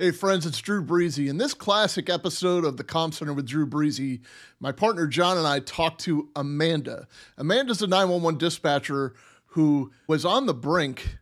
Hey, 0.00 0.12
friends, 0.12 0.46
it's 0.46 0.60
Drew 0.60 0.80
Breezy. 0.80 1.28
In 1.28 1.38
this 1.38 1.54
classic 1.54 2.08
episode 2.08 2.64
of 2.64 2.76
the 2.76 2.84
Com 2.84 3.10
Center 3.10 3.32
with 3.32 3.46
Drew 3.48 3.66
Breezy, 3.66 4.20
my 4.60 4.70
partner 4.70 5.08
John 5.08 5.36
and 5.36 5.44
I 5.44 5.58
talked 5.58 6.02
to 6.02 6.28
Amanda. 6.36 7.08
Amanda's 7.36 7.82
a 7.82 7.88
911 7.88 8.38
dispatcher 8.38 9.14
who 9.46 9.90
was 10.06 10.24
on 10.24 10.46
the 10.46 10.54
brink 10.54 11.18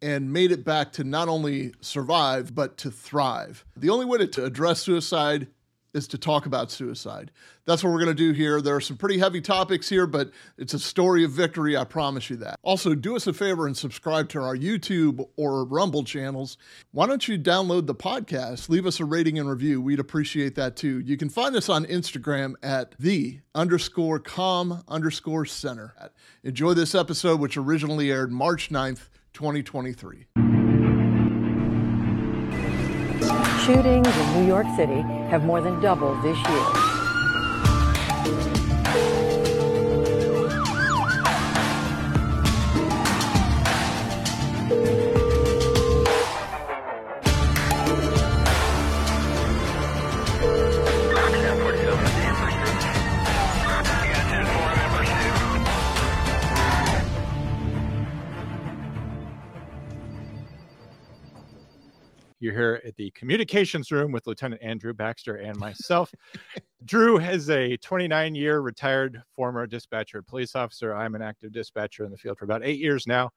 and 0.00 0.32
made 0.32 0.52
it 0.52 0.64
back 0.64 0.92
to 0.92 1.02
not 1.02 1.26
only 1.26 1.72
survive, 1.80 2.54
but 2.54 2.76
to 2.76 2.90
thrive. 2.92 3.64
The 3.76 3.90
only 3.90 4.06
way 4.06 4.24
to 4.24 4.44
address 4.44 4.82
suicide 4.82 5.48
is 5.94 6.08
to 6.08 6.18
talk 6.18 6.44
about 6.44 6.70
suicide. 6.70 7.30
That's 7.64 7.82
what 7.82 7.92
we're 7.92 8.04
going 8.04 8.14
to 8.14 8.14
do 8.14 8.32
here. 8.32 8.60
There 8.60 8.74
are 8.74 8.80
some 8.80 8.96
pretty 8.96 9.18
heavy 9.18 9.40
topics 9.40 9.88
here, 9.88 10.06
but 10.06 10.30
it's 10.58 10.74
a 10.74 10.78
story 10.78 11.24
of 11.24 11.30
victory. 11.30 11.76
I 11.76 11.84
promise 11.84 12.28
you 12.28 12.36
that. 12.36 12.58
Also, 12.62 12.94
do 12.94 13.16
us 13.16 13.26
a 13.26 13.32
favor 13.32 13.66
and 13.66 13.76
subscribe 13.76 14.28
to 14.30 14.40
our 14.40 14.56
YouTube 14.56 15.26
or 15.36 15.64
Rumble 15.64 16.04
channels. 16.04 16.58
Why 16.92 17.06
don't 17.06 17.26
you 17.26 17.38
download 17.38 17.86
the 17.86 17.94
podcast? 17.94 18.68
Leave 18.68 18.86
us 18.86 19.00
a 19.00 19.04
rating 19.04 19.38
and 19.38 19.48
review. 19.48 19.80
We'd 19.80 20.00
appreciate 20.00 20.56
that 20.56 20.76
too. 20.76 20.98
You 21.00 21.16
can 21.16 21.30
find 21.30 21.56
us 21.56 21.68
on 21.68 21.86
Instagram 21.86 22.54
at 22.62 22.94
the 22.98 23.40
underscore 23.54 24.18
com 24.18 24.82
underscore 24.88 25.46
center. 25.46 25.94
Enjoy 26.42 26.74
this 26.74 26.94
episode, 26.94 27.40
which 27.40 27.56
originally 27.56 28.10
aired 28.10 28.32
March 28.32 28.70
9th, 28.70 29.08
2023. 29.32 30.53
Shootings 33.64 34.06
in 34.06 34.34
New 34.34 34.46
York 34.46 34.66
City 34.76 35.00
have 35.30 35.46
more 35.46 35.62
than 35.62 35.80
doubled 35.80 36.22
this 36.22 36.36
year. 36.36 36.83
You're 62.44 62.52
here 62.52 62.82
at 62.84 62.94
the 62.96 63.10
communications 63.12 63.90
room 63.90 64.12
with 64.12 64.26
Lieutenant 64.26 64.60
Andrew 64.62 64.92
Baxter 64.92 65.36
and 65.36 65.56
myself. 65.56 66.14
Drew 66.84 67.18
is 67.18 67.48
a 67.48 67.78
29 67.78 68.34
year 68.34 68.60
retired 68.60 69.22
former 69.34 69.66
dispatcher, 69.66 70.20
police 70.20 70.54
officer. 70.54 70.94
I'm 70.94 71.14
an 71.14 71.22
active 71.22 71.52
dispatcher 71.52 72.04
in 72.04 72.10
the 72.10 72.18
field 72.18 72.36
for 72.36 72.44
about 72.44 72.62
eight 72.62 72.78
years 72.78 73.06
now. 73.06 73.30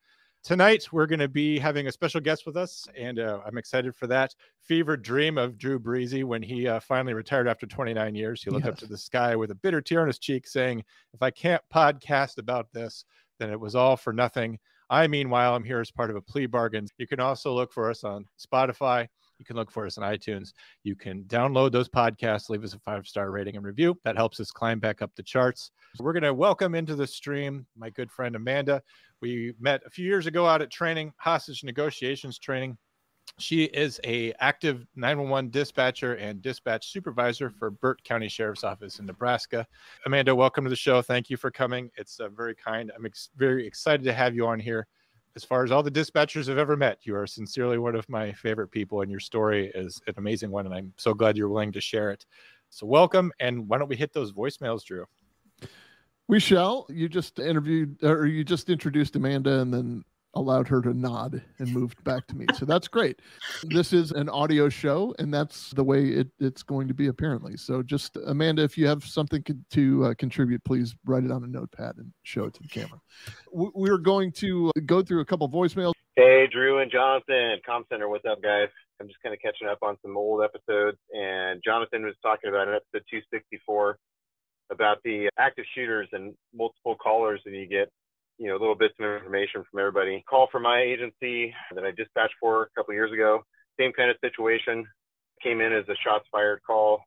Tonight, 0.44 0.90
we're 0.92 1.06
going 1.06 1.22
to 1.22 1.30
be 1.30 1.58
having 1.58 1.88
a 1.88 1.92
special 1.94 2.20
guest 2.20 2.46
with 2.46 2.58
us, 2.58 2.86
and 2.98 3.18
uh, 3.18 3.40
I'm 3.46 3.58
excited 3.58 3.96
for 3.96 4.08
that. 4.08 4.36
Fever 4.60 4.98
dream 4.98 5.38
of 5.38 5.58
Drew 5.58 5.80
Breezy 5.80 6.26
when 6.26 6.42
he 6.42 6.68
uh, 6.68 6.82
finally 6.82 7.14
retired 7.14 7.48
after 7.48 7.66
29 7.66 8.14
years. 8.14 8.44
He 8.44 8.50
looked 8.50 8.66
yes. 8.66 8.74
up 8.74 8.80
to 8.80 8.88
the 8.88 8.98
sky 8.98 9.38
with 9.38 9.52
a 9.52 9.56
bitter 9.56 9.80
tear 9.80 10.02
on 10.02 10.08
his 10.08 10.20
cheek, 10.20 10.46
saying, 10.46 10.84
If 11.14 11.22
I 11.22 11.32
can't 11.32 11.64
podcast 11.74 12.40
about 12.40 12.74
this, 12.74 13.06
then 13.40 13.52
it 13.52 13.60
was 13.60 13.74
all 13.74 13.96
for 13.96 14.12
nothing. 14.12 14.60
I, 14.90 15.08
meanwhile, 15.08 15.56
I'm 15.56 15.64
here 15.64 15.80
as 15.80 15.92
part 15.92 16.10
of 16.10 16.16
a 16.16 16.22
plea 16.22 16.46
bargain. 16.46 16.88
You 16.98 17.08
can 17.08 17.20
also 17.20 17.54
look 17.54 17.74
for 17.74 17.90
us 17.90 18.04
on 18.04 18.26
Spotify. 18.40 19.08
You 19.40 19.46
can 19.46 19.56
look 19.56 19.70
for 19.70 19.86
us 19.86 19.98
on 19.98 20.04
iTunes. 20.04 20.54
You 20.84 20.96
can 20.96 21.24
download 21.26 21.72
those 21.72 21.90
podcasts, 21.90 22.50
leave 22.50 22.64
us 22.64 22.74
a 22.74 22.80
five 22.80 23.06
star 23.06 23.30
rating 23.30 23.56
and 23.56 23.66
review. 23.66 23.98
That 24.04 24.16
helps 24.16 24.40
us 24.40 24.52
climb 24.52 24.80
back 24.80 25.02
up 25.02 25.12
the 25.16 25.24
charts. 25.24 25.72
We're 26.00 26.14
going 26.14 26.24
to 26.24 26.34
welcome 26.34 26.76
into 26.76 26.96
the 26.96 27.08
stream 27.08 27.66
my 27.78 27.90
good 27.90 28.12
friend 28.12 28.36
Amanda. 28.36 28.82
We 29.22 29.54
met 29.60 29.82
a 29.86 29.90
few 29.90 30.06
years 30.06 30.28
ago 30.28 30.46
out 30.46 30.62
at 30.62 30.72
training, 30.72 31.14
hostage 31.18 31.64
negotiations 31.64 32.40
training. 32.40 32.78
She 33.40 33.66
is 33.66 34.00
a 34.04 34.34
active 34.40 34.88
911 34.96 35.52
dispatcher 35.52 36.16
and 36.16 36.42
dispatch 36.42 36.92
supervisor 36.92 37.52
for 37.52 37.70
Burt 37.70 38.04
County 38.04 38.28
Sheriff's 38.28 38.64
Office 38.64 38.98
in 38.98 39.06
Nebraska. 39.06 39.68
Amanda, 40.08 40.34
welcome 40.34 40.64
to 40.64 40.72
the 40.72 40.76
show. 40.76 41.04
Thank 41.04 41.30
you 41.30 41.38
for 41.38 41.52
coming. 41.52 41.92
It's 41.98 42.20
uh, 42.20 42.30
very 42.30 42.56
kind. 42.56 42.92
I'm 42.96 43.06
ex- 43.06 43.30
very 43.38 43.68
excited 43.68 44.04
to 44.06 44.14
have 44.14 44.34
you 44.34 44.48
on 44.48 44.60
here. 44.60 44.88
As 45.36 45.44
far 45.44 45.64
as 45.64 45.72
all 45.72 45.84
the 45.84 45.92
dispatchers 45.92 46.50
I've 46.50 46.58
ever 46.58 46.76
met, 46.76 47.02
you 47.04 47.16
are 47.16 47.28
sincerely 47.28 47.78
one 47.78 47.96
of 47.96 48.10
my 48.10 48.32
favorite 48.34 48.70
people, 48.70 49.02
and 49.02 49.12
your 49.12 49.20
story 49.20 49.72
is 49.76 50.02
an 50.08 50.16
amazing 50.18 50.50
one. 50.50 50.66
And 50.66 50.74
I'm 50.74 50.92
so 50.98 51.14
glad 51.14 51.38
you're 51.38 51.48
willing 51.48 51.74
to 51.74 51.82
share 51.82 52.10
it. 52.10 52.26
So, 52.72 52.88
welcome. 52.88 53.32
And 53.40 53.68
why 53.68 53.78
don't 53.78 53.88
we 53.88 53.96
hit 53.96 54.14
those 54.14 54.32
voicemails, 54.32 54.84
Drew? 54.84 55.06
We 56.28 56.40
shall. 56.40 56.88
You 56.90 57.08
just 57.08 57.38
interviewed, 57.38 58.04
or 58.04 58.26
you 58.26 58.44
just 58.44 58.72
introduced 58.72 59.16
Amanda, 59.16 59.60
and 59.60 59.72
then 59.72 60.04
allowed 60.38 60.68
her 60.68 60.82
to 60.82 60.94
nod 60.94 61.42
and 61.60 61.74
moved 61.74 62.04
back 62.04 62.28
to 62.28 62.36
me. 62.36 62.46
So 62.56 62.66
that's 62.66 62.88
great. 62.88 63.22
This 63.64 63.94
is 63.94 64.12
an 64.12 64.30
audio 64.30 64.70
show, 64.70 65.16
and 65.20 65.34
that's 65.34 65.72
the 65.72 65.84
way 65.84 66.08
it, 66.08 66.28
it's 66.40 66.64
going 66.64 66.88
to 66.88 66.94
be 66.94 67.08
apparently. 67.08 67.58
So 67.58 67.82
just 67.82 68.18
Amanda, 68.26 68.64
if 68.64 68.78
you 68.78 68.88
have 68.88 69.04
something 69.04 69.44
to 69.72 70.06
uh, 70.06 70.14
contribute, 70.16 70.64
please 70.64 70.96
write 71.06 71.24
it 71.24 71.32
on 71.32 71.44
a 71.44 71.48
notepad 71.48 71.98
and 71.98 72.12
show 72.24 72.46
it 72.46 72.54
to 72.56 72.62
the 72.62 72.70
camera. 72.70 73.00
We're 73.52 73.98
going 73.98 74.32
to 74.34 74.72
go 74.86 75.02
through 75.02 75.22
a 75.22 75.26
couple 75.26 75.50
voicemails. 75.50 75.94
Hey, 76.16 76.48
Drew 76.52 76.80
and 76.80 76.92
Jonathan, 76.92 77.58
Com 77.66 77.84
Center, 77.92 78.10
what's 78.10 78.26
up, 78.26 78.42
guys? 78.42 78.70
I'm 79.00 79.08
just 79.08 79.22
kind 79.22 79.36
of 79.36 79.42
catching 79.42 79.68
up 79.68 79.80
on 79.84 79.98
some 80.02 80.18
old 80.18 80.42
episodes, 80.44 80.98
and 81.14 81.62
Jonathan 81.64 82.04
was 82.04 82.16
talking 82.24 82.50
about 82.50 82.68
in 82.68 82.74
episode 82.74 83.06
264 83.10 84.00
about 84.72 84.98
the 85.04 85.30
active 85.38 85.66
shooters 85.76 86.10
and 86.12 86.34
multiple 86.54 86.96
callers 86.96 87.40
that 87.46 87.54
you 87.54 87.68
get 87.68 87.90
you 88.38 88.48
know, 88.48 88.58
little 88.58 88.76
bits 88.76 88.94
of 89.00 89.06
information 89.06 89.64
from 89.70 89.80
everybody. 89.80 90.24
Call 90.30 90.48
from 90.52 90.64
my 90.64 90.82
agency 90.82 91.54
that 91.74 91.84
I 91.84 91.92
dispatched 91.92 92.36
for 92.40 92.64
a 92.64 92.68
couple 92.76 92.94
years 92.94 93.12
ago. 93.12 93.42
Same 93.80 93.94
kind 93.94 94.10
of 94.10 94.18
situation. 94.22 94.86
Came 95.42 95.62
in 95.62 95.74
as 95.74 95.86
a 95.90 95.96
shots 96.04 96.26
fired 96.32 96.62
call, 96.66 97.02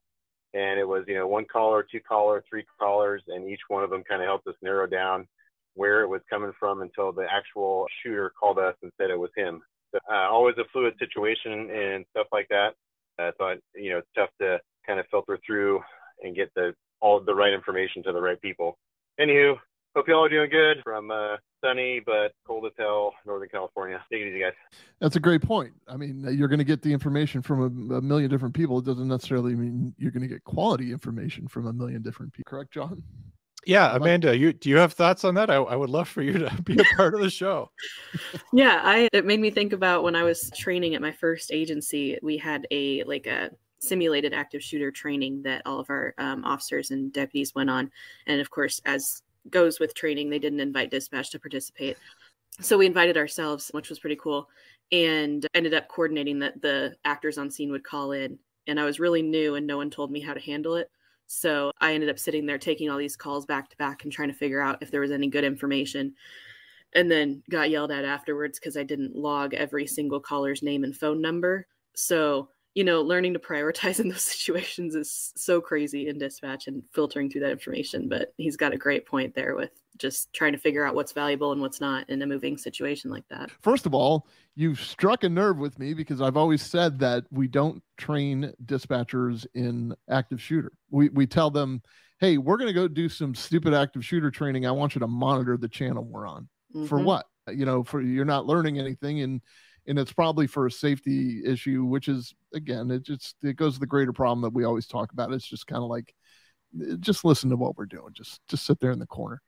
and 0.54 0.78
it 0.78 0.86
was 0.86 1.04
you 1.06 1.14
know 1.14 1.26
one 1.26 1.46
caller, 1.50 1.84
two 1.90 2.00
caller, 2.00 2.42
three 2.48 2.64
callers, 2.78 3.22
and 3.28 3.48
each 3.48 3.60
one 3.68 3.84
of 3.84 3.90
them 3.90 4.02
kind 4.08 4.22
of 4.22 4.26
helped 4.26 4.46
us 4.46 4.54
narrow 4.62 4.86
down 4.86 5.26
where 5.74 6.02
it 6.02 6.08
was 6.08 6.20
coming 6.28 6.52
from 6.58 6.82
until 6.82 7.12
the 7.12 7.26
actual 7.30 7.86
shooter 8.02 8.32
called 8.38 8.58
us 8.58 8.74
and 8.82 8.92
said 9.00 9.10
it 9.10 9.18
was 9.18 9.30
him. 9.36 9.62
So, 9.92 9.98
uh, 10.12 10.28
always 10.28 10.56
a 10.58 10.64
fluid 10.72 10.94
situation 10.98 11.70
and 11.70 12.04
stuff 12.10 12.26
like 12.32 12.48
that. 12.48 12.74
Uh, 13.18 13.30
so 13.38 13.54
you 13.74 13.90
know, 13.90 13.98
it's 13.98 14.08
tough 14.16 14.30
to 14.40 14.58
kind 14.86 15.00
of 15.00 15.06
filter 15.10 15.38
through 15.44 15.80
and 16.22 16.36
get 16.36 16.50
the 16.54 16.74
all 17.00 17.20
the 17.20 17.34
right 17.34 17.52
information 17.52 18.02
to 18.02 18.12
the 18.12 18.20
right 18.20 18.40
people. 18.40 18.78
Anywho, 19.20 19.56
Hope 19.96 20.06
y'all 20.06 20.24
are 20.24 20.28
doing 20.28 20.50
good 20.50 20.82
from 20.84 21.10
uh, 21.10 21.36
sunny 21.64 22.00
but 22.04 22.32
cold 22.46 22.64
as 22.66 22.72
hell 22.78 23.12
Northern 23.26 23.48
California. 23.48 24.00
Take 24.10 24.22
it 24.22 24.28
easy, 24.28 24.40
guys. 24.40 24.52
That's 25.00 25.16
a 25.16 25.20
great 25.20 25.42
point. 25.42 25.72
I 25.88 25.96
mean, 25.96 26.24
you're 26.30 26.48
going 26.48 26.58
to 26.60 26.64
get 26.64 26.80
the 26.80 26.92
information 26.92 27.42
from 27.42 27.90
a, 27.90 27.96
a, 27.96 28.00
million 28.00 28.30
different 28.30 28.54
people. 28.54 28.78
It 28.78 28.84
doesn't 28.84 29.08
necessarily 29.08 29.56
mean 29.56 29.92
you're 29.98 30.12
going 30.12 30.22
to 30.22 30.28
get 30.28 30.44
quality 30.44 30.92
information 30.92 31.48
from 31.48 31.66
a 31.66 31.72
million 31.72 32.02
different 32.02 32.32
people. 32.32 32.48
Correct, 32.48 32.72
John? 32.72 33.02
Yeah, 33.66 33.94
Amanda, 33.94 34.36
you 34.36 34.52
do 34.54 34.70
you 34.70 34.78
have 34.78 34.94
thoughts 34.94 35.24
on 35.24 35.34
that? 35.34 35.50
I, 35.50 35.56
I 35.56 35.76
would 35.76 35.90
love 35.90 36.08
for 36.08 36.22
you 36.22 36.32
to 36.34 36.62
be 36.64 36.78
a 36.80 36.96
part 36.96 37.14
of 37.14 37.20
the 37.20 37.28
show. 37.28 37.70
yeah, 38.52 38.80
I 38.82 39.08
it 39.12 39.26
made 39.26 39.40
me 39.40 39.50
think 39.50 39.72
about 39.72 40.02
when 40.02 40.16
I 40.16 40.22
was 40.22 40.50
training 40.56 40.94
at 40.94 41.02
my 41.02 41.12
first 41.12 41.52
agency. 41.52 42.18
We 42.22 42.38
had 42.38 42.66
a 42.70 43.02
like 43.04 43.26
a 43.26 43.50
simulated 43.80 44.32
active 44.32 44.62
shooter 44.62 44.90
training 44.90 45.42
that 45.42 45.62
all 45.66 45.80
of 45.80 45.90
our 45.90 46.14
um, 46.16 46.44
officers 46.44 46.90
and 46.90 47.12
deputies 47.12 47.54
went 47.54 47.68
on, 47.68 47.90
and 48.26 48.40
of 48.40 48.50
course, 48.50 48.80
as 48.86 49.22
goes 49.48 49.80
with 49.80 49.94
training. 49.94 50.30
They 50.30 50.38
didn't 50.38 50.60
invite 50.60 50.90
dispatch 50.90 51.30
to 51.30 51.38
participate. 51.38 51.96
So 52.60 52.76
we 52.76 52.86
invited 52.86 53.16
ourselves, 53.16 53.70
which 53.72 53.88
was 53.88 53.98
pretty 53.98 54.16
cool, 54.16 54.48
and 54.92 55.46
ended 55.54 55.74
up 55.74 55.88
coordinating 55.88 56.38
that 56.40 56.60
the 56.60 56.96
actors 57.04 57.38
on 57.38 57.50
scene 57.50 57.70
would 57.70 57.84
call 57.84 58.12
in. 58.12 58.38
And 58.66 58.78
I 58.78 58.84
was 58.84 59.00
really 59.00 59.22
new 59.22 59.54
and 59.54 59.66
no 59.66 59.76
one 59.76 59.90
told 59.90 60.10
me 60.10 60.20
how 60.20 60.34
to 60.34 60.40
handle 60.40 60.74
it. 60.76 60.90
So 61.26 61.70
I 61.80 61.94
ended 61.94 62.10
up 62.10 62.18
sitting 62.18 62.44
there 62.44 62.58
taking 62.58 62.90
all 62.90 62.98
these 62.98 63.16
calls 63.16 63.46
back 63.46 63.70
to 63.70 63.76
back 63.76 64.02
and 64.02 64.12
trying 64.12 64.28
to 64.28 64.34
figure 64.34 64.60
out 64.60 64.82
if 64.82 64.90
there 64.90 65.00
was 65.00 65.12
any 65.12 65.28
good 65.28 65.44
information. 65.44 66.14
And 66.92 67.08
then 67.08 67.44
got 67.48 67.70
yelled 67.70 67.92
at 67.92 68.04
afterwards 68.04 68.58
because 68.58 68.76
I 68.76 68.82
didn't 68.82 69.14
log 69.14 69.54
every 69.54 69.86
single 69.86 70.18
caller's 70.18 70.62
name 70.62 70.82
and 70.82 70.94
phone 70.94 71.20
number. 71.22 71.68
So 71.94 72.48
you 72.74 72.84
know, 72.84 73.02
learning 73.02 73.32
to 73.32 73.38
prioritize 73.38 74.00
in 74.00 74.08
those 74.08 74.22
situations 74.36 74.94
is 74.94 75.32
so 75.36 75.60
crazy 75.60 76.08
in 76.08 76.18
dispatch 76.18 76.66
and 76.68 76.82
filtering 76.92 77.30
through 77.30 77.42
that 77.42 77.50
information. 77.50 78.08
But 78.08 78.32
he's 78.36 78.56
got 78.56 78.72
a 78.72 78.78
great 78.78 79.06
point 79.06 79.34
there 79.34 79.54
with 79.56 79.70
just 79.98 80.32
trying 80.32 80.52
to 80.52 80.58
figure 80.58 80.84
out 80.84 80.94
what's 80.94 81.12
valuable 81.12 81.52
and 81.52 81.60
what's 81.60 81.80
not 81.80 82.08
in 82.08 82.22
a 82.22 82.26
moving 82.26 82.56
situation 82.56 83.10
like 83.10 83.26
that. 83.28 83.50
First 83.60 83.86
of 83.86 83.94
all, 83.94 84.26
you've 84.54 84.80
struck 84.80 85.24
a 85.24 85.28
nerve 85.28 85.58
with 85.58 85.78
me 85.78 85.94
because 85.94 86.20
I've 86.20 86.36
always 86.36 86.62
said 86.62 86.98
that 87.00 87.24
we 87.30 87.48
don't 87.48 87.82
train 87.98 88.52
dispatchers 88.64 89.46
in 89.54 89.94
active 90.08 90.40
shooter. 90.40 90.72
We 90.90 91.08
we 91.10 91.26
tell 91.26 91.50
them, 91.50 91.82
"Hey, 92.18 92.38
we're 92.38 92.56
going 92.56 92.68
to 92.68 92.74
go 92.74 92.88
do 92.88 93.08
some 93.08 93.34
stupid 93.34 93.74
active 93.74 94.04
shooter 94.04 94.30
training. 94.30 94.64
I 94.64 94.70
want 94.70 94.94
you 94.94 95.00
to 95.00 95.08
monitor 95.08 95.56
the 95.56 95.68
channel 95.68 96.04
we're 96.04 96.26
on." 96.26 96.48
Mm-hmm. 96.74 96.86
For 96.86 97.00
what? 97.00 97.26
You 97.48 97.66
know, 97.66 97.82
for 97.82 98.00
you're 98.00 98.24
not 98.24 98.46
learning 98.46 98.78
anything 98.78 99.20
and 99.22 99.40
and 99.86 99.98
it's 99.98 100.12
probably 100.12 100.46
for 100.46 100.66
a 100.66 100.70
safety 100.70 101.42
issue, 101.44 101.84
which 101.84 102.08
is 102.08 102.34
again, 102.54 102.90
it 102.90 103.02
just 103.02 103.36
it 103.42 103.56
goes 103.56 103.74
to 103.74 103.80
the 103.80 103.86
greater 103.86 104.12
problem 104.12 104.42
that 104.42 104.54
we 104.54 104.64
always 104.64 104.86
talk 104.86 105.12
about. 105.12 105.32
It's 105.32 105.46
just 105.46 105.66
kind 105.66 105.82
of 105.82 105.88
like 105.88 106.14
eh, 106.80 106.96
just 107.00 107.24
listen 107.24 107.50
to 107.50 107.56
what 107.56 107.76
we're 107.76 107.86
doing. 107.86 108.12
Just 108.12 108.40
just 108.48 108.66
sit 108.66 108.80
there 108.80 108.92
in 108.92 108.98
the 108.98 109.06
corner, 109.06 109.40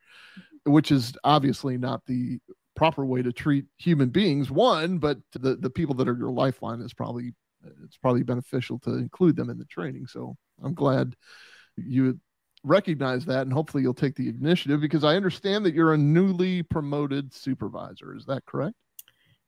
which 0.65 0.91
is 0.91 1.15
obviously 1.25 1.79
not 1.79 2.03
the 2.07 2.39
proper 2.75 3.05
way 3.05 3.23
to 3.23 3.33
treat 3.33 3.67
human 3.79 4.09
beings. 4.09 4.51
One, 4.51 4.99
but 4.99 5.19
the 5.33 5.57
the 5.57 5.71
people 5.71 5.95
that 5.97 6.09
are 6.09 6.17
your 6.17 6.33
lifeline 6.33 6.81
is 6.81 6.95
probably 6.95 7.33
it's 7.85 7.97
probably 7.97 8.23
beneficial 8.23 8.79
to 8.81 8.91
include 8.95 9.37
them 9.37 9.51
in 9.51 9.59
the 9.59 9.65
training. 9.67 10.07
So 10.07 10.37
I'm 10.63 10.75
glad 10.75 11.15
you 11.77 12.19
recognize 12.65 13.25
that 13.27 13.43
and 13.43 13.53
hopefully 13.53 13.83
you'll 13.83 13.95
take 13.95 14.15
the 14.15 14.29
initiative 14.29 14.81
because 14.81 15.05
I 15.05 15.17
understand 15.17 15.65
that 15.67 15.75
you're 15.75 15.95
a 15.95 15.99
newly 15.99 16.63
promoted 16.63 17.33
supervisor. 17.33 18.15
Is 18.15 18.27
that 18.27 18.45
correct? 18.47 18.75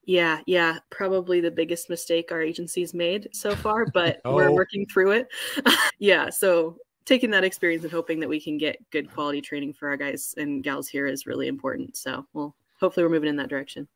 Yeah, 0.07 0.41
yeah, 0.47 0.79
probably 0.91 1.41
the 1.41 1.51
biggest 1.51 1.89
mistake 1.89 2.31
our 2.31 2.43
agency's 2.43 2.93
made 2.95 3.29
so 3.33 3.55
far, 3.57 3.87
but 3.87 4.21
Oh. 4.25 4.35
we're 4.35 4.51
working 4.53 4.87
through 4.87 5.13
it. 5.13 5.29
yeah, 5.99 6.31
so 6.31 6.79
taking 7.05 7.31
that 7.31 7.45
experience 7.45 7.85
and 7.85 7.93
hoping 7.93 8.21
that 8.21 8.29
we 8.29 8.41
can 8.41 8.59
get 8.59 8.77
good 8.91 9.11
quality 9.11 9.41
training 9.41 9.73
for 9.73 9.89
our 9.89 9.97
guys 9.97 10.35
and 10.37 10.63
gals 10.63 10.89
here 10.89 11.07
is 11.07 11.27
really 11.27 11.49
important. 11.49 11.97
So, 11.97 12.27
well, 12.33 12.55
hopefully 12.81 13.05
we're 13.05 13.11
moving 13.13 13.29
in 13.29 13.37
that 13.37 13.49
direction. 13.49 13.89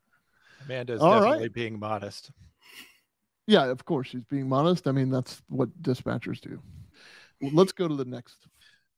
Amanda's 0.64 1.00
All 1.00 1.12
right. 1.12 1.20
definitely 1.20 1.48
being 1.48 1.78
modest. 1.78 2.30
Yeah, 3.46 3.64
of 3.66 3.84
course 3.84 4.08
she's 4.08 4.24
being 4.24 4.48
modest. 4.48 4.86
I 4.86 4.92
mean, 4.92 5.10
that's 5.10 5.42
what 5.48 5.70
dispatchers 5.82 6.40
do. 6.40 6.60
Well, 7.40 7.50
Let's 7.54 7.72
go 7.72 7.88
to 7.88 7.94
the 7.94 8.04
next. 8.04 8.46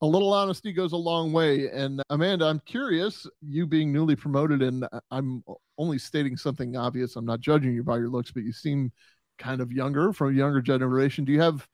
A 0.03 0.07
little 0.07 0.33
honesty 0.33 0.73
goes 0.73 0.93
a 0.93 0.97
long 0.97 1.33
way. 1.33 1.69
And 1.69 2.03
Amanda, 2.09 2.47
I'm 2.47 2.61
curious, 2.61 3.27
you 3.43 3.67
being 3.67 3.93
newly 3.93 4.17
promoted, 4.17 4.63
and 4.63 4.85
I- 4.93 5.01
I'm 5.11 5.45
only 5.77 5.99
stating 5.99 6.37
something 6.37 6.77
obvious. 6.77 7.17
I'm 7.17 7.27
not 7.27 7.41
judging 7.41 7.75
you 7.75 7.83
by 7.83 7.99
your 7.99 8.09
looks, 8.09 8.31
but 8.31 8.43
you 8.43 8.53
seem 8.53 8.93
kind 9.39 9.61
of 9.61 9.73
younger 9.73 10.13
from 10.13 10.31
a 10.31 10.39
younger 10.39 10.63
generation. 10.63 11.25
Do 11.25 11.33
you 11.33 11.41
have 11.41 11.67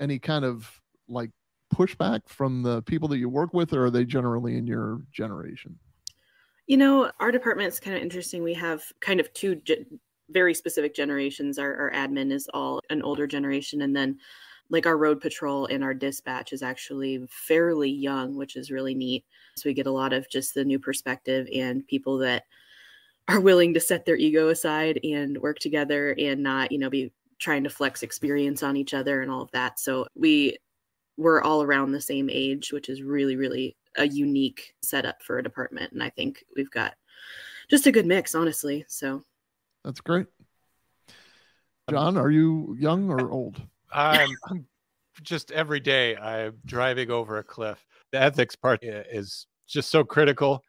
any 0.00 0.18
kind 0.18 0.44
of 0.44 0.70
like 1.08 1.30
pushback 1.74 2.20
from 2.28 2.62
the 2.62 2.82
people 2.82 3.08
that 3.08 3.18
you 3.18 3.28
work 3.28 3.52
with, 3.52 3.72
or 3.72 3.86
are 3.86 3.90
they 3.90 4.04
generally 4.04 4.56
in 4.56 4.66
your 4.66 5.02
generation? 5.12 5.78
You 6.66 6.76
know, 6.78 7.10
our 7.20 7.30
department's 7.30 7.78
kind 7.78 7.96
of 7.96 8.02
interesting. 8.02 8.42
We 8.42 8.54
have 8.54 8.82
kind 9.00 9.20
of 9.20 9.32
two 9.34 9.56
ge- 9.56 9.86
very 10.30 10.54
specific 10.54 10.94
generations. 10.94 11.58
Our, 11.58 11.74
our 11.76 11.90
admin 11.92 12.32
is 12.32 12.48
all 12.52 12.80
an 12.90 13.02
older 13.02 13.26
generation, 13.26 13.82
and 13.82 13.94
then 13.94 14.18
like 14.70 14.86
our 14.86 14.96
road 14.96 15.20
patrol 15.20 15.66
and 15.66 15.84
our 15.84 15.94
dispatch 15.94 16.52
is 16.52 16.62
actually 16.62 17.24
fairly 17.28 17.90
young, 17.90 18.34
which 18.36 18.56
is 18.56 18.70
really 18.70 18.94
neat. 18.94 19.24
So 19.56 19.68
we 19.68 19.74
get 19.74 19.86
a 19.86 19.92
lot 19.92 20.12
of 20.12 20.28
just 20.28 20.54
the 20.54 20.64
new 20.64 20.78
perspective 20.78 21.48
and 21.54 21.86
people 21.86 22.18
that 22.18 22.44
are 23.28 23.40
willing 23.40 23.74
to 23.74 23.80
set 23.80 24.04
their 24.04 24.16
ego 24.16 24.48
aside 24.48 25.00
and 25.04 25.38
work 25.38 25.58
together 25.58 26.14
and 26.18 26.42
not, 26.42 26.72
you 26.72 26.78
know, 26.78 26.90
be 26.90 27.12
trying 27.38 27.64
to 27.64 27.70
flex 27.70 28.02
experience 28.02 28.62
on 28.62 28.76
each 28.76 28.94
other 28.94 29.22
and 29.22 29.30
all 29.30 29.42
of 29.42 29.50
that. 29.52 29.78
So 29.78 30.06
we 30.14 30.56
we're 31.16 31.42
all 31.42 31.62
around 31.62 31.92
the 31.92 32.00
same 32.00 32.28
age, 32.30 32.72
which 32.72 32.88
is 32.88 33.02
really, 33.02 33.36
really 33.36 33.76
a 33.96 34.06
unique 34.06 34.74
setup 34.82 35.22
for 35.22 35.38
a 35.38 35.42
department. 35.42 35.92
And 35.92 36.02
I 36.02 36.10
think 36.10 36.44
we've 36.54 36.70
got 36.70 36.94
just 37.70 37.86
a 37.86 37.92
good 37.92 38.06
mix, 38.06 38.34
honestly. 38.34 38.84
So 38.88 39.22
That's 39.84 40.00
great. 40.00 40.26
Um, 41.88 41.94
John, 41.94 42.16
are 42.18 42.30
you 42.30 42.76
young 42.78 43.10
or 43.10 43.30
old? 43.30 43.60
I'm, 43.92 44.30
I'm 44.50 44.66
just 45.22 45.50
every 45.52 45.80
day 45.80 46.16
I'm 46.16 46.58
driving 46.64 47.10
over 47.10 47.38
a 47.38 47.44
cliff. 47.44 47.84
The 48.12 48.20
ethics 48.20 48.56
part 48.56 48.80
is 48.82 49.46
just 49.66 49.90
so 49.90 50.04
critical. 50.04 50.62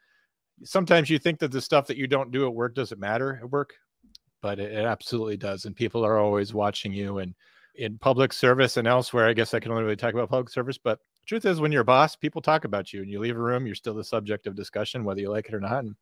Sometimes 0.63 1.09
you 1.09 1.19
think 1.19 1.39
that 1.39 1.51
the 1.51 1.61
stuff 1.61 1.87
that 1.87 1.97
you 1.97 2.07
don't 2.07 2.31
do 2.31 2.45
at 2.45 2.53
work 2.53 2.73
doesn't 2.73 2.99
matter 2.99 3.39
at 3.41 3.49
work, 3.49 3.75
but 4.41 4.59
it, 4.59 4.71
it 4.71 4.85
absolutely 4.85 5.37
does. 5.37 5.65
And 5.65 5.75
people 5.75 6.03
are 6.05 6.17
always 6.17 6.53
watching 6.53 6.93
you. 6.93 7.19
And 7.19 7.35
in 7.75 7.97
public 7.99 8.33
service 8.33 8.77
and 8.77 8.87
elsewhere, 8.87 9.27
I 9.27 9.33
guess 9.33 9.53
I 9.53 9.59
can 9.59 9.71
only 9.71 9.83
really 9.83 9.95
talk 9.95 10.13
about 10.13 10.29
public 10.29 10.49
service. 10.49 10.79
But 10.79 10.99
truth 11.27 11.45
is, 11.45 11.59
when 11.59 11.71
you're 11.71 11.81
a 11.81 11.85
boss, 11.85 12.15
people 12.15 12.41
talk 12.41 12.65
about 12.65 12.91
you, 12.91 13.01
and 13.01 13.11
you 13.11 13.19
leave 13.19 13.37
a 13.37 13.39
room, 13.39 13.67
you're 13.67 13.75
still 13.75 13.93
the 13.93 14.03
subject 14.03 14.47
of 14.47 14.55
discussion, 14.55 15.03
whether 15.03 15.21
you 15.21 15.29
like 15.29 15.47
it 15.47 15.53
or 15.53 15.59
not. 15.59 15.83
And 15.83 15.95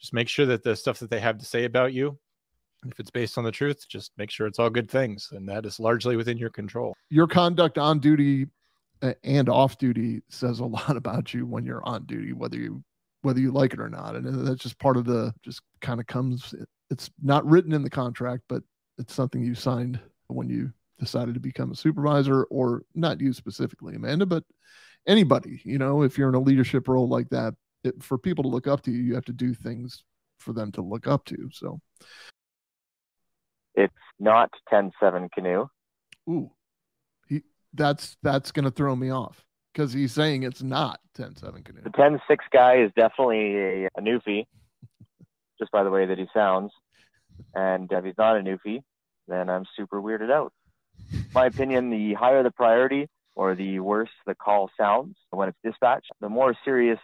just 0.00 0.14
make 0.14 0.28
sure 0.28 0.46
that 0.46 0.62
the 0.62 0.74
stuff 0.74 0.98
that 1.00 1.10
they 1.10 1.20
have 1.20 1.36
to 1.36 1.44
say 1.44 1.64
about 1.66 1.92
you 1.92 2.18
if 2.86 2.98
it's 2.98 3.10
based 3.10 3.36
on 3.36 3.44
the 3.44 3.52
truth, 3.52 3.86
just 3.88 4.12
make 4.16 4.30
sure 4.30 4.46
it's 4.46 4.58
all 4.58 4.70
good 4.70 4.90
things. 4.90 5.28
And 5.32 5.48
that 5.48 5.66
is 5.66 5.78
largely 5.78 6.16
within 6.16 6.38
your 6.38 6.50
control. 6.50 6.94
your 7.10 7.26
conduct 7.26 7.78
on 7.78 7.98
duty 7.98 8.46
uh, 9.02 9.14
and 9.24 9.48
off 9.48 9.78
duty 9.78 10.22
says 10.28 10.60
a 10.60 10.64
lot 10.78 10.96
about 10.96 11.32
you 11.32 11.46
when 11.46 11.64
you're 11.64 11.86
on 11.86 12.04
duty 12.04 12.32
whether 12.32 12.56
you 12.56 12.82
whether 13.22 13.40
you 13.40 13.50
like 13.50 13.72
it 13.72 13.80
or 13.80 13.88
not 13.88 14.14
and 14.14 14.46
that's 14.46 14.62
just 14.62 14.78
part 14.78 14.96
of 14.96 15.04
the 15.04 15.32
just 15.42 15.60
kind 15.80 16.00
of 16.00 16.06
comes 16.06 16.54
it's 16.90 17.10
not 17.22 17.46
written 17.46 17.72
in 17.72 17.82
the 17.82 17.90
contract 17.90 18.42
but 18.48 18.62
it's 18.98 19.14
something 19.14 19.42
you 19.42 19.54
signed 19.54 20.00
when 20.28 20.48
you 20.48 20.72
decided 20.98 21.34
to 21.34 21.40
become 21.40 21.70
a 21.72 21.76
supervisor 21.76 22.44
or 22.44 22.82
not 22.94 23.20
you 23.20 23.32
specifically 23.32 23.94
amanda 23.94 24.26
but 24.26 24.44
anybody 25.06 25.60
you 25.64 25.78
know 25.78 26.02
if 26.02 26.18
you're 26.18 26.28
in 26.28 26.34
a 26.34 26.40
leadership 26.40 26.88
role 26.88 27.08
like 27.08 27.28
that 27.30 27.54
it, 27.84 28.02
for 28.02 28.18
people 28.18 28.42
to 28.42 28.50
look 28.50 28.66
up 28.66 28.82
to 28.82 28.90
you 28.90 29.02
you 29.02 29.14
have 29.14 29.24
to 29.24 29.32
do 29.32 29.54
things 29.54 30.04
for 30.38 30.52
them 30.52 30.70
to 30.72 30.82
look 30.82 31.06
up 31.06 31.24
to 31.24 31.48
so 31.52 31.80
It's 33.84 33.94
not 34.18 34.50
10-7 34.72 35.30
canoe. 35.32 35.66
ooh 36.28 36.50
he 37.26 37.42
that's 37.74 38.16
that's 38.22 38.52
gonna 38.52 38.70
throw 38.70 38.94
me 38.94 39.10
off 39.10 39.44
because 39.72 39.92
he's 39.92 40.12
saying 40.12 40.42
it's 40.42 40.62
not 40.62 41.00
10-7 41.16 41.64
canoe 41.64 41.80
The 41.82 41.90
10-6 41.90 42.18
guy 42.52 42.82
is 42.82 42.90
definitely 42.96 43.56
a, 43.56 43.88
a 43.96 44.00
newfie, 44.00 44.46
just 45.58 45.70
by 45.70 45.84
the 45.84 45.90
way 45.90 46.06
that 46.06 46.18
he 46.18 46.26
sounds. 46.34 46.72
And 47.54 47.90
if 47.90 48.04
he's 48.04 48.18
not 48.18 48.36
a 48.36 48.40
newfie, 48.40 48.82
then 49.28 49.48
I'm 49.48 49.64
super 49.76 50.02
weirded 50.02 50.30
out. 50.30 50.52
My 51.34 51.46
opinion, 51.46 51.90
the 51.90 52.14
higher 52.14 52.42
the 52.42 52.50
priority 52.50 53.08
or 53.34 53.54
the 53.54 53.80
worse 53.80 54.10
the 54.26 54.34
call 54.34 54.70
sounds 54.78 55.16
when 55.30 55.48
it's 55.48 55.58
dispatched, 55.64 56.10
the 56.20 56.28
more 56.28 56.54
serious 56.64 56.98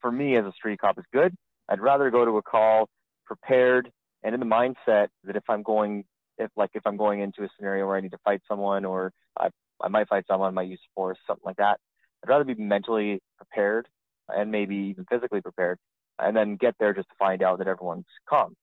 for 0.00 0.12
me 0.12 0.36
as 0.36 0.44
a 0.44 0.52
street 0.52 0.80
cop 0.80 0.98
is 0.98 1.04
good. 1.12 1.34
I'd 1.68 1.80
rather 1.80 2.10
go 2.10 2.24
to 2.24 2.36
a 2.36 2.42
call 2.42 2.88
prepared 3.26 3.90
and 4.22 4.34
in 4.34 4.40
the 4.40 4.46
mindset 4.46 5.08
that 5.24 5.36
if 5.36 5.44
I'm 5.48 5.62
going, 5.62 6.04
if 6.40 6.50
like 6.56 6.70
if 6.74 6.82
I'm 6.86 6.96
going 6.96 7.20
into 7.20 7.44
a 7.44 7.48
scenario 7.56 7.86
where 7.86 7.96
I 7.96 8.00
need 8.00 8.12
to 8.12 8.18
fight 8.24 8.40
someone 8.48 8.84
or 8.84 9.12
I, 9.38 9.50
I 9.80 9.88
might 9.88 10.08
fight 10.08 10.24
someone, 10.26 10.48
I 10.48 10.52
might 10.52 10.68
use 10.68 10.80
force, 10.94 11.18
something 11.26 11.44
like 11.44 11.56
that. 11.56 11.78
I'd 12.22 12.28
rather 12.28 12.44
be 12.44 12.54
mentally 12.54 13.22
prepared 13.36 13.88
and 14.28 14.50
maybe 14.50 14.76
even 14.76 15.04
physically 15.10 15.40
prepared 15.40 15.78
and 16.18 16.36
then 16.36 16.56
get 16.56 16.74
there 16.78 16.92
just 16.92 17.08
to 17.08 17.14
find 17.18 17.42
out 17.42 17.58
that 17.58 17.68
everyone's 17.68 18.06
calm. 18.28 18.54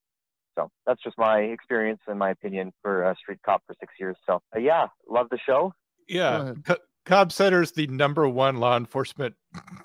So 0.56 0.70
that's 0.86 1.02
just 1.02 1.16
my 1.18 1.40
experience 1.40 2.00
and 2.06 2.18
my 2.18 2.30
opinion 2.30 2.72
for 2.82 3.04
a 3.04 3.16
street 3.16 3.38
cop 3.44 3.62
for 3.66 3.74
six 3.80 3.94
years. 3.98 4.16
So 4.26 4.40
uh, 4.54 4.58
yeah, 4.58 4.88
love 5.08 5.28
the 5.30 5.38
show. 5.38 5.72
Yeah. 6.08 6.54
Co- 6.64 6.76
Com 7.06 7.30
Center 7.30 7.62
is 7.62 7.72
the 7.72 7.86
number 7.86 8.28
one 8.28 8.58
law 8.58 8.76
enforcement 8.76 9.34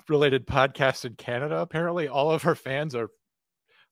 related 0.08 0.46
podcast 0.46 1.04
in 1.04 1.14
Canada. 1.14 1.56
Apparently, 1.58 2.06
all 2.06 2.30
of 2.30 2.44
our 2.44 2.54
fans 2.54 2.94
are 2.94 3.08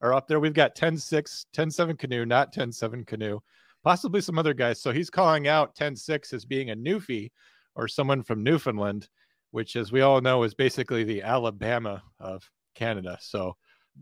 are 0.02 0.12
up 0.12 0.28
there. 0.28 0.40
We've 0.40 0.52
got 0.52 0.74
10 0.74 0.98
6, 0.98 1.46
10 1.52 1.70
7 1.70 1.96
canoe, 1.96 2.26
not 2.26 2.52
10 2.52 2.72
7 2.72 3.04
canoe, 3.04 3.38
possibly 3.82 4.20
some 4.20 4.38
other 4.38 4.54
guys. 4.54 4.80
So 4.80 4.92
he's 4.92 5.10
calling 5.10 5.48
out 5.48 5.74
10 5.74 5.96
6 5.96 6.32
as 6.32 6.44
being 6.44 6.70
a 6.70 6.76
newfie 6.76 7.30
or 7.74 7.88
someone 7.88 8.22
from 8.22 8.42
Newfoundland, 8.42 9.08
which, 9.50 9.76
as 9.76 9.92
we 9.92 10.00
all 10.00 10.20
know, 10.20 10.42
is 10.42 10.54
basically 10.54 11.04
the 11.04 11.22
Alabama 11.22 12.02
of 12.20 12.48
Canada. 12.74 13.18
So 13.20 13.56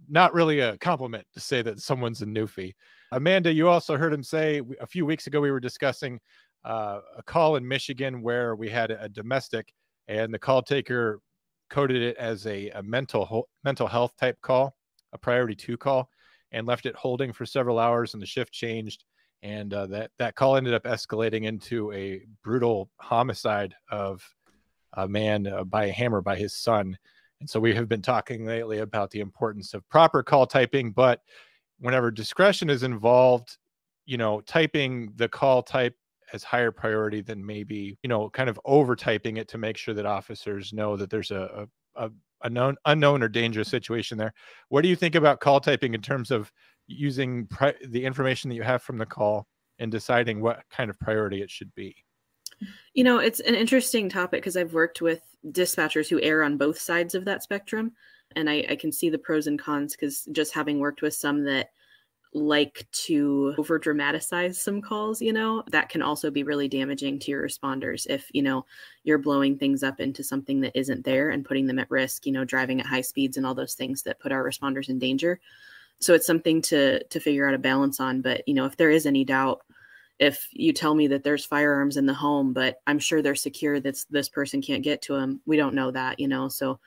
not 0.08 0.34
really 0.34 0.60
a 0.60 0.78
compliment 0.78 1.26
to 1.34 1.40
say 1.40 1.62
that 1.62 1.80
someone's 1.80 2.22
a 2.22 2.26
newfie. 2.26 2.74
Amanda, 3.12 3.52
you 3.52 3.68
also 3.68 3.96
heard 3.96 4.12
him 4.12 4.22
say 4.22 4.62
a 4.80 4.86
few 4.86 5.04
weeks 5.04 5.26
ago 5.26 5.40
we 5.40 5.50
were 5.50 5.60
discussing 5.60 6.20
uh, 6.64 7.00
a 7.16 7.22
call 7.22 7.56
in 7.56 7.66
Michigan 7.66 8.22
where 8.22 8.54
we 8.54 8.68
had 8.68 8.90
a 8.90 9.08
domestic, 9.08 9.72
and 10.08 10.32
the 10.32 10.38
call 10.38 10.62
taker 10.62 11.20
coded 11.70 12.02
it 12.02 12.16
as 12.16 12.46
a, 12.46 12.68
a 12.70 12.82
mental 12.82 13.24
ho- 13.24 13.48
mental 13.64 13.86
health 13.86 14.12
type 14.16 14.36
call, 14.42 14.76
a 15.12 15.18
priority 15.18 15.54
two 15.54 15.76
call, 15.76 16.08
and 16.52 16.66
left 16.66 16.86
it 16.86 16.94
holding 16.94 17.32
for 17.32 17.46
several 17.46 17.78
hours, 17.78 18.14
and 18.14 18.22
the 18.22 18.26
shift 18.26 18.52
changed, 18.52 19.04
and 19.42 19.72
uh, 19.72 19.86
that 19.86 20.10
that 20.18 20.34
call 20.34 20.56
ended 20.56 20.74
up 20.74 20.84
escalating 20.84 21.44
into 21.44 21.92
a 21.92 22.22
brutal 22.42 22.90
homicide 22.98 23.74
of 23.90 24.22
a 24.94 25.08
man 25.08 25.46
uh, 25.46 25.64
by 25.64 25.86
a 25.86 25.92
hammer 25.92 26.20
by 26.20 26.36
his 26.36 26.54
son. 26.54 26.96
And 27.40 27.48
so 27.48 27.58
we 27.58 27.74
have 27.74 27.88
been 27.88 28.02
talking 28.02 28.44
lately 28.44 28.78
about 28.78 29.10
the 29.10 29.20
importance 29.20 29.72
of 29.72 29.88
proper 29.88 30.22
call 30.22 30.46
typing, 30.46 30.90
but 30.90 31.22
whenever 31.78 32.10
discretion 32.10 32.68
is 32.68 32.82
involved, 32.82 33.56
you 34.04 34.18
know, 34.18 34.40
typing 34.42 35.12
the 35.16 35.28
call 35.28 35.62
type 35.62 35.94
as 36.32 36.44
higher 36.44 36.70
priority 36.70 37.22
than 37.22 37.44
maybe, 37.44 37.98
you 38.02 38.08
know, 38.08 38.28
kind 38.30 38.50
of 38.50 38.60
over 38.64 38.94
typing 38.94 39.38
it 39.38 39.48
to 39.48 39.58
make 39.58 39.76
sure 39.76 39.94
that 39.94 40.06
officers 40.06 40.72
know 40.72 40.96
that 40.96 41.10
there's 41.10 41.30
a, 41.30 41.66
a, 41.96 42.06
a, 42.06 42.10
a 42.42 42.50
known, 42.50 42.76
unknown 42.84 43.22
or 43.22 43.28
dangerous 43.28 43.68
situation 43.68 44.18
there. 44.18 44.32
What 44.68 44.82
do 44.82 44.88
you 44.88 44.96
think 44.96 45.14
about 45.14 45.40
call 45.40 45.60
typing 45.60 45.94
in 45.94 46.02
terms 46.02 46.30
of 46.30 46.52
using 46.90 47.46
pri- 47.46 47.74
the 47.88 48.04
information 48.04 48.48
that 48.50 48.56
you 48.56 48.62
have 48.62 48.82
from 48.82 48.98
the 48.98 49.06
call 49.06 49.46
and 49.78 49.90
deciding 49.90 50.40
what 50.40 50.62
kind 50.70 50.90
of 50.90 50.98
priority 50.98 51.42
it 51.42 51.50
should 51.50 51.74
be? 51.74 51.96
You 52.94 53.04
know, 53.04 53.18
it's 53.18 53.40
an 53.40 53.54
interesting 53.54 54.08
topic 54.08 54.42
because 54.42 54.56
I've 54.56 54.74
worked 54.74 55.00
with 55.00 55.22
dispatchers 55.50 56.08
who 56.08 56.20
err 56.20 56.42
on 56.42 56.58
both 56.58 56.78
sides 56.78 57.14
of 57.14 57.24
that 57.24 57.42
spectrum. 57.42 57.92
And 58.36 58.48
I, 58.48 58.66
I 58.68 58.76
can 58.76 58.92
see 58.92 59.08
the 59.08 59.18
pros 59.18 59.46
and 59.46 59.58
cons 59.58 59.96
because 59.96 60.26
just 60.32 60.54
having 60.54 60.78
worked 60.78 61.02
with 61.02 61.14
some 61.14 61.44
that 61.44 61.70
like 62.32 62.86
to 62.92 63.54
over 63.58 63.78
dramatize 63.78 64.60
some 64.60 64.80
calls, 64.80 65.20
you 65.20 65.32
know, 65.32 65.64
that 65.70 65.88
can 65.88 66.00
also 66.00 66.30
be 66.30 66.44
really 66.44 66.68
damaging 66.68 67.18
to 67.18 67.30
your 67.30 67.42
responders 67.42 68.06
if, 68.08 68.28
you 68.32 68.42
know, 68.42 68.64
you're 69.02 69.18
blowing 69.18 69.58
things 69.58 69.82
up 69.82 69.98
into 69.98 70.22
something 70.22 70.60
that 70.60 70.78
isn't 70.78 71.04
there 71.04 71.30
and 71.30 71.44
putting 71.44 71.66
them 71.66 71.80
at 71.80 71.90
risk, 71.90 72.26
you 72.26 72.32
know, 72.32 72.44
driving 72.44 72.78
at 72.80 72.86
high 72.86 73.00
speeds 73.00 73.36
and 73.36 73.44
all 73.44 73.54
those 73.54 73.74
things 73.74 74.02
that 74.02 74.20
put 74.20 74.30
our 74.30 74.44
responders 74.44 74.88
in 74.88 74.98
danger. 74.98 75.40
So 76.00 76.14
it's 76.14 76.26
something 76.26 76.62
to 76.62 77.02
to 77.04 77.20
figure 77.20 77.46
out 77.48 77.54
a 77.54 77.58
balance 77.58 78.00
on. 78.00 78.22
But, 78.22 78.46
you 78.46 78.54
know, 78.54 78.64
if 78.66 78.76
there 78.76 78.90
is 78.90 79.06
any 79.06 79.24
doubt, 79.24 79.60
if 80.18 80.48
you 80.52 80.72
tell 80.72 80.94
me 80.94 81.06
that 81.08 81.24
there's 81.24 81.44
firearms 81.44 81.96
in 81.96 82.06
the 82.06 82.14
home, 82.14 82.52
but 82.52 82.80
I'm 82.86 82.98
sure 82.98 83.22
they're 83.22 83.34
secure 83.34 83.80
that 83.80 84.04
this 84.10 84.28
person 84.28 84.60
can't 84.60 84.82
get 84.82 85.02
to 85.02 85.14
them, 85.14 85.40
we 85.46 85.56
don't 85.56 85.74
know 85.74 85.90
that, 85.90 86.20
you 86.20 86.28
know. 86.28 86.48
So 86.48 86.78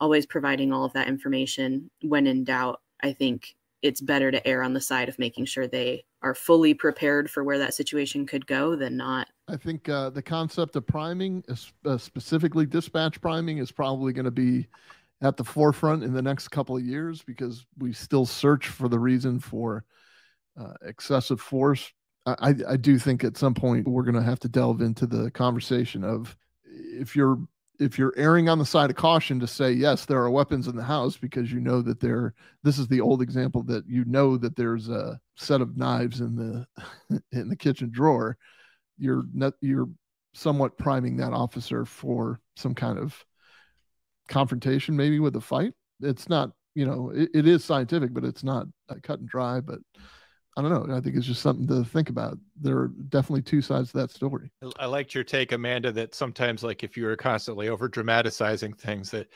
always 0.00 0.26
providing 0.26 0.72
all 0.72 0.84
of 0.84 0.92
that 0.94 1.08
information 1.08 1.90
when 2.02 2.26
in 2.26 2.44
doubt, 2.44 2.80
I 3.02 3.12
think 3.12 3.54
it's 3.82 4.00
better 4.00 4.30
to 4.30 4.46
err 4.46 4.62
on 4.62 4.74
the 4.74 4.80
side 4.80 5.08
of 5.08 5.18
making 5.18 5.44
sure 5.44 5.66
they 5.66 6.04
are 6.22 6.34
fully 6.34 6.72
prepared 6.72 7.30
for 7.30 7.42
where 7.42 7.58
that 7.58 7.74
situation 7.74 8.26
could 8.26 8.46
go 8.46 8.76
than 8.76 8.96
not. 8.96 9.28
I 9.48 9.56
think 9.56 9.88
uh, 9.88 10.10
the 10.10 10.22
concept 10.22 10.76
of 10.76 10.86
priming, 10.86 11.44
uh, 11.84 11.98
specifically 11.98 12.64
dispatch 12.64 13.20
priming, 13.20 13.58
is 13.58 13.72
probably 13.72 14.12
going 14.12 14.24
to 14.24 14.30
be 14.30 14.68
at 15.22 15.36
the 15.36 15.44
forefront 15.44 16.02
in 16.02 16.12
the 16.12 16.22
next 16.22 16.48
couple 16.48 16.76
of 16.76 16.84
years 16.84 17.22
because 17.22 17.64
we 17.78 17.92
still 17.92 18.26
search 18.26 18.68
for 18.68 18.88
the 18.88 18.98
reason 18.98 19.38
for 19.38 19.84
uh, 20.60 20.74
excessive 20.82 21.40
force. 21.40 21.92
I, 22.26 22.54
I 22.68 22.76
do 22.76 22.98
think 22.98 23.24
at 23.24 23.36
some 23.36 23.54
point 23.54 23.88
we're 23.88 24.04
going 24.04 24.16
to 24.16 24.22
have 24.22 24.40
to 24.40 24.48
delve 24.48 24.80
into 24.80 25.06
the 25.06 25.30
conversation 25.30 26.04
of 26.04 26.36
if 26.64 27.16
you're 27.16 27.38
if 27.80 27.98
you're 27.98 28.14
erring 28.16 28.48
on 28.48 28.58
the 28.58 28.66
side 28.66 28.90
of 28.90 28.96
caution 28.96 29.40
to 29.40 29.46
say 29.46 29.72
yes 29.72 30.04
there 30.04 30.22
are 30.22 30.30
weapons 30.30 30.68
in 30.68 30.76
the 30.76 30.84
house 30.84 31.16
because 31.16 31.50
you 31.50 31.58
know 31.58 31.82
that 31.82 31.98
there 31.98 32.32
this 32.62 32.78
is 32.78 32.86
the 32.86 33.00
old 33.00 33.22
example 33.22 33.62
that 33.64 33.84
you 33.88 34.04
know 34.04 34.36
that 34.36 34.54
there's 34.54 34.88
a 34.88 35.18
set 35.36 35.60
of 35.60 35.76
knives 35.76 36.20
in 36.20 36.36
the 36.36 37.20
in 37.32 37.48
the 37.48 37.56
kitchen 37.56 37.90
drawer 37.90 38.36
you're 38.98 39.24
not 39.34 39.54
you're 39.60 39.88
somewhat 40.32 40.78
priming 40.78 41.16
that 41.16 41.32
officer 41.32 41.84
for 41.84 42.40
some 42.54 42.74
kind 42.74 42.98
of 42.98 43.24
confrontation 44.28 44.96
maybe 44.96 45.20
with 45.20 45.36
a 45.36 45.40
fight 45.40 45.72
it's 46.00 46.28
not 46.28 46.50
you 46.74 46.86
know 46.86 47.10
it, 47.14 47.28
it 47.34 47.46
is 47.46 47.64
scientific 47.64 48.12
but 48.14 48.24
it's 48.24 48.44
not 48.44 48.66
cut 49.02 49.20
and 49.20 49.28
dry 49.28 49.60
but 49.60 49.78
I 50.56 50.60
don't 50.60 50.86
know. 50.86 50.94
I 50.94 51.00
think 51.00 51.16
it's 51.16 51.26
just 51.26 51.40
something 51.40 51.66
to 51.68 51.82
think 51.82 52.10
about. 52.10 52.36
There 52.60 52.76
are 52.76 52.88
definitely 53.08 53.40
two 53.40 53.62
sides 53.62 53.92
to 53.92 53.98
that 53.98 54.10
story. 54.10 54.50
I 54.78 54.84
liked 54.84 55.14
your 55.14 55.24
take, 55.24 55.52
Amanda, 55.52 55.90
that 55.92 56.14
sometimes 56.14 56.62
like 56.62 56.84
if 56.84 56.94
you 56.94 57.08
are 57.08 57.16
constantly 57.16 57.70
over 57.70 57.88
dramatizing 57.88 58.74
things, 58.74 59.10
that 59.12 59.28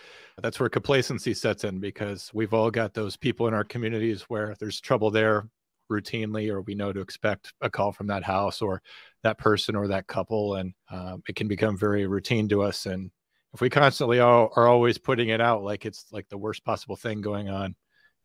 that's 0.43 0.61
where 0.61 0.69
complacency 0.69 1.33
sets 1.33 1.65
in 1.65 1.81
because 1.81 2.31
we've 2.35 2.53
all 2.53 2.71
got 2.71 2.93
those 2.93 3.17
people 3.17 3.49
in 3.49 3.55
our 3.55 3.65
communities 3.65 4.23
where 4.23 4.55
there's 4.61 4.79
trouble 4.79 5.11
there 5.11 5.49
routinely, 5.91 6.51
or 6.51 6.61
we 6.61 6.75
know 6.75 6.93
to 6.93 7.01
expect 7.01 7.55
a 7.63 7.71
call 7.71 7.93
from 7.93 8.09
that 8.09 8.25
house 8.25 8.61
or 8.61 8.83
that 9.23 9.39
person 9.39 9.75
or 9.75 9.89
that 9.89 10.09
couple, 10.09 10.57
and 10.57 10.75
um, 10.91 11.23
it 11.29 11.37
can 11.37 11.49
become 11.49 11.79
very 11.79 12.07
routine 12.07 12.47
to 12.49 12.61
us. 12.61 12.85
And 12.85 13.11
if 13.57 13.63
we 13.63 13.71
constantly 13.71 14.21
are, 14.21 14.51
are 14.55 14.69
always 14.69 14.99
putting 14.99 15.31
it 15.31 15.41
out 15.41 15.65
like 15.65 15.87
it's 15.87 16.05
like 16.13 16.29
the 16.29 16.37
worst 16.37 16.63
possible 16.63 16.95
thing 16.95 17.23
going 17.23 17.49
on, 17.49 17.75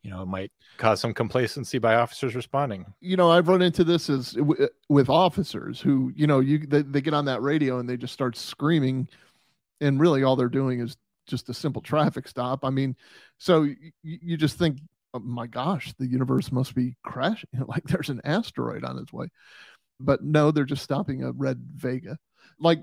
you 0.02 0.10
know, 0.10 0.20
it 0.20 0.26
might 0.26 0.52
cause 0.76 1.00
some 1.00 1.14
complacency 1.14 1.78
by 1.78 1.94
officers 1.94 2.34
responding. 2.34 2.84
You 3.00 3.16
know, 3.16 3.30
I've 3.30 3.48
run 3.48 3.62
into 3.62 3.82
this 3.82 4.10
as 4.10 4.36
uh, 4.36 4.66
with 4.90 5.08
officers 5.08 5.80
who, 5.80 6.12
you 6.14 6.26
know, 6.26 6.40
you 6.40 6.58
they, 6.66 6.82
they 6.82 7.00
get 7.00 7.14
on 7.14 7.24
that 7.24 7.40
radio 7.40 7.78
and 7.78 7.88
they 7.88 7.96
just 7.96 8.12
start 8.12 8.36
screaming, 8.36 9.08
and 9.80 9.98
really 9.98 10.22
all 10.22 10.36
they're 10.36 10.50
doing 10.50 10.80
is 10.80 10.98
just 11.26 11.48
a 11.48 11.54
simple 11.54 11.80
traffic 11.80 12.28
stop. 12.28 12.62
I 12.62 12.68
mean, 12.68 12.94
so 13.38 13.62
you, 13.62 13.92
you 14.02 14.36
just 14.36 14.58
think, 14.58 14.80
oh 15.14 15.20
my 15.20 15.46
gosh, 15.46 15.94
the 15.98 16.06
universe 16.06 16.52
must 16.52 16.74
be 16.74 16.94
crashing, 17.02 17.48
like 17.66 17.84
there's 17.84 18.10
an 18.10 18.20
asteroid 18.24 18.84
on 18.84 18.98
its 18.98 19.14
way. 19.14 19.28
But 19.98 20.22
no, 20.22 20.50
they're 20.50 20.64
just 20.66 20.82
stopping 20.82 21.24
a 21.24 21.32
red 21.32 21.58
Vega. 21.74 22.18
Like 22.58 22.80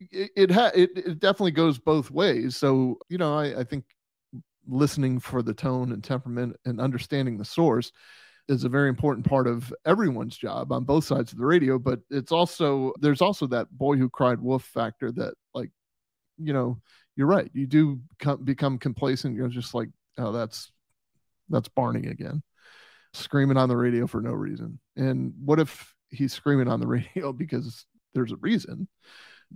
it, 0.00 0.30
it, 0.36 0.50
ha- 0.50 0.72
it, 0.74 0.90
it 0.94 1.20
definitely 1.20 1.52
goes 1.52 1.78
both 1.78 2.10
ways. 2.10 2.56
So 2.56 2.98
you 3.08 3.18
know, 3.18 3.36
I, 3.36 3.60
I 3.60 3.64
think 3.64 3.84
listening 4.66 5.18
for 5.18 5.42
the 5.42 5.54
tone 5.54 5.92
and 5.92 6.04
temperament 6.04 6.56
and 6.64 6.80
understanding 6.80 7.38
the 7.38 7.44
source 7.44 7.90
is 8.48 8.64
a 8.64 8.68
very 8.68 8.88
important 8.88 9.26
part 9.26 9.46
of 9.46 9.72
everyone's 9.86 10.36
job 10.36 10.72
on 10.72 10.84
both 10.84 11.04
sides 11.04 11.32
of 11.32 11.38
the 11.38 11.44
radio 11.44 11.78
but 11.78 12.00
it's 12.10 12.32
also 12.32 12.92
there's 13.00 13.22
also 13.22 13.46
that 13.46 13.66
boy 13.70 13.96
who 13.96 14.10
cried 14.10 14.38
wolf 14.38 14.62
factor 14.62 15.10
that 15.10 15.32
like 15.54 15.70
you 16.36 16.52
know 16.52 16.78
you're 17.18 17.26
right. 17.26 17.50
You 17.52 17.66
do 17.66 18.00
become 18.44 18.78
complacent. 18.78 19.34
You're 19.34 19.48
just 19.48 19.74
like 19.74 19.88
oh 20.18 20.30
that's 20.30 20.70
that's 21.48 21.68
barney 21.68 22.06
again. 22.06 22.42
Screaming 23.12 23.56
on 23.56 23.68
the 23.68 23.76
radio 23.76 24.06
for 24.06 24.20
no 24.22 24.30
reason. 24.30 24.78
And 24.96 25.34
what 25.44 25.58
if 25.58 25.92
he's 26.10 26.32
screaming 26.32 26.68
on 26.68 26.78
the 26.78 26.86
radio 26.86 27.32
because 27.32 27.84
there's 28.14 28.30
a 28.30 28.36
reason 28.36 28.86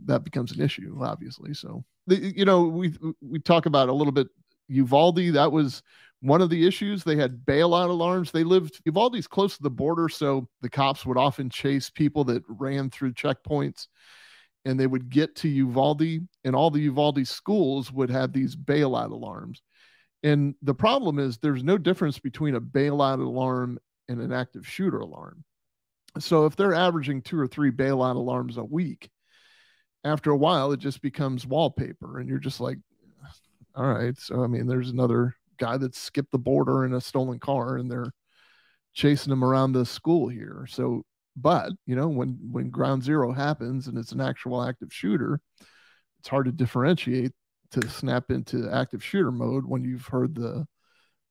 that 0.04 0.24
becomes 0.24 0.52
an 0.52 0.60
issue 0.60 0.98
obviously 1.02 1.52
so 1.54 1.84
the, 2.06 2.16
you 2.36 2.44
know 2.44 2.62
we 2.64 2.94
we 3.20 3.38
talk 3.38 3.66
about 3.66 3.88
a 3.88 3.92
little 3.92 4.12
bit 4.12 4.28
Uvalde, 4.68 5.34
that 5.34 5.52
was 5.52 5.82
one 6.20 6.40
of 6.40 6.50
the 6.50 6.66
issues. 6.66 7.04
They 7.04 7.16
had 7.16 7.44
bailout 7.44 7.90
alarms. 7.90 8.30
They 8.30 8.44
lived, 8.44 8.80
Uvalde's 8.86 9.26
close 9.26 9.56
to 9.56 9.62
the 9.62 9.70
border, 9.70 10.08
so 10.08 10.48
the 10.60 10.70
cops 10.70 11.04
would 11.04 11.18
often 11.18 11.50
chase 11.50 11.90
people 11.90 12.24
that 12.24 12.42
ran 12.48 12.90
through 12.90 13.14
checkpoints 13.14 13.88
and 14.64 14.78
they 14.78 14.86
would 14.86 15.10
get 15.10 15.34
to 15.34 15.48
Uvalde, 15.48 16.20
and 16.44 16.54
all 16.54 16.70
the 16.70 16.82
Uvalde 16.82 17.26
schools 17.26 17.90
would 17.90 18.10
have 18.10 18.32
these 18.32 18.54
bailout 18.54 19.10
alarms. 19.10 19.60
And 20.22 20.54
the 20.62 20.74
problem 20.74 21.18
is 21.18 21.36
there's 21.36 21.64
no 21.64 21.76
difference 21.76 22.20
between 22.20 22.54
a 22.54 22.60
bailout 22.60 23.18
alarm 23.18 23.80
and 24.08 24.20
an 24.20 24.32
active 24.32 24.64
shooter 24.64 25.00
alarm. 25.00 25.42
So 26.20 26.46
if 26.46 26.54
they're 26.54 26.74
averaging 26.74 27.22
two 27.22 27.40
or 27.40 27.48
three 27.48 27.72
bailout 27.72 28.14
alarms 28.14 28.56
a 28.56 28.62
week, 28.62 29.10
after 30.04 30.30
a 30.30 30.36
while 30.36 30.72
it 30.72 30.80
just 30.80 31.00
becomes 31.02 31.46
wallpaper 31.46 32.18
and 32.18 32.28
you're 32.28 32.38
just 32.38 32.60
like 32.60 32.78
all 33.74 33.86
right. 33.86 34.16
So 34.18 34.42
I 34.42 34.46
mean, 34.46 34.66
there's 34.66 34.90
another 34.90 35.34
guy 35.58 35.76
that 35.78 35.94
skipped 35.94 36.32
the 36.32 36.38
border 36.38 36.84
in 36.84 36.94
a 36.94 37.00
stolen 37.00 37.38
car, 37.38 37.76
and 37.76 37.90
they're 37.90 38.12
chasing 38.94 39.32
him 39.32 39.44
around 39.44 39.72
the 39.72 39.86
school 39.86 40.28
here. 40.28 40.66
So, 40.68 41.04
but 41.36 41.72
you 41.86 41.96
know, 41.96 42.08
when 42.08 42.38
when 42.50 42.70
ground 42.70 43.02
zero 43.02 43.32
happens 43.32 43.86
and 43.88 43.96
it's 43.98 44.12
an 44.12 44.20
actual 44.20 44.62
active 44.62 44.92
shooter, 44.92 45.40
it's 46.20 46.28
hard 46.28 46.46
to 46.46 46.52
differentiate 46.52 47.32
to 47.72 47.88
snap 47.88 48.30
into 48.30 48.70
active 48.70 49.02
shooter 49.02 49.32
mode 49.32 49.64
when 49.66 49.84
you've 49.84 50.06
heard 50.06 50.34
the 50.34 50.66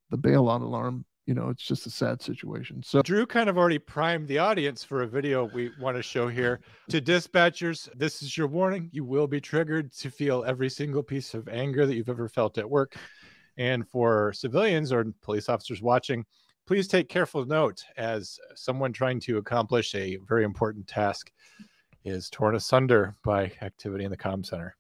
the 0.10 0.18
bailout 0.18 0.62
alarm 0.62 1.06
you 1.31 1.35
know 1.35 1.47
it's 1.47 1.63
just 1.63 1.85
a 1.85 1.89
sad 1.89 2.21
situation. 2.21 2.83
So 2.83 3.01
drew 3.01 3.25
kind 3.25 3.50
of 3.50 3.57
already 3.57 3.79
primed 3.79 4.27
the 4.27 4.39
audience 4.39 4.83
for 4.83 5.03
a 5.03 5.07
video 5.07 5.45
we 5.45 5.71
want 5.79 5.95
to 5.95 6.03
show 6.03 6.27
here. 6.27 6.59
To 6.89 7.00
dispatchers 7.00 7.88
this 7.95 8.21
is 8.21 8.35
your 8.35 8.47
warning. 8.47 8.89
You 8.91 9.05
will 9.05 9.27
be 9.27 9.39
triggered 9.39 9.93
to 9.93 10.11
feel 10.11 10.43
every 10.45 10.69
single 10.69 11.01
piece 11.01 11.33
of 11.33 11.47
anger 11.47 11.85
that 11.85 11.95
you've 11.95 12.09
ever 12.09 12.27
felt 12.27 12.57
at 12.57 12.69
work. 12.69 12.97
And 13.55 13.88
for 13.88 14.33
civilians 14.33 14.91
or 14.91 15.05
police 15.21 15.47
officers 15.47 15.81
watching 15.81 16.25
please 16.67 16.89
take 16.89 17.07
careful 17.07 17.45
note 17.45 17.81
as 17.95 18.38
someone 18.55 18.91
trying 18.91 19.19
to 19.21 19.38
accomplish 19.38 19.95
a 19.95 20.17
very 20.27 20.43
important 20.43 20.85
task 20.85 21.31
is 22.03 22.29
torn 22.29 22.55
asunder 22.55 23.15
by 23.23 23.51
activity 23.61 24.03
in 24.03 24.11
the 24.11 24.17
comm 24.17 24.45
center 24.45 24.75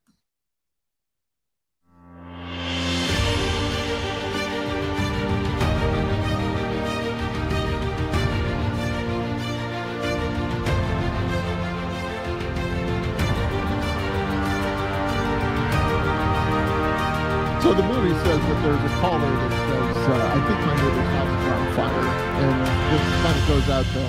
So 17.61 17.77
the 17.77 17.85
movie 17.85 18.09
says 18.25 18.41
that 18.41 18.59
there's 18.65 18.81
a 18.81 18.93
caller 18.97 19.21
that 19.21 19.53
says, 19.53 19.97
uh, 20.09 20.33
"I 20.33 20.39
think 20.49 20.59
my 20.65 20.75
neighbor's 20.81 21.09
house 21.13 21.29
is 21.29 21.45
on 21.45 21.61
fire," 21.77 22.05
and 22.41 22.57
this 22.89 23.03
kind 23.21 23.37
of 23.37 23.47
goes 23.47 23.69
out 23.69 23.85
to 23.85 24.01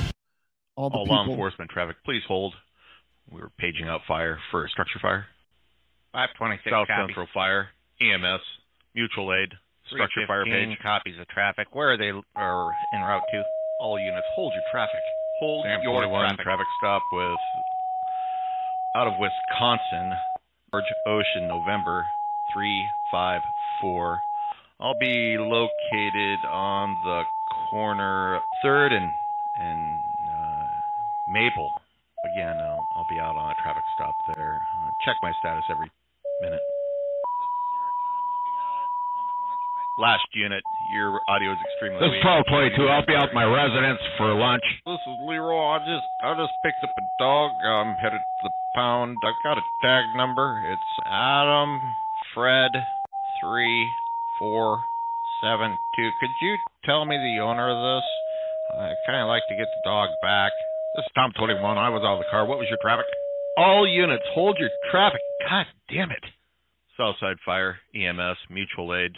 all 0.74 0.88
the 0.88 0.96
all 0.96 1.04
people. 1.04 1.16
law 1.16 1.24
enforcement 1.28 1.70
traffic. 1.70 1.96
Please 2.02 2.24
hold. 2.24 2.56
We 3.30 3.42
were 3.42 3.50
paging 3.58 3.88
out 3.88 4.00
fire 4.08 4.40
for 4.50 4.64
a 4.64 4.68
structure 4.70 4.98
fire. 5.00 5.26
526 6.12 6.72
South 6.72 6.88
copies. 6.88 7.12
Central 7.12 7.26
Fire, 7.34 7.68
EMS, 8.00 8.40
mutual 8.94 9.34
aid, 9.34 9.52
structure 9.84 10.26
fire 10.26 10.44
page. 10.46 10.78
copies 10.80 11.18
of 11.18 11.28
traffic. 11.28 11.68
Where 11.76 11.92
are 11.92 11.98
they 11.98 12.12
are 12.34 12.72
en 12.94 13.02
route 13.02 13.22
to? 13.32 13.44
All 13.80 13.98
units, 13.98 14.26
hold 14.34 14.54
your 14.54 14.64
traffic. 14.70 15.00
Hold 15.40 15.64
Sam 15.64 15.82
your 15.82 15.92
41 15.92 16.24
traffic. 16.24 16.44
traffic 16.44 16.66
stop 16.78 17.02
with 17.12 17.40
out 18.96 19.08
of 19.08 19.18
Wisconsin, 19.18 20.16
George 20.70 20.88
Ocean, 21.06 21.48
November 21.48 22.06
three 22.52 22.88
five 23.10 23.42
four. 23.80 24.22
I'll 24.80 24.98
be 24.98 25.36
located 25.38 26.44
on 26.44 26.98
the 27.04 27.22
corner 27.70 28.40
Third 28.62 28.92
and 28.92 29.12
and 29.56 30.00
uh, 30.28 30.66
Maple. 31.28 31.70
Again, 32.24 32.56
I'll 32.58 32.86
I'll 32.94 33.06
be 33.08 33.20
out 33.20 33.36
on 33.36 33.50
a 33.50 33.54
traffic 33.54 33.84
stop 33.94 34.14
there. 34.34 34.66
Uh, 34.78 34.90
check 35.04 35.16
my 35.22 35.32
status 35.38 35.64
every 35.70 35.90
minute. 36.40 36.62
Last 39.98 40.24
unit, 40.32 40.64
your 40.88 41.20
audio 41.28 41.52
is 41.52 41.58
extremely 41.60 42.00
This 42.00 42.16
is 42.16 42.24
weak. 42.24 42.24
1222. 42.24 42.88
I'll 42.88 43.04
be 43.04 43.12
out 43.12 43.28
at 43.28 43.34
my 43.36 43.44
residence 43.44 44.00
for 44.16 44.32
lunch. 44.32 44.64
This 44.88 44.98
is 45.04 45.16
Leroy. 45.20 45.76
I 45.76 45.78
just 45.84 46.08
I 46.24 46.32
just 46.32 46.56
picked 46.64 46.82
up 46.82 46.96
a 46.96 47.04
dog. 47.20 47.52
I'm 47.60 47.94
headed 48.00 48.24
to 48.24 48.48
the 48.48 48.54
pound. 48.74 49.18
I've 49.22 49.36
got 49.44 49.58
a 49.58 49.64
tag 49.84 50.16
number. 50.16 50.64
It's 50.64 50.90
Adam 51.04 51.94
Fred 52.34 52.72
three 53.40 53.90
four 54.38 54.84
seven 55.40 55.78
two. 55.94 56.10
Could 56.20 56.30
you 56.40 56.56
tell 56.84 57.04
me 57.04 57.18
the 57.18 57.40
owner 57.40 57.68
of 57.70 58.00
this? 58.00 58.08
I 58.70 58.94
kind 59.04 59.20
of 59.20 59.28
like 59.28 59.46
to 59.48 59.56
get 59.56 59.68
the 59.68 59.82
dog 59.84 60.10
back. 60.20 60.52
This 60.96 61.04
is 61.04 61.12
Tom 61.14 61.32
21. 61.38 61.78
I 61.78 61.88
was 61.90 62.02
out 62.04 62.14
of 62.14 62.18
the 62.20 62.30
car. 62.30 62.46
What 62.46 62.58
was 62.58 62.68
your 62.68 62.78
traffic? 62.80 63.06
All 63.56 63.86
units, 63.86 64.24
hold 64.32 64.58
your 64.58 64.70
traffic. 64.90 65.20
God 65.48 65.66
damn 65.90 66.10
it. 66.10 66.24
Southside 66.96 67.36
Fire, 67.44 67.76
EMS, 67.94 68.38
mutual 68.50 68.94
aid. 68.94 69.12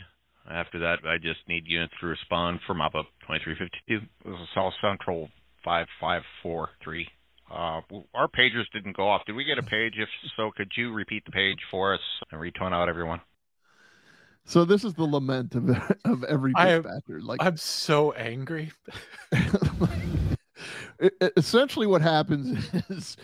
After 0.50 0.78
that, 0.80 0.98
I 1.06 1.16
just 1.18 1.40
need 1.48 1.64
units 1.66 1.94
to 2.00 2.06
respond 2.06 2.60
for 2.66 2.74
mop 2.74 2.94
up 2.94 3.06
2352. 3.28 4.00
This 4.24 4.40
is 4.40 4.48
South 4.54 4.74
Central 4.80 5.28
5543. 5.64 7.08
Uh, 7.50 7.80
our 8.14 8.28
pagers 8.28 8.64
didn't 8.72 8.96
go 8.96 9.08
off. 9.08 9.24
Did 9.26 9.34
we 9.34 9.44
get 9.44 9.58
a 9.58 9.62
page? 9.62 9.94
If 9.96 10.08
so, 10.36 10.50
could 10.50 10.72
you 10.76 10.92
repeat 10.92 11.24
the 11.24 11.32
page 11.32 11.60
for 11.70 11.94
us 11.94 12.00
and 12.32 12.40
retone 12.40 12.72
out 12.72 12.88
everyone? 12.88 13.20
So 14.46 14.64
this 14.64 14.84
is 14.84 14.94
the 14.94 15.04
lament 15.04 15.54
of 15.54 15.70
of 16.04 16.24
every 16.24 16.52
I 16.56 16.76
dispatcher. 16.76 17.20
like 17.20 17.42
I'm 17.42 17.56
so 17.56 18.12
angry. 18.12 18.72
Essentially 21.36 21.86
what 21.86 22.02
happens 22.02 22.68
is 22.88 23.16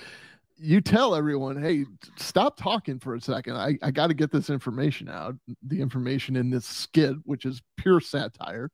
you 0.62 0.81
tell 0.81 1.15
everyone 1.15 1.61
hey 1.61 1.87
stop 2.19 2.57
talking 2.57 2.99
for 2.99 3.15
a 3.15 3.21
second 3.21 3.57
i, 3.57 3.79
I 3.83 3.91
got 3.91 4.09
to 4.09 4.15
get 4.15 4.31
this 4.31 4.50
information 4.50 5.09
out 5.09 5.35
the 5.62 5.81
information 5.81 6.37
in 6.37 6.50
this 6.50 6.67
skit 6.67 7.17
which 7.25 7.47
is 7.47 7.62
pure 7.79 8.00
satire 8.00 8.71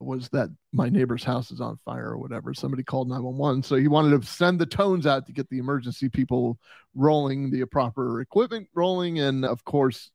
was 0.00 0.28
that 0.30 0.48
my 0.72 0.88
neighbor's 0.88 1.22
house 1.22 1.50
is 1.50 1.60
on 1.60 1.78
fire 1.84 2.10
or 2.10 2.18
whatever. 2.18 2.54
Somebody 2.54 2.82
called 2.82 3.08
911 3.08 3.62
so 3.62 3.76
he 3.76 3.88
wanted 3.88 4.20
to 4.20 4.26
send 4.26 4.58
the 4.58 4.66
tones 4.66 5.06
out 5.06 5.26
to 5.26 5.32
get 5.32 5.48
the 5.50 5.58
emergency 5.58 6.08
people 6.08 6.58
rolling 6.94 7.50
the 7.50 7.64
proper 7.66 8.20
equipment 8.20 8.66
rolling. 8.74 9.20
And 9.20 9.44
of 9.44 9.64
course 9.64 10.10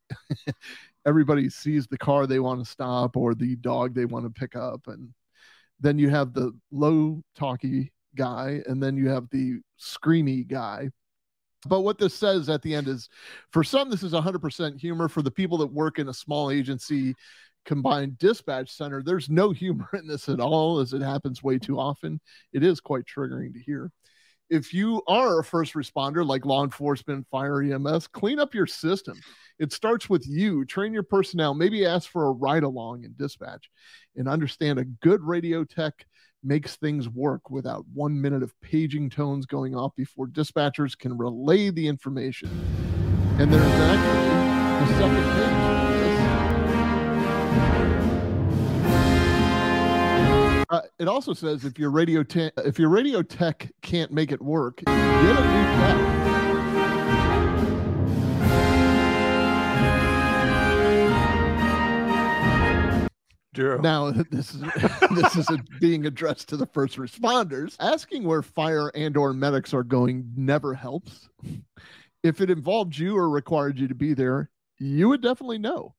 everybody 1.05 1.49
sees 1.49 1.87
the 1.87 1.97
car 1.97 2.25
they 2.25 2.39
want 2.39 2.63
to 2.63 2.69
stop 2.69 3.15
or 3.15 3.35
the 3.35 3.55
dog 3.57 3.93
they 3.93 4.05
want 4.05 4.25
to 4.25 4.39
pick 4.39 4.55
up. 4.55 4.81
And 4.87 5.09
then 5.79 5.99
you 5.99 6.09
have 6.09 6.33
the 6.33 6.51
low 6.71 7.21
talky 7.37 7.91
guy 8.15 8.61
and 8.65 8.81
then 8.81 8.97
you 8.97 9.09
have 9.09 9.29
the 9.29 9.59
screamy 9.79 10.47
guy. 10.47 10.89
But 11.67 11.81
what 11.81 11.97
this 11.97 12.13
says 12.13 12.47
at 12.49 12.61
the 12.61 12.75
end 12.75 12.87
is 12.87 13.09
for 13.51 13.63
some 13.63 13.89
this 13.89 14.03
is 14.03 14.13
100% 14.13 14.79
humor. 14.79 15.09
For 15.09 15.21
the 15.21 15.31
people 15.31 15.57
that 15.59 15.67
work 15.67 15.99
in 15.99 16.09
a 16.09 16.13
small 16.13 16.51
agency 16.51 17.15
combined 17.65 18.17
dispatch 18.17 18.71
center 18.71 19.01
there's 19.03 19.29
no 19.29 19.51
humor 19.51 19.89
in 19.93 20.07
this 20.07 20.29
at 20.29 20.39
all 20.39 20.79
as 20.79 20.93
it 20.93 21.01
happens 21.01 21.43
way 21.43 21.57
too 21.57 21.79
often. 21.79 22.19
It 22.53 22.63
is 22.63 22.79
quite 22.79 23.05
triggering 23.05 23.53
to 23.53 23.59
hear. 23.59 23.91
If 24.49 24.73
you 24.73 25.01
are 25.07 25.39
a 25.39 25.43
first 25.43 25.73
responder 25.73 26.25
like 26.25 26.45
law 26.45 26.63
enforcement 26.63 27.25
fire 27.31 27.61
ems 27.61 28.07
clean 28.07 28.39
up 28.39 28.53
your 28.53 28.67
system. 28.67 29.19
It 29.57 29.71
starts 29.71 30.09
with 30.09 30.27
you. 30.27 30.65
Train 30.65 30.93
your 30.93 31.03
personnel. 31.03 31.53
Maybe 31.53 31.85
ask 31.85 32.09
for 32.09 32.25
a 32.25 32.31
ride 32.31 32.63
along 32.63 33.05
in 33.05 33.15
dispatch. 33.17 33.69
And 34.15 34.27
understand 34.27 34.79
a 34.79 34.85
good 34.85 35.23
radio 35.23 35.63
tech 35.63 36.05
makes 36.43 36.75
things 36.75 37.09
work 37.09 37.49
without 37.49 37.85
one 37.93 38.21
minute 38.21 38.43
of 38.43 38.53
paging 38.61 39.09
tones 39.09 39.45
going 39.45 39.73
off 39.75 39.95
before 39.95 40.27
dispatchers 40.27 40.97
can 40.97 41.17
relay 41.17 41.71
the 41.71 41.87
information. 41.87 42.49
And 43.39 43.51
there's 43.51 43.63
actually 43.63 44.85
the 44.85 44.99
second 44.99 45.79
page. 45.79 45.84
Uh, 50.75 50.81
it 50.99 51.07
also 51.07 51.31
says 51.31 51.63
if 51.63 51.79
your 51.79 51.89
radio 51.89 52.21
te- 52.21 52.51
if 52.57 52.77
your 52.77 52.89
radio 52.89 53.21
tech 53.21 53.71
can't 53.81 54.11
make 54.11 54.33
it 54.33 54.41
work, 54.41 54.83
get 54.85 54.89
a 54.89 54.99
new 54.99 55.63
tech. 55.79 56.25
Drew. 63.53 63.79
Now 63.79 64.11
this 64.31 64.53
is 64.53 64.61
this 65.15 65.37
is 65.37 65.47
being 65.79 66.05
addressed 66.05 66.49
to 66.49 66.57
the 66.57 66.65
first 66.65 66.97
responders. 66.97 67.77
Asking 67.79 68.25
where 68.25 68.41
fire 68.41 68.89
and 68.89 69.15
or 69.15 69.31
medics 69.31 69.73
are 69.73 69.81
going 69.83 70.29
never 70.35 70.73
helps. 70.73 71.29
If 72.21 72.41
it 72.41 72.49
involved 72.49 72.97
you 72.97 73.15
or 73.15 73.29
required 73.29 73.79
you 73.79 73.87
to 73.87 73.95
be 73.95 74.13
there, 74.13 74.49
you 74.77 75.07
would 75.07 75.21
definitely 75.21 75.59
know. 75.59 75.95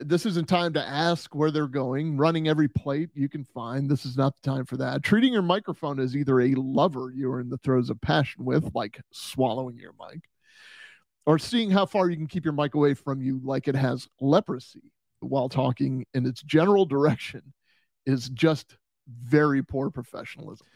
This 0.00 0.26
isn't 0.26 0.48
time 0.48 0.72
to 0.74 0.86
ask 0.86 1.34
where 1.34 1.50
they're 1.50 1.66
going, 1.66 2.16
running 2.16 2.46
every 2.46 2.68
plate 2.68 3.10
you 3.14 3.28
can 3.28 3.44
find. 3.44 3.90
This 3.90 4.06
is 4.06 4.16
not 4.16 4.34
the 4.36 4.48
time 4.48 4.64
for 4.64 4.76
that. 4.76 5.02
Treating 5.02 5.32
your 5.32 5.42
microphone 5.42 5.98
as 5.98 6.14
either 6.14 6.40
a 6.40 6.54
lover 6.54 7.10
you 7.12 7.30
are 7.32 7.40
in 7.40 7.48
the 7.48 7.58
throes 7.58 7.90
of 7.90 8.00
passion 8.00 8.44
with, 8.44 8.70
like 8.74 9.00
swallowing 9.10 9.76
your 9.76 9.94
mic, 9.98 10.20
or 11.26 11.38
seeing 11.38 11.70
how 11.70 11.84
far 11.84 12.08
you 12.08 12.16
can 12.16 12.28
keep 12.28 12.44
your 12.44 12.54
mic 12.54 12.74
away 12.74 12.94
from 12.94 13.20
you 13.20 13.40
like 13.42 13.66
it 13.66 13.74
has 13.74 14.08
leprosy 14.20 14.92
while 15.20 15.48
talking 15.48 16.06
in 16.14 16.26
its 16.26 16.42
general 16.42 16.86
direction 16.86 17.52
is 18.06 18.28
just 18.28 18.76
very 19.08 19.62
poor 19.62 19.90
professionalism. 19.90 20.66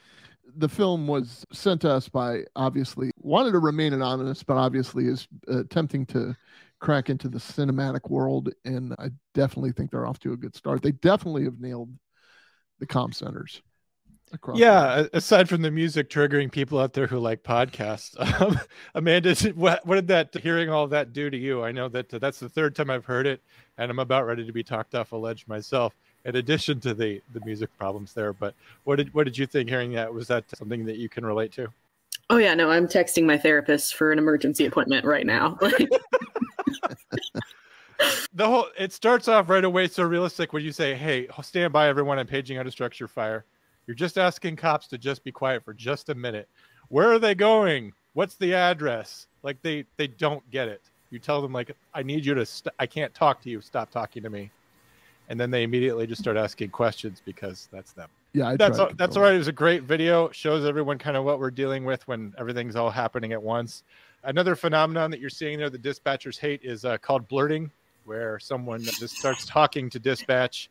The 0.57 0.69
film 0.69 1.07
was 1.07 1.47
sent 1.53 1.83
to 1.83 1.91
us 1.91 2.09
by 2.09 2.43
obviously 2.57 3.13
wanted 3.19 3.53
to 3.53 3.59
remain 3.59 3.93
anonymous, 3.93 4.43
but 4.43 4.57
obviously 4.57 5.07
is 5.07 5.29
uh, 5.49 5.61
attempting 5.61 6.07
to 6.07 6.37
crack 6.83 7.09
into 7.09 7.29
the 7.31 7.39
cinematic 7.39 8.11
world. 8.11 8.51
And 8.67 8.95
I 8.99 9.11
definitely 9.35 9.73
think 9.73 9.91
they're 9.91 10.07
off 10.07 10.19
to 10.21 10.35
a 10.35 10.37
good 10.37 10.57
start. 10.57 10.83
They 10.83 10.93
definitely 10.93 11.45
have 11.45 11.61
nailed 11.61 11.91
the 12.81 12.87
comm 12.87 13.15
centers. 13.15 13.63
across 14.33 14.69
the 14.69 14.71
Yeah, 14.71 15.07
a- 15.13 15.17
aside 15.17 15.49
from 15.49 15.63
the 15.63 15.71
music 15.71 16.11
triggering 16.11 16.51
people 16.53 16.79
out 16.79 16.93
there 16.93 17.07
who 17.07 17.19
like 17.19 17.43
podcasts, 17.43 18.19
um, 18.41 18.59
Amanda, 18.95 19.35
what, 19.55 19.85
what 19.87 19.95
did 19.97 20.09
that 20.09 20.35
hearing 20.43 20.69
all 20.69 20.87
that 20.89 21.13
do 21.13 21.31
to 21.31 21.37
you? 21.37 21.65
I 21.65 21.73
know 21.73 21.89
that 21.89 22.13
uh, 22.13 22.19
that's 22.19 22.39
the 22.41 22.49
third 22.49 22.75
time 22.77 22.91
I've 22.91 23.05
heard 23.07 23.27
it, 23.27 23.41
and 23.79 23.91
I'm 23.91 23.99
about 23.99 24.27
ready 24.27 24.45
to 24.47 24.53
be 24.53 24.63
talked 24.63 24.95
off 24.95 25.13
a 25.13 25.17
ledge 25.17 25.47
myself. 25.47 25.95
In 26.25 26.37
addition 26.37 26.79
to 26.81 26.95
the 26.95 27.21
the 27.33 27.41
music 27.41 27.71
problems 27.79 28.13
there, 28.15 28.33
but 28.33 28.55
what 28.85 28.97
did 28.97 29.13
what 29.13 29.25
did 29.25 29.37
you 29.37 29.47
think 29.47 29.69
hearing 29.69 29.93
that? 29.95 30.13
Was 30.15 30.29
that 30.29 30.45
something 30.57 30.85
that 30.85 30.97
you 30.97 31.09
can 31.09 31.27
relate 31.27 31.51
to? 31.53 31.69
Oh 32.31 32.39
yeah, 32.39 32.55
no, 32.55 32.71
I'm 32.71 32.87
texting 32.89 33.25
my 33.25 33.37
therapist 33.39 33.95
for 33.95 34.11
an 34.13 34.19
emergency 34.19 34.65
appointment 34.67 35.05
right 35.05 35.27
now. 35.27 35.59
Like, 35.63 35.89
The 38.33 38.47
whole 38.47 38.67
it 38.79 38.93
starts 38.93 39.29
off 39.29 39.49
right 39.49 39.65
away 39.65 39.87
so 39.89 40.03
realistic 40.03 40.53
when 40.53 40.65
you 40.65 40.73
say, 40.73 40.95
"Hey, 40.95 41.29
stand 41.43 41.73
by, 41.73 41.89
everyone! 41.89 42.19
I'm 42.19 42.27
paging 42.27 42.59
out 42.59 42.67
a 42.67 42.71
structure 42.71 43.07
fire." 43.07 43.45
You're 43.87 43.95
just 43.95 44.19
asking 44.19 44.57
cops 44.57 44.87
to 44.89 44.99
just 44.99 45.23
be 45.25 45.33
quiet 45.33 45.65
for 45.65 45.75
just 45.75 46.09
a 46.09 46.15
minute. 46.15 46.49
Where 46.89 47.13
are 47.13 47.19
they 47.19 47.35
going? 47.35 47.93
What's 48.15 48.37
the 48.37 48.55
address? 48.55 49.27
Like 49.43 49.61
they 49.63 49.85
they 49.97 50.07
don't 50.07 50.49
get 50.51 50.69
it. 50.69 50.83
You 51.11 51.19
tell 51.19 51.43
them 51.43 51.53
like, 51.53 51.77
"I 51.95 52.03
need 52.03 52.25
you 52.25 52.35
to. 52.35 52.47
St- 52.47 52.75
I 52.79 52.87
can't 52.87 53.15
talk 53.15 53.41
to 53.43 53.51
you. 53.51 53.61
Stop 53.61 53.91
talking 53.91 54.23
to 54.23 54.31
me." 54.31 54.51
And 55.29 55.39
then 55.39 55.51
they 55.51 55.63
immediately 55.63 56.07
just 56.07 56.21
start 56.21 56.37
asking 56.37 56.71
questions 56.71 57.23
because 57.25 57.69
that's 57.73 57.93
them. 57.93 58.09
Yeah, 58.33 58.49
I 58.49 58.57
that's 58.57 58.79
all, 58.79 58.91
that's 58.97 59.17
all 59.17 59.23
right. 59.23 59.35
It 59.35 59.39
was 59.39 59.49
a 59.49 59.53
great 59.53 59.83
video. 59.83 60.31
Shows 60.31 60.65
everyone 60.65 60.99
kind 60.99 61.17
of 61.17 61.25
what 61.25 61.39
we're 61.39 61.51
dealing 61.51 61.85
with 61.85 62.07
when 62.09 62.35
everything's 62.39 62.77
all 62.77 62.91
happening 62.91 63.33
at 63.33 63.43
once. 63.43 63.83
Another 64.25 64.55
phenomenon 64.55 65.11
that 65.11 65.21
you're 65.21 65.31
seeing 65.31 65.59
there, 65.59 65.71
the 65.71 65.79
dispatchers 65.79 66.39
hate, 66.39 66.61
is 66.63 66.85
uh, 66.85 66.97
called 66.99 67.27
blurting, 67.27 67.71
where 68.05 68.39
someone 68.39 68.81
just 68.83 69.17
starts 69.17 69.45
talking 69.47 69.91
to 69.91 69.99
dispatch, 69.99 70.71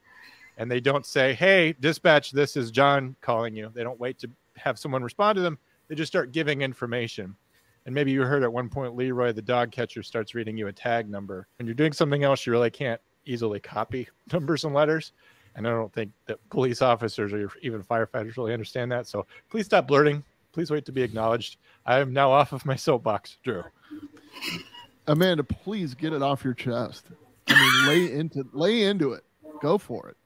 and 0.57 0.71
they 0.71 0.79
don't 0.79 1.05
say, 1.05 1.33
"Hey, 1.33 1.73
dispatch, 1.79 2.31
this 2.31 2.55
is 2.55 2.71
John 2.71 3.15
calling 3.21 3.53
you." 3.55 3.69
They 3.73 3.83
don't 3.83 3.99
wait 3.99 4.19
to 4.19 4.29
have 4.55 4.79
someone 4.79 5.03
respond 5.03 5.35
to 5.35 5.41
them. 5.41 5.57
They 5.87 5.95
just 5.95 6.11
start 6.11 6.31
giving 6.31 6.61
information. 6.61 7.35
And 7.85 7.95
maybe 7.95 8.11
you 8.11 8.21
heard 8.21 8.43
at 8.43 8.53
one 8.53 8.69
point 8.69 8.95
Leroy, 8.95 9.33
the 9.33 9.41
dog 9.41 9.71
catcher, 9.71 10.03
starts 10.03 10.35
reading 10.35 10.55
you 10.55 10.67
a 10.67 10.71
tag 10.71 11.09
number. 11.09 11.47
When 11.57 11.65
you're 11.65 11.73
doing 11.73 11.93
something 11.93 12.23
else, 12.23 12.45
you 12.45 12.51
really 12.51 12.69
can't 12.69 13.01
easily 13.25 13.59
copy 13.59 14.07
numbers 14.33 14.63
and 14.63 14.73
letters. 14.73 15.13
And 15.55 15.67
I 15.67 15.71
don't 15.71 15.91
think 15.91 16.11
that 16.27 16.37
police 16.49 16.81
officers 16.81 17.33
or 17.33 17.51
even 17.61 17.83
firefighters 17.83 18.37
really 18.37 18.53
understand 18.53 18.91
that. 18.93 19.07
So 19.07 19.25
please 19.49 19.65
stop 19.65 19.87
blurting. 19.87 20.23
Please 20.51 20.71
wait 20.71 20.85
to 20.85 20.91
be 20.91 21.01
acknowledged. 21.01 21.57
I 21.85 21.99
am 21.99 22.13
now 22.13 22.31
off 22.31 22.53
of 22.53 22.65
my 22.65 22.75
soapbox, 22.75 23.37
Drew. 23.43 23.63
Amanda, 25.07 25.43
please 25.43 25.93
get 25.93 26.13
it 26.13 26.21
off 26.21 26.43
your 26.43 26.53
chest. 26.53 27.05
I 27.47 27.53
mean, 27.53 27.87
lay 27.87 28.13
into 28.13 28.47
lay 28.53 28.83
into 28.83 29.13
it. 29.13 29.23
Go 29.61 29.77
for 29.77 30.09
it. 30.09 30.17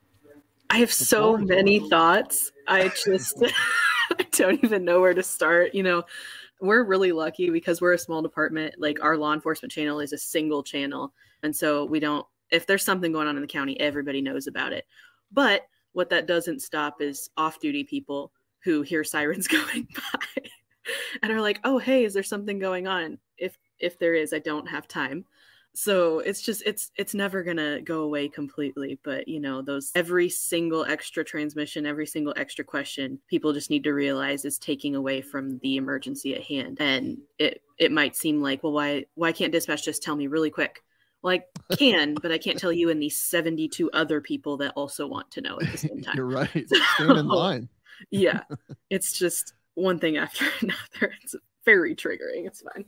I 0.69 0.77
have 0.77 0.91
so 0.91 1.37
many 1.37 1.77
yours. 1.77 1.89
thoughts. 1.89 2.51
I 2.67 2.91
just 3.05 3.41
I 4.19 4.25
don't 4.31 4.63
even 4.63 4.83
know 4.85 5.01
where 5.01 5.13
to 5.13 5.23
start. 5.23 5.73
You 5.73 5.83
know, 5.83 6.03
we're 6.59 6.83
really 6.83 7.11
lucky 7.11 7.49
because 7.49 7.81
we're 7.81 7.93
a 7.93 7.97
small 7.97 8.21
department. 8.21 8.75
Like 8.77 9.01
our 9.03 9.17
law 9.17 9.33
enforcement 9.33 9.71
channel 9.71 9.99
is 9.99 10.13
a 10.13 10.17
single 10.17 10.63
channel. 10.63 11.13
And 11.43 11.55
so 11.55 11.85
we 11.85 11.99
don't 11.99 12.25
if 12.51 12.67
there's 12.67 12.83
something 12.83 13.11
going 13.11 13.27
on 13.27 13.35
in 13.35 13.41
the 13.41 13.47
county, 13.47 13.79
everybody 13.79 14.21
knows 14.21 14.47
about 14.47 14.73
it. 14.73 14.85
But 15.31 15.63
what 15.93 16.09
that 16.09 16.27
doesn't 16.27 16.61
stop 16.61 17.01
is 17.01 17.29
off-duty 17.37 17.85
people 17.85 18.31
who 18.65 18.81
hear 18.81 19.05
sirens 19.05 19.47
going 19.47 19.87
by 19.95 20.41
and 21.23 21.31
are 21.31 21.41
like, 21.41 21.61
"Oh, 21.63 21.77
hey, 21.77 22.03
is 22.03 22.13
there 22.13 22.23
something 22.23 22.59
going 22.59 22.87
on?" 22.87 23.19
If 23.37 23.57
if 23.79 23.97
there 23.97 24.13
is, 24.13 24.33
I 24.33 24.39
don't 24.39 24.67
have 24.67 24.87
time 24.87 25.25
so 25.75 26.19
it's 26.19 26.41
just 26.41 26.63
it's 26.65 26.91
it's 26.95 27.13
never 27.13 27.43
gonna 27.43 27.81
go 27.81 28.01
away 28.01 28.29
completely 28.29 28.97
but 29.03 29.27
you 29.27 29.41
know 29.41 29.61
those 29.61 29.91
every 29.93 30.29
single 30.29 30.85
extra 30.85 31.23
transmission 31.23 31.85
every 31.85 32.07
single 32.07 32.33
extra 32.37 32.63
question 32.63 33.19
people 33.27 33.51
just 33.51 33.69
need 33.69 33.83
to 33.83 33.91
realize 33.91 34.45
is 34.45 34.57
taking 34.57 34.95
away 34.95 35.21
from 35.21 35.59
the 35.59 35.75
emergency 35.75 36.33
at 36.33 36.43
hand 36.43 36.77
and 36.79 37.17
it 37.39 37.61
it 37.77 37.91
might 37.91 38.15
seem 38.15 38.41
like 38.41 38.63
well 38.63 38.71
why 38.71 39.05
why 39.15 39.33
can't 39.33 39.51
dispatch 39.51 39.83
just 39.83 40.01
tell 40.01 40.15
me 40.15 40.27
really 40.27 40.49
quick 40.49 40.81
well 41.21 41.37
i 41.71 41.75
can 41.75 42.15
but 42.21 42.31
i 42.31 42.37
can't 42.37 42.57
tell 42.57 42.71
you 42.71 42.89
and 42.89 43.01
these 43.01 43.19
72 43.19 43.91
other 43.91 44.21
people 44.21 44.55
that 44.57 44.71
also 44.75 45.05
want 45.05 45.29
to 45.31 45.41
know 45.41 45.59
at 45.59 45.71
the 45.71 45.77
same 45.77 46.01
time 46.01 46.15
You're 46.15 46.25
right. 46.25 46.49
Stand 46.95 47.11
in 47.11 47.27
line. 47.27 47.69
Yeah 48.11 48.41
it's 48.89 49.17
just 49.17 49.53
one 49.75 49.99
thing 49.99 50.17
after 50.17 50.45
another. 50.61 51.13
It's 51.21 51.35
very 51.63 51.95
triggering. 51.95 52.47
It's 52.47 52.61
fine. 52.61 52.85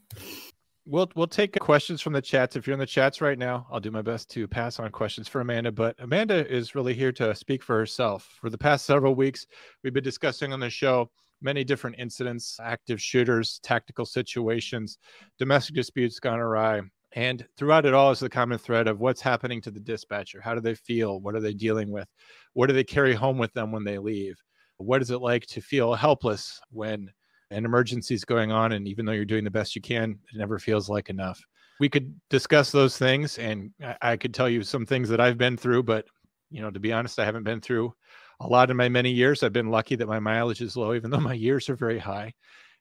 We'll 0.85 1.09
we'll 1.15 1.27
take 1.27 1.59
questions 1.59 2.01
from 2.01 2.13
the 2.13 2.21
chats. 2.21 2.55
If 2.55 2.65
you're 2.65 2.73
in 2.73 2.79
the 2.79 2.85
chats 2.85 3.19
right 3.19 3.37
now, 3.37 3.67
I'll 3.69 3.81
do 3.81 3.91
my 3.91 4.01
best 4.01 4.31
to 4.31 4.47
pass 4.47 4.79
on 4.79 4.89
questions 4.89 5.27
for 5.27 5.41
Amanda. 5.41 5.71
But 5.71 5.95
Amanda 5.99 6.49
is 6.49 6.75
really 6.75 6.93
here 6.93 7.11
to 7.13 7.35
speak 7.35 7.61
for 7.61 7.77
herself. 7.77 8.37
For 8.39 8.49
the 8.49 8.57
past 8.57 8.85
several 8.85 9.13
weeks, 9.13 9.45
we've 9.83 9.93
been 9.93 10.03
discussing 10.03 10.53
on 10.53 10.61
the 10.61 10.69
show 10.69 11.11
many 11.41 11.65
different 11.65 11.97
incidents, 11.99 12.57
active 12.63 13.01
shooters, 13.01 13.59
tactical 13.61 14.05
situations, 14.05 14.97
domestic 15.37 15.75
disputes 15.75 16.19
gone 16.19 16.39
awry. 16.39 16.81
And 17.13 17.45
throughout 17.57 17.85
it 17.85 17.93
all 17.93 18.11
is 18.11 18.19
the 18.19 18.29
common 18.29 18.57
thread 18.57 18.87
of 18.87 18.99
what's 18.99 19.21
happening 19.21 19.61
to 19.61 19.71
the 19.71 19.79
dispatcher. 19.79 20.39
How 20.41 20.55
do 20.55 20.61
they 20.61 20.75
feel? 20.75 21.19
What 21.19 21.35
are 21.35 21.39
they 21.39 21.53
dealing 21.53 21.91
with? 21.91 22.07
What 22.53 22.67
do 22.67 22.73
they 22.73 22.83
carry 22.83 23.13
home 23.13 23.37
with 23.37 23.53
them 23.53 23.71
when 23.71 23.83
they 23.83 23.97
leave? 23.97 24.37
What 24.77 25.01
is 25.01 25.11
it 25.11 25.19
like 25.19 25.45
to 25.47 25.61
feel 25.61 25.93
helpless 25.93 26.61
when 26.69 27.11
an 27.51 27.65
emergency 27.65 28.13
is 28.13 28.25
going 28.25 28.51
on? 28.51 28.73
And 28.73 28.87
even 28.87 29.05
though 29.05 29.11
you're 29.11 29.25
doing 29.25 29.43
the 29.43 29.51
best 29.51 29.75
you 29.75 29.81
can, 29.81 30.11
it 30.33 30.37
never 30.37 30.59
feels 30.59 30.89
like 30.89 31.09
enough. 31.09 31.39
We 31.79 31.89
could 31.89 32.19
discuss 32.29 32.71
those 32.71 32.97
things, 32.97 33.37
and 33.37 33.71
I 34.01 34.17
could 34.17 34.33
tell 34.33 34.49
you 34.49 34.63
some 34.63 34.85
things 34.85 35.09
that 35.09 35.19
I've 35.19 35.37
been 35.37 35.57
through, 35.57 35.83
but 35.83 36.05
you 36.49 36.61
know, 36.61 36.71
to 36.71 36.79
be 36.79 36.91
honest, 36.91 37.19
I 37.19 37.25
haven't 37.25 37.43
been 37.43 37.61
through 37.61 37.93
a 38.39 38.47
lot 38.47 38.71
in 38.71 38.77
my 38.77 38.89
many 38.89 39.11
years. 39.11 39.43
I've 39.43 39.53
been 39.53 39.69
lucky 39.69 39.95
that 39.95 40.07
my 40.07 40.19
mileage 40.19 40.61
is 40.61 40.77
low, 40.77 40.93
even 40.93 41.11
though 41.11 41.19
my 41.19 41.33
years 41.47 41.69
are 41.69 41.75
very 41.75 41.99
high. 41.99 42.33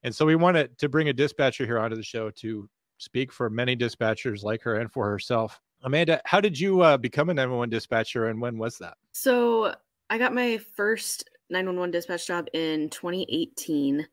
And 0.02 0.14
so 0.14 0.24
we 0.24 0.36
wanted 0.36 0.78
to 0.78 0.88
bring 0.88 1.08
a 1.08 1.12
dispatcher 1.12 1.66
here 1.66 1.78
onto 1.78 1.96
the 1.96 2.02
show 2.02 2.30
to 2.30 2.68
speak 2.98 3.32
for 3.32 3.50
many 3.50 3.76
dispatchers 3.76 4.42
like 4.42 4.62
her 4.62 4.76
and 4.76 4.90
for 4.90 5.08
herself. 5.08 5.60
Amanda, 5.82 6.20
how 6.24 6.40
did 6.40 6.58
you 6.58 6.80
uh, 6.80 6.96
become 6.96 7.28
a 7.28 7.34
911 7.34 7.70
dispatcher 7.70 8.28
and 8.28 8.40
when 8.40 8.58
was 8.58 8.78
that? 8.78 8.96
So 9.12 9.74
I 10.10 10.18
got 10.18 10.34
my 10.34 10.58
first 10.58 11.28
911 11.50 11.90
dispatch 11.90 12.26
job 12.26 12.48
in 12.52 12.90
2018. 12.90 14.06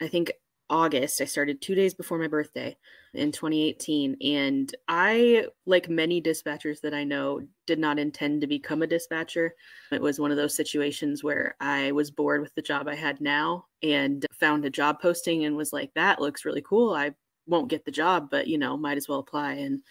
I 0.00 0.08
think 0.08 0.32
August. 0.70 1.20
I 1.20 1.24
started 1.24 1.60
two 1.60 1.74
days 1.74 1.92
before 1.92 2.16
my 2.16 2.28
birthday 2.28 2.76
in 3.12 3.32
2018. 3.32 4.16
And 4.22 4.74
I, 4.88 5.46
like 5.66 5.90
many 5.90 6.22
dispatchers 6.22 6.80
that 6.82 6.94
I 6.94 7.04
know, 7.04 7.40
did 7.66 7.78
not 7.78 7.98
intend 7.98 8.40
to 8.40 8.46
become 8.46 8.82
a 8.82 8.86
dispatcher. 8.86 9.54
It 9.90 10.00
was 10.00 10.20
one 10.20 10.30
of 10.30 10.36
those 10.36 10.54
situations 10.54 11.22
where 11.24 11.56
I 11.60 11.92
was 11.92 12.10
bored 12.10 12.40
with 12.40 12.54
the 12.54 12.62
job 12.62 12.88
I 12.88 12.94
had 12.94 13.20
now 13.20 13.66
and 13.82 14.24
found 14.32 14.64
a 14.64 14.70
job 14.70 15.00
posting 15.02 15.44
and 15.44 15.56
was 15.56 15.72
like, 15.72 15.90
that 15.94 16.20
looks 16.20 16.44
really 16.44 16.62
cool. 16.62 16.94
I 16.94 17.12
won't 17.46 17.68
get 17.68 17.84
the 17.84 17.90
job, 17.90 18.28
but 18.30 18.46
you 18.46 18.56
know, 18.56 18.76
might 18.76 18.96
as 18.96 19.08
well 19.08 19.18
apply. 19.18 19.54
And 19.54 19.82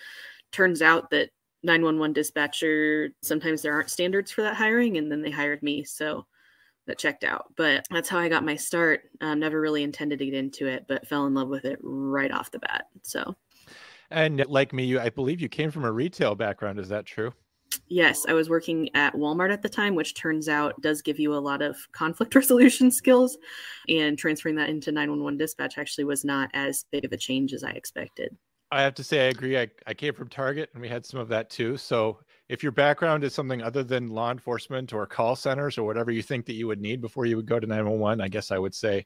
turns 0.51 0.81
out 0.81 1.09
that 1.11 1.29
911 1.61 2.13
dispatcher, 2.13 3.09
sometimes 3.21 3.61
there 3.61 3.73
aren't 3.73 3.89
standards 3.89 4.31
for 4.31 4.43
that 4.43 4.55
hiring. 4.55 4.97
And 4.97 5.11
then 5.11 5.21
they 5.21 5.31
hired 5.31 5.61
me. 5.61 5.83
So 5.83 6.25
that 6.89 6.99
checked 6.99 7.23
out. 7.23 7.53
But 7.55 7.85
that's 7.89 8.09
how 8.09 8.19
I 8.19 8.27
got 8.27 8.43
my 8.43 8.55
start. 8.55 9.03
Um, 9.21 9.39
never 9.39 9.61
really 9.61 9.83
intended 9.83 10.19
to 10.19 10.25
get 10.25 10.33
into 10.33 10.67
it, 10.67 10.85
but 10.87 11.07
fell 11.07 11.25
in 11.25 11.33
love 11.33 11.47
with 11.47 11.65
it 11.65 11.79
right 11.81 12.31
off 12.31 12.51
the 12.51 12.59
bat. 12.59 12.87
So, 13.01 13.35
and 14.11 14.43
like 14.47 14.73
me, 14.73 14.83
you 14.83 14.99
I 14.99 15.09
believe 15.09 15.39
you 15.39 15.49
came 15.49 15.71
from 15.71 15.85
a 15.85 15.91
retail 15.91 16.35
background. 16.35 16.79
Is 16.79 16.89
that 16.89 17.05
true? 17.05 17.33
Yes, 17.87 18.25
I 18.27 18.33
was 18.33 18.49
working 18.49 18.89
at 18.95 19.13
Walmart 19.13 19.53
at 19.53 19.61
the 19.61 19.69
time, 19.69 19.95
which 19.95 20.15
turns 20.15 20.49
out 20.49 20.79
does 20.81 21.01
give 21.01 21.19
you 21.19 21.33
a 21.33 21.37
lot 21.37 21.61
of 21.61 21.77
conflict 21.91 22.35
resolution 22.35 22.91
skills. 22.91 23.37
And 23.87 24.17
transferring 24.17 24.55
that 24.55 24.69
into 24.69 24.91
911 24.91 25.37
dispatch 25.37 25.77
actually 25.77 26.03
was 26.03 26.25
not 26.25 26.49
as 26.53 26.85
big 26.91 27.05
of 27.05 27.13
a 27.13 27.17
change 27.17 27.53
as 27.53 27.63
I 27.63 27.71
expected. 27.71 28.35
I 28.71 28.81
have 28.81 28.93
to 28.95 29.03
say, 29.03 29.25
I 29.25 29.29
agree. 29.29 29.57
I, 29.57 29.67
I 29.87 29.95
came 29.95 30.13
from 30.13 30.29
Target 30.29 30.69
and 30.73 30.81
we 30.81 30.87
had 30.87 31.05
some 31.05 31.19
of 31.19 31.27
that 31.29 31.49
too. 31.49 31.77
So 31.77 32.19
if 32.49 32.63
your 32.63 32.71
background 32.71 33.23
is 33.23 33.33
something 33.33 33.61
other 33.61 33.83
than 33.83 34.09
law 34.09 34.31
enforcement 34.31 34.91
or 34.91 35.05
call 35.05 35.35
centers 35.35 35.77
or 35.77 35.83
whatever 35.83 36.11
you 36.11 36.23
think 36.23 36.47
that 36.47 36.53
you 36.53 36.67
would 36.67 36.81
need 36.81 36.99
before 36.99 37.27
you 37.27 37.35
would 37.35 37.45
go 37.45 37.59
to 37.59 37.67
911, 37.67 38.19
I 38.19 38.27
guess 38.27 38.51
I 38.51 38.57
would 38.57 38.73
say 38.73 39.05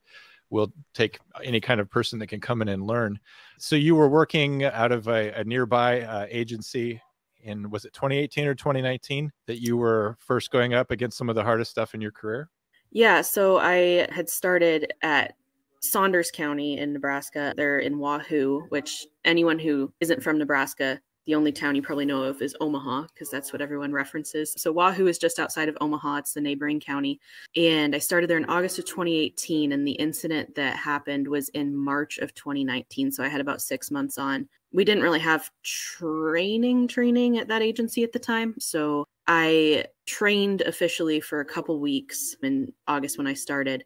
we'll 0.49 0.71
take 0.93 1.19
any 1.43 1.59
kind 1.59 1.81
of 1.81 1.89
person 1.89 2.19
that 2.19 2.27
can 2.27 2.39
come 2.39 2.61
in 2.61 2.69
and 2.69 2.87
learn. 2.87 3.19
So 3.59 3.75
you 3.75 3.95
were 3.95 4.07
working 4.07 4.63
out 4.63 4.93
of 4.93 5.07
a, 5.07 5.31
a 5.33 5.43
nearby 5.43 6.01
uh, 6.01 6.27
agency 6.29 7.01
in, 7.43 7.69
was 7.69 7.83
it 7.83 7.93
2018 7.93 8.47
or 8.47 8.55
2019 8.55 9.31
that 9.47 9.61
you 9.61 9.75
were 9.75 10.15
first 10.19 10.49
going 10.49 10.73
up 10.73 10.91
against 10.91 11.17
some 11.17 11.27
of 11.27 11.35
the 11.35 11.43
hardest 11.43 11.71
stuff 11.71 11.93
in 11.93 12.01
your 12.01 12.11
career? 12.11 12.49
Yeah. 12.91 13.21
So 13.21 13.57
I 13.57 14.07
had 14.09 14.29
started 14.29 14.93
at 15.01 15.33
Saunders 15.81 16.31
County 16.31 16.77
in 16.77 16.93
Nebraska. 16.93 17.53
They're 17.57 17.79
in 17.79 17.97
Wahoo, 17.97 18.65
which 18.69 19.05
anyone 19.25 19.59
who 19.59 19.91
isn't 19.99 20.23
from 20.23 20.37
Nebraska, 20.37 21.01
the 21.25 21.35
only 21.35 21.51
town 21.51 21.75
you 21.75 21.81
probably 21.81 22.05
know 22.05 22.23
of 22.23 22.41
is 22.41 22.55
Omaha, 22.59 23.07
because 23.13 23.29
that's 23.29 23.53
what 23.53 23.61
everyone 23.61 23.93
references. 23.93 24.53
So 24.57 24.71
Wahoo 24.71 25.07
is 25.07 25.17
just 25.17 25.39
outside 25.39 25.69
of 25.69 25.77
Omaha, 25.79 26.17
it's 26.17 26.33
the 26.33 26.41
neighboring 26.41 26.79
county. 26.79 27.19
And 27.55 27.95
I 27.95 27.99
started 27.99 28.29
there 28.29 28.37
in 28.37 28.45
August 28.45 28.79
of 28.79 28.85
2018. 28.85 29.71
And 29.71 29.87
the 29.87 29.93
incident 29.93 30.55
that 30.55 30.75
happened 30.75 31.27
was 31.27 31.49
in 31.49 31.75
March 31.75 32.17
of 32.17 32.33
2019. 32.33 33.11
So 33.11 33.23
I 33.23 33.27
had 33.27 33.41
about 33.41 33.61
six 33.61 33.91
months 33.91 34.17
on. 34.17 34.47
We 34.73 34.83
didn't 34.83 35.03
really 35.03 35.19
have 35.19 35.51
training 35.61 36.87
training 36.87 37.37
at 37.37 37.47
that 37.47 37.61
agency 37.61 38.03
at 38.03 38.11
the 38.11 38.19
time. 38.19 38.55
So 38.59 39.05
I 39.27 39.85
trained 40.05 40.61
officially 40.61 41.21
for 41.21 41.39
a 41.39 41.45
couple 41.45 41.79
weeks 41.79 42.35
in 42.41 42.73
August 42.87 43.17
when 43.17 43.27
I 43.27 43.33
started 43.33 43.85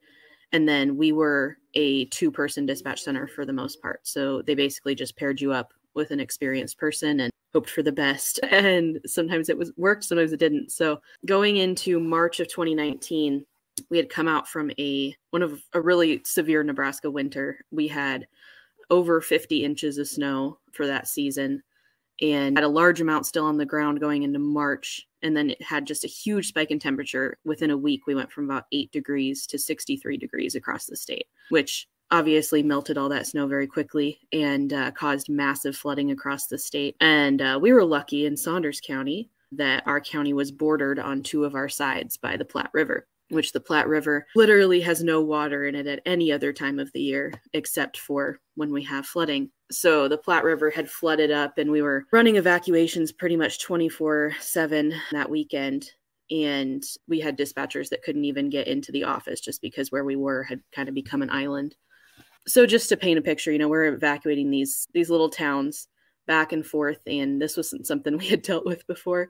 and 0.52 0.68
then 0.68 0.96
we 0.96 1.12
were 1.12 1.58
a 1.74 2.06
two 2.06 2.32
person 2.32 2.66
dispatch 2.66 3.02
center 3.02 3.28
for 3.28 3.46
the 3.46 3.54
most 3.54 3.82
part. 3.82 4.08
So 4.08 4.42
they 4.42 4.56
basically 4.56 4.96
just 4.96 5.18
paired 5.18 5.42
you 5.42 5.52
up 5.52 5.74
with 5.98 6.12
an 6.12 6.22
experienced 6.22 6.78
person 6.78 7.20
and 7.20 7.32
hoped 7.54 7.70
for 7.70 7.84
the 7.84 7.92
best. 7.92 8.40
And 8.50 9.00
sometimes 9.06 9.50
it 9.50 9.58
was 9.58 9.72
worked, 9.76 10.06
sometimes 10.06 10.32
it 10.32 10.40
didn't. 10.40 10.72
So 10.72 11.02
going 11.26 11.58
into 11.58 12.00
March 12.00 12.40
of 12.40 12.48
2019, 12.48 13.46
we 13.90 13.98
had 13.98 14.10
come 14.10 14.28
out 14.28 14.48
from 14.48 14.72
a 14.80 15.16
one 15.32 15.44
of 15.44 15.62
a 15.74 15.82
really 15.82 16.22
severe 16.26 16.64
Nebraska 16.64 17.12
winter. 17.12 17.60
We 17.72 17.88
had 17.88 18.28
over 18.90 19.22
50 19.22 19.64
inches 19.64 19.98
of 19.98 20.08
snow 20.08 20.60
for 20.72 20.88
that 20.88 21.08
season 21.08 21.62
and 22.22 22.58
had 22.58 22.64
a 22.64 22.70
large 22.70 23.02
amount 23.02 23.26
still 23.26 23.46
on 23.46 23.58
the 23.58 23.66
ground 23.66 24.00
going 24.00 24.24
into 24.24 24.40
March. 24.40 25.06
And 25.22 25.36
then 25.36 25.52
it 25.52 25.62
had 25.62 25.86
just 25.86 26.04
a 26.04 26.08
huge 26.08 26.48
spike 26.48 26.72
in 26.72 26.80
temperature. 26.80 27.38
Within 27.44 27.72
a 27.72 27.78
week, 27.78 28.08
we 28.08 28.16
went 28.16 28.32
from 28.32 28.46
about 28.46 28.66
eight 28.72 28.92
degrees 28.92 29.46
to 29.48 29.60
63 29.60 30.18
degrees 30.18 30.56
across 30.56 30.86
the 30.86 30.96
state, 30.96 31.28
which 31.50 31.88
obviously 32.12 32.64
melted 32.64 32.98
all 32.98 33.10
that 33.10 33.28
snow 33.28 33.48
very 33.48 33.68
quickly 33.68 34.20
and 34.32 34.74
uh, 34.74 34.92
caused 34.92 35.30
massive 35.30 35.76
flooding 35.76 36.12
across 36.12 36.48
the 36.48 36.58
state. 36.58 36.96
And 37.02 37.42
uh, 37.42 37.60
we 37.62 37.74
were 37.74 37.86
lucky 37.86 38.26
in 38.26 38.38
Saunders 38.38 38.82
County 38.82 39.30
that 39.54 39.84
our 39.86 40.02
county 40.02 40.34
was 40.34 40.52
bordered 40.52 41.00
on 41.00 41.24
two 41.24 41.46
of 41.46 41.56
our 41.56 41.70
sides 41.70 42.18
by 42.18 42.38
the 42.38 42.46
Platte 42.46 42.72
River 42.74 43.08
which 43.30 43.52
the 43.52 43.60
Platte 43.60 43.88
River 43.88 44.26
literally 44.36 44.80
has 44.82 45.04
no 45.04 45.22
water 45.22 45.66
in 45.66 45.76
it 45.76 45.88
at 45.88 46.02
any 46.06 46.32
other 46.32 46.54
time 46.54 46.80
of 46.80 46.92
the 46.94 47.02
year 47.02 47.34
except 47.54 47.98
for 47.98 48.40
when 48.56 48.72
we 48.72 48.84
have 48.84 49.06
flooding. 49.06 49.50
So 49.72 50.08
the 50.08 50.18
Platte 50.18 50.44
River 50.44 50.70
had 50.70 50.90
flooded 50.90 51.32
up, 51.32 51.58
and 51.58 51.70
we 51.70 51.82
were 51.82 52.06
running 52.12 52.38
evacuations 52.38 53.12
pretty 53.12 53.36
much 53.36 53.62
24 53.62 54.34
7 54.40 54.94
that 55.12 55.30
weekend. 55.30 55.92
And 56.30 56.84
we 57.08 57.20
had 57.20 57.38
dispatchers 57.38 57.90
that 57.90 58.04
couldn't 58.04 58.26
even 58.26 58.50
get 58.50 58.68
into 58.68 58.92
the 58.92 59.06
office 59.06 59.40
just 59.40 59.62
because 59.62 59.92
where 59.92 60.04
we 60.04 60.18
were 60.18 60.44
had 60.44 60.62
kind 60.74 60.90
of 60.90 60.96
become 60.96 61.22
an 61.22 61.30
island. 61.30 61.76
So 62.48 62.66
just 62.66 62.90
to 62.90 62.98
paint 62.98 63.20
a 63.20 63.22
picture, 63.22 63.52
you 63.52 63.60
know, 63.60 63.68
we're 63.68 63.94
evacuating 63.94 64.50
these 64.50 64.88
these 64.94 65.10
little 65.10 65.30
towns 65.30 65.88
back 66.28 66.52
and 66.52 66.66
forth, 66.66 67.00
and 67.08 67.42
this 67.42 67.58
wasn't 67.58 67.88
something 67.88 68.18
we 68.18 68.28
had 68.28 68.42
dealt 68.42 68.66
with 68.66 68.86
before. 68.88 69.30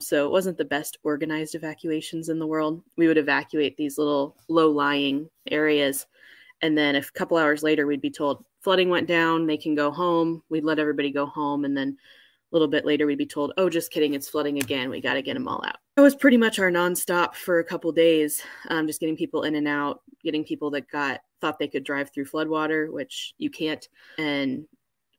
So 0.00 0.26
it 0.26 0.30
wasn't 0.30 0.58
the 0.58 0.64
best 0.64 0.98
organized 1.02 1.54
evacuations 1.54 2.28
in 2.28 2.38
the 2.38 2.46
world. 2.46 2.82
We 2.96 3.08
would 3.08 3.18
evacuate 3.18 3.76
these 3.76 3.98
little 3.98 4.36
low 4.48 4.70
lying 4.70 5.28
areas. 5.50 6.06
And 6.62 6.76
then 6.76 6.96
a 6.96 7.02
couple 7.02 7.36
hours 7.36 7.62
later, 7.62 7.86
we'd 7.86 8.00
be 8.00 8.10
told 8.10 8.44
flooding 8.60 8.88
went 8.88 9.08
down, 9.08 9.46
they 9.46 9.56
can 9.56 9.74
go 9.74 9.90
home. 9.90 10.42
We'd 10.48 10.64
let 10.64 10.78
everybody 10.78 11.10
go 11.10 11.26
home. 11.26 11.64
And 11.64 11.76
then 11.76 11.96
a 12.50 12.54
little 12.54 12.68
bit 12.68 12.84
later, 12.84 13.06
we'd 13.06 13.18
be 13.18 13.26
told, 13.26 13.52
oh, 13.56 13.68
just 13.68 13.90
kidding, 13.90 14.14
it's 14.14 14.28
flooding 14.28 14.58
again. 14.58 14.88
We 14.90 15.00
got 15.00 15.14
to 15.14 15.22
get 15.22 15.34
them 15.34 15.48
all 15.48 15.62
out. 15.64 15.78
It 15.96 16.00
was 16.00 16.14
pretty 16.14 16.36
much 16.36 16.58
our 16.58 16.70
nonstop 16.70 17.34
for 17.34 17.58
a 17.58 17.64
couple 17.64 17.90
days, 17.92 18.42
um, 18.68 18.86
just 18.86 19.00
getting 19.00 19.16
people 19.16 19.42
in 19.42 19.56
and 19.56 19.68
out, 19.68 20.02
getting 20.22 20.44
people 20.44 20.70
that 20.70 20.88
got 20.90 21.20
thought 21.40 21.58
they 21.58 21.68
could 21.68 21.84
drive 21.84 22.10
through 22.10 22.26
floodwater, 22.26 22.90
which 22.92 23.34
you 23.38 23.50
can't, 23.50 23.86
and 24.18 24.66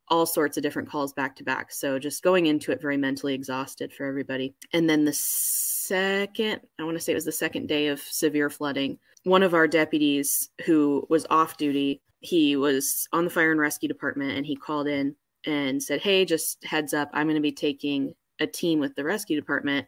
all 0.09 0.25
sorts 0.25 0.57
of 0.57 0.63
different 0.63 0.89
calls 0.89 1.13
back 1.13 1.35
to 1.35 1.43
back. 1.43 1.71
So 1.71 1.99
just 1.99 2.23
going 2.23 2.47
into 2.47 2.71
it 2.71 2.81
very 2.81 2.97
mentally 2.97 3.33
exhausted 3.33 3.93
for 3.93 4.05
everybody. 4.05 4.55
And 4.73 4.89
then 4.89 5.05
the 5.05 5.13
second, 5.13 6.61
I 6.79 6.83
want 6.83 6.97
to 6.97 7.03
say 7.03 7.11
it 7.11 7.15
was 7.15 7.25
the 7.25 7.31
second 7.31 7.67
day 7.67 7.87
of 7.87 7.99
severe 7.99 8.49
flooding, 8.49 8.97
one 9.23 9.43
of 9.43 9.53
our 9.53 9.67
deputies 9.67 10.49
who 10.65 11.05
was 11.09 11.25
off 11.29 11.57
duty, 11.57 12.01
he 12.21 12.55
was 12.55 13.07
on 13.13 13.25
the 13.25 13.29
fire 13.29 13.51
and 13.51 13.59
rescue 13.59 13.87
department 13.87 14.37
and 14.37 14.45
he 14.45 14.55
called 14.55 14.87
in 14.87 15.15
and 15.45 15.81
said, 15.81 16.01
Hey, 16.01 16.25
just 16.25 16.63
heads 16.63 16.93
up, 16.93 17.09
I'm 17.13 17.27
going 17.27 17.35
to 17.35 17.41
be 17.41 17.51
taking 17.51 18.13
a 18.39 18.47
team 18.47 18.79
with 18.79 18.95
the 18.95 19.03
rescue 19.03 19.39
department 19.39 19.87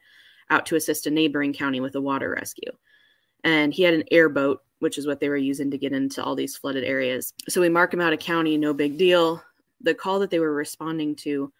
out 0.50 0.65
to 0.67 0.76
assist 0.76 1.08
a 1.08 1.12
neighboring 1.12 1.54
county 1.54 1.80
with 1.80 1.96
a 1.96 2.02
water 2.02 2.30
rescue. 2.30 2.72
And 3.44 3.74
he 3.74 3.84
had 3.84 3.94
an 3.94 4.04
airboat, 4.12 4.62
which 4.80 4.98
is 4.98 5.08
what 5.08 5.20
they 5.20 5.30
were 5.30 5.38
using 5.38 5.72
to 5.72 5.78
get 5.78 5.94
into 5.94 6.24
all 6.24 6.36
these 6.36 6.56
flooded 6.56 6.84
areas. 6.84 7.34
So 7.50 7.62
we 7.62 7.70
mark 7.70 7.94
him 7.94 8.02
out 8.02 8.14
of 8.14 8.20
county, 8.20 8.58
no 8.58 8.74
big 8.74 8.98
deal 8.98 9.42
the 9.84 9.94
call 9.94 10.20
that 10.20 10.30
they 10.30 10.40
were 10.40 10.54
responding 10.54 11.16
to 11.16 11.52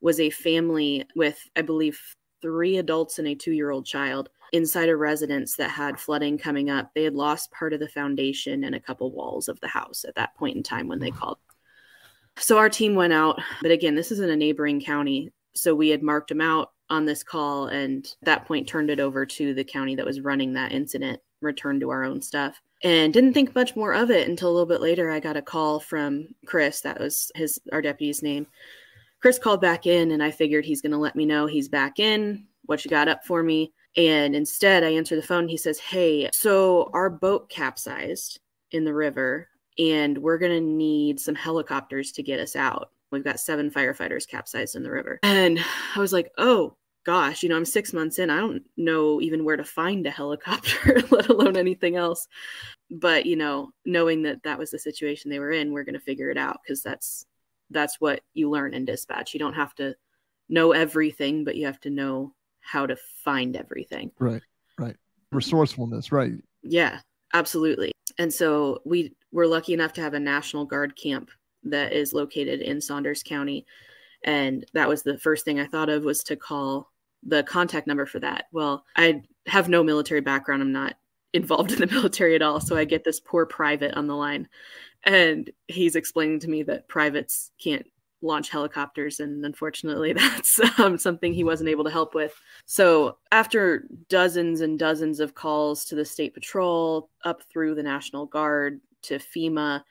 was 0.00 0.20
a 0.20 0.30
family 0.30 1.06
with, 1.14 1.38
I 1.56 1.62
believe, 1.62 2.00
three 2.40 2.78
adults 2.78 3.18
and 3.18 3.28
a 3.28 3.34
two 3.34 3.52
year 3.52 3.70
old 3.70 3.86
child 3.86 4.28
inside 4.52 4.88
a 4.88 4.96
residence 4.96 5.56
that 5.56 5.70
had 5.70 5.98
flooding 5.98 6.36
coming 6.36 6.70
up. 6.70 6.90
They 6.94 7.04
had 7.04 7.14
lost 7.14 7.52
part 7.52 7.72
of 7.72 7.80
the 7.80 7.88
foundation 7.88 8.64
and 8.64 8.74
a 8.74 8.80
couple 8.80 9.12
walls 9.12 9.48
of 9.48 9.60
the 9.60 9.68
house 9.68 10.04
at 10.06 10.14
that 10.16 10.34
point 10.36 10.56
in 10.56 10.62
time 10.62 10.88
when 10.88 10.98
they 10.98 11.10
called. 11.10 11.38
So 12.36 12.58
our 12.58 12.68
team 12.68 12.94
went 12.94 13.12
out, 13.12 13.40
but 13.60 13.70
again, 13.70 13.94
this 13.94 14.10
is 14.10 14.20
in 14.20 14.30
a 14.30 14.36
neighboring 14.36 14.80
county. 14.80 15.30
So 15.54 15.74
we 15.74 15.90
had 15.90 16.02
marked 16.02 16.28
them 16.28 16.40
out 16.40 16.72
on 16.92 17.06
this 17.06 17.24
call 17.24 17.68
and 17.68 18.04
at 18.04 18.26
that 18.26 18.44
point 18.46 18.68
turned 18.68 18.90
it 18.90 19.00
over 19.00 19.24
to 19.24 19.54
the 19.54 19.64
county 19.64 19.96
that 19.96 20.04
was 20.04 20.20
running 20.20 20.52
that 20.52 20.72
incident, 20.72 21.18
returned 21.40 21.80
to 21.80 21.90
our 21.90 22.04
own 22.04 22.20
stuff. 22.20 22.60
And 22.84 23.12
didn't 23.12 23.32
think 23.32 23.54
much 23.54 23.74
more 23.74 23.94
of 23.94 24.10
it 24.10 24.28
until 24.28 24.50
a 24.50 24.52
little 24.52 24.66
bit 24.66 24.80
later 24.80 25.10
I 25.10 25.18
got 25.18 25.36
a 25.36 25.42
call 25.42 25.80
from 25.80 26.28
Chris, 26.46 26.82
that 26.82 27.00
was 27.00 27.32
his 27.34 27.60
our 27.72 27.80
deputy's 27.80 28.22
name. 28.22 28.46
Chris 29.20 29.38
called 29.38 29.60
back 29.60 29.86
in 29.86 30.10
and 30.10 30.22
I 30.22 30.30
figured 30.30 30.64
he's 30.64 30.82
going 30.82 30.92
to 30.92 30.98
let 30.98 31.16
me 31.16 31.24
know 31.24 31.46
he's 31.46 31.68
back 31.68 31.98
in, 31.98 32.46
what 32.66 32.84
you 32.84 32.90
got 32.90 33.08
up 33.08 33.24
for 33.24 33.42
me. 33.42 33.72
And 33.96 34.34
instead, 34.34 34.84
I 34.84 34.90
answer 34.90 35.16
the 35.16 35.22
phone. 35.22 35.48
He 35.48 35.56
says, 35.56 35.78
Hey, 35.78 36.28
so 36.32 36.90
our 36.92 37.08
boat 37.08 37.48
capsized 37.48 38.40
in 38.72 38.84
the 38.84 38.94
river 38.94 39.48
and 39.78 40.18
we're 40.18 40.38
going 40.38 40.52
to 40.52 40.60
need 40.60 41.20
some 41.20 41.34
helicopters 41.34 42.12
to 42.12 42.22
get 42.22 42.40
us 42.40 42.56
out. 42.56 42.90
We've 43.12 43.22
got 43.22 43.40
seven 43.40 43.70
firefighters 43.70 44.26
capsized 44.26 44.74
in 44.74 44.82
the 44.82 44.90
river. 44.90 45.20
And 45.22 45.58
I 45.94 46.00
was 46.00 46.12
like, 46.12 46.32
oh, 46.38 46.76
gosh, 47.04 47.42
you 47.42 47.48
know, 47.48 47.56
I'm 47.56 47.64
six 47.64 47.92
months 47.92 48.18
in. 48.18 48.30
I 48.30 48.38
don't 48.38 48.62
know 48.76 49.20
even 49.20 49.44
where 49.44 49.56
to 49.56 49.64
find 49.64 50.06
a 50.06 50.10
helicopter, 50.10 51.02
let 51.10 51.28
alone 51.28 51.56
anything 51.56 51.96
else. 51.96 52.28
But, 52.90 53.26
you 53.26 53.36
know, 53.36 53.70
knowing 53.84 54.22
that 54.22 54.42
that 54.44 54.58
was 54.58 54.70
the 54.70 54.78
situation 54.78 55.30
they 55.30 55.38
were 55.38 55.52
in, 55.52 55.72
we're 55.72 55.84
going 55.84 55.94
to 55.94 56.00
figure 56.00 56.30
it 56.30 56.38
out 56.38 56.60
because 56.62 56.82
that's 56.82 57.26
that's 57.70 58.00
what 58.00 58.20
you 58.34 58.50
learn 58.50 58.74
in 58.74 58.84
dispatch. 58.84 59.32
You 59.32 59.40
don't 59.40 59.54
have 59.54 59.74
to 59.76 59.94
know 60.48 60.72
everything, 60.72 61.44
but 61.44 61.56
you 61.56 61.66
have 61.66 61.80
to 61.80 61.90
know 61.90 62.34
how 62.60 62.86
to 62.86 62.96
find 63.24 63.56
everything. 63.56 64.12
Right. 64.18 64.42
Right. 64.78 64.96
Resourcefulness, 65.32 66.12
right. 66.12 66.32
Yeah, 66.62 67.00
absolutely. 67.32 67.92
And 68.18 68.32
so 68.32 68.82
we 68.84 69.14
were 69.32 69.46
lucky 69.46 69.72
enough 69.72 69.94
to 69.94 70.02
have 70.02 70.14
a 70.14 70.20
National 70.20 70.66
Guard 70.66 70.94
camp 70.96 71.30
that 71.64 71.92
is 71.92 72.12
located 72.12 72.60
in 72.60 72.80
Saunders 72.80 73.22
County. 73.22 73.66
And 74.24 74.64
that 74.74 74.88
was 74.88 75.02
the 75.02 75.18
first 75.18 75.44
thing 75.44 75.58
I 75.58 75.66
thought 75.66 75.88
of 75.88 76.04
was 76.04 76.22
to 76.24 76.36
call 76.36 76.91
the 77.22 77.42
contact 77.44 77.86
number 77.86 78.06
for 78.06 78.18
that. 78.20 78.46
Well, 78.52 78.84
I 78.96 79.22
have 79.46 79.68
no 79.68 79.82
military 79.82 80.20
background. 80.20 80.62
I'm 80.62 80.72
not 80.72 80.96
involved 81.32 81.72
in 81.72 81.78
the 81.78 81.86
military 81.94 82.34
at 82.34 82.42
all. 82.42 82.60
So 82.60 82.76
I 82.76 82.84
get 82.84 83.04
this 83.04 83.20
poor 83.20 83.46
private 83.46 83.94
on 83.94 84.06
the 84.06 84.16
line. 84.16 84.48
And 85.04 85.50
he's 85.68 85.96
explaining 85.96 86.40
to 86.40 86.48
me 86.48 86.62
that 86.64 86.88
privates 86.88 87.50
can't 87.62 87.86
launch 88.22 88.50
helicopters. 88.50 89.20
And 89.20 89.44
unfortunately, 89.44 90.12
that's 90.14 90.60
um, 90.78 90.96
something 90.96 91.34
he 91.34 91.44
wasn't 91.44 91.70
able 91.70 91.84
to 91.84 91.90
help 91.90 92.14
with. 92.14 92.34
So 92.66 93.18
after 93.30 93.86
dozens 94.08 94.60
and 94.60 94.78
dozens 94.78 95.20
of 95.20 95.34
calls 95.34 95.84
to 95.86 95.94
the 95.94 96.04
state 96.04 96.34
patrol, 96.34 97.10
up 97.24 97.42
through 97.50 97.74
the 97.74 97.82
National 97.82 98.26
Guard 98.26 98.80
to 99.02 99.18
FEMA, 99.18 99.82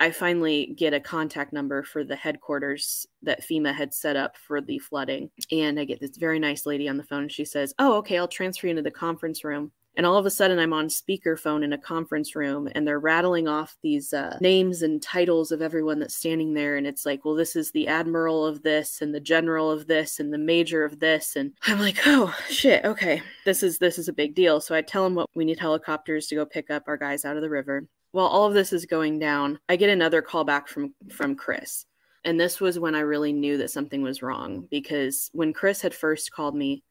I 0.00 0.12
finally 0.12 0.74
get 0.76 0.94
a 0.94 1.00
contact 1.00 1.52
number 1.52 1.82
for 1.82 2.04
the 2.04 2.16
headquarters 2.16 3.06
that 3.22 3.42
FEMA 3.42 3.74
had 3.74 3.92
set 3.92 4.16
up 4.16 4.36
for 4.36 4.60
the 4.60 4.78
flooding. 4.78 5.30
And 5.50 5.78
I 5.78 5.84
get 5.84 6.00
this 6.00 6.16
very 6.16 6.38
nice 6.38 6.66
lady 6.66 6.88
on 6.88 6.96
the 6.96 7.04
phone. 7.04 7.28
She 7.28 7.44
says, 7.44 7.74
Oh, 7.78 7.94
okay, 7.94 8.18
I'll 8.18 8.28
transfer 8.28 8.66
you 8.66 8.70
into 8.70 8.82
the 8.82 8.90
conference 8.90 9.42
room. 9.42 9.72
And 9.96 10.06
all 10.06 10.16
of 10.16 10.26
a 10.26 10.30
sudden, 10.30 10.60
I'm 10.60 10.72
on 10.72 10.86
speakerphone 10.86 11.64
in 11.64 11.72
a 11.72 11.78
conference 11.78 12.36
room, 12.36 12.68
and 12.72 12.86
they're 12.86 13.00
rattling 13.00 13.48
off 13.48 13.76
these 13.82 14.12
uh, 14.12 14.38
names 14.40 14.82
and 14.82 15.02
titles 15.02 15.50
of 15.50 15.60
everyone 15.60 15.98
that's 15.98 16.14
standing 16.14 16.54
there. 16.54 16.76
And 16.76 16.86
it's 16.86 17.04
like, 17.04 17.24
well, 17.24 17.34
this 17.34 17.56
is 17.56 17.72
the 17.72 17.88
admiral 17.88 18.46
of 18.46 18.62
this, 18.62 19.02
and 19.02 19.12
the 19.12 19.18
general 19.18 19.72
of 19.72 19.88
this, 19.88 20.20
and 20.20 20.32
the 20.32 20.38
major 20.38 20.84
of 20.84 21.00
this. 21.00 21.34
And 21.34 21.52
I'm 21.66 21.80
like, 21.80 21.98
oh 22.06 22.32
shit, 22.48 22.84
okay, 22.84 23.22
this 23.44 23.64
is 23.64 23.78
this 23.78 23.98
is 23.98 24.06
a 24.06 24.12
big 24.12 24.36
deal. 24.36 24.60
So 24.60 24.72
I 24.72 24.82
tell 24.82 25.02
them 25.02 25.16
what 25.16 25.28
we 25.34 25.44
need 25.44 25.58
helicopters 25.58 26.28
to 26.28 26.36
go 26.36 26.46
pick 26.46 26.70
up 26.70 26.84
our 26.86 26.96
guys 26.96 27.24
out 27.24 27.34
of 27.34 27.42
the 27.42 27.50
river 27.50 27.88
while 28.12 28.26
all 28.26 28.46
of 28.46 28.54
this 28.54 28.72
is 28.72 28.86
going 28.86 29.18
down, 29.18 29.58
I 29.68 29.76
get 29.76 29.90
another 29.90 30.22
call 30.22 30.44
back 30.44 30.68
from 30.68 30.94
from 31.10 31.34
Chris. 31.34 31.84
And 32.24 32.38
this 32.38 32.60
was 32.60 32.78
when 32.78 32.94
I 32.94 33.00
really 33.00 33.32
knew 33.32 33.56
that 33.58 33.70
something 33.70 34.02
was 34.02 34.22
wrong 34.22 34.66
because 34.70 35.30
when 35.32 35.52
Chris 35.52 35.80
had 35.80 35.94
first 35.94 36.32
called 36.32 36.54
me, 36.54 36.82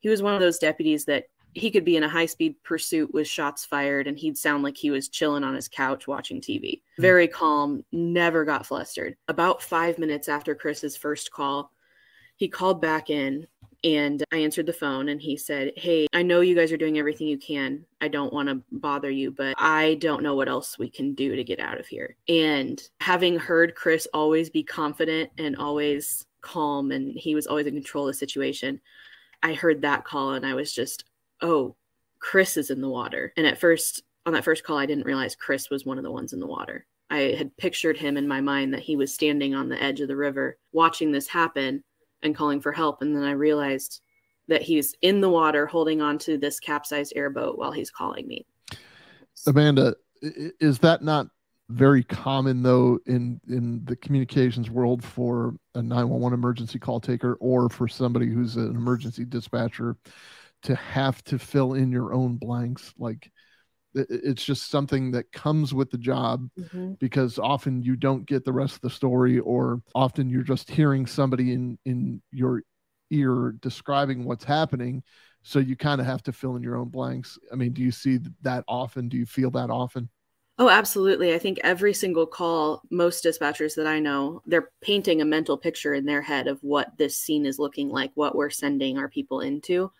he 0.00 0.08
was 0.08 0.22
one 0.22 0.34
of 0.34 0.40
those 0.40 0.58
deputies 0.58 1.06
that 1.06 1.24
he 1.54 1.70
could 1.70 1.84
be 1.84 1.96
in 1.96 2.02
a 2.02 2.08
high 2.08 2.26
speed 2.26 2.54
pursuit 2.62 3.12
with 3.14 3.26
shots 3.26 3.64
fired 3.64 4.06
and 4.06 4.18
he'd 4.18 4.36
sound 4.36 4.62
like 4.62 4.76
he 4.76 4.90
was 4.90 5.08
chilling 5.08 5.42
on 5.42 5.54
his 5.54 5.68
couch 5.68 6.06
watching 6.06 6.40
TV. 6.40 6.82
Hmm. 6.96 7.02
Very 7.02 7.28
calm, 7.28 7.84
never 7.92 8.44
got 8.44 8.66
flustered. 8.66 9.16
About 9.28 9.62
five 9.62 9.98
minutes 9.98 10.28
after 10.28 10.54
Chris's 10.54 10.96
first 10.96 11.30
call, 11.32 11.72
he 12.36 12.48
called 12.48 12.82
back 12.82 13.08
in 13.08 13.46
and 13.84 14.22
I 14.32 14.38
answered 14.38 14.66
the 14.66 14.72
phone 14.72 15.08
and 15.08 15.20
he 15.20 15.36
said, 15.36 15.72
Hey, 15.76 16.06
I 16.12 16.22
know 16.22 16.40
you 16.40 16.54
guys 16.54 16.72
are 16.72 16.76
doing 16.76 16.98
everything 16.98 17.26
you 17.28 17.38
can. 17.38 17.84
I 18.00 18.08
don't 18.08 18.32
want 18.32 18.48
to 18.48 18.62
bother 18.72 19.10
you, 19.10 19.30
but 19.30 19.54
I 19.58 19.94
don't 20.00 20.22
know 20.22 20.34
what 20.34 20.48
else 20.48 20.78
we 20.78 20.90
can 20.90 21.14
do 21.14 21.36
to 21.36 21.44
get 21.44 21.60
out 21.60 21.78
of 21.78 21.86
here. 21.86 22.16
And 22.28 22.82
having 23.00 23.38
heard 23.38 23.74
Chris 23.74 24.08
always 24.12 24.50
be 24.50 24.62
confident 24.62 25.30
and 25.38 25.56
always 25.56 26.26
calm, 26.40 26.92
and 26.92 27.16
he 27.16 27.34
was 27.34 27.46
always 27.46 27.66
in 27.66 27.74
control 27.74 28.08
of 28.08 28.14
the 28.14 28.18
situation, 28.18 28.80
I 29.42 29.54
heard 29.54 29.82
that 29.82 30.04
call 30.04 30.32
and 30.32 30.46
I 30.46 30.54
was 30.54 30.72
just, 30.72 31.04
Oh, 31.42 31.76
Chris 32.18 32.56
is 32.56 32.70
in 32.70 32.80
the 32.80 32.88
water. 32.88 33.32
And 33.36 33.46
at 33.46 33.58
first, 33.58 34.02
on 34.24 34.32
that 34.32 34.44
first 34.44 34.64
call, 34.64 34.78
I 34.78 34.86
didn't 34.86 35.06
realize 35.06 35.36
Chris 35.36 35.70
was 35.70 35.84
one 35.86 35.98
of 35.98 36.04
the 36.04 36.10
ones 36.10 36.32
in 36.32 36.40
the 36.40 36.46
water. 36.46 36.86
I 37.10 37.34
had 37.38 37.56
pictured 37.56 37.96
him 37.96 38.16
in 38.16 38.26
my 38.26 38.40
mind 38.40 38.74
that 38.74 38.82
he 38.82 38.96
was 38.96 39.14
standing 39.14 39.54
on 39.54 39.68
the 39.68 39.80
edge 39.80 40.00
of 40.00 40.08
the 40.08 40.16
river 40.16 40.58
watching 40.72 41.12
this 41.12 41.28
happen 41.28 41.84
and 42.22 42.34
calling 42.34 42.60
for 42.60 42.72
help. 42.72 43.02
And 43.02 43.14
then 43.14 43.22
I 43.22 43.32
realized 43.32 44.00
that 44.48 44.62
he's 44.62 44.94
in 45.02 45.20
the 45.20 45.28
water 45.28 45.66
holding 45.66 46.00
on 46.00 46.18
to 46.18 46.38
this 46.38 46.60
capsized 46.60 47.12
airboat 47.16 47.58
while 47.58 47.72
he's 47.72 47.90
calling 47.90 48.26
me. 48.26 48.46
Amanda, 49.46 49.94
is 50.22 50.78
that 50.78 51.02
not 51.02 51.28
very 51.68 52.04
common 52.04 52.62
though 52.62 52.98
in 53.06 53.40
in 53.48 53.84
the 53.86 53.96
communications 53.96 54.70
world 54.70 55.02
for 55.02 55.56
a 55.74 55.82
911 55.82 56.38
emergency 56.38 56.78
call 56.78 57.00
taker 57.00 57.34
or 57.40 57.68
for 57.68 57.88
somebody 57.88 58.28
who's 58.28 58.54
an 58.54 58.70
emergency 58.70 59.24
dispatcher 59.24 59.96
to 60.62 60.76
have 60.76 61.24
to 61.24 61.38
fill 61.38 61.74
in 61.74 61.90
your 61.90 62.14
own 62.14 62.36
blanks 62.36 62.94
like 62.98 63.32
it's 63.96 64.44
just 64.44 64.70
something 64.70 65.10
that 65.10 65.32
comes 65.32 65.72
with 65.72 65.90
the 65.90 65.98
job 65.98 66.48
mm-hmm. 66.58 66.92
because 66.94 67.38
often 67.38 67.82
you 67.82 67.96
don't 67.96 68.26
get 68.26 68.44
the 68.44 68.52
rest 68.52 68.74
of 68.74 68.80
the 68.82 68.90
story 68.90 69.38
or 69.38 69.80
often 69.94 70.28
you're 70.28 70.42
just 70.42 70.70
hearing 70.70 71.06
somebody 71.06 71.52
in 71.52 71.78
in 71.84 72.20
your 72.30 72.62
ear 73.10 73.54
describing 73.60 74.24
what's 74.24 74.44
happening 74.44 75.02
so 75.42 75.58
you 75.58 75.76
kind 75.76 76.00
of 76.00 76.06
have 76.06 76.22
to 76.22 76.32
fill 76.32 76.56
in 76.56 76.62
your 76.62 76.76
own 76.76 76.88
blanks 76.88 77.38
i 77.52 77.56
mean 77.56 77.72
do 77.72 77.82
you 77.82 77.92
see 77.92 78.18
that 78.42 78.64
often 78.68 79.08
do 79.08 79.16
you 79.16 79.26
feel 79.26 79.50
that 79.50 79.70
often 79.70 80.08
Oh, 80.58 80.70
absolutely. 80.70 81.34
I 81.34 81.38
think 81.38 81.58
every 81.62 81.92
single 81.92 82.26
call, 82.26 82.80
most 82.90 83.22
dispatchers 83.22 83.74
that 83.74 83.86
I 83.86 83.98
know, 84.00 84.40
they're 84.46 84.70
painting 84.80 85.20
a 85.20 85.26
mental 85.26 85.58
picture 85.58 85.92
in 85.92 86.06
their 86.06 86.22
head 86.22 86.46
of 86.46 86.58
what 86.62 86.96
this 86.96 87.18
scene 87.18 87.44
is 87.44 87.58
looking 87.58 87.90
like, 87.90 88.10
what 88.14 88.34
we're 88.34 88.48
sending 88.48 88.96
our 88.96 89.08
people 89.08 89.40
into. 89.40 89.92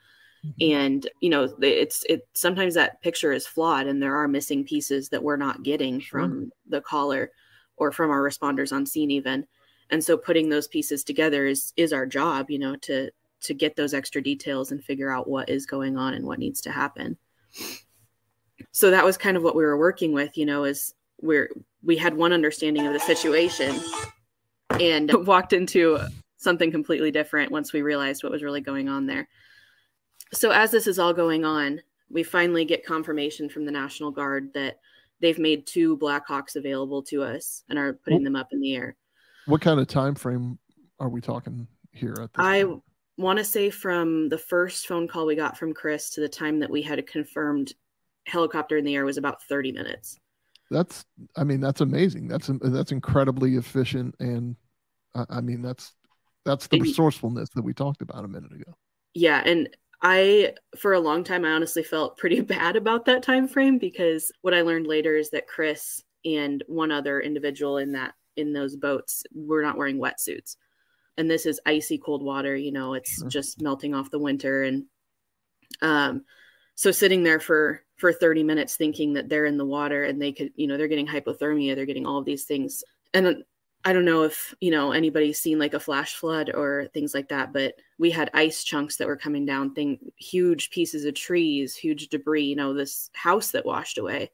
Mm-hmm. 0.46 0.72
and 0.72 1.08
you 1.20 1.30
know 1.30 1.48
it's 1.60 2.04
it 2.08 2.28
sometimes 2.34 2.74
that 2.74 3.00
picture 3.02 3.32
is 3.32 3.46
flawed 3.46 3.86
and 3.86 4.00
there 4.00 4.14
are 4.16 4.28
missing 4.28 4.64
pieces 4.64 5.08
that 5.08 5.22
we're 5.22 5.36
not 5.36 5.62
getting 5.62 5.98
sure. 5.98 6.20
from 6.20 6.52
the 6.68 6.80
caller 6.80 7.32
or 7.78 7.90
from 7.90 8.10
our 8.10 8.22
responders 8.22 8.72
on 8.72 8.86
scene 8.86 9.10
even 9.10 9.46
and 9.90 10.04
so 10.04 10.16
putting 10.16 10.48
those 10.48 10.68
pieces 10.68 11.02
together 11.02 11.46
is 11.46 11.72
is 11.76 11.92
our 11.92 12.06
job 12.06 12.50
you 12.50 12.58
know 12.58 12.76
to 12.76 13.10
to 13.40 13.54
get 13.54 13.76
those 13.76 13.94
extra 13.94 14.22
details 14.22 14.70
and 14.70 14.84
figure 14.84 15.10
out 15.10 15.28
what 15.28 15.48
is 15.48 15.66
going 15.66 15.96
on 15.96 16.14
and 16.14 16.24
what 16.24 16.38
needs 16.38 16.60
to 16.60 16.70
happen 16.70 17.16
so 18.70 18.90
that 18.90 19.04
was 19.04 19.16
kind 19.16 19.36
of 19.36 19.42
what 19.42 19.56
we 19.56 19.64
were 19.64 19.78
working 19.78 20.12
with 20.12 20.36
you 20.36 20.46
know 20.46 20.64
is 20.64 20.94
we're 21.22 21.50
we 21.82 21.96
had 21.96 22.14
one 22.14 22.32
understanding 22.32 22.86
of 22.86 22.92
the 22.92 23.00
situation 23.00 23.74
and 24.80 25.10
walked 25.26 25.52
into 25.52 25.98
something 26.36 26.70
completely 26.70 27.10
different 27.10 27.50
once 27.50 27.72
we 27.72 27.82
realized 27.82 28.22
what 28.22 28.30
was 28.30 28.42
really 28.42 28.60
going 28.60 28.88
on 28.88 29.06
there 29.06 29.26
so 30.32 30.50
as 30.50 30.70
this 30.70 30.86
is 30.86 30.98
all 30.98 31.12
going 31.12 31.44
on, 31.44 31.80
we 32.10 32.22
finally 32.22 32.64
get 32.64 32.86
confirmation 32.86 33.48
from 33.48 33.64
the 33.64 33.72
National 33.72 34.10
Guard 34.10 34.52
that 34.54 34.78
they've 35.20 35.38
made 35.38 35.66
two 35.66 35.96
Blackhawks 35.96 36.56
available 36.56 37.02
to 37.04 37.22
us 37.22 37.64
and 37.68 37.78
are 37.78 37.94
putting 37.94 38.22
them 38.22 38.36
up 38.36 38.48
in 38.52 38.60
the 38.60 38.74
air. 38.74 38.96
What 39.46 39.60
kind 39.60 39.80
of 39.80 39.86
time 39.86 40.14
frame 40.14 40.58
are 40.98 41.08
we 41.08 41.20
talking 41.20 41.66
here 41.92 42.12
at 42.12 42.32
this 42.32 42.38
I 42.38 42.64
want 43.16 43.38
to 43.38 43.44
say 43.44 43.70
from 43.70 44.28
the 44.28 44.38
first 44.38 44.86
phone 44.86 45.08
call 45.08 45.26
we 45.26 45.34
got 45.34 45.56
from 45.56 45.72
Chris 45.72 46.10
to 46.10 46.20
the 46.20 46.28
time 46.28 46.58
that 46.60 46.70
we 46.70 46.82
had 46.82 46.98
a 46.98 47.02
confirmed 47.02 47.72
helicopter 48.26 48.76
in 48.76 48.84
the 48.84 48.94
air 48.94 49.04
was 49.04 49.16
about 49.16 49.42
30 49.44 49.72
minutes. 49.72 50.18
That's 50.70 51.04
I 51.36 51.44
mean 51.44 51.60
that's 51.60 51.80
amazing. 51.80 52.28
That's 52.28 52.50
that's 52.60 52.92
incredibly 52.92 53.54
efficient 53.54 54.16
and 54.18 54.56
I 55.14 55.40
mean 55.40 55.62
that's 55.62 55.94
that's 56.44 56.66
the 56.66 56.80
resourcefulness 56.80 57.50
that 57.54 57.62
we 57.62 57.72
talked 57.72 58.02
about 58.02 58.24
a 58.24 58.28
minute 58.28 58.52
ago. 58.52 58.76
Yeah, 59.14 59.42
and 59.46 59.68
I 60.02 60.54
for 60.78 60.92
a 60.92 61.00
long 61.00 61.24
time 61.24 61.44
I 61.44 61.52
honestly 61.52 61.82
felt 61.82 62.18
pretty 62.18 62.40
bad 62.42 62.76
about 62.76 63.04
that 63.06 63.22
time 63.22 63.48
frame 63.48 63.78
because 63.78 64.30
what 64.42 64.54
I 64.54 64.62
learned 64.62 64.86
later 64.86 65.16
is 65.16 65.30
that 65.30 65.46
Chris 65.46 66.02
and 66.24 66.62
one 66.66 66.90
other 66.90 67.20
individual 67.20 67.78
in 67.78 67.92
that 67.92 68.14
in 68.36 68.52
those 68.52 68.76
boats 68.76 69.22
were 69.34 69.62
not 69.62 69.78
wearing 69.78 69.98
wetsuits. 69.98 70.56
And 71.16 71.30
this 71.30 71.46
is 71.46 71.60
icy 71.64 71.96
cold 71.96 72.22
water, 72.22 72.54
you 72.54 72.72
know, 72.72 72.94
it's 72.94 73.20
sure. 73.20 73.28
just 73.28 73.62
melting 73.62 73.94
off 73.94 74.10
the 74.10 74.18
winter 74.18 74.62
and 74.62 74.84
um 75.82 76.22
so 76.74 76.90
sitting 76.90 77.22
there 77.22 77.40
for 77.40 77.82
for 77.96 78.12
30 78.12 78.44
minutes 78.44 78.76
thinking 78.76 79.14
that 79.14 79.28
they're 79.28 79.46
in 79.46 79.56
the 79.56 79.64
water 79.64 80.04
and 80.04 80.20
they 80.20 80.32
could 80.32 80.50
you 80.54 80.66
know 80.66 80.76
they're 80.76 80.88
getting 80.88 81.06
hypothermia 81.06 81.74
they're 81.74 81.86
getting 81.86 82.06
all 82.06 82.18
of 82.18 82.24
these 82.24 82.44
things 82.44 82.84
and 83.14 83.42
i 83.86 83.92
don't 83.92 84.04
know 84.04 84.22
if 84.24 84.54
you 84.60 84.70
know 84.70 84.92
anybody's 84.92 85.38
seen 85.38 85.58
like 85.58 85.72
a 85.72 85.80
flash 85.80 86.16
flood 86.16 86.50
or 86.54 86.88
things 86.92 87.14
like 87.14 87.28
that 87.28 87.52
but 87.52 87.74
we 87.98 88.10
had 88.10 88.30
ice 88.34 88.62
chunks 88.62 88.96
that 88.96 89.06
were 89.06 89.16
coming 89.16 89.46
down 89.46 89.72
thing 89.72 89.98
huge 90.16 90.70
pieces 90.70 91.04
of 91.04 91.14
trees 91.14 91.74
huge 91.74 92.08
debris 92.08 92.44
you 92.44 92.56
know 92.56 92.74
this 92.74 93.10
house 93.14 93.52
that 93.52 93.64
washed 93.64 93.96
away 93.96 94.30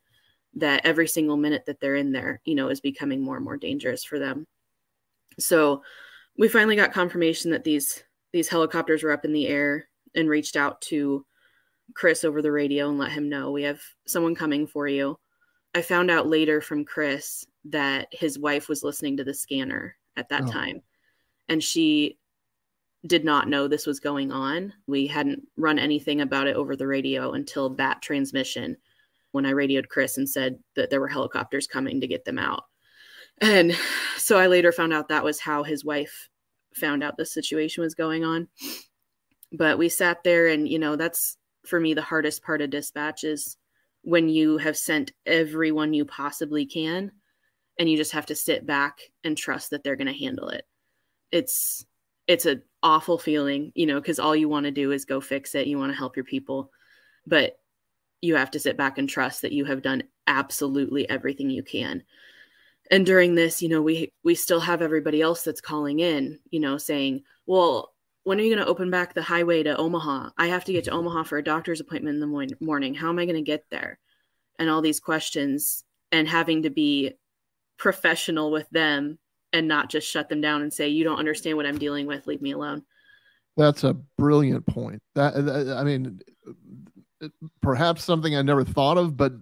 that 0.54 0.84
every 0.84 1.06
single 1.06 1.36
minute 1.36 1.64
that 1.66 1.80
they're 1.80 1.96
in 1.96 2.10
there 2.10 2.40
you 2.44 2.54
know 2.54 2.68
is 2.68 2.80
becoming 2.80 3.22
more 3.22 3.36
and 3.36 3.44
more 3.44 3.56
dangerous 3.56 4.02
for 4.02 4.18
them 4.18 4.46
so 5.38 5.82
we 6.36 6.48
finally 6.48 6.76
got 6.76 6.92
confirmation 6.92 7.50
that 7.52 7.64
these 7.64 8.02
these 8.32 8.48
helicopters 8.48 9.02
were 9.02 9.12
up 9.12 9.24
in 9.24 9.32
the 9.32 9.46
air 9.46 9.88
and 10.14 10.28
reached 10.28 10.56
out 10.56 10.80
to 10.80 11.24
Chris 11.94 12.24
over 12.24 12.40
the 12.40 12.52
radio 12.52 12.88
and 12.88 12.98
let 12.98 13.12
him 13.12 13.28
know 13.28 13.50
we 13.50 13.62
have 13.64 13.80
someone 14.06 14.34
coming 14.34 14.66
for 14.66 14.88
you. 14.88 15.18
I 15.74 15.82
found 15.82 16.10
out 16.10 16.28
later 16.28 16.60
from 16.60 16.84
Chris 16.84 17.46
that 17.66 18.08
his 18.12 18.38
wife 18.38 18.68
was 18.68 18.82
listening 18.82 19.16
to 19.16 19.24
the 19.24 19.34
scanner 19.34 19.96
at 20.16 20.28
that 20.28 20.42
oh. 20.44 20.50
time 20.50 20.82
and 21.48 21.62
she 21.62 22.18
did 23.06 23.24
not 23.24 23.48
know 23.48 23.66
this 23.66 23.86
was 23.86 24.00
going 24.00 24.30
on. 24.30 24.72
We 24.86 25.06
hadn't 25.06 25.42
run 25.56 25.78
anything 25.78 26.20
about 26.20 26.46
it 26.46 26.56
over 26.56 26.76
the 26.76 26.86
radio 26.86 27.32
until 27.32 27.70
that 27.70 28.00
transmission 28.00 28.76
when 29.32 29.44
I 29.44 29.50
radioed 29.50 29.88
Chris 29.88 30.18
and 30.18 30.28
said 30.28 30.58
that 30.76 30.88
there 30.88 31.00
were 31.00 31.08
helicopters 31.08 31.66
coming 31.66 32.00
to 32.00 32.06
get 32.06 32.24
them 32.24 32.38
out. 32.38 32.64
And 33.40 33.76
so 34.16 34.38
I 34.38 34.46
later 34.46 34.72
found 34.72 34.92
out 34.92 35.08
that 35.08 35.24
was 35.24 35.40
how 35.40 35.62
his 35.62 35.84
wife 35.84 36.28
found 36.74 37.02
out 37.02 37.16
the 37.16 37.26
situation 37.26 37.82
was 37.82 37.94
going 37.94 38.24
on. 38.24 38.48
But 39.52 39.78
we 39.78 39.88
sat 39.88 40.22
there 40.22 40.46
and, 40.46 40.68
you 40.68 40.78
know, 40.78 40.96
that's 40.96 41.36
for 41.66 41.80
me 41.80 41.92
the 41.92 42.02
hardest 42.02 42.42
part 42.42 42.62
of 42.62 42.70
dispatch 42.70 43.24
is 43.24 43.56
when 44.02 44.28
you 44.28 44.58
have 44.58 44.76
sent 44.76 45.12
everyone 45.26 45.94
you 45.94 46.04
possibly 46.04 46.66
can 46.66 47.12
and 47.78 47.88
you 47.88 47.96
just 47.96 48.12
have 48.12 48.26
to 48.26 48.34
sit 48.34 48.66
back 48.66 48.98
and 49.24 49.36
trust 49.36 49.70
that 49.70 49.82
they're 49.82 49.96
going 49.96 50.06
to 50.06 50.12
handle 50.12 50.48
it. 50.48 50.66
It's 51.30 51.84
it's 52.26 52.46
an 52.46 52.62
awful 52.82 53.18
feeling 53.18 53.72
you 53.74 53.86
know 53.86 54.00
because 54.00 54.18
all 54.18 54.36
you 54.36 54.48
want 54.48 54.64
to 54.64 54.70
do 54.70 54.92
is 54.92 55.04
go 55.04 55.20
fix 55.20 55.54
it. 55.54 55.66
You 55.66 55.78
want 55.78 55.92
to 55.92 55.98
help 55.98 56.16
your 56.16 56.24
people. 56.24 56.70
But 57.26 57.58
you 58.20 58.36
have 58.36 58.50
to 58.52 58.60
sit 58.60 58.76
back 58.76 58.98
and 58.98 59.08
trust 59.08 59.42
that 59.42 59.52
you 59.52 59.64
have 59.64 59.82
done 59.82 60.04
absolutely 60.26 61.08
everything 61.08 61.50
you 61.50 61.62
can. 61.62 62.02
And 62.90 63.06
during 63.06 63.34
this 63.34 63.62
you 63.62 63.68
know 63.68 63.82
we 63.82 64.12
we 64.24 64.34
still 64.34 64.60
have 64.60 64.82
everybody 64.82 65.22
else 65.22 65.42
that's 65.42 65.60
calling 65.60 66.00
in 66.00 66.38
you 66.50 66.60
know 66.60 66.76
saying 66.76 67.22
well 67.46 67.91
when 68.24 68.38
are 68.38 68.42
you 68.42 68.54
going 68.54 68.64
to 68.64 68.70
open 68.70 68.90
back 68.90 69.14
the 69.14 69.22
highway 69.22 69.62
to 69.62 69.76
Omaha? 69.76 70.30
I 70.38 70.46
have 70.48 70.64
to 70.66 70.72
get 70.72 70.84
to 70.84 70.90
mm-hmm. 70.90 71.00
Omaha 71.00 71.24
for 71.24 71.38
a 71.38 71.44
doctor's 71.44 71.80
appointment 71.80 72.14
in 72.14 72.20
the 72.20 72.56
morning. 72.60 72.94
How 72.94 73.08
am 73.08 73.18
I 73.18 73.24
going 73.24 73.36
to 73.36 73.42
get 73.42 73.64
there? 73.70 73.98
And 74.58 74.70
all 74.70 74.82
these 74.82 75.00
questions, 75.00 75.84
and 76.12 76.28
having 76.28 76.62
to 76.62 76.70
be 76.70 77.14
professional 77.78 78.52
with 78.52 78.68
them 78.70 79.18
and 79.52 79.66
not 79.66 79.90
just 79.90 80.08
shut 80.08 80.28
them 80.28 80.40
down 80.40 80.62
and 80.62 80.72
say, 80.72 80.88
You 80.88 81.04
don't 81.04 81.18
understand 81.18 81.56
what 81.56 81.66
I'm 81.66 81.78
dealing 81.78 82.06
with. 82.06 82.26
Leave 82.26 82.42
me 82.42 82.52
alone. 82.52 82.82
That's 83.56 83.82
a 83.84 83.94
brilliant 84.18 84.66
point. 84.66 85.02
That, 85.14 85.34
uh, 85.34 85.40
that 85.40 85.76
I 85.76 85.84
mean, 85.84 86.20
uh, 87.22 87.28
perhaps 87.60 88.04
something 88.04 88.36
I 88.36 88.42
never 88.42 88.64
thought 88.64 88.98
of, 88.98 89.16
but 89.16 89.32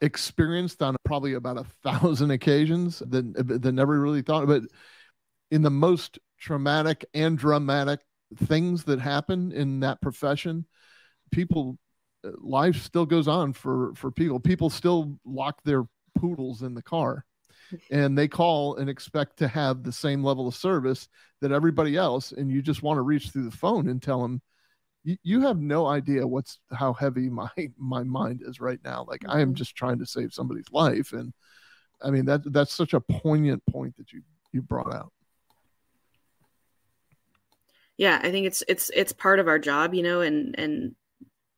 experienced 0.00 0.82
on 0.82 0.96
probably 1.04 1.34
about 1.34 1.58
a 1.58 1.64
thousand 1.82 2.30
occasions 2.30 3.00
that, 3.00 3.24
uh, 3.38 3.58
that 3.58 3.72
never 3.72 4.00
really 4.00 4.22
thought. 4.22 4.42
of 4.42 4.48
But 4.48 4.62
in 5.50 5.62
the 5.62 5.70
most 5.70 6.18
traumatic 6.40 7.04
and 7.14 7.38
dramatic 7.38 8.00
things 8.44 8.84
that 8.84 9.00
happen 9.00 9.52
in 9.52 9.80
that 9.80 10.00
profession 10.00 10.64
people 11.30 11.78
uh, 12.24 12.30
life 12.38 12.82
still 12.82 13.06
goes 13.06 13.28
on 13.28 13.52
for 13.52 13.92
for 13.94 14.10
people. 14.10 14.40
People 14.40 14.70
still 14.70 15.18
lock 15.24 15.62
their 15.64 15.84
poodles 16.18 16.62
in 16.62 16.74
the 16.74 16.82
car 16.82 17.24
and 17.90 18.16
they 18.16 18.28
call 18.28 18.76
and 18.76 18.90
expect 18.90 19.38
to 19.38 19.48
have 19.48 19.82
the 19.82 19.92
same 19.92 20.22
level 20.22 20.48
of 20.48 20.54
service 20.54 21.08
that 21.40 21.52
everybody 21.52 21.96
else 21.96 22.32
and 22.32 22.50
you 22.50 22.60
just 22.60 22.82
want 22.82 22.98
to 22.98 23.02
reach 23.02 23.30
through 23.30 23.44
the 23.44 23.56
phone 23.56 23.88
and 23.88 24.02
tell 24.02 24.20
them 24.20 24.40
you, 25.02 25.40
have 25.40 25.58
no 25.58 25.86
idea 25.86 26.26
what's 26.26 26.58
how 26.72 26.92
heavy 26.92 27.30
my 27.30 27.48
my 27.78 28.02
mind 28.02 28.42
is 28.44 28.60
right 28.60 28.80
now. 28.84 29.04
Like 29.08 29.22
i 29.28 29.40
am 29.40 29.48
mm-hmm. 29.48 29.54
just 29.54 29.76
trying 29.76 29.98
to 30.00 30.06
save 30.06 30.32
somebody's 30.32 30.70
life 30.72 31.12
and 31.12 31.32
i 32.02 32.10
mean 32.10 32.24
that 32.26 32.40
that's 32.52 32.74
such 32.74 32.92
a 32.92 33.00
poignant 33.00 33.62
point 33.66 33.96
that 33.96 34.12
you 34.12 34.22
you 34.52 34.62
brought 34.62 34.92
out 34.92 35.12
yeah 38.00 38.18
i 38.24 38.30
think 38.30 38.46
it's 38.46 38.64
it's 38.66 38.90
it's 38.94 39.12
part 39.12 39.38
of 39.38 39.46
our 39.46 39.58
job 39.58 39.94
you 39.94 40.02
know 40.02 40.22
and 40.22 40.58
and 40.58 40.96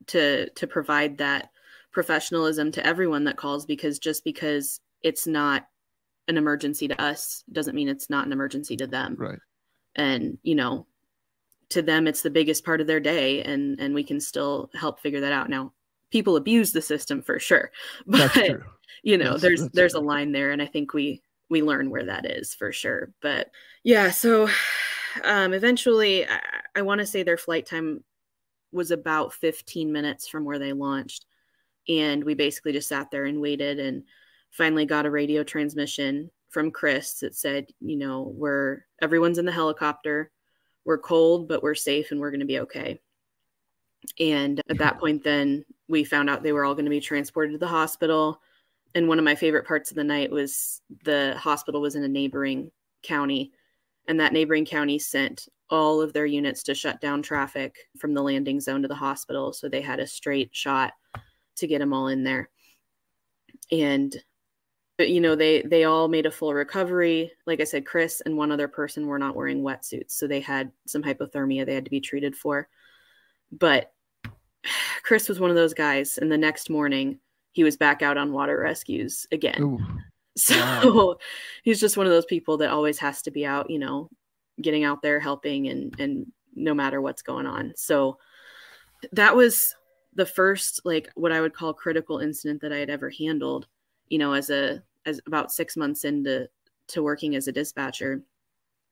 to 0.07 0.51
to 0.51 0.67
provide 0.67 1.19
that 1.19 1.51
professionalism 1.93 2.73
to 2.73 2.85
everyone 2.87 3.25
that 3.25 3.37
calls 3.37 3.65
because 3.65 3.99
just 3.99 4.25
because 4.25 4.81
it's 5.03 5.27
not 5.27 5.69
an 6.29 6.37
emergency 6.37 6.89
to 6.89 7.01
us 7.01 7.45
doesn't 7.53 7.75
mean 7.75 7.89
it's 7.89 8.09
not 8.09 8.27
an 8.27 8.33
emergency 8.33 8.77
to 8.77 8.87
them. 8.87 9.17
Right. 9.19 9.39
And 9.95 10.39
you 10.43 10.55
know 10.55 10.87
to 11.71 11.83
them 11.83 12.07
it's 12.07 12.23
the 12.23 12.31
biggest 12.31 12.65
part 12.65 12.81
of 12.81 12.87
their 12.87 13.01
day 13.01 13.43
and 13.43 13.79
and 13.79 13.95
we 13.95 14.05
can 14.05 14.21
still 14.21 14.71
help 14.75 15.01
figure 15.01 15.21
that 15.21 15.33
out. 15.33 15.51
Now 15.51 15.73
people 16.11 16.37
abuse 16.37 16.73
the 16.73 16.83
system 16.83 17.23
for 17.23 17.39
sure 17.39 17.71
but 18.07 18.37
you 19.03 19.17
know 19.17 19.31
that's, 19.31 19.43
there's 19.43 19.61
that's 19.63 19.75
there's 19.75 19.93
true. 19.93 20.03
a 20.03 20.05
line 20.05 20.31
there 20.31 20.51
and 20.51 20.61
i 20.61 20.67
think 20.67 20.93
we 20.93 21.23
we 21.49 21.63
learn 21.63 21.89
where 21.89 22.05
that 22.05 22.31
is 22.31 22.55
for 22.55 22.73
sure. 22.73 23.11
But 23.21 23.51
yeah 23.83 24.11
so 24.11 24.49
um, 25.25 25.53
eventually, 25.53 26.27
I, 26.27 26.41
I 26.77 26.83
want 26.83 27.01
to 27.01 27.07
say 27.07 27.23
their 27.23 27.37
flight 27.37 27.67
time 27.67 28.05
was 28.73 28.91
about 28.91 29.33
15 29.35 29.93
minutes 29.93 30.27
from 30.29 30.45
where 30.45 30.59
they 30.59 30.73
launched. 30.73 31.27
And 31.89 32.25
we 32.25 32.35
basically 32.35 32.73
just 32.73 32.89
sat 32.89 33.11
there 33.11 33.25
and 33.25 33.41
waited 33.41 33.79
and 33.79 34.05
finally 34.51 34.87
got 34.87 35.07
a 35.07 35.11
radio 35.11 35.43
transmission 35.43 36.31
from 36.49 36.71
Chris 36.71 37.21
that 37.21 37.35
said, 37.35 37.67
you 37.81 37.97
know, 37.97 38.33
we're 38.37 38.85
everyone's 39.01 39.39
in 39.39 39.47
the 39.47 39.53
helicopter. 39.53 40.31
We're 40.85 40.99
cold, 40.99 41.49
but 41.49 41.63
we're 41.63 41.75
safe 41.75 42.11
and 42.11 42.21
we're 42.21 42.31
going 42.31 42.41
to 42.41 42.47
be 42.47 42.61
okay. 42.61 43.01
And 44.19 44.61
at 44.69 44.79
that 44.79 44.99
point, 44.99 45.23
then 45.23 45.65
we 45.89 46.05
found 46.05 46.29
out 46.29 46.43
they 46.43 46.53
were 46.53 46.65
all 46.65 46.75
going 46.75 46.87
to 46.87 46.91
be 46.91 47.01
transported 47.01 47.53
to 47.53 47.59
the 47.59 47.69
hospital. 47.69 48.41
And 48.95 49.09
one 49.09 49.19
of 49.19 49.25
my 49.25 49.35
favorite 49.35 49.67
parts 49.67 49.91
of 49.91 49.97
the 49.97 50.05
night 50.05 50.31
was 50.31 50.81
the 51.05 51.37
hospital 51.39 51.81
was 51.81 51.95
in 51.95 52.03
a 52.03 52.09
neighboring 52.09 52.71
county 53.03 53.53
and 54.09 54.19
that 54.21 54.33
neighboring 54.33 54.65
county 54.65 54.99
sent 54.99 55.49
all 55.71 56.01
of 56.01 56.13
their 56.13 56.27
units 56.27 56.63
to 56.65 56.75
shut 56.75 57.01
down 57.01 57.23
traffic 57.23 57.89
from 57.99 58.13
the 58.13 58.23
landing 58.23 58.61
zone 58.61 58.83
to 58.83 58.89
the 58.89 58.95
hospital. 58.95 59.53
So 59.53 59.69
they 59.69 59.81
had 59.81 60.01
a 60.01 60.07
straight 60.07 60.51
shot 60.53 60.93
to 61.57 61.67
get 61.67 61.79
them 61.79 61.95
all 61.95 62.09
in 62.09 62.25
there. 62.25 62.51
And 63.71 64.15
you 64.99 65.21
know 65.21 65.35
they 65.35 65.63
they 65.63 65.85
all 65.85 66.09
made 66.09 66.27
a 66.27 66.31
full 66.31 66.55
recovery. 66.55 67.33
Like 67.47 67.61
i 67.61 67.65
said 67.65 67.87
chris 67.87 68.21
and 68.21 68.37
one 68.37 68.53
other 68.53 68.69
person 68.69 69.07
were 69.07 69.19
not 69.19 69.35
wearing 69.35 69.63
wetsuits 69.63 70.13
so 70.13 70.27
they 70.27 70.41
had 70.41 70.71
some 70.87 71.03
hypothermia 71.03 71.67
they 71.67 71.75
had 71.75 71.85
to 71.85 71.91
be 71.91 72.01
treated 72.01 72.37
for. 72.37 72.69
But 73.51 73.93
chris 75.03 75.29
was 75.29 75.41
one 75.41 75.51
of 75.51 75.57
those 75.57 75.75
guys 75.75 76.19
and 76.19 76.31
the 76.31 76.39
next 76.39 76.71
morning 76.71 77.19
he 77.53 77.65
was 77.65 77.77
back 77.77 78.03
out 78.03 78.17
on 78.17 78.33
water 78.33 78.59
rescues 78.59 79.27
again. 79.33 79.63
Ooh. 79.63 79.79
So 80.39 80.55
wow. 80.57 81.17
he's 81.63 81.79
just 81.79 81.99
one 81.99 82.07
of 82.07 82.13
those 82.13 82.25
people 82.25 82.57
that 82.59 82.71
always 82.71 82.99
has 82.99 83.21
to 83.23 83.31
be 83.31 83.45
out, 83.45 83.69
you 83.69 83.79
know, 83.79 84.09
getting 84.61 84.83
out 84.85 85.03
there 85.03 85.21
helping 85.21 85.69
and 85.69 85.95
and 86.01 86.27
no 86.55 86.75
matter 86.75 87.01
what's 87.01 87.23
going 87.23 87.47
on. 87.47 87.73
So 87.77 88.19
that 89.13 89.37
was 89.37 89.75
the 90.15 90.27
first 90.27 90.81
like 90.85 91.11
what 91.15 91.33
I 91.33 91.41
would 91.41 91.55
call 91.55 91.75
critical 91.75 92.19
incident 92.19 92.61
that 92.63 92.73
I 92.73 92.79
had 92.79 92.91
ever 92.91 93.11
handled, 93.11 93.67
you 94.09 94.19
know, 94.19 94.33
as 94.33 94.51
a 94.51 94.83
as 95.07 95.21
about 95.27 95.53
6 95.53 95.77
months 95.77 96.05
into 96.05 96.49
to 96.89 97.03
working 97.03 97.35
as 97.37 97.49
a 97.49 97.53
dispatcher. 97.53 98.23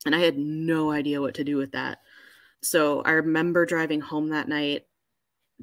And 0.07 0.15
I 0.15 0.21
had 0.21 0.39
no 0.39 0.91
idea 0.91 1.21
what 1.21 1.35
to 1.35 1.45
do 1.45 1.57
with 1.57 1.73
that. 1.73 1.99
So 2.63 3.03
I 3.03 3.13
remember 3.13 3.67
driving 3.67 4.01
home 4.01 4.31
that 4.31 4.49
night 4.49 4.87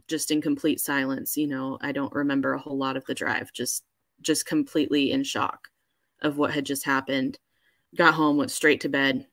just 0.08 0.32
in 0.32 0.42
complete 0.42 0.80
silence, 0.80 1.38
you 1.38 1.48
know, 1.48 1.78
I 1.82 1.92
don't 1.92 2.14
remember 2.14 2.54
a 2.54 2.60
whole 2.60 2.78
lot 2.78 2.98
of 2.98 3.06
the 3.06 3.16
drive, 3.16 3.52
just 3.54 3.84
just 4.22 4.46
completely 4.46 5.12
in 5.12 5.24
shock 5.24 5.70
of 6.22 6.38
what 6.38 6.52
had 6.52 6.66
just 6.66 6.86
happened. 6.86 7.38
Got 7.96 8.14
home, 8.14 8.38
went 8.38 8.52
straight 8.52 8.82
to 8.82 8.90
bed. 8.90 9.28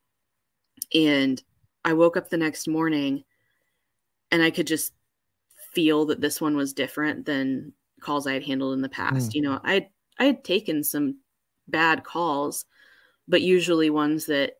And 0.93 1.43
I 1.85 1.93
woke 1.93 2.17
up 2.17 2.31
the 2.31 2.37
next 2.37 2.69
morning 2.69 3.25
and 4.31 4.43
I 4.43 4.51
could 4.51 4.67
just 4.67 4.93
feel 5.73 6.07
that 6.07 6.21
this 6.21 6.41
one 6.41 6.57
was 6.57 6.73
different 6.73 7.27
than 7.27 7.73
calls 8.01 8.27
I 8.27 8.35
had 8.35 8.45
handled 8.45 8.75
in 8.75 8.83
the 8.83 8.89
past. 8.89 9.31
Mm. 9.31 9.35
You 9.35 9.43
know, 9.43 9.61
I 9.65 9.89
I 10.19 10.25
had 10.25 10.45
taken 10.45 10.85
some 10.85 11.19
bad 11.69 12.05
calls, 12.05 12.65
but 13.27 13.43
usually 13.43 13.91
ones 13.91 14.27
that 14.27 14.55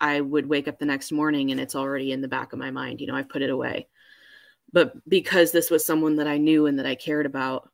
I 0.00 0.20
would 0.20 0.46
wake 0.46 0.68
up 0.68 0.78
the 0.78 0.86
next 0.86 1.12
morning 1.12 1.50
and 1.50 1.60
it's 1.60 1.74
already 1.74 2.12
in 2.12 2.20
the 2.20 2.28
back 2.28 2.52
of 2.52 2.58
my 2.58 2.70
mind. 2.70 3.00
You 3.00 3.06
know, 3.06 3.14
I've 3.14 3.28
put 3.28 3.42
it 3.42 3.50
away. 3.50 3.88
But 4.72 4.92
because 5.08 5.50
this 5.50 5.70
was 5.70 5.84
someone 5.84 6.16
that 6.16 6.28
I 6.28 6.38
knew 6.38 6.66
and 6.66 6.78
that 6.78 6.86
I 6.86 6.94
cared 6.94 7.26
about, 7.26 7.70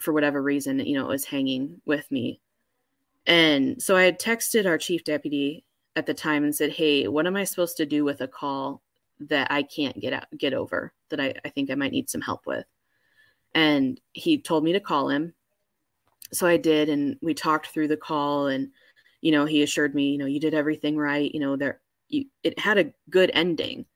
for 0.00 0.12
whatever 0.12 0.42
reason, 0.42 0.80
you 0.80 0.98
know, 0.98 1.04
it 1.04 1.08
was 1.08 1.24
hanging 1.24 1.80
with 1.86 2.10
me. 2.10 2.40
And 3.26 3.82
so 3.82 3.96
I 3.96 4.02
had 4.02 4.20
texted 4.20 4.66
our 4.66 4.78
chief 4.78 5.04
deputy 5.04 5.64
at 5.96 6.06
the 6.06 6.14
time 6.14 6.44
and 6.44 6.54
said, 6.54 6.70
Hey, 6.70 7.08
what 7.08 7.26
am 7.26 7.36
I 7.36 7.44
supposed 7.44 7.76
to 7.78 7.86
do 7.86 8.04
with 8.04 8.20
a 8.20 8.28
call 8.28 8.82
that 9.20 9.50
I 9.50 9.62
can't 9.62 9.98
get 10.00 10.12
out, 10.12 10.26
get 10.36 10.54
over 10.54 10.92
that 11.10 11.20
I, 11.20 11.34
I 11.44 11.48
think 11.48 11.70
I 11.70 11.74
might 11.74 11.92
need 11.92 12.10
some 12.10 12.20
help 12.20 12.46
with? 12.46 12.66
And 13.54 14.00
he 14.12 14.38
told 14.38 14.64
me 14.64 14.72
to 14.72 14.80
call 14.80 15.08
him. 15.08 15.34
So 16.32 16.46
I 16.46 16.56
did. 16.56 16.88
And 16.88 17.16
we 17.22 17.34
talked 17.34 17.68
through 17.68 17.88
the 17.88 17.96
call. 17.96 18.48
And, 18.48 18.70
you 19.20 19.32
know, 19.32 19.44
he 19.44 19.62
assured 19.62 19.94
me, 19.94 20.10
you 20.10 20.18
know, 20.18 20.26
you 20.26 20.40
did 20.40 20.54
everything 20.54 20.96
right. 20.96 21.32
You 21.32 21.40
know, 21.40 21.56
there, 21.56 21.80
you, 22.08 22.26
it 22.42 22.58
had 22.58 22.78
a 22.78 22.92
good 23.08 23.30
ending. 23.32 23.86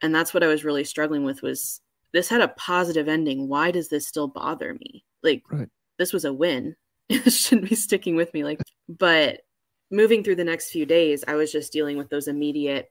And 0.00 0.14
that's 0.14 0.32
what 0.32 0.42
I 0.42 0.48
was 0.48 0.64
really 0.64 0.84
struggling 0.84 1.24
with 1.24 1.42
was 1.42 1.80
this 2.12 2.28
had 2.28 2.40
a 2.40 2.48
positive 2.48 3.08
ending. 3.08 3.48
Why 3.48 3.70
does 3.70 3.88
this 3.88 4.06
still 4.06 4.28
bother 4.28 4.74
me? 4.74 5.04
Like, 5.22 5.42
right. 5.50 5.68
this 5.98 6.12
was 6.12 6.24
a 6.24 6.32
win. 6.32 6.76
It 7.08 7.30
shouldn't 7.30 7.68
be 7.68 7.74
sticking 7.74 8.16
with 8.16 8.32
me. 8.32 8.42
Like, 8.42 8.61
but 8.88 9.42
moving 9.90 10.24
through 10.24 10.36
the 10.36 10.44
next 10.44 10.70
few 10.70 10.86
days, 10.86 11.24
I 11.26 11.34
was 11.34 11.52
just 11.52 11.72
dealing 11.72 11.96
with 11.96 12.08
those 12.08 12.28
immediate 12.28 12.90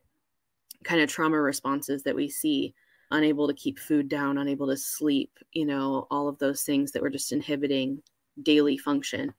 kind 0.83 1.01
of 1.01 1.09
trauma 1.09 1.39
responses 1.39 2.03
that 2.03 2.15
we 2.15 2.29
see 2.29 2.73
unable 3.11 3.47
to 3.47 3.53
keep 3.53 3.77
food 3.77 4.07
down, 4.07 4.37
unable 4.37 4.67
to 4.67 4.77
sleep, 4.77 5.37
you 5.51 5.65
know, 5.65 6.07
all 6.09 6.27
of 6.27 6.39
those 6.39 6.63
things 6.63 6.91
that 6.91 7.01
were 7.01 7.09
just 7.09 7.31
inhibiting 7.31 8.01
daily 8.41 8.77
function. 8.77 9.33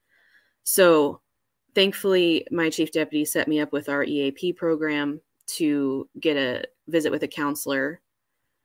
So, 0.63 1.21
thankfully, 1.75 2.47
my 2.51 2.71
chief 2.71 2.93
deputy 2.93 3.25
set 3.25 3.49
me 3.49 3.61
up 3.61 3.73
with 3.73 3.89
our 3.89 4.05
EAP 4.05 4.53
program 4.53 5.21
to 5.47 6.09
get 6.21 6.37
a 6.37 6.65
visit 6.89 7.11
with 7.11 7.23
a 7.23 7.29
counselor. 7.29 8.01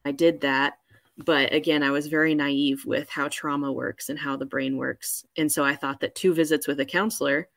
I 0.06 0.12
did 0.12 0.42
that. 0.42 0.80
But 1.26 1.52
again, 1.52 1.82
I 1.82 1.90
was 1.90 2.08
very 2.08 2.36
naive 2.36 2.84
with 2.86 3.10
how 3.10 3.28
trauma 3.30 3.72
works 3.72 4.10
and 4.10 4.20
how 4.20 4.38
the 4.38 4.46
brain 4.46 4.78
works. 4.78 5.26
And 5.36 5.52
so 5.52 5.64
I 5.64 5.76
thought 5.76 6.00
that 6.02 6.14
two 6.14 6.32
visits 6.34 6.68
with 6.68 6.80
a 6.80 6.86
counselor 6.86 7.50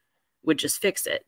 would 0.45 0.59
just 0.59 0.81
fix 0.81 1.07
it. 1.07 1.25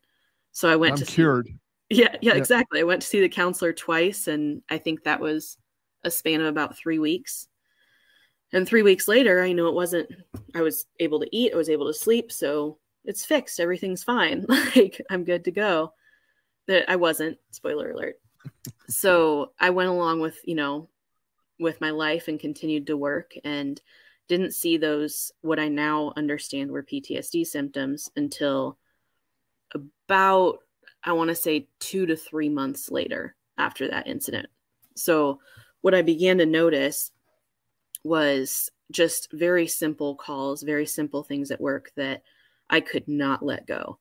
So 0.51 0.69
I 0.69 0.75
went 0.75 0.93
I'm 0.93 0.99
to 0.99 1.05
cured. 1.05 1.47
See, 1.47 1.53
yeah, 1.89 2.09
yeah, 2.21 2.33
yeah, 2.33 2.35
exactly. 2.35 2.79
I 2.79 2.83
went 2.83 3.01
to 3.01 3.07
see 3.07 3.21
the 3.21 3.29
counselor 3.29 3.73
twice, 3.73 4.27
and 4.27 4.61
I 4.69 4.77
think 4.77 5.03
that 5.03 5.19
was 5.19 5.57
a 6.03 6.11
span 6.11 6.41
of 6.41 6.47
about 6.47 6.77
three 6.77 6.99
weeks. 6.99 7.47
And 8.51 8.67
three 8.67 8.83
weeks 8.83 9.07
later, 9.07 9.41
I 9.41 9.51
know 9.51 9.67
it 9.67 9.73
wasn't. 9.73 10.09
I 10.53 10.61
was 10.61 10.85
able 10.99 11.19
to 11.19 11.35
eat. 11.35 11.53
I 11.53 11.57
was 11.57 11.69
able 11.69 11.87
to 11.87 11.93
sleep. 11.93 12.31
So 12.31 12.77
it's 13.03 13.25
fixed. 13.25 13.59
Everything's 13.59 14.03
fine. 14.03 14.45
like 14.75 15.01
I'm 15.09 15.23
good 15.23 15.45
to 15.45 15.51
go. 15.51 15.93
That 16.67 16.89
I 16.89 16.95
wasn't. 16.95 17.37
Spoiler 17.51 17.91
alert. 17.91 18.15
so 18.87 19.51
I 19.59 19.71
went 19.71 19.89
along 19.89 20.19
with 20.19 20.39
you 20.45 20.55
know, 20.55 20.89
with 21.59 21.81
my 21.81 21.89
life 21.89 22.27
and 22.27 22.39
continued 22.39 22.87
to 22.87 22.97
work 22.97 23.33
and 23.43 23.81
didn't 24.27 24.53
see 24.53 24.77
those 24.77 25.31
what 25.41 25.59
I 25.59 25.67
now 25.67 26.13
understand 26.15 26.71
were 26.71 26.83
PTSD 26.83 27.45
symptoms 27.45 28.09
until 28.15 28.77
about, 29.73 30.59
I 31.03 31.13
want 31.13 31.29
to 31.29 31.35
say, 31.35 31.67
two 31.79 32.05
to 32.05 32.15
three 32.15 32.49
months 32.49 32.91
later 32.91 33.35
after 33.57 33.87
that 33.89 34.07
incident. 34.07 34.47
So, 34.95 35.39
what 35.81 35.93
I 35.93 36.01
began 36.01 36.37
to 36.37 36.45
notice 36.45 37.11
was 38.03 38.69
just 38.91 39.31
very 39.33 39.67
simple 39.67 40.15
calls, 40.15 40.63
very 40.63 40.85
simple 40.85 41.23
things 41.23 41.51
at 41.51 41.61
work 41.61 41.91
that 41.95 42.23
I 42.69 42.79
could 42.79 43.07
not 43.07 43.43
let 43.43 43.67
go. 43.67 43.99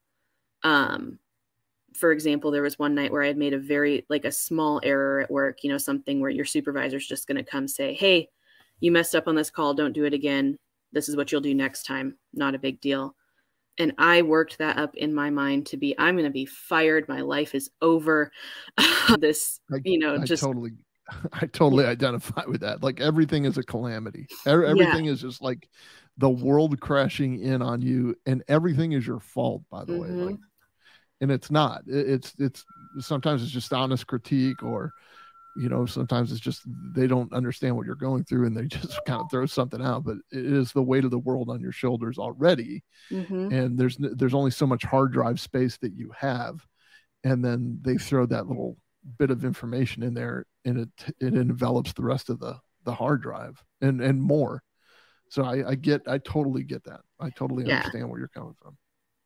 Um, 0.63 1.19
for 1.95 2.13
example, 2.13 2.51
there 2.51 2.63
was 2.63 2.79
one 2.79 2.95
night 2.95 3.13
where 3.13 3.23
I 3.23 3.27
had 3.27 3.37
made 3.37 3.55
a 3.55 3.59
very 3.59 4.07
like 4.09 4.25
a 4.25 4.33
small 4.33 4.81
error 4.83 5.21
at 5.21 5.31
work, 5.31 5.63
you 5.63 5.71
know, 5.71 5.79
something 5.79 6.21
where 6.21 6.31
your 6.31 6.45
supervisor's 6.45 7.07
just 7.07 7.27
going 7.27 7.37
to 7.37 7.51
come 7.51 7.69
say, 7.69 7.95
"Hey, 7.95 8.29
you 8.81 8.93
messed 8.93 9.15
up 9.15 9.29
on 9.29 9.35
this 9.35 9.51
call, 9.51 9.75
don't 9.75 9.93
do 9.93 10.05
it 10.05 10.15
again. 10.15 10.57
This 10.93 11.09
is 11.09 11.17
what 11.17 11.33
you'll 11.33 11.41
do 11.41 11.55
next 11.55 11.85
time. 11.85 12.17
Not 12.33 12.55
a 12.55 12.59
big 12.59 12.81
deal." 12.81 13.15
And 13.79 13.93
I 13.99 14.23
worked 14.23 14.59
that 14.59 14.79
up 14.79 14.97
in 14.97 15.15
my 15.15 15.31
mind 15.31 15.67
to 15.67 15.77
be 15.77 15.95
I'm 15.99 16.15
going 16.15 16.25
to 16.25 16.31
be 16.31 16.47
fired. 16.47 17.09
My 17.09 17.21
life 17.21 17.55
is 17.55 17.71
over. 17.81 18.31
this, 19.19 19.61
I, 19.73 19.79
you 19.85 19.99
know, 19.99 20.17
I 20.17 20.25
just 20.25 20.43
totally, 20.43 20.73
I 21.33 21.47
totally 21.47 21.85
identify 21.85 22.43
with 22.47 22.61
that. 22.61 22.83
Like 22.83 23.01
everything 23.01 23.45
is 23.45 23.59
a 23.59 23.63
calamity. 23.63 24.27
Everything 24.47 25.07
yeah. 25.07 25.13
is 25.13 25.21
just 25.21 25.43
like 25.43 25.69
the 26.19 26.31
world 26.31 26.79
crashing 26.81 27.41
in 27.41 27.63
on 27.63 27.81
you, 27.81 28.15
and 28.27 28.43
everything 28.49 28.93
is 28.93 29.07
your 29.07 29.21
fault. 29.21 29.63
By 29.71 29.85
the 29.85 29.95
mm-hmm. 29.95 30.19
way, 30.19 30.25
like, 30.27 30.41
and 31.21 31.31
it's 31.31 31.51
not. 31.51 31.83
It's 31.87 32.35
it's 32.39 32.65
sometimes 32.99 33.43
it's 33.43 33.53
just 33.53 33.73
honest 33.73 34.07
critique 34.07 34.63
or 34.63 34.93
you 35.57 35.69
know 35.69 35.85
sometimes 35.85 36.33
it's 36.33 36.41
just 36.41 36.63
they 36.95 37.07
don't 37.07 37.33
understand 37.33 37.77
what 37.77 37.87
you're 37.87 37.95
going 37.95 38.25
through 38.25 38.47
and 38.47 38.57
they 38.57 38.67
just 38.67 39.01
kind 39.07 39.21
of 39.21 39.31
throw 39.31 39.47
something 39.47 39.83
out 39.83 40.05
but 40.05 40.17
it 40.31 40.45
is 40.45 40.73
the 40.73 40.83
weight 40.83 41.05
of 41.05 41.11
the 41.11 41.19
world 41.19 41.49
on 41.51 41.61
your 41.61 41.73
shoulders 41.73 42.19
already. 42.19 42.83
Mm-hmm. 43.11 43.53
and 43.53 43.79
there's 43.79 43.97
there's 43.99 44.35
only 44.35 44.51
so 44.51 44.67
much 44.67 44.85
hard 44.85 45.13
drive 45.13 45.41
space 45.41 45.77
that 45.79 45.93
you 45.95 46.13
have. 46.17 46.65
And 47.25 47.45
then 47.45 47.79
they 47.83 47.99
throw 47.99 48.27
that 48.27 48.49
little 48.49 48.77
bit 49.19 49.31
of 49.31 49.45
information 49.45 50.03
in 50.03 50.15
there 50.15 50.47
and 50.65 50.79
it 50.79 51.15
it 51.21 51.35
envelops 51.35 51.93
the 51.93 52.03
rest 52.03 52.31
of 52.31 52.39
the 52.41 52.59
the 52.85 52.95
hard 52.95 53.23
drive 53.23 53.63
and 53.81 54.01
and 54.01 54.21
more. 54.21 54.63
So 55.29 55.45
i 55.45 55.71
i 55.71 55.75
get 55.75 56.03
i 56.07 56.19
totally 56.19 56.63
get 56.63 56.85
that. 56.85 57.01
I 57.21 57.31
totally 57.31 57.65
yeah. 57.65 57.79
understand 57.79 58.09
where 58.09 58.19
you're 58.19 58.29
coming 58.29 58.55
from. 58.61 58.77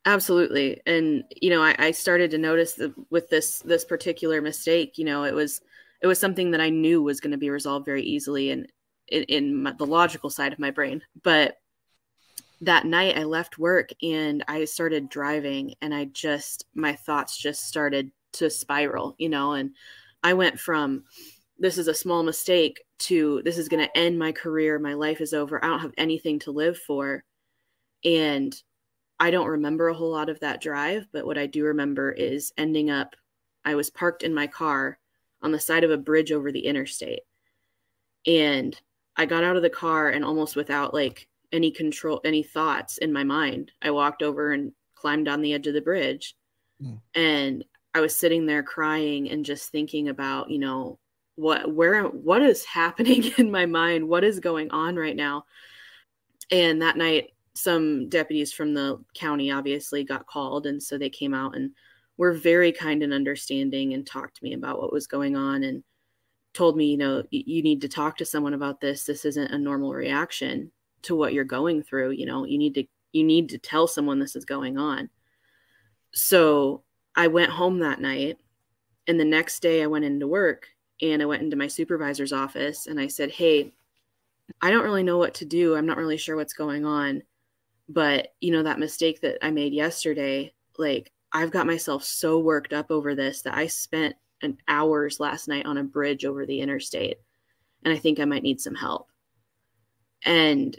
Absolutely. 0.04 0.80
And 0.86 1.24
you 1.40 1.50
know 1.50 1.62
I, 1.62 1.74
I 1.78 1.90
started 1.90 2.30
to 2.32 2.38
notice 2.38 2.74
that 2.74 2.94
with 3.10 3.28
this 3.28 3.60
this 3.60 3.84
particular 3.84 4.40
mistake 4.40 4.98
you 4.98 5.04
know 5.04 5.24
it 5.24 5.34
was 5.34 5.60
it 6.02 6.06
was 6.06 6.18
something 6.18 6.50
that 6.50 6.60
I 6.60 6.70
knew 6.70 7.02
was 7.02 7.20
going 7.20 7.32
to 7.32 7.38
be 7.38 7.50
resolved 7.50 7.86
very 7.86 8.02
easily 8.02 8.50
and 8.50 8.70
in, 9.08 9.22
in 9.24 9.62
my, 9.62 9.72
the 9.72 9.86
logical 9.86 10.30
side 10.30 10.52
of 10.52 10.58
my 10.58 10.70
brain. 10.70 11.02
But 11.22 11.56
that 12.62 12.86
night 12.86 13.18
I 13.18 13.24
left 13.24 13.58
work 13.58 13.90
and 14.02 14.44
I 14.48 14.64
started 14.64 15.08
driving 15.08 15.74
and 15.82 15.94
I 15.94 16.06
just 16.06 16.66
my 16.74 16.94
thoughts 16.94 17.36
just 17.36 17.66
started 17.66 18.10
to 18.34 18.50
spiral, 18.50 19.14
you 19.18 19.28
know, 19.28 19.52
and 19.52 19.70
I 20.22 20.34
went 20.34 20.58
from 20.58 21.04
this 21.58 21.78
is 21.78 21.88
a 21.88 21.94
small 21.94 22.22
mistake 22.22 22.82
to 22.98 23.42
this 23.44 23.58
is 23.58 23.68
going 23.68 23.84
to 23.84 23.98
end 23.98 24.18
my 24.18 24.32
career, 24.32 24.78
my 24.78 24.94
life 24.94 25.20
is 25.20 25.32
over. 25.32 25.62
I 25.62 25.68
don't 25.68 25.80
have 25.80 25.94
anything 25.96 26.38
to 26.40 26.50
live 26.50 26.78
for. 26.78 27.24
And 28.04 28.54
I 29.18 29.30
don't 29.30 29.48
remember 29.48 29.88
a 29.88 29.94
whole 29.94 30.10
lot 30.10 30.28
of 30.28 30.40
that 30.40 30.60
drive, 30.60 31.06
but 31.12 31.24
what 31.24 31.38
I 31.38 31.46
do 31.46 31.64
remember 31.64 32.12
is 32.12 32.52
ending 32.58 32.90
up 32.90 33.16
I 33.64 33.74
was 33.74 33.90
parked 33.90 34.22
in 34.22 34.32
my 34.32 34.46
car 34.46 34.98
on 35.42 35.52
the 35.52 35.60
side 35.60 35.84
of 35.84 35.90
a 35.90 35.96
bridge 35.96 36.32
over 36.32 36.50
the 36.50 36.66
interstate. 36.66 37.20
And 38.26 38.78
I 39.16 39.26
got 39.26 39.44
out 39.44 39.56
of 39.56 39.62
the 39.62 39.70
car 39.70 40.10
and 40.10 40.24
almost 40.24 40.56
without 40.56 40.92
like 40.92 41.28
any 41.52 41.70
control, 41.70 42.20
any 42.24 42.42
thoughts 42.42 42.98
in 42.98 43.12
my 43.12 43.24
mind, 43.24 43.72
I 43.80 43.90
walked 43.90 44.22
over 44.22 44.52
and 44.52 44.72
climbed 44.94 45.28
on 45.28 45.40
the 45.40 45.54
edge 45.54 45.66
of 45.66 45.74
the 45.74 45.80
bridge. 45.80 46.34
Mm. 46.82 47.00
And 47.14 47.64
I 47.94 48.00
was 48.00 48.14
sitting 48.14 48.46
there 48.46 48.62
crying 48.62 49.30
and 49.30 49.44
just 49.44 49.70
thinking 49.70 50.08
about, 50.08 50.50
you 50.50 50.58
know, 50.58 50.98
what, 51.36 51.72
where, 51.72 52.04
what 52.04 52.42
is 52.42 52.64
happening 52.64 53.24
in 53.38 53.50
my 53.50 53.66
mind? 53.66 54.08
What 54.08 54.24
is 54.24 54.40
going 54.40 54.70
on 54.70 54.96
right 54.96 55.16
now? 55.16 55.44
And 56.50 56.82
that 56.82 56.96
night, 56.96 57.30
some 57.54 58.08
deputies 58.10 58.52
from 58.52 58.74
the 58.74 59.02
county 59.14 59.50
obviously 59.50 60.04
got 60.04 60.26
called. 60.26 60.66
And 60.66 60.82
so 60.82 60.98
they 60.98 61.08
came 61.08 61.32
out 61.32 61.56
and 61.56 61.70
were 62.16 62.32
very 62.32 62.72
kind 62.72 63.02
and 63.02 63.12
understanding 63.12 63.92
and 63.92 64.06
talked 64.06 64.36
to 64.36 64.44
me 64.44 64.54
about 64.54 64.80
what 64.80 64.92
was 64.92 65.06
going 65.06 65.36
on 65.36 65.62
and 65.62 65.82
told 66.54 66.76
me, 66.76 66.86
you 66.86 66.96
know, 66.96 67.22
you 67.30 67.62
need 67.62 67.82
to 67.82 67.88
talk 67.88 68.16
to 68.16 68.24
someone 68.24 68.54
about 68.54 68.80
this. 68.80 69.04
This 69.04 69.24
isn't 69.24 69.50
a 69.50 69.58
normal 69.58 69.92
reaction 69.92 70.72
to 71.02 71.14
what 71.14 71.34
you're 71.34 71.44
going 71.44 71.82
through. 71.82 72.12
You 72.12 72.26
know, 72.26 72.44
you 72.44 72.58
need 72.58 72.74
to 72.74 72.84
you 73.12 73.24
need 73.24 73.48
to 73.50 73.58
tell 73.58 73.86
someone 73.86 74.18
this 74.18 74.36
is 74.36 74.44
going 74.44 74.78
on. 74.78 75.08
So 76.12 76.82
I 77.14 77.28
went 77.28 77.50
home 77.50 77.78
that 77.80 78.00
night 78.00 78.38
and 79.06 79.18
the 79.18 79.24
next 79.24 79.60
day 79.60 79.82
I 79.82 79.86
went 79.86 80.04
into 80.04 80.26
work 80.26 80.66
and 81.00 81.22
I 81.22 81.26
went 81.26 81.42
into 81.42 81.56
my 81.56 81.68
supervisor's 81.68 82.32
office 82.32 82.86
and 82.86 82.98
I 82.98 83.06
said, 83.06 83.30
Hey, 83.30 83.72
I 84.60 84.70
don't 84.70 84.84
really 84.84 85.02
know 85.02 85.18
what 85.18 85.34
to 85.34 85.44
do. 85.44 85.74
I'm 85.76 85.86
not 85.86 85.98
really 85.98 86.16
sure 86.16 86.36
what's 86.36 86.52
going 86.52 86.84
on. 86.84 87.22
But, 87.88 88.34
you 88.40 88.50
know, 88.50 88.64
that 88.64 88.78
mistake 88.78 89.20
that 89.20 89.38
I 89.42 89.50
made 89.50 89.72
yesterday, 89.72 90.52
like, 90.76 91.12
I've 91.32 91.50
got 91.50 91.66
myself 91.66 92.04
so 92.04 92.38
worked 92.38 92.72
up 92.72 92.90
over 92.90 93.14
this 93.14 93.42
that 93.42 93.56
I 93.56 93.66
spent 93.66 94.16
an 94.42 94.58
hours 94.68 95.20
last 95.20 95.48
night 95.48 95.66
on 95.66 95.78
a 95.78 95.84
bridge 95.84 96.24
over 96.24 96.46
the 96.46 96.60
interstate 96.60 97.18
and 97.84 97.92
I 97.92 97.98
think 97.98 98.18
I 98.18 98.24
might 98.24 98.42
need 98.42 98.60
some 98.60 98.74
help. 98.74 99.10
And 100.24 100.78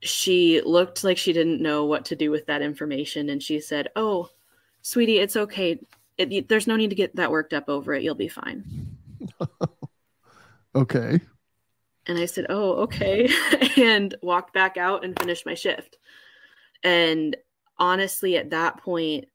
she 0.00 0.60
looked 0.60 1.02
like 1.02 1.18
she 1.18 1.32
didn't 1.32 1.62
know 1.62 1.86
what 1.86 2.04
to 2.06 2.16
do 2.16 2.30
with 2.30 2.46
that 2.46 2.62
information 2.62 3.30
and 3.30 3.42
she 3.42 3.60
said, 3.60 3.88
"Oh, 3.96 4.28
sweetie, 4.82 5.18
it's 5.18 5.36
okay. 5.36 5.80
It, 6.18 6.48
there's 6.48 6.66
no 6.66 6.76
need 6.76 6.90
to 6.90 6.96
get 6.96 7.16
that 7.16 7.30
worked 7.30 7.54
up 7.54 7.68
over 7.68 7.94
it. 7.94 8.02
You'll 8.02 8.14
be 8.14 8.28
fine." 8.28 8.64
okay. 10.74 11.20
And 12.06 12.18
I 12.18 12.26
said, 12.26 12.46
"Oh, 12.50 12.72
okay." 12.82 13.28
and 13.76 14.14
walked 14.22 14.52
back 14.52 14.76
out 14.76 15.04
and 15.04 15.18
finished 15.18 15.46
my 15.46 15.54
shift. 15.54 15.98
And 16.82 17.36
honestly 17.78 18.36
at 18.36 18.50
that 18.50 18.78
point 18.78 19.26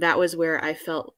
that 0.00 0.18
was 0.18 0.36
where 0.36 0.62
I 0.62 0.74
felt 0.74 1.14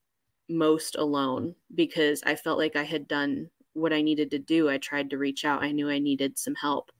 most 0.48 0.96
alone 0.96 1.54
because 1.74 2.22
I 2.24 2.34
felt 2.34 2.58
like 2.58 2.76
I 2.76 2.82
had 2.82 3.08
done 3.08 3.48
what 3.74 3.92
I 3.92 4.02
needed 4.02 4.30
to 4.32 4.38
do. 4.38 4.68
I 4.68 4.78
tried 4.78 5.10
to 5.10 5.18
reach 5.18 5.44
out. 5.44 5.62
I 5.62 5.72
knew 5.72 5.88
I 5.88 5.98
needed 5.98 6.38
some 6.38 6.54
help, 6.54 6.90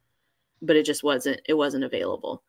but 0.63 0.77
it 0.77 0.87
just 0.87 1.03
wasn't 1.03 1.41
it 1.47 1.55
wasn't 1.55 1.85
available. 1.85 2.43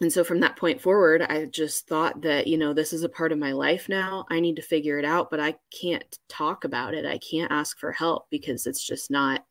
And 0.00 0.12
so 0.12 0.24
from 0.24 0.40
that 0.40 0.56
point 0.56 0.80
forward, 0.80 1.22
I 1.22 1.46
just 1.46 1.88
thought 1.88 2.20
that, 2.22 2.46
you 2.46 2.58
know, 2.58 2.74
this 2.74 2.92
is 2.92 3.02
a 3.02 3.08
part 3.08 3.32
of 3.32 3.38
my 3.38 3.52
life 3.52 3.88
now. 3.88 4.26
I 4.30 4.40
need 4.40 4.56
to 4.56 4.62
figure 4.62 4.98
it 4.98 5.06
out, 5.06 5.30
but 5.30 5.40
I 5.40 5.54
can't 5.70 6.18
talk 6.28 6.64
about 6.64 6.92
it. 6.92 7.06
I 7.06 7.18
can't 7.18 7.50
ask 7.50 7.78
for 7.78 7.92
help 7.92 8.26
because 8.28 8.66
it's 8.66 8.86
just 8.86 9.10
not 9.10 9.46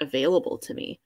available 0.00 0.56
to 0.58 0.74
me. 0.74 1.00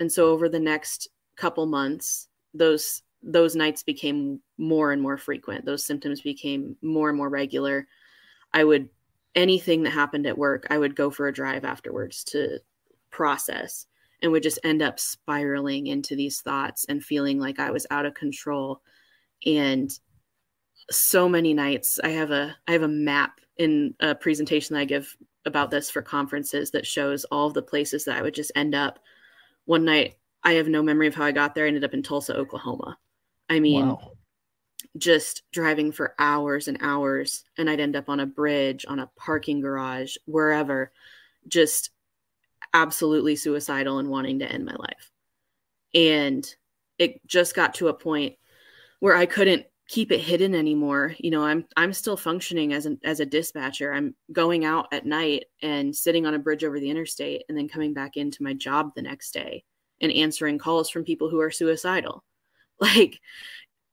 And 0.00 0.10
so 0.10 0.30
over 0.30 0.48
the 0.48 0.58
next 0.58 1.08
couple 1.36 1.66
months, 1.66 2.28
those 2.52 3.03
those 3.24 3.56
nights 3.56 3.82
became 3.82 4.40
more 4.58 4.92
and 4.92 5.00
more 5.00 5.16
frequent. 5.16 5.64
Those 5.64 5.84
symptoms 5.84 6.20
became 6.20 6.76
more 6.82 7.08
and 7.08 7.16
more 7.16 7.30
regular. 7.30 7.86
I 8.52 8.64
would 8.64 8.88
anything 9.34 9.82
that 9.82 9.90
happened 9.90 10.26
at 10.26 10.38
work, 10.38 10.66
I 10.70 10.78
would 10.78 10.94
go 10.94 11.10
for 11.10 11.26
a 11.26 11.32
drive 11.32 11.64
afterwards 11.64 12.22
to 12.24 12.58
process 13.10 13.86
and 14.22 14.30
would 14.30 14.42
just 14.42 14.60
end 14.62 14.82
up 14.82 15.00
spiraling 15.00 15.88
into 15.88 16.14
these 16.14 16.40
thoughts 16.40 16.84
and 16.88 17.04
feeling 17.04 17.38
like 17.38 17.58
I 17.58 17.70
was 17.70 17.86
out 17.90 18.06
of 18.06 18.14
control. 18.14 18.80
And 19.44 19.90
so 20.90 21.28
many 21.28 21.54
nights, 21.54 21.98
I 22.02 22.10
have 22.10 22.30
a 22.30 22.54
I 22.68 22.72
have 22.72 22.82
a 22.82 22.88
map 22.88 23.40
in 23.56 23.94
a 24.00 24.14
presentation 24.14 24.74
that 24.74 24.80
I 24.80 24.84
give 24.84 25.16
about 25.46 25.70
this 25.70 25.90
for 25.90 26.02
conferences 26.02 26.70
that 26.70 26.86
shows 26.86 27.24
all 27.24 27.50
the 27.50 27.62
places 27.62 28.04
that 28.04 28.16
I 28.16 28.22
would 28.22 28.34
just 28.34 28.52
end 28.54 28.74
up. 28.74 28.98
One 29.66 29.84
night, 29.84 30.16
I 30.42 30.52
have 30.52 30.68
no 30.68 30.82
memory 30.82 31.06
of 31.06 31.14
how 31.14 31.24
I 31.24 31.32
got 31.32 31.54
there. 31.54 31.64
I 31.64 31.68
ended 31.68 31.84
up 31.84 31.94
in 31.94 32.02
Tulsa, 32.02 32.36
Oklahoma. 32.36 32.98
I 33.48 33.60
mean, 33.60 33.88
wow. 33.88 34.12
just 34.96 35.42
driving 35.52 35.92
for 35.92 36.14
hours 36.18 36.68
and 36.68 36.78
hours, 36.80 37.44
and 37.58 37.68
I'd 37.68 37.80
end 37.80 37.96
up 37.96 38.08
on 38.08 38.20
a 38.20 38.26
bridge, 38.26 38.84
on 38.88 39.00
a 39.00 39.10
parking 39.16 39.60
garage, 39.60 40.16
wherever, 40.26 40.92
just 41.48 41.90
absolutely 42.72 43.36
suicidal 43.36 43.98
and 43.98 44.08
wanting 44.08 44.40
to 44.40 44.50
end 44.50 44.64
my 44.64 44.74
life. 44.74 45.10
And 45.94 46.46
it 46.98 47.24
just 47.26 47.54
got 47.54 47.74
to 47.74 47.88
a 47.88 47.94
point 47.94 48.36
where 49.00 49.14
I 49.14 49.26
couldn't 49.26 49.66
keep 49.88 50.10
it 50.10 50.20
hidden 50.20 50.54
anymore. 50.54 51.14
You 51.18 51.30
know, 51.30 51.44
I'm 51.44 51.66
I'm 51.76 51.92
still 51.92 52.16
functioning 52.16 52.72
as 52.72 52.86
an 52.86 52.98
as 53.04 53.20
a 53.20 53.26
dispatcher. 53.26 53.92
I'm 53.92 54.14
going 54.32 54.64
out 54.64 54.86
at 54.92 55.06
night 55.06 55.44
and 55.62 55.94
sitting 55.94 56.26
on 56.26 56.34
a 56.34 56.38
bridge 56.38 56.64
over 56.64 56.80
the 56.80 56.90
interstate 56.90 57.44
and 57.48 57.56
then 57.56 57.68
coming 57.68 57.92
back 57.92 58.16
into 58.16 58.42
my 58.42 58.54
job 58.54 58.92
the 58.94 59.02
next 59.02 59.32
day 59.32 59.64
and 60.00 60.10
answering 60.12 60.58
calls 60.58 60.90
from 60.90 61.04
people 61.04 61.28
who 61.28 61.40
are 61.40 61.50
suicidal. 61.50 62.24
Like 62.80 63.20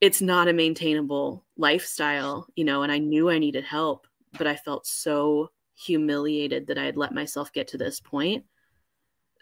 it's 0.01 0.21
not 0.21 0.47
a 0.47 0.53
maintainable 0.53 1.45
lifestyle, 1.55 2.47
you 2.55 2.65
know, 2.65 2.81
and 2.81 2.91
I 2.91 2.97
knew 2.97 3.29
I 3.29 3.37
needed 3.37 3.63
help, 3.63 4.07
but 4.37 4.47
I 4.47 4.55
felt 4.55 4.87
so 4.87 5.51
humiliated 5.75 6.67
that 6.67 6.77
I 6.77 6.85
had 6.85 6.97
let 6.97 7.13
myself 7.13 7.53
get 7.53 7.67
to 7.69 7.77
this 7.77 7.99
point 7.99 8.43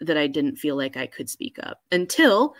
that 0.00 0.16
I 0.16 0.26
didn't 0.26 0.56
feel 0.56 0.76
like 0.76 0.96
I 0.96 1.06
could 1.06 1.28
speak 1.28 1.58
up 1.62 1.80
until 1.90 2.54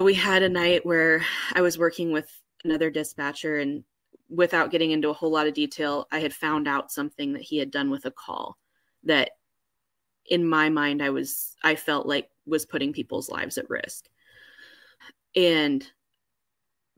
we 0.00 0.14
had 0.14 0.42
a 0.42 0.48
night 0.48 0.86
where 0.86 1.24
I 1.52 1.60
was 1.60 1.78
working 1.78 2.12
with 2.12 2.30
another 2.64 2.90
dispatcher 2.90 3.58
and 3.58 3.84
without 4.28 4.70
getting 4.70 4.92
into 4.92 5.10
a 5.10 5.14
whole 5.14 5.30
lot 5.30 5.46
of 5.46 5.54
detail, 5.54 6.06
I 6.12 6.20
had 6.20 6.32
found 6.32 6.68
out 6.68 6.92
something 6.92 7.32
that 7.32 7.42
he 7.42 7.58
had 7.58 7.70
done 7.70 7.90
with 7.90 8.06
a 8.06 8.10
call 8.10 8.56
that 9.04 9.32
in 10.26 10.46
my 10.46 10.68
mind 10.68 11.02
I 11.02 11.10
was 11.10 11.56
I 11.62 11.74
felt 11.74 12.06
like 12.06 12.30
was 12.46 12.66
putting 12.66 12.92
people's 12.92 13.28
lives 13.28 13.58
at 13.58 13.70
risk. 13.70 14.06
And 15.36 15.86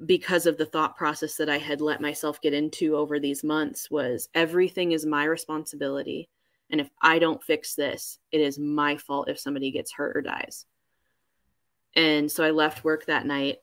because 0.07 0.47
of 0.47 0.59
the 0.59 0.67
thought 0.67 0.97
process 0.97 1.37
that 1.37 1.49
I 1.49 1.59
had 1.59 1.81
let 1.81 2.01
myself 2.01 2.41
get 2.41 2.55
into 2.55 2.97
over 2.97 3.21
these 3.21 3.45
months 3.45 3.91
was 3.91 4.29
everything 4.35 4.93
is 4.93 5.07
my 5.07 5.25
responsibility 5.25 6.29
and 6.73 6.81
if 6.81 6.89
I 7.01 7.19
don't 7.19 7.43
fix 7.43 7.75
this, 7.75 8.19
it 8.33 8.41
is 8.41 8.59
my 8.59 8.97
fault 8.97 9.29
if 9.29 9.39
somebody 9.39 9.71
gets 9.71 9.93
hurt 9.93 10.17
or 10.17 10.23
dies. 10.23 10.65
And 11.95 12.33
so 12.33 12.43
I 12.43 12.51
left 12.51 12.83
work 12.83 13.05
that 13.07 13.27
night 13.27 13.59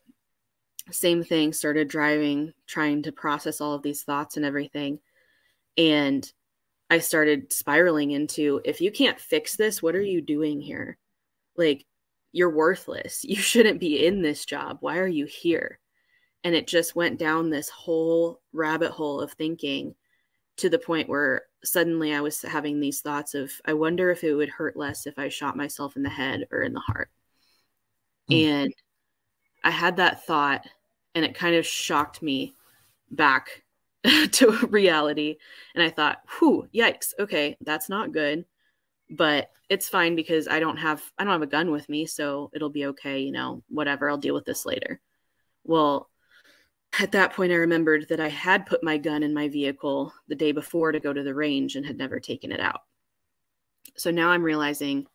same 0.90 1.22
thing, 1.22 1.52
started 1.52 1.88
driving, 1.88 2.52
trying 2.66 3.02
to 3.02 3.12
process 3.12 3.60
all 3.60 3.74
of 3.74 3.82
these 3.82 4.02
thoughts 4.02 4.36
and 4.36 4.46
everything. 4.46 4.98
And 5.76 6.30
I 6.88 6.98
started 6.98 7.52
spiraling 7.52 8.10
into 8.10 8.60
if 8.64 8.80
you 8.80 8.90
can't 8.90 9.20
fix 9.20 9.56
this, 9.56 9.82
what 9.82 9.94
are 9.94 10.02
you 10.02 10.20
doing 10.20 10.60
here? 10.60 10.98
Like, 11.56 11.84
you're 12.32 12.50
worthless. 12.50 13.24
You 13.28 13.36
shouldn't 13.36 13.80
be 13.80 14.04
in 14.04 14.22
this 14.22 14.44
job. 14.44 14.78
Why 14.80 14.98
are 14.98 15.06
you 15.06 15.26
here? 15.26 15.78
And 16.42 16.54
it 16.54 16.66
just 16.66 16.96
went 16.96 17.18
down 17.18 17.50
this 17.50 17.68
whole 17.68 18.40
rabbit 18.52 18.92
hole 18.92 19.20
of 19.20 19.32
thinking 19.32 19.94
to 20.56 20.70
the 20.70 20.78
point 20.78 21.08
where 21.08 21.42
suddenly 21.64 22.14
I 22.14 22.20
was 22.20 22.42
having 22.42 22.80
these 22.80 23.00
thoughts 23.00 23.34
of, 23.34 23.52
I 23.64 23.74
wonder 23.74 24.10
if 24.10 24.24
it 24.24 24.34
would 24.34 24.48
hurt 24.48 24.76
less 24.76 25.06
if 25.06 25.18
I 25.18 25.28
shot 25.28 25.56
myself 25.56 25.96
in 25.96 26.02
the 26.02 26.10
head 26.10 26.46
or 26.50 26.62
in 26.62 26.72
the 26.72 26.80
heart. 26.80 27.10
Mm. 28.30 28.44
And 28.44 28.74
I 29.64 29.70
had 29.70 29.96
that 29.96 30.24
thought 30.24 30.66
and 31.14 31.24
it 31.24 31.34
kind 31.34 31.56
of 31.56 31.66
shocked 31.66 32.22
me 32.22 32.54
back 33.10 33.64
to 34.32 34.50
reality. 34.68 35.36
And 35.74 35.82
I 35.82 35.90
thought, 35.90 36.20
whew, 36.38 36.68
yikes, 36.74 37.12
okay, 37.18 37.56
that's 37.60 37.88
not 37.88 38.12
good. 38.12 38.44
But 39.10 39.50
it's 39.68 39.88
fine 39.88 40.14
because 40.14 40.46
I 40.46 40.60
don't 40.60 40.76
have 40.76 41.02
I 41.18 41.24
don't 41.24 41.32
have 41.32 41.42
a 41.42 41.46
gun 41.46 41.72
with 41.72 41.88
me, 41.88 42.06
so 42.06 42.50
it'll 42.54 42.70
be 42.70 42.86
okay, 42.86 43.20
you 43.20 43.32
know, 43.32 43.62
whatever, 43.68 44.08
I'll 44.08 44.16
deal 44.16 44.34
with 44.34 44.44
this 44.44 44.64
later. 44.64 45.00
Well, 45.64 46.08
at 46.98 47.12
that 47.12 47.32
point 47.32 47.52
I 47.52 47.56
remembered 47.56 48.08
that 48.08 48.20
I 48.20 48.28
had 48.28 48.66
put 48.66 48.82
my 48.82 48.98
gun 48.98 49.22
in 49.22 49.32
my 49.32 49.48
vehicle 49.48 50.12
the 50.28 50.34
day 50.34 50.52
before 50.52 50.92
to 50.92 51.00
go 51.00 51.12
to 51.12 51.22
the 51.22 51.34
range 51.34 51.76
and 51.76 51.86
had 51.86 51.96
never 51.98 52.18
taken 52.18 52.52
it 52.52 52.60
out. 52.60 52.80
So 53.96 54.10
now 54.10 54.30
I'm 54.30 54.42
realizing 54.42 55.06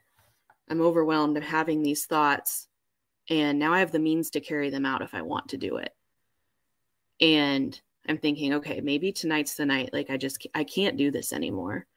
I'm 0.70 0.82
overwhelmed. 0.82 1.38
I'm 1.38 1.44
having 1.44 1.82
these 1.84 2.06
thoughts 2.06 2.68
and 3.30 3.58
now 3.58 3.74
I 3.74 3.80
have 3.80 3.92
the 3.92 4.00
means 4.00 4.30
to 4.32 4.40
carry 4.40 4.70
them 4.70 4.86
out 4.86 5.02
if 5.02 5.14
I 5.14 5.22
want 5.22 5.50
to 5.50 5.58
do 5.58 5.78
it. 5.78 5.94
And 7.20 7.80
I'm 8.08 8.18
thinking, 8.18 8.54
okay, 8.56 8.82
maybe 8.82 9.12
tonight's 9.12 9.56
the 9.56 9.66
night. 9.66 9.90
Like 9.94 10.10
I 10.10 10.18
just 10.18 10.46
I 10.54 10.64
can't 10.64 10.98
do 10.98 11.12
this 11.12 11.34
anymore. 11.34 11.88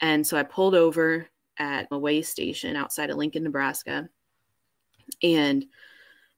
And 0.00 0.26
so 0.26 0.36
I 0.36 0.42
pulled 0.42 0.74
over 0.74 1.28
at 1.58 1.88
a 1.90 1.98
way 1.98 2.22
station 2.22 2.76
outside 2.76 3.10
of 3.10 3.16
Lincoln, 3.16 3.44
Nebraska, 3.44 4.08
and 5.22 5.64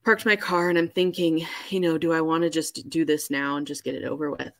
parked 0.08 0.24
my 0.24 0.36
car. 0.36 0.70
And 0.70 0.78
I'm 0.78 0.88
thinking, 0.88 1.46
you 1.68 1.80
know, 1.80 1.98
do 1.98 2.14
I 2.14 2.22
want 2.22 2.42
to 2.42 2.48
just 2.48 2.88
do 2.88 3.04
this 3.04 3.30
now 3.30 3.56
and 3.58 3.66
just 3.66 3.84
get 3.84 3.94
it 3.94 4.04
over 4.04 4.30
with? 4.30 4.54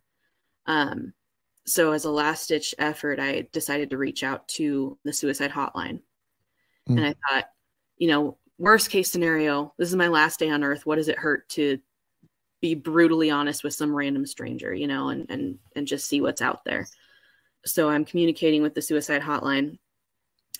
Um, 0.67 1.15
so 1.67 1.93
as 1.93 2.05
a 2.05 2.11
last 2.11 2.49
ditch 2.49 2.75
effort, 2.79 3.19
I 3.19 3.49
decided 3.51 3.89
to 3.89 3.97
reach 3.97 4.23
out 4.23 4.47
to 4.49 4.99
the 5.05 5.13
suicide 5.15 5.51
hotline. 5.51 6.01
Mm. 6.87 6.99
And 6.99 7.07
I 7.07 7.15
thought, 7.27 7.47
you 7.97 8.09
know, 8.09 8.37
worst 8.59 8.91
case 8.91 9.11
scenario, 9.11 9.73
this 9.79 9.89
is 9.89 9.97
my 9.97 10.09
last 10.09 10.39
day 10.39 10.51
on 10.51 10.63
earth. 10.63 10.85
What 10.85 10.97
does 10.97 11.09
it 11.09 11.19
hurt 11.19 11.49
to 11.51 11.79
be 12.61 12.75
brutally 12.75 13.31
honest 13.31 13.65
with 13.65 13.73
some 13.73 13.95
random 13.95 14.27
stranger, 14.27 14.75
you 14.75 14.87
know, 14.87 15.09
and 15.09 15.31
and 15.31 15.59
and 15.75 15.87
just 15.87 16.09
see 16.09 16.21
what's 16.21 16.43
out 16.43 16.63
there. 16.67 16.87
So 17.65 17.89
I'm 17.89 18.05
communicating 18.05 18.61
with 18.61 18.75
the 18.75 18.83
suicide 18.83 19.23
hotline 19.23 19.79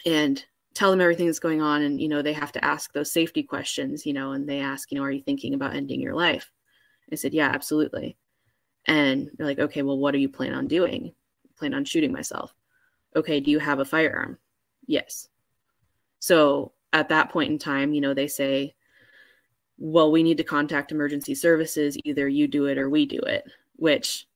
and 0.07 0.43
tell 0.79 0.91
them 0.91 1.01
everything 1.01 1.27
that's 1.27 1.41
going 1.41 1.61
on 1.61 1.83
and 1.83 2.01
you 2.01 2.09
know 2.09 2.23
they 2.23 2.33
have 2.33 2.53
to 2.53 2.65
ask 2.65 2.93
those 2.93 3.13
safety 3.13 3.43
questions, 3.43 4.07
you 4.07 4.13
know, 4.13 4.33
and 4.33 4.49
they 4.49 4.61
ask, 4.61 4.93
you 4.93 4.99
know, 4.99 5.05
are 5.05 5.11
you 5.11 5.23
thinking 5.23 5.55
about 5.55 5.75
ending 5.75 6.01
your 6.01 6.15
life? 6.15 6.51
I 7.13 7.17
said, 7.17 7.35
"Yeah, 7.35 7.49
absolutely." 7.49 8.17
And 8.87 9.31
they're 9.37 9.47
like, 9.47 9.59
"Okay, 9.59 9.83
well 9.83 9.99
what 9.99 10.13
do 10.13 10.19
you 10.19 10.29
plan 10.29 10.55
on 10.55 10.69
doing?" 10.69 11.15
plan 11.59 11.75
on 11.75 11.85
shooting 11.85 12.13
myself. 12.13 12.55
Okay, 13.17 13.41
do 13.41 13.51
you 13.51 13.59
have 13.59 13.81
a 13.81 13.85
firearm? 13.85 14.39
Yes. 14.87 15.29
So 16.21 16.73
at 16.93 17.09
that 17.09 17.31
point 17.31 17.51
in 17.51 17.59
time, 17.59 17.93
you 17.93 18.01
know, 18.01 18.15
they 18.15 18.29
say, 18.29 18.75
well, 19.77 20.11
we 20.11 20.23
need 20.23 20.37
to 20.39 20.45
contact 20.45 20.93
emergency 20.93 21.35
services. 21.35 21.99
Either 22.05 22.29
you 22.29 22.47
do 22.47 22.67
it 22.67 22.79
or 22.79 22.89
we 22.89 23.07
do 23.07 23.19
it, 23.19 23.45
which 23.77 24.27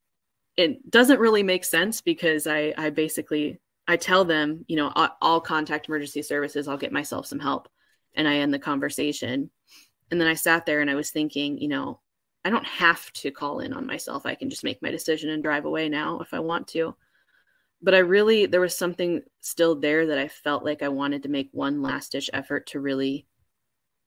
it 0.57 0.91
doesn't 0.91 1.21
really 1.21 1.43
make 1.43 1.65
sense 1.65 2.01
because 2.01 2.47
I, 2.47 2.75
I 2.77 2.91
basically, 2.91 3.61
I 3.89 3.97
tell 3.97 4.25
them, 4.25 4.65
you 4.69 4.77
know, 4.77 4.93
I'll, 4.95 5.17
I'll 5.21 5.41
contact 5.41 5.89
emergency 5.89 6.23
services. 6.23 6.69
I'll 6.69 6.77
get 6.77 6.93
myself 6.93 7.27
some 7.27 7.41
help. 7.41 7.69
And 8.15 8.29
I 8.29 8.37
end 8.37 8.53
the 8.53 8.59
conversation. 8.59 9.51
And 10.11 10.21
then 10.21 10.29
I 10.29 10.35
sat 10.35 10.67
there 10.67 10.81
and 10.81 10.91
I 10.91 10.95
was 10.95 11.11
thinking, 11.11 11.59
you 11.59 11.69
know, 11.69 12.01
I 12.45 12.51
don't 12.51 12.67
have 12.67 13.13
to 13.15 13.31
call 13.31 13.61
in 13.61 13.73
on 13.73 13.87
myself. 13.87 14.27
I 14.27 14.35
can 14.35 14.51
just 14.51 14.65
make 14.65 14.83
my 14.83 14.91
decision 14.91 15.31
and 15.31 15.43
drive 15.43 15.65
away 15.65 15.89
now 15.89 16.21
if 16.21 16.35
I 16.35 16.41
want 16.41 16.69
to 16.69 16.95
but 17.83 17.95
I 17.95 17.99
really 17.99 18.47
there 18.47 18.61
was 18.61 18.77
something 18.77 19.23
still 19.41 19.75
there 19.75 20.07
that 20.07 20.19
I 20.19 20.29
felt 20.29 20.65
like 20.65 20.83
I 20.83 20.89
wanted 20.89 21.25
to 21.25 21.29
make 21.29 21.49
one 21.53 21.83
last 21.83 22.13
ditch 22.13 22.31
effort 22.33 22.69
to 22.69 22.81
really 22.81 23.27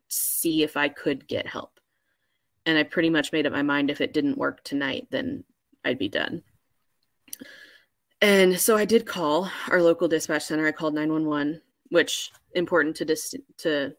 see 0.08 0.64
if 0.64 0.78
I 0.78 0.88
could 0.88 1.28
get 1.28 1.46
help. 1.46 1.80
And 2.66 2.78
I 2.78 2.84
pretty 2.84 3.10
much 3.10 3.32
made 3.32 3.46
up 3.46 3.54
my 3.54 3.62
mind 3.62 3.90
if 3.90 4.02
it 4.02 4.14
didn't 4.14 4.38
work 4.38 4.64
tonight, 4.64 5.08
then 5.12 5.44
I'd 5.84 6.00
be 6.00 6.10
done. 6.10 6.42
And 8.22 8.60
so 8.60 8.78
I 8.78 8.86
did 8.86 9.06
call 9.06 9.50
our 9.70 9.82
local 9.82 10.08
dispatch 10.08 10.44
center. 10.44 10.66
I 10.66 10.72
called 10.72 10.94
911, 10.94 11.62
which 11.90 12.32
important 12.54 12.96
to 12.98 13.06
dis- 13.06 13.36
to 13.58 13.94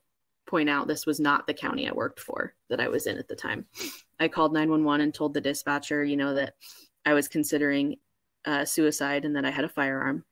point 0.46 0.70
out 0.70 0.86
this 0.86 1.06
was 1.06 1.20
not 1.20 1.46
the 1.46 1.54
county 1.54 1.88
I 1.88 1.92
worked 1.92 2.20
for 2.20 2.54
that 2.70 2.80
I 2.80 2.88
was 2.88 3.06
in 3.06 3.18
at 3.18 3.28
the 3.28 3.36
time. 3.36 3.66
I 4.18 4.28
called 4.28 4.52
911 4.52 5.02
and 5.02 5.12
told 5.12 5.34
the 5.34 5.40
dispatcher, 5.40 6.04
you 6.04 6.16
know, 6.16 6.34
that 6.34 6.54
I 7.04 7.12
was 7.12 7.28
considering 7.28 7.96
uh, 8.44 8.64
suicide 8.64 9.24
and 9.24 9.36
that 9.36 9.44
I 9.44 9.50
had 9.50 9.64
a 9.64 9.68
firearm. 9.68 10.24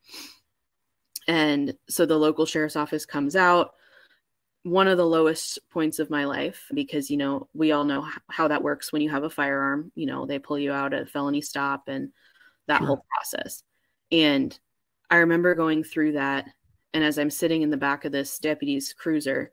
And 1.27 1.73
so 1.89 2.05
the 2.05 2.17
local 2.17 2.45
sheriff's 2.45 2.75
office 2.75 3.05
comes 3.05 3.35
out. 3.35 3.71
One 4.63 4.87
of 4.87 4.97
the 4.97 5.05
lowest 5.05 5.59
points 5.69 5.99
of 5.99 6.09
my 6.09 6.25
life, 6.25 6.69
because, 6.73 7.11
you 7.11 7.17
know, 7.17 7.49
we 7.53 7.71
all 7.71 7.83
know 7.83 8.07
how 8.29 8.47
that 8.47 8.63
works 8.63 8.91
when 8.91 9.01
you 9.01 9.09
have 9.09 9.23
a 9.23 9.29
firearm. 9.29 9.91
You 9.95 10.07
know, 10.07 10.25
they 10.25 10.39
pull 10.39 10.57
you 10.57 10.71
out 10.71 10.93
at 10.93 11.09
felony 11.09 11.41
stop 11.41 11.87
and 11.87 12.11
that 12.67 12.79
sure. 12.79 12.87
whole 12.87 13.05
process. 13.09 13.61
And 14.11 14.57
I 15.09 15.17
remember 15.17 15.55
going 15.55 15.83
through 15.83 16.13
that. 16.13 16.49
And 16.93 17.03
as 17.03 17.17
I'm 17.17 17.29
sitting 17.29 17.61
in 17.61 17.69
the 17.69 17.77
back 17.77 18.05
of 18.05 18.11
this 18.11 18.39
deputy's 18.39 18.93
cruiser, 18.93 19.51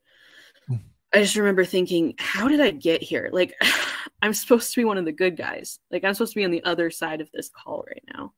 hmm. 0.68 0.76
I 1.12 1.22
just 1.22 1.36
remember 1.36 1.64
thinking, 1.64 2.14
how 2.18 2.48
did 2.48 2.61
I 2.61 2.70
get 2.70 3.03
here? 3.03 3.30
Like, 3.32 3.55
I'm 4.22 4.34
supposed 4.34 4.72
to 4.72 4.80
be 4.80 4.84
one 4.84 4.98
of 4.98 5.05
the 5.05 5.12
good 5.12 5.36
guys. 5.36 5.78
Like, 5.90 6.05
I'm 6.05 6.14
supposed 6.14 6.32
to 6.34 6.38
be 6.38 6.44
on 6.44 6.53
the 6.53 6.64
other 6.64 6.90
side 6.90 7.20
of 7.20 7.30
this 7.32 7.48
call 7.48 7.84
right 7.88 8.05
now. 8.14 8.32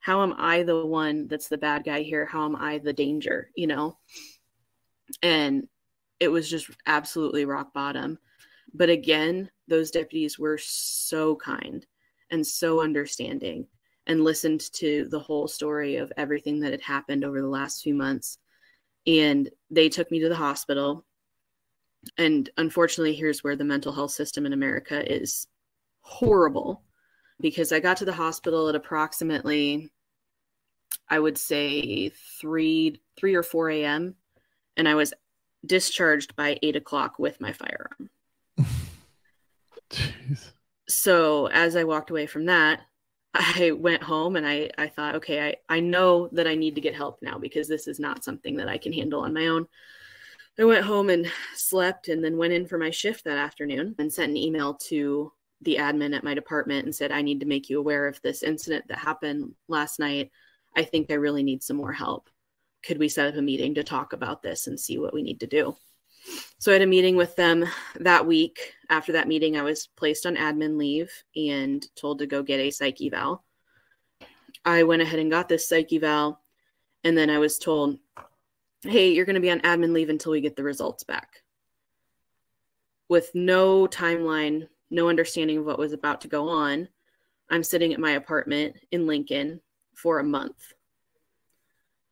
How 0.00 0.22
am 0.22 0.34
I 0.36 0.64
the 0.64 0.84
one 0.84 1.28
that's 1.28 1.48
the 1.48 1.58
bad 1.58 1.84
guy 1.84 2.02
here? 2.02 2.26
How 2.26 2.44
am 2.44 2.56
I 2.56 2.78
the 2.78 2.92
danger, 2.92 3.50
you 3.54 3.66
know? 3.66 3.98
And 5.22 5.68
it 6.20 6.28
was 6.28 6.50
just 6.50 6.70
absolutely 6.86 7.44
rock 7.44 7.72
bottom. 7.72 8.18
But 8.74 8.90
again, 8.90 9.50
those 9.68 9.90
deputies 9.90 10.38
were 10.38 10.58
so 10.58 11.36
kind 11.36 11.86
and 12.30 12.46
so 12.46 12.82
understanding 12.82 13.66
and 14.06 14.24
listened 14.24 14.60
to 14.72 15.06
the 15.10 15.18
whole 15.18 15.46
story 15.46 15.96
of 15.96 16.12
everything 16.16 16.60
that 16.60 16.72
had 16.72 16.80
happened 16.80 17.24
over 17.24 17.40
the 17.40 17.48
last 17.48 17.82
few 17.82 17.94
months. 17.94 18.38
And 19.06 19.48
they 19.70 19.88
took 19.88 20.10
me 20.10 20.20
to 20.20 20.28
the 20.28 20.36
hospital. 20.36 21.04
And 22.18 22.50
unfortunately, 22.56 23.14
here's 23.14 23.44
where 23.44 23.56
the 23.56 23.64
mental 23.64 23.92
health 23.92 24.10
system 24.10 24.44
in 24.46 24.52
America 24.52 25.12
is 25.12 25.46
horrible 26.00 26.82
because 27.40 27.72
I 27.72 27.80
got 27.80 27.96
to 27.98 28.04
the 28.04 28.12
hospital 28.12 28.68
at 28.68 28.74
approximately, 28.74 29.90
I 31.08 31.18
would 31.18 31.38
say 31.38 32.10
three, 32.40 33.00
three 33.16 33.34
or 33.34 33.42
four 33.42 33.70
a.m. 33.70 34.16
and 34.76 34.88
I 34.88 34.94
was 34.94 35.14
discharged 35.64 36.34
by 36.34 36.58
eight 36.62 36.76
o'clock 36.76 37.18
with 37.18 37.40
my 37.40 37.52
firearm. 37.52 38.10
Jeez. 39.90 40.50
So 40.88 41.46
as 41.46 41.76
I 41.76 41.84
walked 41.84 42.10
away 42.10 42.26
from 42.26 42.46
that, 42.46 42.80
I 43.34 43.72
went 43.72 44.02
home 44.02 44.36
and 44.36 44.46
I, 44.46 44.70
I 44.76 44.88
thought, 44.88 45.16
okay, 45.16 45.54
I, 45.68 45.76
I 45.76 45.80
know 45.80 46.28
that 46.32 46.46
I 46.46 46.54
need 46.54 46.74
to 46.74 46.80
get 46.80 46.94
help 46.94 47.20
now 47.22 47.38
because 47.38 47.66
this 47.66 47.86
is 47.86 47.98
not 47.98 48.24
something 48.24 48.56
that 48.56 48.68
I 48.68 48.78
can 48.78 48.92
handle 48.92 49.20
on 49.20 49.32
my 49.32 49.46
own. 49.46 49.66
I 50.58 50.64
went 50.64 50.84
home 50.84 51.08
and 51.08 51.30
slept 51.54 52.08
and 52.08 52.22
then 52.22 52.36
went 52.36 52.52
in 52.52 52.66
for 52.66 52.76
my 52.76 52.90
shift 52.90 53.24
that 53.24 53.38
afternoon 53.38 53.94
and 53.98 54.12
sent 54.12 54.30
an 54.30 54.36
email 54.36 54.74
to 54.88 55.32
the 55.62 55.76
admin 55.76 56.14
at 56.14 56.24
my 56.24 56.34
department 56.34 56.84
and 56.84 56.94
said, 56.94 57.10
I 57.10 57.22
need 57.22 57.40
to 57.40 57.46
make 57.46 57.70
you 57.70 57.78
aware 57.78 58.06
of 58.06 58.20
this 58.20 58.42
incident 58.42 58.86
that 58.88 58.98
happened 58.98 59.54
last 59.66 59.98
night. 59.98 60.30
I 60.76 60.82
think 60.82 61.10
I 61.10 61.14
really 61.14 61.42
need 61.42 61.62
some 61.62 61.76
more 61.76 61.92
help. 61.92 62.28
Could 62.84 62.98
we 62.98 63.08
set 63.08 63.28
up 63.28 63.36
a 63.36 63.42
meeting 63.42 63.74
to 63.76 63.84
talk 63.84 64.12
about 64.12 64.42
this 64.42 64.66
and 64.66 64.78
see 64.78 64.98
what 64.98 65.14
we 65.14 65.22
need 65.22 65.40
to 65.40 65.46
do? 65.46 65.76
So 66.58 66.70
I 66.70 66.74
had 66.74 66.82
a 66.82 66.86
meeting 66.86 67.16
with 67.16 67.34
them 67.36 67.64
that 67.98 68.26
week. 68.26 68.74
After 68.88 69.12
that 69.12 69.28
meeting, 69.28 69.56
I 69.56 69.62
was 69.62 69.88
placed 69.96 70.26
on 70.26 70.36
admin 70.36 70.78
leave 70.78 71.10
and 71.34 71.84
told 71.96 72.20
to 72.20 72.26
go 72.26 72.42
get 72.42 72.60
a 72.60 72.70
psych 72.70 73.00
eval. 73.00 73.44
I 74.64 74.84
went 74.84 75.02
ahead 75.02 75.18
and 75.18 75.30
got 75.30 75.48
this 75.48 75.68
psych 75.68 75.92
eval, 75.92 76.40
and 77.02 77.18
then 77.18 77.30
I 77.30 77.38
was 77.38 77.58
told, 77.58 77.98
hey, 78.82 79.12
you're 79.12 79.24
going 79.24 79.34
to 79.34 79.40
be 79.40 79.50
on 79.50 79.60
admin 79.60 79.92
leave 79.92 80.08
until 80.08 80.32
we 80.32 80.40
get 80.40 80.54
the 80.54 80.62
results 80.62 81.02
back. 81.02 81.42
With 83.08 83.30
no 83.34 83.86
timeline, 83.86 84.68
no 84.90 85.08
understanding 85.08 85.58
of 85.58 85.64
what 85.64 85.78
was 85.78 85.92
about 85.92 86.20
to 86.20 86.28
go 86.28 86.48
on, 86.48 86.88
I'm 87.50 87.64
sitting 87.64 87.92
at 87.92 88.00
my 88.00 88.12
apartment 88.12 88.76
in 88.92 89.06
Lincoln 89.06 89.60
for 89.94 90.20
a 90.20 90.24
month 90.24 90.72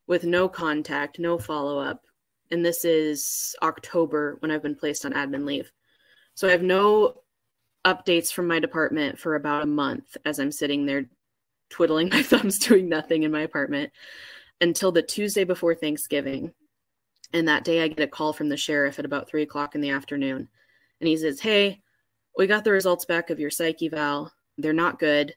with 0.07 0.25
no 0.25 0.49
contact, 0.49 1.19
no 1.19 1.37
follow 1.37 1.79
up, 1.79 2.03
and 2.51 2.65
this 2.65 2.83
is 2.83 3.55
October 3.63 4.35
when 4.39 4.51
I've 4.51 4.61
been 4.61 4.75
placed 4.75 5.05
on 5.05 5.13
admin 5.13 5.45
leave. 5.45 5.71
So 6.35 6.47
I 6.47 6.51
have 6.51 6.61
no 6.61 7.21
updates 7.85 8.31
from 8.31 8.47
my 8.47 8.59
department 8.59 9.17
for 9.17 9.35
about 9.35 9.63
a 9.63 9.67
month 9.67 10.17
as 10.25 10.39
I'm 10.39 10.51
sitting 10.51 10.85
there 10.85 11.05
twiddling 11.69 12.09
my 12.11 12.21
thumbs 12.21 12.59
doing 12.59 12.89
nothing 12.89 13.23
in 13.23 13.31
my 13.31 13.41
apartment 13.41 13.91
until 14.59 14.91
the 14.91 15.01
Tuesday 15.01 15.43
before 15.43 15.73
Thanksgiving. 15.73 16.53
And 17.33 17.47
that 17.47 17.63
day 17.63 17.81
I 17.81 17.87
get 17.87 17.99
a 18.03 18.07
call 18.07 18.33
from 18.33 18.49
the 18.49 18.57
sheriff 18.57 18.99
at 18.99 19.05
about 19.05 19.29
three 19.29 19.43
o'clock 19.43 19.73
in 19.73 19.81
the 19.81 19.91
afternoon. 19.91 20.49
And 20.99 21.07
he 21.07 21.15
says, 21.17 21.39
Hey, 21.39 21.81
we 22.37 22.45
got 22.45 22.63
the 22.63 22.71
results 22.71 23.05
back 23.05 23.29
of 23.29 23.39
your 23.39 23.49
psych 23.49 23.81
eval. 23.81 24.31
They're 24.57 24.73
not 24.73 24.99
good. 24.99 25.33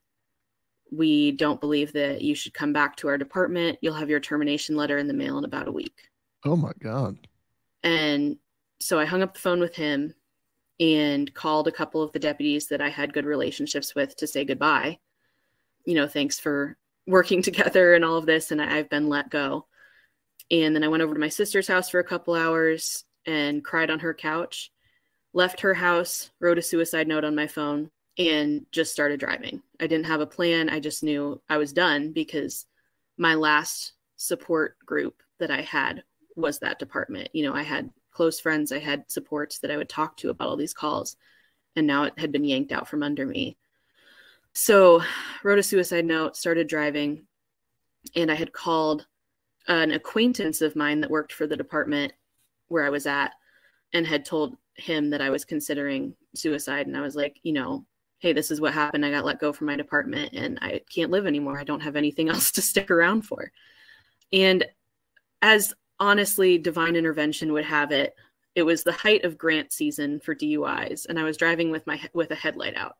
We 0.90 1.32
don't 1.32 1.60
believe 1.60 1.92
that 1.92 2.22
you 2.22 2.34
should 2.34 2.52
come 2.52 2.72
back 2.72 2.96
to 2.96 3.08
our 3.08 3.16
department. 3.16 3.78
You'll 3.80 3.94
have 3.94 4.10
your 4.10 4.20
termination 4.20 4.76
letter 4.76 4.98
in 4.98 5.06
the 5.06 5.14
mail 5.14 5.38
in 5.38 5.44
about 5.44 5.68
a 5.68 5.72
week. 5.72 6.10
Oh 6.44 6.56
my 6.56 6.72
God. 6.78 7.16
And 7.82 8.36
so 8.80 8.98
I 8.98 9.04
hung 9.04 9.22
up 9.22 9.34
the 9.34 9.40
phone 9.40 9.60
with 9.60 9.74
him 9.74 10.14
and 10.80 11.32
called 11.32 11.68
a 11.68 11.72
couple 11.72 12.02
of 12.02 12.12
the 12.12 12.18
deputies 12.18 12.68
that 12.68 12.80
I 12.80 12.88
had 12.88 13.14
good 13.14 13.24
relationships 13.24 13.94
with 13.94 14.16
to 14.16 14.26
say 14.26 14.44
goodbye. 14.44 14.98
You 15.84 15.94
know, 15.94 16.08
thanks 16.08 16.38
for 16.38 16.76
working 17.06 17.42
together 17.42 17.94
and 17.94 18.04
all 18.04 18.16
of 18.16 18.26
this. 18.26 18.50
And 18.50 18.60
I've 18.60 18.90
been 18.90 19.08
let 19.08 19.30
go. 19.30 19.66
And 20.50 20.74
then 20.74 20.84
I 20.84 20.88
went 20.88 21.02
over 21.02 21.14
to 21.14 21.20
my 21.20 21.28
sister's 21.28 21.68
house 21.68 21.88
for 21.88 22.00
a 22.00 22.04
couple 22.04 22.34
hours 22.34 23.04
and 23.26 23.64
cried 23.64 23.90
on 23.90 24.00
her 24.00 24.12
couch, 24.12 24.70
left 25.32 25.60
her 25.60 25.72
house, 25.72 26.30
wrote 26.40 26.58
a 26.58 26.62
suicide 26.62 27.08
note 27.08 27.24
on 27.24 27.34
my 27.34 27.46
phone, 27.46 27.90
and 28.18 28.66
just 28.70 28.92
started 28.92 29.20
driving. 29.20 29.62
I 29.80 29.86
didn't 29.86 30.06
have 30.06 30.20
a 30.20 30.26
plan. 30.26 30.68
I 30.68 30.80
just 30.80 31.02
knew 31.02 31.40
I 31.48 31.56
was 31.56 31.72
done 31.72 32.12
because 32.12 32.66
my 33.16 33.34
last 33.34 33.92
support 34.16 34.76
group 34.84 35.22
that 35.38 35.50
I 35.50 35.62
had 35.62 36.04
was 36.36 36.58
that 36.58 36.78
department. 36.78 37.28
You 37.32 37.44
know, 37.44 37.54
I 37.54 37.62
had 37.62 37.90
close 38.10 38.40
friends, 38.40 38.72
I 38.72 38.78
had 38.78 39.10
supports 39.10 39.58
that 39.58 39.70
I 39.70 39.76
would 39.76 39.88
talk 39.88 40.16
to 40.18 40.30
about 40.30 40.48
all 40.48 40.56
these 40.56 40.74
calls, 40.74 41.16
and 41.76 41.86
now 41.86 42.04
it 42.04 42.18
had 42.18 42.32
been 42.32 42.44
yanked 42.44 42.72
out 42.72 42.88
from 42.88 43.02
under 43.02 43.26
me. 43.26 43.56
So, 44.52 45.02
wrote 45.42 45.58
a 45.58 45.62
suicide 45.62 46.04
note, 46.04 46.36
started 46.36 46.68
driving, 46.68 47.26
and 48.14 48.30
I 48.30 48.34
had 48.34 48.52
called 48.52 49.06
an 49.66 49.90
acquaintance 49.90 50.60
of 50.60 50.76
mine 50.76 51.00
that 51.00 51.10
worked 51.10 51.32
for 51.32 51.46
the 51.46 51.56
department 51.56 52.12
where 52.68 52.84
I 52.84 52.90
was 52.90 53.06
at 53.06 53.32
and 53.92 54.06
had 54.06 54.24
told 54.24 54.56
him 54.76 55.10
that 55.10 55.20
I 55.20 55.30
was 55.30 55.44
considering 55.44 56.14
suicide. 56.34 56.86
And 56.86 56.96
I 56.96 57.00
was 57.00 57.16
like, 57.16 57.38
you 57.42 57.52
know, 57.52 57.86
hey, 58.18 58.32
this 58.32 58.50
is 58.50 58.60
what 58.60 58.74
happened. 58.74 59.04
I 59.04 59.10
got 59.10 59.24
let 59.24 59.40
go 59.40 59.52
from 59.52 59.68
my 59.68 59.76
department 59.76 60.32
and 60.34 60.58
I 60.60 60.80
can't 60.92 61.10
live 61.10 61.26
anymore. 61.26 61.58
I 61.58 61.64
don't 61.64 61.82
have 61.82 61.96
anything 61.96 62.28
else 62.30 62.50
to 62.52 62.62
stick 62.62 62.90
around 62.90 63.22
for. 63.22 63.52
And 64.32 64.64
as 65.42 65.74
honestly, 66.00 66.58
divine 66.58 66.96
intervention 66.96 67.52
would 67.52 67.64
have 67.64 67.92
it. 67.92 68.14
It 68.54 68.62
was 68.62 68.82
the 68.82 68.92
height 68.92 69.24
of 69.24 69.38
grant 69.38 69.72
season 69.72 70.20
for 70.20 70.34
DUIs, 70.34 71.06
and 71.06 71.18
I 71.18 71.24
was 71.24 71.36
driving 71.36 71.70
with 71.70 71.86
my 71.86 72.00
with 72.12 72.30
a 72.30 72.36
headlight 72.36 72.76
out. 72.76 72.94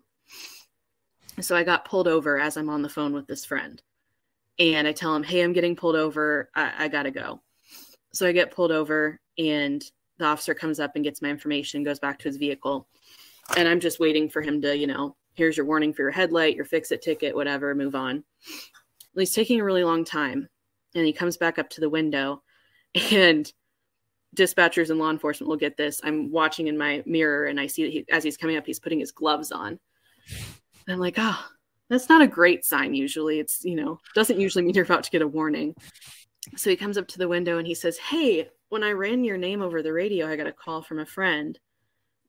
So 1.40 1.57
I 1.57 1.64
got 1.64 1.84
pulled 1.84 2.09
over 2.09 2.38
as 2.38 2.57
I'm 2.57 2.70
on 2.70 2.82
the 2.82 2.88
phone 2.88 3.12
with 3.12 3.26
this 3.26 3.45
friend, 3.45 3.80
and 4.59 4.86
I 4.88 4.92
tell 4.92 5.14
him, 5.14 5.22
"Hey, 5.22 5.42
I'm 5.42 5.53
getting 5.53 5.76
pulled 5.76 5.97
over. 5.97 6.51
I, 6.55 6.84
I 6.84 6.88
gotta 6.88 7.11
go." 7.11 7.40
So 8.12 8.26
I 8.26 8.32
get 8.32 8.53
pulled 8.53 8.72
over, 8.72 9.20
and 9.38 9.84
the 10.18 10.26
officer 10.26 10.55
comes 10.55 10.80
up 10.80 10.92
and 10.95 11.05
gets 11.05 11.22
my 11.22 11.28
information, 11.28 11.82
goes 11.82 11.99
back 11.99 12.18
to 12.20 12.28
his 12.28 12.36
vehicle, 12.36 12.88
and 13.57 13.68
I'm 13.68 13.80
just 13.80 14.01
waiting 14.01 14.28
for 14.28 14.42
him 14.42 14.61
to, 14.62 14.76
you 14.76 14.86
know, 14.86 15.16
here's 15.34 15.57
your 15.57 15.66
warning 15.66 15.92
for 15.92 16.03
your 16.03 16.11
headlight, 16.12 16.55
your 16.55 16.64
fix 16.64 16.92
it 16.92 17.03
ticket, 17.03 17.34
whatever, 17.34 17.74
move 17.74 17.95
on. 17.95 18.24
Well, 19.14 19.20
he's 19.20 19.34
taking 19.34 19.61
a 19.61 19.64
really 19.64 19.84
long 19.84 20.05
time, 20.05 20.49
and 20.95 21.05
he 21.05 21.12
comes 21.12 21.36
back 21.36 21.59
up 21.59 21.68
to 21.70 21.80
the 21.80 21.90
window 21.90 22.42
and 23.12 23.53
dispatchers 24.34 24.90
and 24.90 24.99
law 24.99 25.11
enforcement 25.11 25.49
will 25.49 25.57
get 25.57 25.76
this. 25.76 26.01
I'm 26.03 26.30
watching 26.30 26.66
in 26.66 26.76
my 26.76 27.03
mirror 27.07 27.47
and 27.47 27.61
I 27.61 27.66
see 27.66 27.84
that 27.84 27.92
he, 27.92 28.05
as 28.11 28.24
he's 28.24 28.36
coming 28.36 28.57
up, 28.57 28.66
he's 28.66 28.80
putting 28.80 29.01
his 29.01 29.12
gloves 29.12 29.53
on. 29.53 29.78
And 30.86 30.95
I'm 30.95 30.99
like, 30.99 31.14
oh, 31.18 31.45
that's 31.88 32.09
not 32.09 32.22
a 32.22 32.26
great 32.26 32.64
sign 32.64 32.95
usually. 32.95 33.38
It's, 33.38 33.64
you 33.64 33.76
know, 33.76 34.01
doesn't 34.14 34.40
usually 34.40 34.64
mean 34.64 34.74
you're 34.74 34.84
about 34.84 35.05
to 35.05 35.11
get 35.11 35.22
a 35.22 35.28
warning. 35.28 35.74
So 36.57 36.70
he 36.70 36.76
comes 36.76 36.99
up 36.99 37.09
to 37.09 37.18
the 37.18 37.28
window 37.28 37.59
and 37.59 37.66
he 37.66 37.74
says, 37.74 37.97
Hey, 37.97 38.49
when 38.68 38.82
I 38.82 38.90
ran 38.92 39.24
your 39.24 39.38
name 39.38 39.62
over 39.62 39.82
the 39.82 39.92
radio, 39.92 40.26
I 40.26 40.36
got 40.36 40.47
a 40.47 40.53
call 40.53 40.82
from 40.82 40.99
a 40.99 41.07
friend 41.07 41.59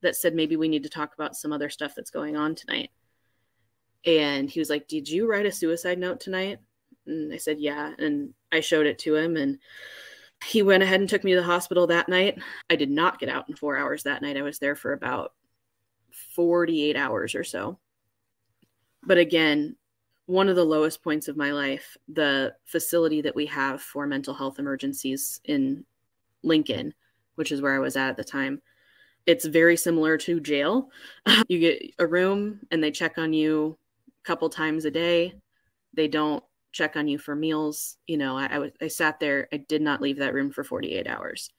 that 0.02 0.16
said 0.16 0.36
maybe 0.36 0.56
we 0.56 0.68
need 0.68 0.84
to 0.84 0.90
talk 0.90 1.14
about 1.14 1.36
some 1.36 1.52
other 1.52 1.70
stuff 1.70 1.94
that's 1.96 2.12
going 2.12 2.36
on 2.36 2.56
tonight. 2.56 2.92
And 4.06 4.50
he 4.50 4.60
was 4.60 4.70
like, 4.70 4.88
Did 4.88 5.10
you 5.10 5.28
write 5.28 5.46
a 5.46 5.52
suicide 5.52 6.00
note 6.00 6.20
tonight? 6.20 6.60
And 7.08 7.34
I 7.34 7.38
said, 7.38 7.60
Yeah. 7.60 7.94
And 7.98 8.34
I 8.52 8.60
showed 8.60 8.86
it 8.86 9.00
to 9.00 9.16
him 9.16 9.36
and 9.36 9.58
he 10.46 10.62
went 10.62 10.84
ahead 10.84 11.00
and 11.00 11.10
took 11.10 11.24
me 11.24 11.32
to 11.32 11.38
the 11.38 11.44
hospital 11.44 11.88
that 11.88 12.10
night. 12.10 12.38
I 12.70 12.76
did 12.76 12.90
not 12.90 13.20
get 13.20 13.30
out 13.30 13.50
in 13.50 13.56
four 13.56 13.78
hours 13.78 14.04
that 14.04 14.22
night. 14.22 14.38
I 14.38 14.42
was 14.42 14.60
there 14.60 14.76
for 14.76 14.94
about 14.94 15.34
48 16.36 16.96
hours 16.96 17.36
or 17.36 17.44
so. 17.44 17.80
But 19.04 19.18
again, 19.18 19.76
one 20.26 20.50
of 20.50 20.56
the 20.56 20.64
lowest 20.64 21.04
points 21.04 21.28
of 21.28 21.38
my 21.38 21.52
life, 21.52 21.98
the 22.08 22.56
facility 22.66 23.22
that 23.22 23.36
we 23.36 23.46
have 23.48 23.82
for 23.82 24.08
mental 24.08 24.34
health 24.34 24.60
emergencies 24.60 25.40
in 25.46 25.86
Lincoln, 26.44 26.94
which 27.36 27.52
is 27.52 27.62
where 27.62 27.76
I 27.76 27.80
was 27.80 27.96
at 27.96 28.10
at 28.10 28.18
the 28.18 28.24
time, 28.24 28.62
it's 29.26 29.46
very 29.46 29.78
similar 29.78 30.18
to 30.20 30.40
jail. 30.40 30.90
you 31.48 31.60
get 31.60 31.94
a 32.00 32.08
room 32.08 32.60
and 32.72 32.84
they 32.84 32.92
check 32.92 33.18
on 33.18 33.34
you 33.34 33.78
a 34.24 34.28
couple 34.28 34.50
times 34.50 34.86
a 34.86 34.92
day. 34.92 35.34
They 35.94 36.08
don't 36.08 36.44
check 36.76 36.96
on 36.98 37.08
you 37.08 37.18
for 37.18 37.36
meals. 37.36 37.98
You 38.08 38.18
know, 38.18 38.38
I, 38.38 38.46
I 38.66 38.72
I 38.82 38.88
sat 38.90 39.20
there. 39.20 39.48
I 39.54 39.58
did 39.58 39.82
not 39.82 40.02
leave 40.02 40.18
that 40.20 40.34
room 40.36 40.52
for 40.52 40.64
48 40.64 41.08
hours. 41.08 41.50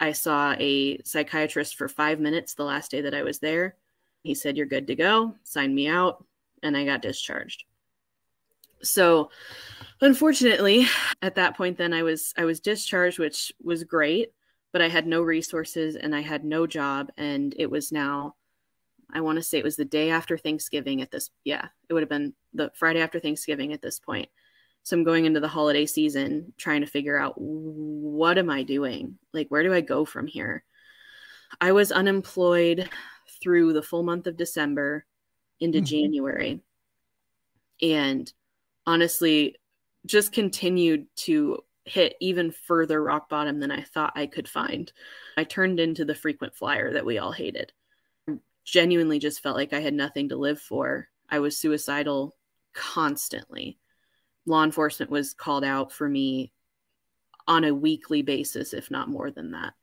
I 0.00 0.12
saw 0.12 0.54
a 0.58 0.98
psychiatrist 1.04 1.76
for 1.76 1.88
five 1.88 2.20
minutes 2.20 2.54
the 2.54 2.64
last 2.64 2.90
day 2.90 3.02
that 3.02 3.14
I 3.14 3.22
was 3.22 3.38
there. 3.40 3.76
He 4.24 4.34
said, 4.34 4.56
"You're 4.56 4.66
good 4.66 4.86
to 4.88 4.96
go." 4.96 5.36
Signed 5.44 5.74
me 5.74 5.88
out, 5.88 6.24
and 6.62 6.76
I 6.76 6.84
got 6.84 7.02
discharged. 7.02 7.64
So, 8.82 9.30
unfortunately, 10.00 10.86
at 11.22 11.34
that 11.36 11.56
point, 11.56 11.78
then 11.78 11.92
I 11.92 12.02
was 12.02 12.32
I 12.36 12.44
was 12.44 12.60
discharged, 12.60 13.18
which 13.18 13.52
was 13.62 13.84
great. 13.84 14.32
but 14.72 14.82
I 14.82 14.88
had 14.88 15.06
no 15.06 15.22
resources 15.22 15.96
and 15.96 16.14
I 16.14 16.20
had 16.22 16.44
no 16.44 16.66
job. 16.66 17.10
And 17.16 17.54
it 17.58 17.70
was 17.70 17.92
now, 17.92 18.36
I 19.12 19.20
want 19.22 19.36
to 19.36 19.42
say 19.42 19.58
it 19.58 19.64
was 19.64 19.76
the 19.76 19.84
day 19.84 20.10
after 20.10 20.38
Thanksgiving 20.38 21.02
at 21.02 21.10
this. 21.10 21.30
Yeah, 21.44 21.68
it 21.88 21.94
would 21.94 22.02
have 22.02 22.10
been 22.10 22.34
the 22.54 22.70
Friday 22.74 23.00
after 23.00 23.20
Thanksgiving 23.20 23.72
at 23.72 23.82
this 23.82 23.98
point. 23.98 24.28
So 24.88 24.96
I'm 24.96 25.04
going 25.04 25.26
into 25.26 25.38
the 25.38 25.48
holiday 25.48 25.84
season 25.84 26.54
trying 26.56 26.80
to 26.80 26.86
figure 26.86 27.18
out 27.18 27.34
what 27.36 28.38
am 28.38 28.48
I 28.48 28.62
doing? 28.62 29.18
Like, 29.34 29.48
where 29.50 29.62
do 29.62 29.70
I 29.70 29.82
go 29.82 30.06
from 30.06 30.26
here? 30.26 30.64
I 31.60 31.72
was 31.72 31.92
unemployed 31.92 32.88
through 33.42 33.74
the 33.74 33.82
full 33.82 34.02
month 34.02 34.26
of 34.26 34.38
December 34.38 35.04
into 35.60 35.80
mm-hmm. 35.80 35.84
January. 35.84 36.62
And 37.82 38.32
honestly, 38.86 39.56
just 40.06 40.32
continued 40.32 41.06
to 41.16 41.58
hit 41.84 42.14
even 42.22 42.50
further 42.50 43.02
rock 43.02 43.28
bottom 43.28 43.60
than 43.60 43.70
I 43.70 43.82
thought 43.82 44.14
I 44.16 44.24
could 44.24 44.48
find. 44.48 44.90
I 45.36 45.44
turned 45.44 45.80
into 45.80 46.06
the 46.06 46.14
frequent 46.14 46.54
flyer 46.54 46.94
that 46.94 47.04
we 47.04 47.18
all 47.18 47.32
hated. 47.32 47.74
Genuinely 48.64 49.18
just 49.18 49.42
felt 49.42 49.56
like 49.56 49.74
I 49.74 49.80
had 49.80 49.92
nothing 49.92 50.30
to 50.30 50.36
live 50.36 50.58
for. 50.58 51.08
I 51.28 51.40
was 51.40 51.58
suicidal 51.58 52.36
constantly. 52.72 53.76
Law 54.48 54.64
enforcement 54.64 55.10
was 55.10 55.34
called 55.34 55.64
out 55.64 55.92
for 55.92 56.08
me 56.08 56.52
on 57.46 57.64
a 57.64 57.74
weekly 57.74 58.22
basis, 58.22 58.74
if 58.74 58.90
not 58.90 59.08
more 59.08 59.30
than 59.30 59.52
that. 59.52 59.74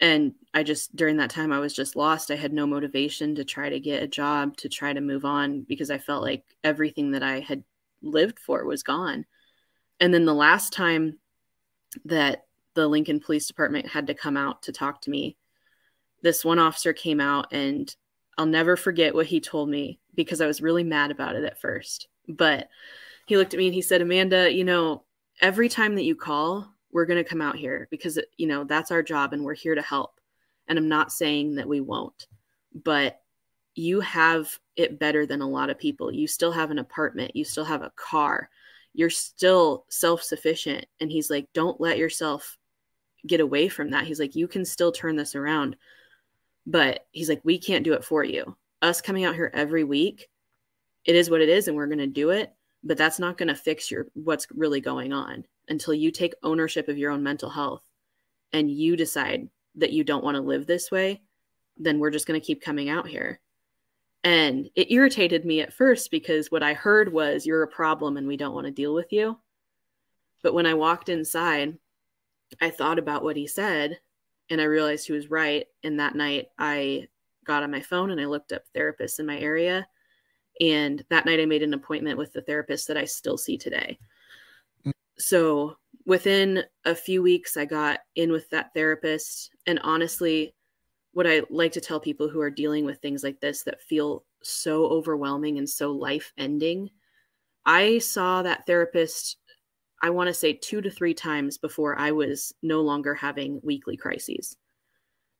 And 0.00 0.34
I 0.54 0.62
just, 0.62 0.94
during 0.94 1.16
that 1.16 1.30
time, 1.30 1.52
I 1.52 1.58
was 1.58 1.74
just 1.74 1.96
lost. 1.96 2.30
I 2.30 2.36
had 2.36 2.52
no 2.52 2.66
motivation 2.66 3.34
to 3.34 3.44
try 3.44 3.68
to 3.68 3.80
get 3.80 4.02
a 4.02 4.08
job, 4.08 4.56
to 4.58 4.68
try 4.68 4.92
to 4.92 5.00
move 5.00 5.24
on, 5.24 5.62
because 5.62 5.90
I 5.90 5.98
felt 5.98 6.22
like 6.22 6.44
everything 6.62 7.10
that 7.12 7.22
I 7.22 7.40
had 7.40 7.64
lived 8.00 8.38
for 8.38 8.64
was 8.64 8.84
gone. 8.84 9.26
And 9.98 10.14
then 10.14 10.24
the 10.24 10.34
last 10.34 10.72
time 10.72 11.18
that 12.04 12.44
the 12.74 12.86
Lincoln 12.86 13.18
Police 13.18 13.48
Department 13.48 13.88
had 13.88 14.06
to 14.06 14.14
come 14.14 14.36
out 14.36 14.62
to 14.62 14.72
talk 14.72 15.00
to 15.02 15.10
me. 15.10 15.36
This 16.22 16.44
one 16.44 16.60
officer 16.60 16.92
came 16.92 17.20
out, 17.20 17.52
and 17.52 17.94
I'll 18.36 18.46
never 18.46 18.76
forget 18.76 19.14
what 19.14 19.26
he 19.26 19.40
told 19.40 19.68
me 19.68 19.98
because 20.14 20.40
I 20.40 20.46
was 20.46 20.62
really 20.62 20.84
mad 20.84 21.10
about 21.10 21.34
it 21.34 21.44
at 21.44 21.60
first. 21.60 22.06
But 22.28 22.68
he 23.28 23.36
looked 23.36 23.52
at 23.52 23.58
me 23.58 23.66
and 23.66 23.74
he 23.74 23.82
said, 23.82 24.00
Amanda, 24.00 24.50
you 24.50 24.64
know, 24.64 25.04
every 25.42 25.68
time 25.68 25.94
that 25.96 26.04
you 26.04 26.16
call, 26.16 26.72
we're 26.90 27.04
going 27.04 27.22
to 27.22 27.28
come 27.28 27.42
out 27.42 27.56
here 27.56 27.86
because, 27.90 28.18
you 28.38 28.46
know, 28.46 28.64
that's 28.64 28.90
our 28.90 29.02
job 29.02 29.34
and 29.34 29.44
we're 29.44 29.54
here 29.54 29.74
to 29.74 29.82
help. 29.82 30.18
And 30.66 30.78
I'm 30.78 30.88
not 30.88 31.12
saying 31.12 31.56
that 31.56 31.68
we 31.68 31.80
won't, 31.82 32.26
but 32.74 33.20
you 33.74 34.00
have 34.00 34.58
it 34.76 34.98
better 34.98 35.26
than 35.26 35.42
a 35.42 35.48
lot 35.48 35.68
of 35.68 35.78
people. 35.78 36.10
You 36.10 36.26
still 36.26 36.52
have 36.52 36.70
an 36.70 36.78
apartment, 36.78 37.36
you 37.36 37.44
still 37.44 37.66
have 37.66 37.82
a 37.82 37.92
car, 37.96 38.48
you're 38.94 39.10
still 39.10 39.84
self 39.90 40.22
sufficient. 40.22 40.86
And 40.98 41.10
he's 41.12 41.28
like, 41.28 41.48
don't 41.52 41.80
let 41.80 41.98
yourself 41.98 42.56
get 43.26 43.40
away 43.40 43.68
from 43.68 43.90
that. 43.90 44.06
He's 44.06 44.20
like, 44.20 44.34
you 44.36 44.48
can 44.48 44.64
still 44.64 44.90
turn 44.90 45.16
this 45.16 45.34
around. 45.34 45.76
But 46.66 47.06
he's 47.12 47.28
like, 47.28 47.40
we 47.44 47.58
can't 47.58 47.84
do 47.84 47.92
it 47.92 48.04
for 48.04 48.24
you. 48.24 48.56
Us 48.80 49.02
coming 49.02 49.24
out 49.24 49.34
here 49.34 49.50
every 49.52 49.84
week, 49.84 50.28
it 51.04 51.14
is 51.14 51.28
what 51.28 51.40
it 51.40 51.48
is, 51.50 51.68
and 51.68 51.76
we're 51.76 51.86
going 51.86 51.98
to 51.98 52.06
do 52.06 52.30
it. 52.30 52.54
But 52.84 52.96
that's 52.96 53.18
not 53.18 53.36
going 53.38 53.48
to 53.48 53.54
fix 53.54 53.90
your 53.90 54.06
what's 54.14 54.46
really 54.54 54.80
going 54.80 55.12
on 55.12 55.44
until 55.68 55.94
you 55.94 56.10
take 56.10 56.34
ownership 56.42 56.88
of 56.88 56.98
your 56.98 57.10
own 57.10 57.22
mental 57.22 57.50
health 57.50 57.84
and 58.52 58.70
you 58.70 58.96
decide 58.96 59.48
that 59.74 59.92
you 59.92 60.04
don't 60.04 60.24
want 60.24 60.36
to 60.36 60.40
live 60.40 60.66
this 60.66 60.90
way. 60.90 61.20
Then 61.76 61.98
we're 61.98 62.10
just 62.10 62.26
going 62.26 62.40
to 62.40 62.46
keep 62.46 62.62
coming 62.62 62.88
out 62.88 63.08
here. 63.08 63.40
And 64.24 64.68
it 64.74 64.90
irritated 64.90 65.44
me 65.44 65.60
at 65.60 65.72
first 65.72 66.10
because 66.10 66.50
what 66.50 66.62
I 66.62 66.74
heard 66.74 67.12
was, 67.12 67.46
You're 67.46 67.62
a 67.62 67.68
problem 67.68 68.16
and 68.16 68.26
we 68.26 68.36
don't 68.36 68.54
want 68.54 68.66
to 68.66 68.72
deal 68.72 68.94
with 68.94 69.12
you. 69.12 69.38
But 70.42 70.54
when 70.54 70.66
I 70.66 70.74
walked 70.74 71.08
inside, 71.08 71.76
I 72.60 72.70
thought 72.70 72.98
about 72.98 73.22
what 73.22 73.36
he 73.36 73.46
said 73.46 73.98
and 74.50 74.60
I 74.60 74.64
realized 74.64 75.06
he 75.06 75.12
was 75.12 75.30
right. 75.30 75.66
And 75.82 76.00
that 76.00 76.14
night 76.14 76.48
I 76.58 77.08
got 77.44 77.62
on 77.62 77.70
my 77.70 77.80
phone 77.80 78.10
and 78.10 78.20
I 78.20 78.24
looked 78.24 78.52
up 78.52 78.62
therapists 78.74 79.18
in 79.18 79.26
my 79.26 79.38
area. 79.38 79.86
And 80.60 81.04
that 81.10 81.26
night 81.26 81.40
I 81.40 81.46
made 81.46 81.62
an 81.62 81.74
appointment 81.74 82.18
with 82.18 82.32
the 82.32 82.42
therapist 82.42 82.88
that 82.88 82.96
I 82.96 83.04
still 83.04 83.38
see 83.38 83.56
today. 83.56 83.98
Mm. 84.86 84.92
So 85.18 85.76
within 86.06 86.64
a 86.84 86.94
few 86.94 87.22
weeks, 87.22 87.56
I 87.56 87.64
got 87.64 88.00
in 88.16 88.32
with 88.32 88.48
that 88.50 88.72
therapist. 88.74 89.50
And 89.66 89.78
honestly, 89.82 90.54
what 91.12 91.26
I 91.26 91.42
like 91.50 91.72
to 91.72 91.80
tell 91.80 92.00
people 92.00 92.28
who 92.28 92.40
are 92.40 92.50
dealing 92.50 92.84
with 92.84 92.98
things 92.98 93.22
like 93.22 93.40
this 93.40 93.62
that 93.64 93.82
feel 93.82 94.24
so 94.42 94.86
overwhelming 94.86 95.58
and 95.58 95.68
so 95.68 95.90
life 95.90 96.32
ending. 96.38 96.90
I 97.66 97.98
saw 97.98 98.42
that 98.42 98.66
therapist, 98.66 99.36
I 100.02 100.10
want 100.10 100.28
to 100.28 100.34
say 100.34 100.52
two 100.52 100.80
to 100.80 100.90
three 100.90 101.14
times 101.14 101.58
before 101.58 101.98
I 101.98 102.12
was 102.12 102.54
no 102.62 102.80
longer 102.80 103.14
having 103.14 103.60
weekly 103.62 103.96
crises, 103.96 104.56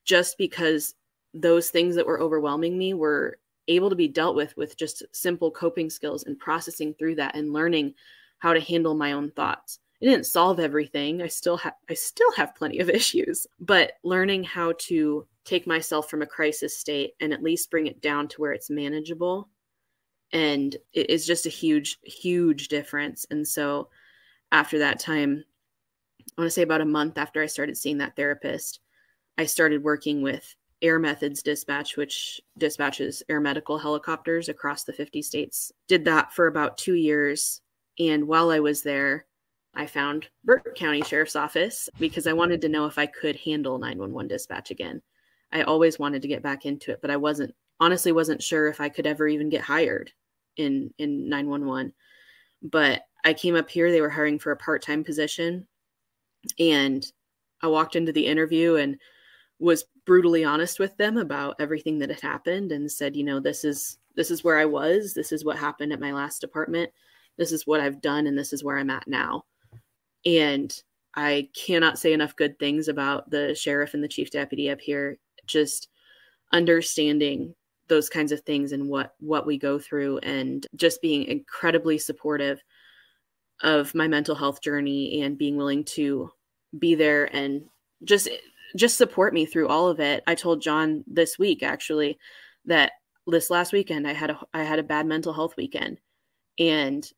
just 0.04 0.36
because 0.36 0.94
those 1.32 1.70
things 1.70 1.94
that 1.94 2.06
were 2.06 2.20
overwhelming 2.20 2.76
me 2.76 2.94
were 2.94 3.38
able 3.68 3.90
to 3.90 3.96
be 3.96 4.08
dealt 4.08 4.34
with 4.34 4.56
with 4.56 4.76
just 4.76 5.02
simple 5.12 5.50
coping 5.50 5.90
skills 5.90 6.24
and 6.24 6.38
processing 6.38 6.94
through 6.94 7.14
that 7.16 7.36
and 7.36 7.52
learning 7.52 7.94
how 8.38 8.52
to 8.52 8.60
handle 8.60 8.94
my 8.94 9.12
own 9.12 9.30
thoughts. 9.32 9.78
It 10.00 10.06
didn't 10.06 10.26
solve 10.26 10.60
everything. 10.60 11.22
I 11.22 11.26
still 11.26 11.56
have 11.58 11.74
I 11.90 11.94
still 11.94 12.32
have 12.32 12.54
plenty 12.54 12.78
of 12.78 12.90
issues, 13.00 13.46
but 13.60 13.92
learning 14.02 14.44
how 14.44 14.74
to 14.80 15.26
take 15.44 15.66
myself 15.66 16.10
from 16.10 16.22
a 16.22 16.26
crisis 16.26 16.76
state 16.76 17.14
and 17.20 17.32
at 17.32 17.42
least 17.42 17.70
bring 17.70 17.86
it 17.86 18.00
down 18.02 18.28
to 18.28 18.40
where 18.40 18.52
it's 18.52 18.70
manageable 18.70 19.48
and 20.32 20.76
it 20.92 21.08
is 21.08 21.26
just 21.26 21.46
a 21.46 21.50
huge 21.50 21.98
huge 22.02 22.68
difference 22.68 23.26
and 23.30 23.46
so 23.46 23.88
after 24.52 24.78
that 24.78 24.98
time 24.98 25.42
i 26.36 26.40
want 26.40 26.46
to 26.46 26.50
say 26.50 26.62
about 26.62 26.80
a 26.80 26.86
month 26.86 27.16
after 27.16 27.42
i 27.42 27.46
started 27.46 27.76
seeing 27.76 27.98
that 27.98 28.14
therapist 28.14 28.80
i 29.38 29.46
started 29.46 29.82
working 29.82 30.20
with 30.22 30.54
air 30.82 30.98
methods 30.98 31.42
dispatch 31.42 31.96
which 31.96 32.40
dispatches 32.56 33.22
air 33.28 33.40
medical 33.40 33.78
helicopters 33.78 34.48
across 34.48 34.84
the 34.84 34.92
50 34.92 35.22
states. 35.22 35.72
Did 35.88 36.04
that 36.04 36.32
for 36.32 36.46
about 36.46 36.78
two 36.78 36.94
years. 36.94 37.60
And 37.98 38.28
while 38.28 38.50
i 38.50 38.60
was 38.60 38.82
there 38.82 39.26
i 39.74 39.86
found 39.86 40.28
burt 40.44 40.76
county 40.76 41.02
sheriff's 41.02 41.36
office 41.36 41.88
because 41.98 42.26
i 42.26 42.32
wanted 42.32 42.60
to 42.60 42.68
know 42.68 42.86
if 42.86 42.96
i 42.96 43.06
could 43.06 43.36
handle 43.36 43.78
911 43.78 44.28
dispatch 44.28 44.70
again. 44.70 45.02
I 45.52 45.62
always 45.62 45.98
wanted 45.98 46.22
to 46.22 46.28
get 46.28 46.42
back 46.42 46.66
into 46.66 46.92
it, 46.92 47.00
but 47.00 47.10
I 47.10 47.16
wasn't 47.16 47.54
honestly 47.80 48.12
wasn't 48.12 48.42
sure 48.42 48.68
if 48.68 48.80
I 48.80 48.88
could 48.88 49.06
ever 49.06 49.28
even 49.28 49.48
get 49.48 49.62
hired 49.62 50.12
in 50.56 50.92
in 50.98 51.28
911. 51.28 51.92
But 52.62 53.02
I 53.24 53.34
came 53.34 53.56
up 53.56 53.70
here, 53.70 53.90
they 53.90 54.00
were 54.00 54.10
hiring 54.10 54.38
for 54.38 54.52
a 54.52 54.56
part-time 54.56 55.04
position, 55.04 55.66
and 56.58 57.04
I 57.62 57.68
walked 57.68 57.96
into 57.96 58.12
the 58.12 58.26
interview 58.26 58.76
and 58.76 58.98
was 59.58 59.84
brutally 60.06 60.44
honest 60.44 60.78
with 60.78 60.96
them 60.96 61.16
about 61.16 61.56
everything 61.58 61.98
that 61.98 62.10
had 62.10 62.20
happened 62.20 62.72
and 62.72 62.90
said, 62.90 63.16
you 63.16 63.24
know, 63.24 63.40
this 63.40 63.64
is 63.64 63.98
this 64.14 64.30
is 64.30 64.42
where 64.42 64.58
I 64.58 64.64
was, 64.64 65.14
this 65.14 65.30
is 65.32 65.44
what 65.44 65.56
happened 65.56 65.92
at 65.92 66.00
my 66.00 66.12
last 66.12 66.40
department, 66.40 66.90
this 67.36 67.52
is 67.52 67.66
what 67.66 67.80
I've 67.80 68.00
done 68.00 68.26
and 68.26 68.36
this 68.36 68.52
is 68.52 68.64
where 68.64 68.78
I'm 68.78 68.90
at 68.90 69.06
now. 69.06 69.44
And 70.26 70.74
I 71.14 71.48
cannot 71.54 71.98
say 71.98 72.12
enough 72.12 72.36
good 72.36 72.58
things 72.58 72.88
about 72.88 73.30
the 73.30 73.54
sheriff 73.54 73.94
and 73.94 74.02
the 74.02 74.08
chief 74.08 74.30
deputy 74.30 74.70
up 74.70 74.80
here. 74.80 75.18
Just 75.46 75.88
understanding 76.52 77.54
those 77.88 78.08
kinds 78.08 78.32
of 78.32 78.40
things 78.40 78.72
and 78.72 78.88
what 78.88 79.14
what 79.20 79.46
we 79.46 79.58
go 79.58 79.78
through 79.78 80.18
and 80.18 80.66
just 80.76 81.00
being 81.00 81.24
incredibly 81.24 81.98
supportive 81.98 82.62
of 83.62 83.94
my 83.94 84.06
mental 84.06 84.34
health 84.34 84.60
journey 84.62 85.22
and 85.22 85.38
being 85.38 85.56
willing 85.56 85.82
to 85.82 86.30
be 86.78 86.94
there 86.94 87.24
and 87.34 87.64
just 88.04 88.28
just 88.76 88.96
support 88.96 89.34
me 89.34 89.46
through 89.46 89.68
all 89.68 89.88
of 89.88 90.00
it. 90.00 90.22
I 90.26 90.34
told 90.34 90.62
John 90.62 91.04
this 91.06 91.38
week 91.38 91.62
actually 91.62 92.18
that 92.66 92.92
this 93.26 93.50
last 93.50 93.72
weekend 93.72 94.06
I 94.06 94.12
had 94.12 94.30
a 94.30 94.40
I 94.54 94.62
had 94.62 94.78
a 94.78 94.84
bad 94.84 95.06
mental 95.06 95.32
health 95.32 95.56
weekend 95.56 96.00
and 96.58 97.10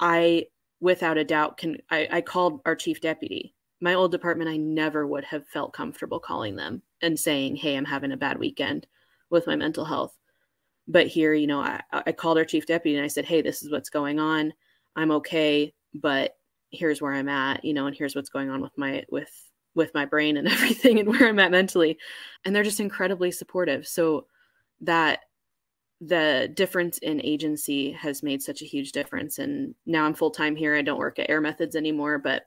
I 0.00 0.46
without 0.80 1.18
a 1.18 1.24
doubt 1.24 1.56
can 1.58 1.78
I, 1.90 2.08
I 2.10 2.20
called 2.20 2.60
our 2.64 2.76
chief 2.76 3.00
deputy 3.00 3.54
my 3.84 3.92
old 3.94 4.12
department, 4.12 4.48
I 4.48 4.56
never 4.56 5.06
would 5.06 5.24
have 5.24 5.46
felt 5.48 5.74
comfortable 5.74 6.18
calling 6.18 6.56
them 6.56 6.80
and 7.02 7.20
saying, 7.20 7.56
Hey, 7.56 7.76
I'm 7.76 7.84
having 7.84 8.12
a 8.12 8.16
bad 8.16 8.38
weekend 8.38 8.86
with 9.28 9.46
my 9.46 9.56
mental 9.56 9.84
health. 9.84 10.16
But 10.88 11.06
here, 11.06 11.34
you 11.34 11.46
know, 11.46 11.60
I, 11.60 11.82
I 11.92 12.12
called 12.12 12.38
our 12.38 12.46
chief 12.46 12.64
deputy 12.66 12.96
and 12.96 13.04
I 13.04 13.08
said, 13.08 13.26
Hey, 13.26 13.42
this 13.42 13.62
is 13.62 13.70
what's 13.70 13.90
going 13.90 14.18
on. 14.18 14.54
I'm 14.96 15.10
okay, 15.10 15.74
but 15.92 16.34
here's 16.70 17.02
where 17.02 17.12
I'm 17.12 17.28
at, 17.28 17.62
you 17.62 17.74
know, 17.74 17.86
and 17.86 17.94
here's 17.94 18.16
what's 18.16 18.30
going 18.30 18.48
on 18.48 18.62
with 18.62 18.76
my, 18.78 19.04
with, 19.10 19.30
with 19.74 19.92
my 19.94 20.04
brain 20.04 20.36
and 20.36 20.48
everything 20.52 20.98
and 20.98 21.08
where 21.08 21.28
I'm 21.28 21.38
at 21.38 21.50
mentally. 21.50 21.98
And 22.44 22.54
they're 22.54 22.62
just 22.62 22.80
incredibly 22.80 23.30
supportive. 23.30 23.86
So 23.86 24.26
that 24.80 25.20
the 26.00 26.52
difference 26.54 26.98
in 26.98 27.24
agency 27.24 27.92
has 27.92 28.22
made 28.22 28.42
such 28.42 28.62
a 28.62 28.66
huge 28.66 28.92
difference. 28.92 29.38
And 29.38 29.74
now 29.86 30.04
I'm 30.04 30.14
full 30.14 30.30
time 30.30 30.56
here. 30.56 30.74
I 30.76 30.82
don't 30.82 30.98
work 30.98 31.18
at 31.18 31.30
Air 31.30 31.40
Methods 31.40 31.76
anymore, 31.76 32.18
but 32.18 32.46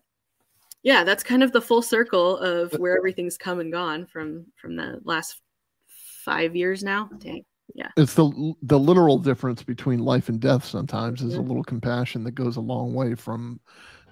yeah, 0.84 1.04
that's 1.04 1.24
kind 1.24 1.44
of 1.44 1.52
the 1.52 1.62
full 1.62 1.82
circle 1.82 2.38
of 2.38 2.72
where 2.74 2.98
everything's 2.98 3.38
come 3.38 3.60
and 3.60 3.72
gone 3.72 4.06
from 4.06 4.46
from 4.56 4.76
the 4.76 5.00
last 5.04 5.42
five 6.24 6.56
years 6.56 6.84
now. 6.84 7.10
Dang. 7.18 7.44
Yeah. 7.74 7.90
It's 7.98 8.14
the 8.14 8.54
the 8.62 8.80
literal 8.80 9.18
difference 9.18 9.64
between 9.64 10.00
life 10.00 10.30
and 10.30 10.40
death 10.40 10.64
sometimes 10.64 11.22
is 11.22 11.36
a 11.36 11.42
little 11.42 11.64
compassion 11.64 12.24
that 12.24 12.32
goes 12.32 12.58
a 12.58 12.62
long 12.62 12.94
way 12.94 13.16
from 13.16 13.60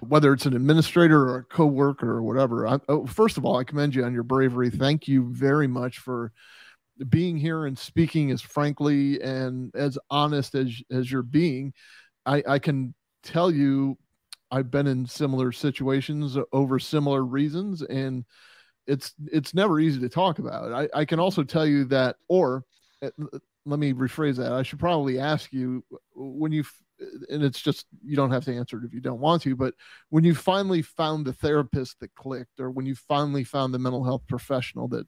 whether 0.00 0.32
it's 0.32 0.46
an 0.46 0.54
administrator 0.54 1.28
or 1.28 1.38
a 1.38 1.44
coworker 1.44 2.10
or 2.10 2.22
whatever. 2.22 2.66
I, 2.66 2.78
oh, 2.88 3.06
first 3.06 3.36
of 3.36 3.44
all, 3.44 3.56
I 3.56 3.64
commend 3.64 3.94
you 3.94 4.04
on 4.04 4.12
your 4.12 4.22
bravery. 4.22 4.70
Thank 4.70 5.08
you 5.08 5.28
very 5.32 5.66
much 5.66 5.98
for 5.98 6.32
being 7.08 7.36
here 7.36 7.66
and 7.66 7.78
speaking 7.78 8.30
as 8.30 8.40
frankly 8.40 9.20
and 9.20 9.74
as 9.74 9.98
honest 10.10 10.54
as 10.54 10.82
as 10.90 11.10
you're 11.10 11.22
being. 11.22 11.72
I, 12.24 12.42
I 12.46 12.58
can 12.58 12.94
tell 13.22 13.50
you, 13.50 13.98
I've 14.50 14.70
been 14.70 14.86
in 14.86 15.06
similar 15.06 15.52
situations 15.52 16.36
over 16.52 16.78
similar 16.78 17.24
reasons, 17.24 17.82
and 17.82 18.24
it's 18.86 19.14
it's 19.26 19.54
never 19.54 19.80
easy 19.80 20.00
to 20.00 20.08
talk 20.08 20.38
about. 20.38 20.72
I, 20.72 20.88
I 21.00 21.04
can 21.04 21.20
also 21.20 21.42
tell 21.42 21.66
you 21.66 21.84
that, 21.86 22.16
or 22.28 22.64
uh, 23.02 23.10
let 23.64 23.78
me 23.78 23.92
rephrase 23.92 24.36
that. 24.36 24.52
I 24.52 24.62
should 24.62 24.78
probably 24.78 25.18
ask 25.18 25.52
you 25.52 25.84
when 26.14 26.52
you 26.52 26.64
and 27.28 27.42
it's 27.42 27.60
just 27.60 27.86
you 28.04 28.16
don't 28.16 28.30
have 28.30 28.44
to 28.44 28.54
answer 28.54 28.78
it 28.78 28.84
if 28.84 28.94
you 28.94 29.00
don't 29.00 29.20
want 29.20 29.42
to 29.42 29.54
but 29.54 29.74
when 30.08 30.24
you 30.24 30.34
finally 30.34 30.82
found 30.82 31.24
the 31.26 31.32
therapist 31.32 32.00
that 32.00 32.14
clicked 32.14 32.58
or 32.58 32.70
when 32.70 32.86
you 32.86 32.94
finally 32.94 33.44
found 33.44 33.74
the 33.74 33.78
mental 33.78 34.04
health 34.04 34.22
professional 34.28 34.88
that 34.88 35.06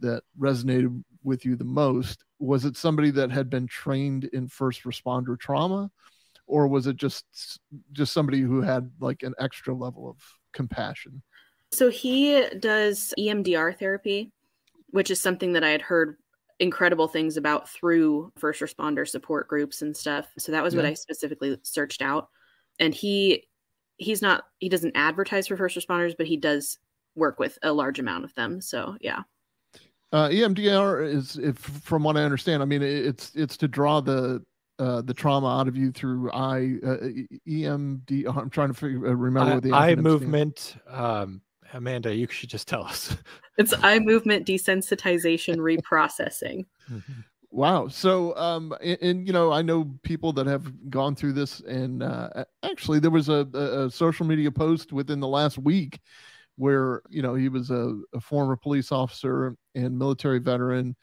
that 0.00 0.22
resonated 0.38 1.02
with 1.22 1.44
you 1.44 1.56
the 1.56 1.64
most 1.64 2.24
was 2.44 2.64
it 2.64 2.76
somebody 2.76 3.10
that 3.10 3.30
had 3.30 3.48
been 3.48 3.66
trained 3.66 4.24
in 4.24 4.48
first 4.48 4.84
responder 4.84 5.38
trauma? 5.38 5.90
Or 6.46 6.68
was 6.68 6.86
it 6.86 6.96
just 6.96 7.24
just 7.92 8.12
somebody 8.12 8.40
who 8.40 8.60
had 8.60 8.90
like 9.00 9.22
an 9.22 9.34
extra 9.38 9.74
level 9.74 10.10
of 10.10 10.16
compassion? 10.52 11.22
So 11.72 11.90
he 11.90 12.46
does 12.60 13.14
emdr 13.18 13.78
therapy 13.78 14.30
which 14.90 15.10
is 15.10 15.20
something 15.20 15.54
that 15.54 15.64
i 15.64 15.70
had 15.70 15.82
heard 15.82 16.16
incredible 16.60 17.08
things 17.08 17.36
about 17.36 17.68
through 17.68 18.32
first 18.36 18.60
responder 18.60 19.06
support 19.06 19.48
groups 19.48 19.82
and 19.82 19.96
stuff. 19.96 20.26
So 20.38 20.52
that 20.52 20.62
was 20.62 20.74
yeah. 20.74 20.80
what 20.80 20.86
I 20.86 20.94
specifically 20.94 21.58
searched 21.62 22.02
out. 22.02 22.28
And 22.78 22.94
he 22.94 23.44
he's 23.96 24.22
not 24.22 24.44
he 24.58 24.68
doesn't 24.68 24.96
advertise 24.96 25.46
for 25.46 25.56
first 25.56 25.76
responders, 25.76 26.14
but 26.16 26.26
he 26.26 26.36
does 26.36 26.78
work 27.14 27.38
with 27.38 27.58
a 27.62 27.72
large 27.72 27.98
amount 27.98 28.24
of 28.24 28.34
them. 28.34 28.60
So 28.60 28.96
yeah. 29.00 29.22
Uh, 30.12 30.28
EMDR 30.28 31.12
is, 31.12 31.36
if 31.38 31.58
from 31.58 32.04
what 32.04 32.16
I 32.16 32.22
understand, 32.22 32.62
I 32.62 32.66
mean 32.66 32.82
it's 32.82 33.32
it's 33.34 33.56
to 33.58 33.68
draw 33.68 34.00
the 34.00 34.44
uh, 34.78 35.02
the 35.02 35.14
trauma 35.14 35.60
out 35.60 35.68
of 35.68 35.76
you 35.76 35.90
through 35.90 36.30
eye 36.32 36.78
uh, 36.84 36.96
EMD. 37.48 38.36
I'm 38.36 38.50
trying 38.50 38.68
to 38.68 38.74
figure, 38.74 39.08
uh, 39.08 39.12
remember 39.12 39.50
eye, 39.50 39.54
what 39.54 39.62
the 39.62 39.72
eye 39.72 39.94
movement. 39.94 40.76
Um, 40.88 41.42
Amanda, 41.72 42.14
you 42.14 42.26
should 42.30 42.50
just 42.50 42.68
tell 42.68 42.84
us. 42.84 43.16
it's 43.58 43.74
eye 43.82 43.98
movement 43.98 44.46
desensitization 44.46 45.56
reprocessing. 45.56 46.66
Mm-hmm. 46.90 47.12
Wow. 47.54 47.86
So, 47.86 48.36
um, 48.36 48.74
and, 48.82 48.98
and, 49.00 49.26
you 49.28 49.32
know, 49.32 49.52
I 49.52 49.62
know 49.62 49.88
people 50.02 50.32
that 50.32 50.48
have 50.48 50.90
gone 50.90 51.14
through 51.14 51.34
this, 51.34 51.60
and 51.60 52.02
uh, 52.02 52.44
actually, 52.64 52.98
there 52.98 53.12
was 53.12 53.28
a, 53.28 53.46
a, 53.54 53.88
social 53.92 54.26
media 54.26 54.50
post 54.50 54.92
within 54.92 55.20
the 55.20 55.28
last 55.28 55.56
week 55.56 56.00
where 56.56 57.02
you 57.08 57.22
know 57.22 57.36
he 57.36 57.48
was 57.48 57.70
a, 57.70 57.96
a 58.12 58.20
former 58.20 58.56
police 58.56 58.90
officer 58.90 59.54
and 59.76 59.96
military 59.96 60.40
veteran, 60.40 60.96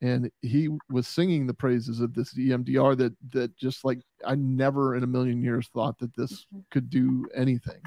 and 0.00 0.30
he 0.40 0.70
was 0.88 1.06
singing 1.06 1.46
the 1.46 1.52
praises 1.52 2.00
of 2.00 2.14
this 2.14 2.32
EMDR 2.32 2.96
that 2.96 3.14
that 3.30 3.54
just 3.58 3.84
like 3.84 4.00
I 4.24 4.34
never 4.34 4.96
in 4.96 5.02
a 5.02 5.06
million 5.06 5.42
years 5.42 5.68
thought 5.74 5.98
that 5.98 6.16
this 6.16 6.32
mm-hmm. 6.32 6.60
could 6.70 6.88
do 6.88 7.28
anything, 7.34 7.82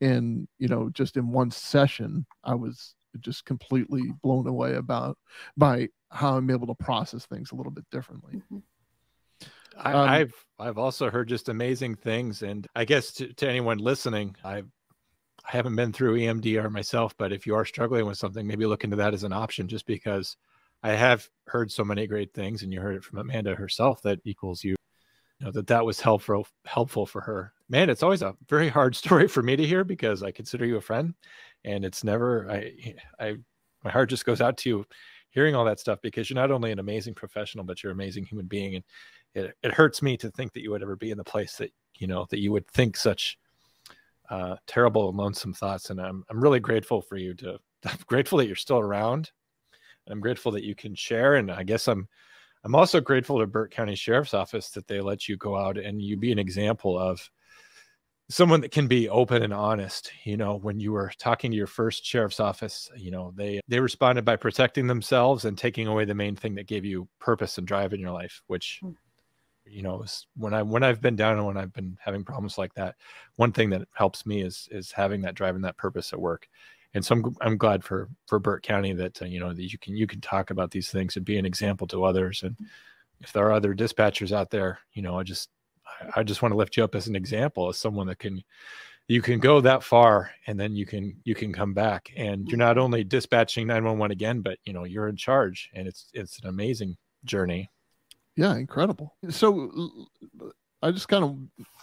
and 0.00 0.46
you 0.58 0.68
know 0.68 0.88
just 0.90 1.16
in 1.16 1.30
one 1.30 1.50
session 1.50 2.24
i 2.44 2.54
was 2.54 2.94
just 3.20 3.44
completely 3.44 4.12
blown 4.22 4.46
away 4.46 4.74
about 4.74 5.16
by 5.56 5.88
how 6.10 6.36
i'm 6.36 6.50
able 6.50 6.66
to 6.66 6.74
process 6.74 7.26
things 7.26 7.52
a 7.52 7.54
little 7.54 7.72
bit 7.72 7.84
differently 7.90 8.34
mm-hmm. 8.36 8.58
I, 9.76 9.92
um, 9.92 10.08
I've 10.08 10.46
I've 10.58 10.78
also 10.78 11.10
heard 11.10 11.28
just 11.28 11.48
amazing 11.48 11.94
things, 11.94 12.42
and 12.42 12.66
I 12.74 12.84
guess 12.84 13.12
to, 13.12 13.32
to 13.34 13.48
anyone 13.48 13.78
listening, 13.78 14.34
I've 14.42 14.68
I 15.44 15.52
haven't 15.52 15.76
been 15.76 15.92
through 15.92 16.18
EMDR 16.18 16.70
myself, 16.70 17.14
but 17.16 17.32
if 17.32 17.46
you 17.46 17.54
are 17.54 17.64
struggling 17.64 18.04
with 18.06 18.18
something, 18.18 18.46
maybe 18.46 18.66
look 18.66 18.84
into 18.84 18.96
that 18.96 19.14
as 19.14 19.24
an 19.24 19.32
option. 19.32 19.68
Just 19.68 19.86
because 19.86 20.36
I 20.82 20.90
have 20.92 21.28
heard 21.46 21.70
so 21.70 21.84
many 21.84 22.06
great 22.06 22.34
things, 22.34 22.62
and 22.62 22.72
you 22.72 22.80
heard 22.80 22.96
it 22.96 23.04
from 23.04 23.18
Amanda 23.18 23.54
herself 23.54 24.02
that 24.02 24.18
equals 24.24 24.64
you 24.64 24.74
you 25.38 25.46
know 25.46 25.52
that 25.52 25.66
that 25.66 25.84
was 25.84 26.00
helpful 26.00 26.46
helpful 26.64 27.06
for 27.06 27.20
her. 27.20 27.52
Man 27.68 27.90
it's 27.90 28.02
always 28.02 28.22
a 28.22 28.34
very 28.48 28.68
hard 28.68 28.96
story 28.96 29.28
for 29.28 29.42
me 29.42 29.56
to 29.56 29.66
hear 29.66 29.84
because 29.84 30.22
i 30.22 30.30
consider 30.30 30.64
you 30.64 30.76
a 30.76 30.80
friend 30.80 31.14
and 31.64 31.84
it's 31.84 32.04
never 32.04 32.50
i 32.50 32.94
i 33.20 33.36
my 33.84 33.90
heart 33.90 34.10
just 34.10 34.24
goes 34.24 34.40
out 34.40 34.56
to 34.58 34.68
you 34.68 34.86
hearing 35.30 35.54
all 35.54 35.64
that 35.64 35.78
stuff 35.78 35.98
because 36.02 36.28
you're 36.28 36.34
not 36.34 36.50
only 36.50 36.72
an 36.72 36.78
amazing 36.78 37.14
professional 37.14 37.64
but 37.64 37.82
you're 37.82 37.92
an 37.92 37.96
amazing 37.96 38.24
human 38.24 38.46
being 38.46 38.76
and 38.76 38.84
it, 39.34 39.54
it 39.62 39.72
hurts 39.72 40.02
me 40.02 40.16
to 40.16 40.30
think 40.30 40.52
that 40.52 40.62
you 40.62 40.70
would 40.70 40.82
ever 40.82 40.96
be 40.96 41.10
in 41.10 41.18
the 41.18 41.24
place 41.24 41.56
that 41.56 41.72
you 41.96 42.06
know 42.06 42.26
that 42.30 42.40
you 42.40 42.52
would 42.52 42.66
think 42.68 42.96
such 42.96 43.38
uh, 44.30 44.56
terrible 44.66 45.08
and 45.08 45.16
lonesome 45.16 45.54
thoughts 45.54 45.90
and 45.90 46.00
i'm 46.00 46.24
i'm 46.30 46.40
really 46.40 46.60
grateful 46.60 47.00
for 47.00 47.16
you 47.16 47.34
to 47.34 47.58
i'm 47.84 47.98
grateful 48.06 48.38
that 48.38 48.46
you're 48.46 48.56
still 48.56 48.78
around 48.78 49.30
i'm 50.08 50.20
grateful 50.20 50.52
that 50.52 50.64
you 50.64 50.74
can 50.74 50.94
share 50.94 51.34
and 51.34 51.50
i 51.50 51.62
guess 51.62 51.88
i'm 51.88 52.08
I'm 52.64 52.74
also 52.74 53.00
grateful 53.00 53.38
to 53.38 53.46
Burt 53.46 53.70
County 53.70 53.94
Sheriff's 53.94 54.34
Office 54.34 54.70
that 54.70 54.86
they 54.88 55.00
let 55.00 55.28
you 55.28 55.36
go 55.36 55.56
out 55.56 55.78
and 55.78 56.02
you 56.02 56.16
be 56.16 56.32
an 56.32 56.38
example 56.38 56.98
of 56.98 57.30
someone 58.30 58.60
that 58.60 58.72
can 58.72 58.86
be 58.86 59.08
open 59.08 59.42
and 59.42 59.54
honest 59.54 60.12
you 60.24 60.36
know 60.36 60.56
when 60.56 60.78
you 60.78 60.92
were 60.92 61.10
talking 61.18 61.50
to 61.50 61.56
your 61.56 61.66
first 61.66 62.04
sheriff's 62.04 62.40
office 62.40 62.90
you 62.96 63.10
know 63.10 63.32
they 63.36 63.60
they 63.68 63.80
responded 63.80 64.24
by 64.24 64.36
protecting 64.36 64.86
themselves 64.86 65.46
and 65.46 65.56
taking 65.56 65.86
away 65.86 66.04
the 66.04 66.14
main 66.14 66.36
thing 66.36 66.54
that 66.54 66.66
gave 66.66 66.84
you 66.84 67.08
purpose 67.20 67.56
and 67.56 67.66
drive 67.66 67.94
in 67.94 68.00
your 68.00 68.10
life 68.10 68.42
which 68.46 68.80
hmm. 68.82 68.90
you 69.64 69.82
know 69.82 70.04
when 70.36 70.52
i 70.52 70.62
when 70.62 70.82
i've 70.82 71.00
been 71.00 71.16
down 71.16 71.38
and 71.38 71.46
when 71.46 71.56
i've 71.56 71.72
been 71.72 71.96
having 72.04 72.22
problems 72.22 72.58
like 72.58 72.74
that 72.74 72.96
one 73.36 73.52
thing 73.52 73.70
that 73.70 73.88
helps 73.94 74.26
me 74.26 74.42
is 74.42 74.68
is 74.70 74.92
having 74.92 75.22
that 75.22 75.34
drive 75.34 75.54
and 75.54 75.64
that 75.64 75.78
purpose 75.78 76.12
at 76.12 76.20
work 76.20 76.46
and 76.94 77.04
so 77.04 77.14
I'm, 77.14 77.36
I'm 77.40 77.56
glad 77.58 77.84
for 77.84 78.08
for 78.26 78.38
Burt 78.38 78.62
County 78.62 78.92
that 78.94 79.20
uh, 79.20 79.26
you 79.26 79.40
know 79.40 79.52
that 79.52 79.72
you 79.72 79.78
can 79.78 79.96
you 79.96 80.06
can 80.06 80.20
talk 80.20 80.50
about 80.50 80.70
these 80.70 80.90
things 80.90 81.16
and 81.16 81.24
be 81.24 81.38
an 81.38 81.46
example 81.46 81.86
to 81.88 82.04
others. 82.04 82.42
And 82.42 82.56
if 83.20 83.32
there 83.32 83.46
are 83.46 83.52
other 83.52 83.74
dispatchers 83.74 84.32
out 84.32 84.50
there, 84.50 84.78
you 84.92 85.02
know, 85.02 85.18
I 85.18 85.22
just 85.22 85.50
I, 85.86 86.20
I 86.20 86.22
just 86.22 86.42
want 86.42 86.52
to 86.52 86.56
lift 86.56 86.76
you 86.76 86.84
up 86.84 86.94
as 86.94 87.06
an 87.06 87.16
example 87.16 87.68
as 87.68 87.78
someone 87.78 88.06
that 88.06 88.18
can 88.18 88.42
you 89.06 89.22
can 89.22 89.38
go 89.38 89.60
that 89.60 89.82
far 89.82 90.30
and 90.46 90.58
then 90.58 90.74
you 90.74 90.86
can 90.86 91.16
you 91.24 91.34
can 91.34 91.52
come 91.52 91.74
back. 91.74 92.10
And 92.16 92.48
you're 92.48 92.58
not 92.58 92.78
only 92.78 93.04
dispatching 93.04 93.66
911 93.66 94.12
again 94.12 94.40
but 94.40 94.58
you 94.64 94.72
know 94.72 94.84
you're 94.84 95.08
in 95.08 95.16
charge 95.16 95.70
and 95.74 95.86
it's 95.86 96.10
it's 96.14 96.38
an 96.40 96.48
amazing 96.48 96.96
journey. 97.24 97.70
Yeah 98.34 98.56
incredible. 98.56 99.14
So 99.28 99.70
i 100.80 100.92
just 100.92 101.08
kind 101.08 101.24
of 101.24 101.36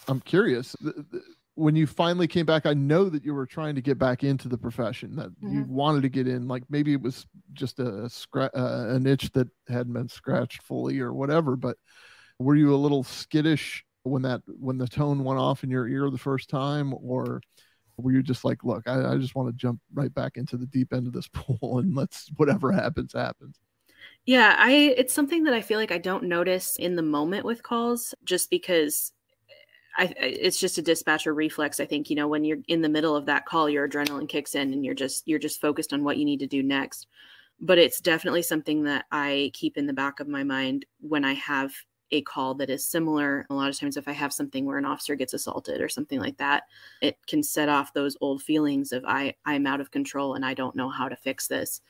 i'm 0.08 0.22
curious 0.22 0.74
when 1.56 1.76
you 1.76 1.88
finally 1.88 2.28
came 2.28 2.45
back, 2.45 2.66
I 2.66 2.74
know 2.74 3.10
that 3.10 3.24
you 3.24 3.34
were 3.34 3.45
trying 3.45 3.76
to 3.76 3.82
get 3.82 3.97
back 3.97 4.24
into 4.24 4.49
the 4.49 4.58
profession, 4.58 5.16
that 5.16 5.30
mm-hmm. 5.30 5.53
you 5.53 5.64
wanted 5.64 6.01
to 6.03 6.10
get 6.10 6.28
in. 6.28 6.47
Like 6.47 6.64
maybe 6.70 6.93
it 6.93 7.01
was 7.01 7.26
just 7.53 7.80
a, 7.80 7.88
a, 7.88 8.10
scra- 8.10 8.56
uh, 8.56 8.93
an 8.93 9.08
itch 9.08 9.32
that 9.32 9.47
hadn't 9.68 9.93
been 9.93 10.10
scratched 10.10 10.62
fully 10.64 10.99
or 10.99 11.14
whatever. 11.14 11.56
But 11.56 11.78
were 12.39 12.56
you 12.56 12.74
a 12.74 12.78
little 12.78 13.03
skittish 13.03 13.86
when 14.03 14.22
that 14.24 14.41
when 14.47 14.78
the 14.78 14.88
tone 14.88 15.24
went 15.24 15.39
off 15.39 15.64
in 15.64 15.70
your 15.72 15.88
ear 15.88 16.10
the 16.10 16.18
first 16.18 16.49
time, 16.49 16.93
or 16.93 17.41
were 17.97 18.12
you 18.12 18.22
just 18.22 18.43
like, 18.43 18.64
look, 18.64 18.88
I, 18.88 19.14
I 19.14 19.18
just 19.18 19.36
want 19.36 19.47
to 19.47 19.53
jump 19.53 19.80
right 19.93 20.14
back 20.14 20.36
into 20.36 20.58
the 20.58 20.68
deep 20.68 20.93
end 20.93 21.08
of 21.08 21.14
this 21.14 21.28
pool 21.34 21.80
and 21.80 21.95
let's 21.95 22.30
whatever 22.36 22.72
happens 22.72 23.14
happens. 23.14 23.58
Yeah, 24.26 24.56
I 24.58 24.93
it's 24.97 25.14
something 25.14 25.43
that 25.45 25.53
I 25.53 25.62
feel 25.62 25.80
like 25.80 25.91
I 25.91 25.99
don't 25.99 26.26
notice 26.26 26.76
in 26.78 26.95
the 26.95 27.01
moment 27.01 27.45
with 27.45 27.64
calls 27.64 28.14
just 28.26 28.49
because 28.49 29.14
I, 29.98 30.14
it's 30.18 30.60
just 30.60 30.78
a 30.78 30.82
dispatcher 30.82 31.34
reflex. 31.34 31.80
I 31.80 31.86
think 31.86 32.10
you 32.10 32.16
know 32.16 32.28
when 32.28 32.43
you're 32.43 32.60
in 32.68 32.82
the 32.82 32.89
middle 32.89 33.16
of 33.16 33.26
that 33.28 33.46
call, 33.46 33.70
your 33.70 33.88
adrenaline 33.88 34.30
kicks 34.30 34.56
in, 34.56 34.74
and 34.74 34.86
you're 34.86 34.93
just 34.93 35.28
you're 35.28 35.39
just 35.39 35.62
focused 35.62 35.93
on 35.93 36.04
what 36.04 36.18
you 36.18 36.26
need 36.26 36.39
to 36.39 36.48
do 36.48 36.62
next. 36.62 37.08
But 37.62 37.78
it's 37.78 38.02
definitely 38.02 38.41
something 38.41 38.84
that 38.84 39.06
I 39.12 39.52
keep 39.54 39.78
in 39.78 39.88
the 39.88 39.93
back 39.93 40.20
of 40.20 40.28
my 40.28 40.43
mind 40.43 40.86
when 41.00 41.24
I 41.24 41.34
have 41.34 41.74
a 42.12 42.22
call 42.22 42.54
that 42.56 42.70
is 42.70 42.86
similar. 42.86 43.46
A 43.50 43.54
lot 43.54 43.70
of 43.70 43.80
times, 43.80 43.96
if 43.96 44.08
I 44.08 44.12
have 44.12 44.34
something 44.34 44.66
where 44.66 44.78
an 44.78 44.86
officer 44.86 45.16
gets 45.16 45.34
assaulted 45.34 45.82
or 45.82 45.89
something 45.89 46.20
like 46.20 46.38
that, 46.38 46.64
it 47.02 47.18
can 47.28 47.41
set 47.41 47.70
off 47.70 47.93
those 47.93 48.18
old 48.22 48.41
feelings 48.41 48.91
of 48.91 49.06
I 49.06 49.36
I'm 49.46 49.66
out 49.66 49.82
of 49.82 49.91
control 49.91 50.36
and 50.36 50.46
I 50.46 50.54
don't 50.54 50.76
know 50.76 50.89
how 50.89 51.08
to 51.08 51.16
fix 51.16 51.48
this. 51.48 51.82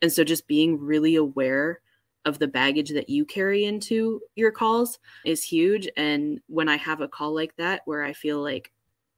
And 0.00 0.12
so, 0.12 0.22
just 0.22 0.46
being 0.46 0.80
really 0.80 1.16
aware 1.16 1.80
of 2.28 2.38
the 2.38 2.46
baggage 2.46 2.90
that 2.90 3.08
you 3.08 3.24
carry 3.24 3.64
into 3.64 4.20
your 4.36 4.52
calls 4.52 4.98
is 5.24 5.42
huge. 5.42 5.88
And 5.96 6.40
when 6.46 6.68
i 6.68 6.76
have 6.76 7.00
a 7.00 7.08
call 7.08 7.34
like 7.34 7.56
that 7.56 7.82
where 7.86 8.04
i 8.04 8.12
feel 8.12 8.40
like 8.40 8.72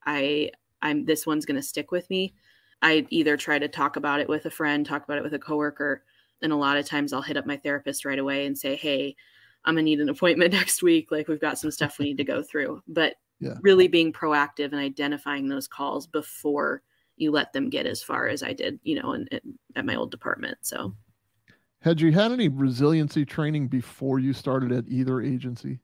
i 0.05 0.49
i'm 0.81 1.05
this 1.05 1.27
one's 1.27 1.45
going 1.45 1.55
to 1.55 1.61
stick 1.61 1.91
with 1.91 2.09
me 2.09 2.33
i 2.81 3.05
either 3.09 3.37
try 3.37 3.59
to 3.59 3.67
talk 3.67 3.95
about 3.95 4.19
it 4.19 4.27
with 4.27 4.45
a 4.45 4.49
friend 4.49 4.85
talk 4.85 5.03
about 5.03 5.17
it 5.17 5.23
with 5.23 5.35
a 5.35 5.39
coworker 5.39 6.03
and 6.41 6.51
a 6.51 6.55
lot 6.55 6.77
of 6.77 6.85
times 6.85 7.13
i'll 7.13 7.21
hit 7.21 7.37
up 7.37 7.45
my 7.45 7.57
therapist 7.57 8.03
right 8.03 8.17
away 8.17 8.47
and 8.47 8.57
say 8.57 8.75
hey 8.75 9.15
i'm 9.65 9.75
going 9.75 9.85
to 9.85 9.89
need 9.89 9.99
an 9.99 10.09
appointment 10.09 10.53
next 10.61 10.81
week. 10.81 11.11
Like 11.11 11.27
we've 11.27 11.39
got 11.39 11.59
some 11.59 11.71
stuff 11.71 11.99
we 11.99 12.05
need 12.05 12.17
to 12.17 12.23
go 12.23 12.41
through. 12.41 12.81
But 12.87 13.15
yeah. 13.39 13.55
really 13.61 13.87
being 13.87 14.13
proactive 14.13 14.71
and 14.71 14.75
identifying 14.75 15.47
those 15.47 15.67
calls 15.67 16.07
before 16.07 16.81
you 17.17 17.31
let 17.31 17.53
them 17.53 17.69
get 17.69 17.85
as 17.85 18.01
far 18.01 18.27
as 18.27 18.41
i 18.41 18.53
did 18.53 18.79
you 18.83 18.99
know 18.99 19.13
in, 19.13 19.27
in, 19.27 19.39
at 19.75 19.85
my 19.85 19.95
old 19.95 20.11
department 20.11 20.57
so 20.61 20.93
had 21.81 21.99
you 21.99 22.11
had 22.11 22.31
any 22.31 22.47
resiliency 22.47 23.25
training 23.25 23.67
before 23.67 24.19
you 24.19 24.33
started 24.33 24.71
at 24.71 24.85
either 24.87 25.21
agency? 25.21 25.79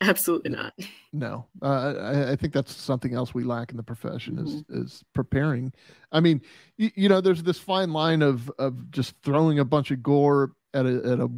Absolutely 0.00 0.50
not. 0.50 0.72
No, 1.12 1.46
uh, 1.62 1.94
I, 2.00 2.32
I, 2.32 2.36
think 2.36 2.52
that's 2.52 2.74
something 2.74 3.14
else 3.14 3.34
we 3.34 3.44
lack 3.44 3.70
in 3.70 3.76
the 3.76 3.82
profession 3.84 4.36
mm-hmm. 4.36 4.74
is 4.74 4.94
is 4.94 5.04
preparing. 5.14 5.72
I 6.10 6.18
mean, 6.18 6.40
you, 6.76 6.90
you, 6.96 7.08
know, 7.08 7.20
there's 7.20 7.42
this 7.42 7.58
fine 7.58 7.92
line 7.92 8.22
of 8.22 8.50
of 8.58 8.90
just 8.90 9.14
throwing 9.22 9.60
a 9.60 9.64
bunch 9.64 9.92
of 9.92 10.02
gore 10.02 10.52
at 10.74 10.86
a 10.86 10.96
at 11.12 11.20
a 11.20 11.28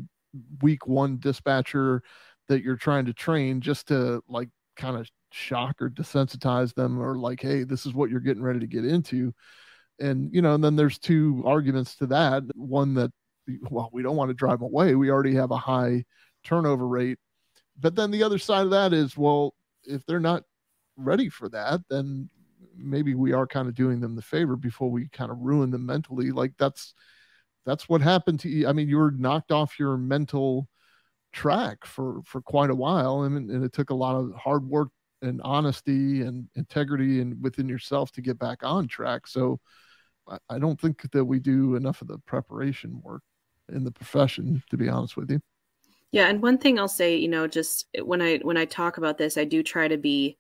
week 0.63 0.87
one 0.87 1.19
dispatcher 1.19 2.03
that 2.49 2.63
you're 2.63 2.77
trying 2.77 3.05
to 3.07 3.13
train 3.13 3.61
just 3.61 3.89
to 3.89 4.23
like 4.29 4.49
kind 4.77 4.97
of 4.97 5.09
shock 5.31 5.81
or 5.83 5.91
desensitize 5.91 6.75
them 6.75 7.01
or 7.01 7.17
like, 7.17 7.43
hey, 7.43 7.65
this 7.65 7.85
is 7.85 7.93
what 7.93 8.11
you're 8.11 8.21
getting 8.21 8.43
ready 8.43 8.61
to 8.61 8.67
get 8.67 8.85
into. 8.85 9.33
And 10.01 10.33
you 10.33 10.41
know, 10.41 10.55
and 10.55 10.65
then 10.65 10.77
there's 10.77 10.99
two 10.99 11.43
arguments 11.45 11.97
to 11.97 12.07
that. 12.07 12.45
One 12.55 12.95
that 12.95 13.13
well, 13.71 13.91
we 13.93 14.03
don't 14.03 14.17
want 14.17 14.31
to 14.31 14.35
drive 14.35 14.61
them 14.61 14.67
away. 14.67 14.95
We 14.95 15.11
already 15.11 15.35
have 15.35 15.51
a 15.51 15.57
high 15.57 16.05
turnover 16.45 16.87
rate. 16.87 17.19
But 17.79 17.95
then 17.97 18.11
the 18.11 18.23
other 18.23 18.39
side 18.39 18.65
of 18.65 18.71
that 18.71 18.93
is, 18.93 19.17
well, 19.17 19.55
if 19.85 20.05
they're 20.07 20.21
not 20.21 20.45
ready 20.97 21.29
for 21.29 21.49
that, 21.51 21.81
then 21.89 22.31
maybe 22.77 23.15
we 23.15 23.33
are 23.33 23.47
kind 23.47 23.69
of 23.69 23.75
doing 23.75 24.01
them 24.01 24.17
the 24.17 24.23
favor 24.23 24.57
before 24.57 24.91
we 24.91 25.09
kind 25.09 25.31
of 25.31 25.39
ruin 25.39 25.71
them 25.71 25.87
mentally. 25.87 26.31
Like 26.31 26.53
that's 26.59 26.95
that's 27.67 27.89
what 27.89 28.01
happened 28.01 28.41
to 28.41 28.49
you. 28.49 28.69
I 28.69 28.73
mean, 28.73 28.89
you 28.89 28.99
were 28.99 29.11
knocked 29.11 29.53
off 29.53 29.79
your 29.79 29.97
mental 29.97 30.69
track 31.33 31.85
for 31.85 32.23
for 32.25 32.41
quite 32.43 32.71
a 32.71 32.75
while, 32.75 33.23
and, 33.23 33.51
and 33.51 33.65
it 33.65 33.73
took 33.73 33.91
a 33.91 33.95
lot 33.95 34.17
of 34.17 34.35
hard 34.35 34.69
work 34.69 34.89
and 35.23 35.41
honesty 35.43 36.23
and 36.23 36.49
integrity 36.55 37.21
and 37.21 37.43
within 37.43 37.69
yourself 37.69 38.13
to 38.13 38.23
get 38.23 38.39
back 38.39 38.59
on 38.63 38.87
track. 38.87 39.27
So 39.27 39.59
I, 40.29 40.39
I 40.51 40.59
don't 40.59 40.81
think 40.81 41.11
that 41.13 41.25
we 41.25 41.39
do 41.41 41.77
enough 41.77 42.03
of 42.03 42.09
the 42.09 42.19
preparation 42.19 43.01
work 43.03 43.23
in 43.73 43.85
the 43.85 43.93
profession, 43.93 44.63
to 44.71 44.77
be 44.77 44.89
honest 44.89 45.17
with 45.17 45.31
you. 45.31 45.41
Yeah, 46.13 46.29
and 46.29 46.41
one 46.41 46.59
thing 46.59 46.79
I'll 46.79 46.87
say, 46.87 47.17
you 47.17 47.29
know, 47.29 47.49
just 47.49 47.89
when 48.03 48.23
I 48.23 48.39
when 48.39 48.57
I 48.57 48.67
talk 48.67 48.99
about 48.99 49.19
this, 49.19 49.37
I 49.37 49.45
do 49.45 49.63
try 49.63 49.89
to 49.89 49.97
be 49.97 50.39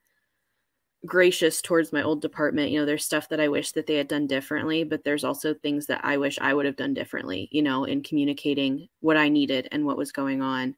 gracious 1.04 1.60
towards 1.60 1.92
my 1.92 2.02
old 2.02 2.22
department. 2.22 2.70
You 2.70 2.80
know, 2.80 2.86
there's 2.86 3.04
stuff 3.04 3.28
that 3.28 3.40
I 3.40 3.48
wish 3.48 3.72
that 3.72 3.86
they 3.86 3.96
had 3.96 4.08
done 4.08 4.26
differently, 4.26 4.84
but 4.84 5.04
there's 5.04 5.24
also 5.24 5.52
things 5.52 5.86
that 5.86 6.00
I 6.04 6.16
wish 6.16 6.38
I 6.40 6.54
would 6.54 6.66
have 6.66 6.76
done 6.76 6.94
differently, 6.94 7.48
you 7.52 7.62
know, 7.62 7.84
in 7.84 8.02
communicating 8.02 8.88
what 9.00 9.16
I 9.16 9.28
needed 9.28 9.68
and 9.72 9.84
what 9.84 9.98
was 9.98 10.12
going 10.12 10.42
on. 10.42 10.76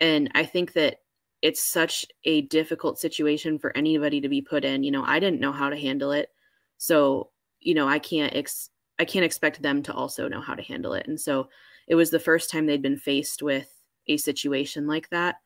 And 0.00 0.30
I 0.34 0.44
think 0.44 0.72
that 0.72 0.96
it's 1.42 1.62
such 1.62 2.06
a 2.24 2.42
difficult 2.42 2.98
situation 2.98 3.58
for 3.58 3.76
anybody 3.76 4.20
to 4.20 4.28
be 4.28 4.40
put 4.40 4.64
in. 4.64 4.82
You 4.82 4.92
know, 4.92 5.04
I 5.04 5.20
didn't 5.20 5.40
know 5.40 5.52
how 5.52 5.68
to 5.68 5.76
handle 5.76 6.12
it. 6.12 6.30
So, 6.78 7.30
you 7.60 7.74
know, 7.74 7.88
I 7.88 7.98
can't 7.98 8.34
ex 8.34 8.70
I 8.98 9.04
can't 9.04 9.24
expect 9.24 9.62
them 9.62 9.82
to 9.84 9.92
also 9.92 10.28
know 10.28 10.40
how 10.40 10.54
to 10.54 10.62
handle 10.62 10.94
it. 10.94 11.06
And 11.08 11.20
so 11.20 11.48
it 11.88 11.94
was 11.94 12.10
the 12.10 12.20
first 12.20 12.50
time 12.50 12.66
they'd 12.66 12.82
been 12.82 12.98
faced 12.98 13.42
with 13.42 13.68
a 14.06 14.16
situation 14.16 14.86
like 14.86 15.08
that. 15.10 15.36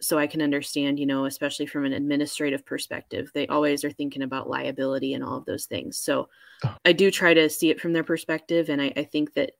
So 0.00 0.18
I 0.18 0.26
can 0.26 0.42
understand, 0.42 0.98
you 0.98 1.06
know, 1.06 1.24
especially 1.24 1.66
from 1.66 1.84
an 1.84 1.92
administrative 1.92 2.66
perspective, 2.66 3.30
they 3.32 3.46
always 3.46 3.84
are 3.84 3.90
thinking 3.90 4.22
about 4.22 4.50
liability 4.50 5.14
and 5.14 5.22
all 5.22 5.38
of 5.38 5.46
those 5.46 5.66
things. 5.66 5.98
So 5.98 6.28
oh. 6.64 6.74
I 6.84 6.92
do 6.92 7.10
try 7.10 7.32
to 7.32 7.48
see 7.48 7.70
it 7.70 7.80
from 7.80 7.92
their 7.92 8.04
perspective. 8.04 8.68
And 8.68 8.82
I, 8.82 8.92
I 8.96 9.04
think 9.04 9.34
that 9.34 9.52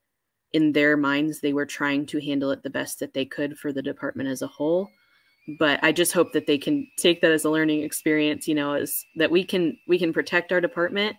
in 0.53 0.72
their 0.72 0.97
minds, 0.97 1.41
they 1.41 1.53
were 1.53 1.66
trying 1.66 2.07
to 2.07 2.20
handle 2.20 2.51
it 2.51 2.62
the 2.62 2.70
best 2.70 3.01
that 3.01 3.14
they 3.14 3.24
could 3.24 3.59
for 3.59 3.72
the 3.72 3.82
department 3.82 4.28
as 4.28 4.43
a 4.43 4.47
whole. 4.47 4.89
But 5.59 5.78
I 5.82 5.93
just 5.93 6.12
hope 6.12 6.32
that 6.32 6.47
they 6.47 6.59
can 6.59 6.87
take 6.97 7.20
that 7.20 7.32
as 7.32 7.45
a 7.45 7.51
learning 7.51 7.82
experience, 7.82 8.49
you 8.49 8.55
know, 8.55 8.72
as 8.72 9.05
that 9.16 9.30
we 9.30 9.45
can 9.45 9.76
we 9.87 9.99
can 9.99 10.12
protect 10.12 10.53
our 10.53 10.61
department, 10.61 11.16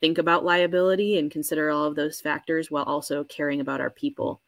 think 0.00 0.18
about 0.18 0.44
liability 0.44 1.18
and 1.18 1.30
consider 1.30 1.70
all 1.70 1.84
of 1.84 1.96
those 1.96 2.20
factors 2.20 2.70
while 2.70 2.84
also 2.84 3.24
caring 3.24 3.60
about 3.60 3.80
our 3.80 3.90
people 3.90 4.42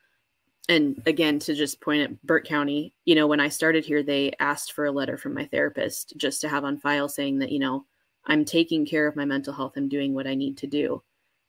and 0.68 1.00
again 1.06 1.38
to 1.40 1.54
just 1.54 1.80
point 1.80 2.02
at 2.02 2.22
Burt 2.22 2.46
County, 2.46 2.94
you 3.04 3.14
know, 3.14 3.26
when 3.26 3.40
I 3.40 3.48
started 3.48 3.84
here, 3.84 4.02
they 4.02 4.32
asked 4.40 4.72
for 4.72 4.86
a 4.86 4.92
letter 4.92 5.16
from 5.16 5.34
my 5.34 5.44
therapist 5.46 6.14
just 6.16 6.40
to 6.40 6.48
have 6.48 6.64
on 6.64 6.78
file 6.78 7.08
saying 7.08 7.38
that, 7.38 7.52
you 7.52 7.58
know, 7.58 7.84
I'm 8.26 8.44
taking 8.44 8.84
care 8.84 9.06
of 9.06 9.16
my 9.16 9.24
mental 9.24 9.52
health. 9.52 9.74
I'm 9.76 9.88
doing 9.88 10.14
what 10.14 10.26
I 10.26 10.34
need 10.34 10.56
to 10.58 10.66
do. 10.66 11.02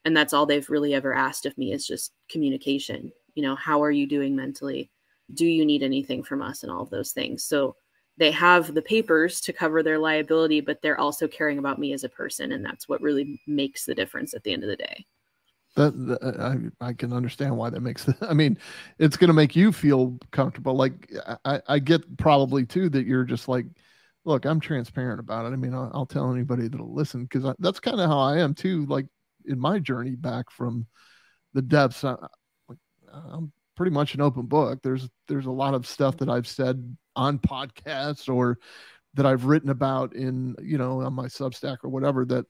And 0.06 0.16
that's 0.16 0.34
all 0.34 0.46
they've 0.46 0.70
really 0.70 0.94
ever 0.94 1.14
asked 1.14 1.46
of 1.46 1.58
me 1.58 1.74
is 1.74 1.86
just 1.86 2.14
communication. 2.30 3.12
You 3.34 3.44
know, 3.44 3.56
how 3.56 3.82
are 3.84 3.92
you 3.92 4.06
doing 4.08 4.36
mentally? 4.36 4.92
Do 5.34 5.46
you 5.46 5.66
need 5.66 5.84
anything 5.84 6.24
from 6.24 6.42
us 6.42 6.64
and 6.64 6.72
all 6.72 6.84
of 6.84 6.90
those 6.90 7.12
things? 7.12 7.44
So 7.44 7.76
they 8.18 8.32
have 8.32 8.74
the 8.74 8.82
papers 8.82 9.42
to 9.42 9.54
cover 9.54 9.84
their 9.84 10.00
liability, 10.00 10.62
but 10.62 10.82
they're 10.82 11.00
also 11.00 11.28
caring 11.28 11.58
about 11.58 11.80
me 11.80 11.94
as 11.94 12.04
a 12.04 12.10
person. 12.10 12.52
And 12.52 12.64
that's 12.64 12.88
what 12.88 13.02
really 13.02 13.42
makes 13.48 13.86
the 13.86 13.96
difference 13.96 14.34
at 14.34 14.44
the 14.44 14.54
end 14.54 14.64
of 14.64 14.70
the 14.70 14.76
day 14.76 15.06
that, 15.78 16.08
that, 16.08 16.24
uh, 16.24 16.56
I, 16.82 16.88
I 16.90 16.94
can 16.94 17.14
understand 17.14 17.56
why 17.56 17.70
that 17.70 17.82
makes 17.82 18.10
i 18.22 18.34
mean 18.34 18.58
it's 19.00 19.16
going 19.16 19.30
to 19.30 19.34
make 19.34 19.56
you 19.56 19.72
feel 19.72 20.18
comfortable 20.32 20.76
like 20.76 21.12
I, 21.46 21.62
I 21.68 21.80
get 21.80 22.18
probably 22.18 22.66
too 22.66 22.90
that 22.90 23.06
you're 23.06 23.24
just 23.24 23.48
like 23.48 23.66
look 24.26 24.46
i'm 24.46 24.60
transparent 24.60 25.20
about 25.20 25.46
it. 25.46 25.54
I 25.54 25.56
mean 25.56 25.74
i'll, 25.74 25.92
I'll 25.94 26.06
tell 26.06 26.34
anybody 26.34 26.68
that'll 26.68 26.94
listen. 26.94 27.24
Because 27.24 27.56
that's 27.60 27.80
kind 27.80 28.02
of 28.02 28.10
how 28.10 28.20
i 28.20 28.40
am 28.40 28.54
too 28.54 28.86
like 28.88 29.06
in 29.46 29.60
my 29.60 29.80
journey 29.80 30.16
back 30.16 30.52
from 30.52 30.88
the 31.54 31.62
depths 31.62 32.04
I, 32.04 32.16
i'm 33.14 33.52
pretty 33.78 33.92
much 33.92 34.16
an 34.16 34.22
open 34.22 34.48
book. 34.48 34.80
There's 34.82 35.08
there's 35.28 35.46
a 35.46 35.52
lot 35.52 35.76
of 35.76 35.88
stuff 35.88 36.18
that 36.18 36.30
i've 36.30 36.48
said 36.48 36.98
on 37.16 37.40
podcasts 37.40 38.28
or 38.28 38.58
that 39.14 39.26
i've 39.26 39.46
written 39.46 39.70
about 39.70 40.16
in 40.16 40.56
you 40.62 40.78
know 40.78 41.02
on 41.02 41.14
my 41.14 41.26
substack 41.28 41.78
or 41.84 41.90
whatever 41.90 42.26
that 42.26 42.46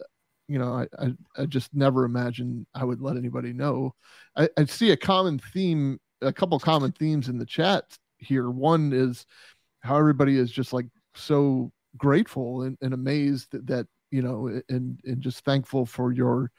you 0.48 0.60
know, 0.60 0.74
I, 0.74 0.88
I, 1.04 1.14
I 1.38 1.46
just 1.46 1.74
never 1.74 2.06
imagined 2.06 2.66
I 2.74 2.86
would 2.86 3.02
let 3.02 3.18
anybody 3.18 3.54
know. 3.54 3.94
I, 4.36 4.50
I 4.58 4.66
see 4.66 4.92
a 4.92 4.98
common 4.98 5.40
theme, 5.40 6.00
a 6.22 6.32
couple 6.32 6.60
common 6.60 6.92
themes 6.94 7.30
in 7.30 7.38
the 7.38 7.46
chat 7.46 7.84
here. 8.18 8.50
One 8.50 8.94
is 8.94 9.26
how 9.82 9.98
everybody 9.98 10.38
is 10.38 10.52
just 10.52 10.74
like 10.74 10.88
so 11.16 11.72
grateful 11.98 12.64
and, 12.64 12.78
and 12.82 12.94
amazed 12.94 13.52
that, 13.52 13.68
that, 13.68 13.88
you 14.12 14.22
know, 14.22 14.48
and, 14.70 15.00
and 15.04 15.22
just 15.22 15.44
thankful 15.44 15.86
for 15.86 16.12
your, 16.12 16.52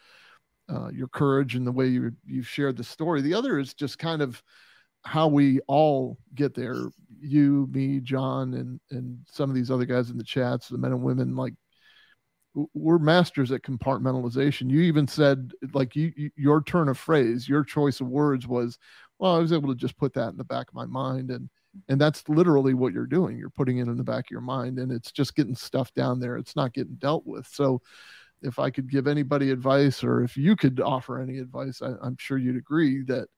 uh, 0.70 0.88
your 0.88 1.08
courage 1.08 1.54
and 1.54 1.66
the 1.66 1.72
way 1.72 1.86
you, 1.86 2.12
you've 2.26 2.48
shared 2.48 2.76
the 2.76 2.84
story. 2.84 3.22
The 3.22 3.34
other 3.34 3.58
is 3.58 3.72
just 3.72 3.98
kind 3.98 4.20
of 4.20 4.42
how 5.04 5.28
we 5.28 5.60
all 5.66 6.18
get 6.34 6.54
there. 6.54 6.76
You, 7.20 7.68
me, 7.72 8.00
John, 8.00 8.54
and, 8.54 8.80
and 8.90 9.18
some 9.30 9.48
of 9.48 9.56
these 9.56 9.70
other 9.70 9.86
guys 9.86 10.10
in 10.10 10.18
the 10.18 10.24
chats, 10.24 10.68
the 10.68 10.76
men 10.76 10.92
and 10.92 11.02
women, 11.02 11.34
like 11.34 11.54
we're 12.74 12.98
masters 12.98 13.52
at 13.52 13.62
compartmentalization. 13.62 14.70
You 14.70 14.80
even 14.82 15.06
said 15.06 15.52
like 15.72 15.94
you, 15.96 16.12
you, 16.16 16.30
your 16.36 16.62
turn 16.62 16.88
of 16.88 16.98
phrase, 16.98 17.48
your 17.48 17.64
choice 17.64 18.00
of 18.00 18.08
words 18.08 18.46
was, 18.46 18.78
well, 19.18 19.34
I 19.34 19.38
was 19.38 19.52
able 19.52 19.68
to 19.68 19.74
just 19.74 19.98
put 19.98 20.14
that 20.14 20.30
in 20.30 20.36
the 20.36 20.44
back 20.44 20.68
of 20.68 20.74
my 20.74 20.86
mind 20.86 21.30
and 21.30 21.48
and 21.88 22.00
that's 22.00 22.28
literally 22.28 22.74
what 22.74 22.92
you're 22.92 23.06
doing. 23.06 23.38
You're 23.38 23.50
putting 23.50 23.78
it 23.78 23.88
in 23.88 23.96
the 23.96 24.02
back 24.02 24.24
of 24.24 24.30
your 24.30 24.40
mind 24.40 24.78
and 24.78 24.90
it's 24.90 25.12
just 25.12 25.36
getting 25.36 25.54
stuff 25.54 25.92
down 25.94 26.18
there. 26.18 26.36
It's 26.36 26.56
not 26.56 26.72
getting 26.72 26.96
dealt 26.96 27.26
with. 27.26 27.46
So 27.46 27.82
if 28.42 28.58
I 28.58 28.70
could 28.70 28.90
give 28.90 29.06
anybody 29.06 29.50
advice 29.50 30.02
or 30.02 30.22
if 30.22 30.36
you 30.36 30.56
could 30.56 30.80
offer 30.80 31.20
any 31.20 31.38
advice, 31.38 31.82
I, 31.82 31.92
I'm 32.02 32.16
sure 32.18 32.38
you'd 32.38 32.56
agree 32.56 33.02
that 33.04 33.28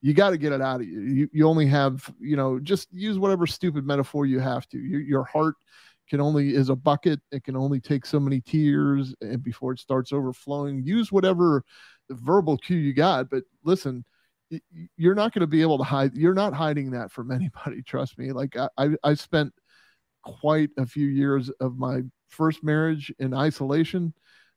you 0.00 0.12
got 0.12 0.30
to 0.30 0.38
get 0.38 0.52
it 0.52 0.60
out 0.60 0.80
of 0.80 0.86
you. 0.86 1.00
you. 1.00 1.28
You 1.32 1.48
only 1.48 1.66
have, 1.66 2.12
you 2.20 2.36
know, 2.36 2.58
just 2.58 2.88
use 2.92 3.18
whatever 3.18 3.46
stupid 3.46 3.86
metaphor 3.86 4.26
you 4.26 4.38
have 4.38 4.68
to. 4.68 4.78
Your, 4.78 5.00
your 5.00 5.24
heart 5.24 5.54
can 6.08 6.20
only 6.20 6.54
is 6.54 6.68
a 6.68 6.76
bucket. 6.76 7.20
It 7.30 7.44
can 7.44 7.56
only 7.56 7.80
take 7.80 8.06
so 8.06 8.20
many 8.20 8.40
tears 8.40 9.14
and 9.20 9.42
before 9.42 9.72
it 9.72 9.80
starts 9.80 10.12
overflowing 10.12 10.82
use 10.84 11.10
whatever 11.10 11.64
verbal 12.10 12.56
cue 12.58 12.76
you 12.76 12.94
got. 12.94 13.30
But 13.30 13.44
listen 13.64 14.04
you're 14.96 15.14
not 15.14 15.32
going 15.32 15.40
to 15.40 15.46
be 15.46 15.62
able 15.62 15.78
to 15.78 15.84
hide 15.84 16.14
you're 16.14 16.34
not 16.34 16.52
hiding 16.52 16.90
that 16.90 17.10
from 17.10 17.30
anybody 17.30 17.82
trust 17.82 18.18
me. 18.18 18.32
Like 18.32 18.56
i 18.78 18.90
i 19.02 19.14
spent 19.14 19.52
quite 20.22 20.70
a 20.78 20.86
few 20.86 21.06
years 21.06 21.50
of 21.60 21.76
my 21.76 22.02
first 22.28 22.64
marriage 22.64 23.12
in 23.18 23.34
isolation 23.34 24.14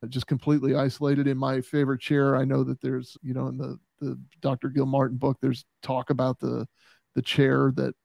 just 0.09 0.27
completely 0.27 0.75
isolated 0.75 1.27
in 1.27 1.37
my 1.37 1.59
favorite 1.59 1.99
chair. 1.99 2.35
I 2.35 2.45
know 2.45 2.63
that 2.63 2.81
there's 2.81 3.17
you 3.21 3.33
know 3.33 3.47
in 3.47 3.57
the 3.57 3.79
the 3.99 4.19
dr 4.41 4.69
Gilmartin 4.69 5.17
book 5.17 5.37
there's 5.41 5.65
talk 5.81 6.11
about 6.11 6.39
the 6.39 6.67
the 7.15 7.21
chair 7.21 7.71
that 7.75 7.95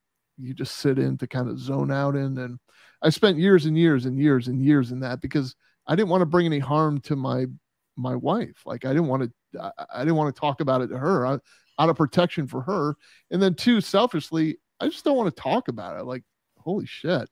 you 0.43 0.55
just 0.55 0.77
sit 0.77 0.99
in 0.99 1.17
to 1.19 1.27
kind 1.27 1.49
of 1.49 1.59
zone 1.59 1.91
out 1.91 2.17
in 2.17 2.39
and 2.39 2.59
I 3.03 3.11
spent 3.11 3.39
years 3.39 3.67
and 3.67 3.77
years 3.77 4.07
and 4.07 4.19
years 4.19 4.49
and 4.49 4.63
years 4.63 4.93
in 4.93 5.01
that 5.01 5.21
because 5.21 5.57
I 5.87 5.97
didn't 5.97 6.09
want 6.09 6.23
to 6.23 6.27
bring 6.27 6.47
any 6.47 6.61
harm 6.61 7.01
to 7.03 7.17
my 7.17 7.47
my 7.97 8.15
wife. 8.17 8.63
Like 8.65 8.85
I 8.85 8.89
didn't 8.89 9.09
want 9.09 9.25
to 9.25 9.73
I, 9.93 9.99
didn't 10.01 10.17
want 10.17 10.35
to 10.35 10.41
talk 10.41 10.61
about 10.61 10.81
it 10.81 10.89
to 10.89 10.99
her 10.99 11.27
I, 11.27 11.39
out 11.79 11.89
of 11.91 11.97
protection 11.97 12.47
for 12.47 12.63
her. 12.63 12.97
And 13.31 13.43
then 13.43 13.55
two, 13.55 13.81
selfishly, 13.81 14.59
I 14.81 14.89
just 14.89 15.05
don't 15.05 15.17
want 15.17 15.35
to 15.35 15.43
talk 15.43 15.69
about 15.69 15.99
it. 15.99 16.05
Like 16.05 16.23
holy 16.59 16.87
shit. 16.87 17.29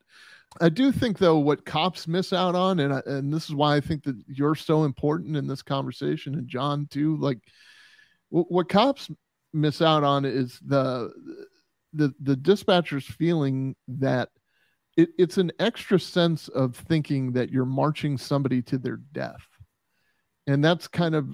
I 0.59 0.67
do 0.67 0.91
think 0.91 1.17
though 1.17 1.39
what 1.39 1.65
cops 1.65 2.07
miss 2.07 2.33
out 2.33 2.55
on, 2.55 2.79
and 2.81 2.93
I, 2.93 3.01
and 3.05 3.33
this 3.33 3.45
is 3.45 3.55
why 3.55 3.77
I 3.77 3.79
think 3.79 4.03
that 4.03 4.21
you're 4.27 4.55
so 4.55 4.83
important 4.83 5.37
in 5.37 5.47
this 5.47 5.61
conversation, 5.61 6.35
and 6.35 6.47
John 6.47 6.87
too. 6.91 7.15
Like 7.17 7.39
what 8.29 8.69
cops 8.69 9.09
miss 9.53 9.81
out 9.81 10.03
on 10.03 10.25
is 10.25 10.59
the 10.65 11.11
the 11.93 12.13
the 12.21 12.35
dispatcher's 12.35 13.05
feeling 13.05 13.75
that 13.87 14.29
it, 14.97 15.09
it's 15.17 15.37
an 15.37 15.51
extra 15.59 15.99
sense 15.99 16.47
of 16.49 16.75
thinking 16.75 17.33
that 17.33 17.49
you're 17.49 17.65
marching 17.65 18.17
somebody 18.17 18.61
to 18.63 18.77
their 18.77 18.97
death 19.13 19.45
and 20.47 20.63
that's 20.63 20.87
kind 20.87 21.15
of 21.15 21.27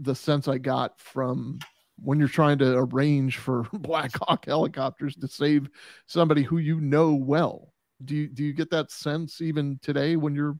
the 0.00 0.14
sense 0.14 0.48
i 0.48 0.58
got 0.58 0.98
from 1.00 1.58
when 1.98 2.18
you're 2.18 2.28
trying 2.28 2.58
to 2.58 2.76
arrange 2.76 3.38
for 3.38 3.66
black 3.72 4.12
hawk 4.22 4.44
helicopters 4.46 5.16
to 5.16 5.28
save 5.28 5.68
somebody 6.06 6.42
who 6.42 6.58
you 6.58 6.80
know 6.80 7.14
well 7.14 7.72
Do 8.04 8.14
you 8.16 8.28
do 8.28 8.44
you 8.44 8.52
get 8.52 8.70
that 8.70 8.90
sense 8.90 9.40
even 9.40 9.78
today 9.82 10.16
when 10.16 10.34
you're 10.34 10.58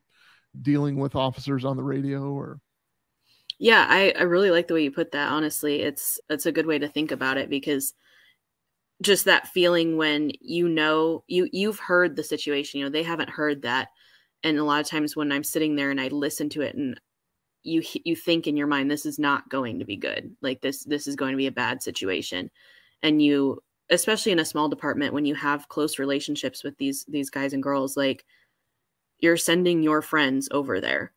dealing 0.63 0.97
with 0.99 1.17
officers 1.17 1.65
on 1.65 1.77
the 1.77 1.83
radio 1.85 2.33
or? 2.33 2.61
Yeah, 3.59 3.87
I, 3.89 4.13
I 4.19 4.23
really 4.23 4.51
like 4.51 4.69
the 4.69 4.75
way 4.75 4.85
you 4.85 4.91
put 4.91 5.13
that. 5.13 5.33
Honestly, 5.33 5.81
it's 5.83 6.21
it's 6.29 6.47
a 6.47 6.53
good 6.53 6.67
way 6.67 6.79
to 6.79 6.89
think 6.89 7.11
about 7.11 7.39
it 7.39 7.49
because 7.49 7.95
just 9.03 9.27
that 9.27 9.49
feeling 9.49 9.97
when 9.97 10.31
you 10.41 10.69
know 10.69 11.23
you 11.27 11.49
you've 11.53 11.79
heard 11.79 12.17
the 12.17 12.25
situation, 12.25 12.81
you 12.81 12.87
know, 12.87 12.91
they 12.91 13.03
haven't 13.03 13.31
heard 13.31 13.63
that. 13.63 13.89
And 14.43 14.59
a 14.59 14.65
lot 14.65 14.81
of 14.81 14.89
times 14.89 15.17
when 15.17 15.33
I'm 15.33 15.45
sitting 15.45 15.77
there 15.77 15.91
and 15.91 16.01
I 16.01 16.09
listen 16.09 16.49
to 16.51 16.63
it 16.63 16.75
and 16.75 17.01
you 17.63 17.83
you 18.05 18.17
think 18.17 18.47
in 18.47 18.57
your 18.57 18.67
mind 18.67 18.91
this 18.91 19.07
is 19.07 19.19
not 19.19 19.49
going 19.49 19.79
to 19.79 19.85
be 19.85 19.97
good. 19.97 20.35
Like 20.41 20.61
this 20.61 20.85
this 20.85 21.07
is 21.07 21.17
going 21.17 21.33
to 21.33 21.37
be 21.37 21.47
a 21.47 21.53
bad 21.53 21.83
situation. 21.83 22.51
And 23.03 23.21
you 23.21 23.63
especially 23.91 24.33
in 24.33 24.39
a 24.41 24.45
small 24.45 24.69
department 24.69 25.15
when 25.15 25.25
you 25.25 25.35
have 25.35 25.69
close 25.69 25.99
relationships 25.99 26.65
with 26.65 26.77
these 26.79 27.05
these 27.09 27.31
guys 27.31 27.53
and 27.53 27.63
girls 27.63 27.97
like 27.97 28.25
you're 29.19 29.37
sending 29.37 29.83
your 29.83 30.03
friends 30.03 30.49
over 30.51 30.81
there 30.81 31.13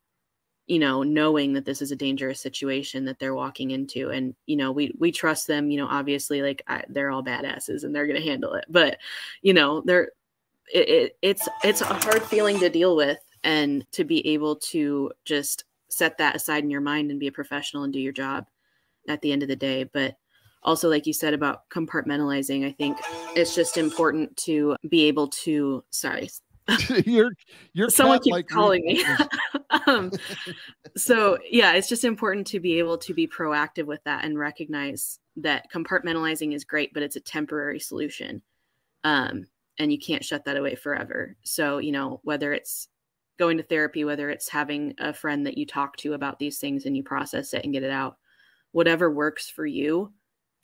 you 0.69 0.77
know 0.77 1.01
knowing 1.01 1.51
that 1.53 1.65
this 1.65 1.81
is 1.81 1.91
a 1.91 1.95
dangerous 1.95 2.39
situation 2.39 3.03
that 3.03 3.17
they're 3.19 3.33
walking 3.33 3.71
into 3.71 4.11
and 4.11 4.35
you 4.45 4.55
know 4.55 4.71
we 4.71 4.93
we 4.99 5.11
trust 5.11 5.47
them 5.47 5.71
you 5.71 5.77
know 5.77 5.87
obviously 5.87 6.41
like 6.41 6.61
I, 6.67 6.83
they're 6.87 7.09
all 7.09 7.23
badasses 7.23 7.83
and 7.83 7.93
they're 7.93 8.07
going 8.07 8.21
to 8.21 8.27
handle 8.27 8.53
it 8.53 8.65
but 8.69 8.99
you 9.41 9.53
know 9.53 9.81
they're 9.83 10.11
it, 10.71 10.89
it, 10.89 11.17
it's 11.23 11.49
it's 11.63 11.81
a 11.81 11.85
hard 11.85 12.21
feeling 12.21 12.59
to 12.59 12.69
deal 12.69 12.95
with 12.95 13.17
and 13.43 13.85
to 13.93 14.03
be 14.03 14.25
able 14.27 14.57
to 14.57 15.11
just 15.25 15.65
set 15.89 16.19
that 16.19 16.35
aside 16.35 16.63
in 16.63 16.69
your 16.69 16.81
mind 16.81 17.09
and 17.09 17.19
be 17.19 17.27
a 17.27 17.31
professional 17.31 17.83
and 17.83 17.91
do 17.91 17.99
your 17.99 18.13
job 18.13 18.45
at 19.07 19.21
the 19.21 19.31
end 19.31 19.41
of 19.41 19.49
the 19.49 19.55
day 19.55 19.83
but 19.85 20.15
also 20.61 20.87
like 20.87 21.07
you 21.07 21.13
said 21.13 21.33
about 21.33 21.67
compartmentalizing 21.71 22.63
i 22.63 22.71
think 22.71 22.95
it's 23.35 23.55
just 23.55 23.75
important 23.75 24.37
to 24.37 24.75
be 24.87 25.05
able 25.05 25.27
to 25.29 25.83
sorry 25.89 26.29
you're 27.05 27.31
you're 27.73 27.89
someone 27.89 28.19
keeps 28.19 28.51
calling 28.51 28.85
me. 28.85 29.03
Um, 29.85 30.11
so 30.97 31.37
yeah 31.47 31.73
it's 31.73 31.87
just 31.87 32.03
important 32.03 32.47
to 32.47 32.59
be 32.59 32.79
able 32.79 32.97
to 32.97 33.13
be 33.13 33.27
proactive 33.27 33.85
with 33.85 34.03
that 34.03 34.25
and 34.25 34.37
recognize 34.37 35.19
that 35.37 35.65
compartmentalizing 35.71 36.55
is 36.55 36.63
great 36.63 36.91
but 36.91 37.03
it's 37.03 37.15
a 37.15 37.21
temporary 37.21 37.79
solution 37.79 38.41
um, 39.03 39.45
and 39.77 39.91
you 39.91 39.97
can't 39.97 40.25
shut 40.25 40.45
that 40.45 40.57
away 40.57 40.75
forever. 40.75 41.35
So 41.43 41.77
you 41.77 41.91
know 41.91 42.19
whether 42.23 42.53
it's 42.53 42.87
going 43.37 43.57
to 43.57 43.63
therapy 43.63 44.03
whether 44.03 44.29
it's 44.29 44.49
having 44.49 44.93
a 44.99 45.13
friend 45.13 45.45
that 45.47 45.57
you 45.57 45.65
talk 45.65 45.95
to 45.95 46.13
about 46.13 46.39
these 46.39 46.59
things 46.59 46.85
and 46.85 46.95
you 46.95 47.03
process 47.03 47.53
it 47.53 47.63
and 47.63 47.71
get 47.71 47.83
it 47.83 47.91
out 47.91 48.17
whatever 48.73 49.09
works 49.09 49.49
for 49.49 49.65
you 49.65 50.11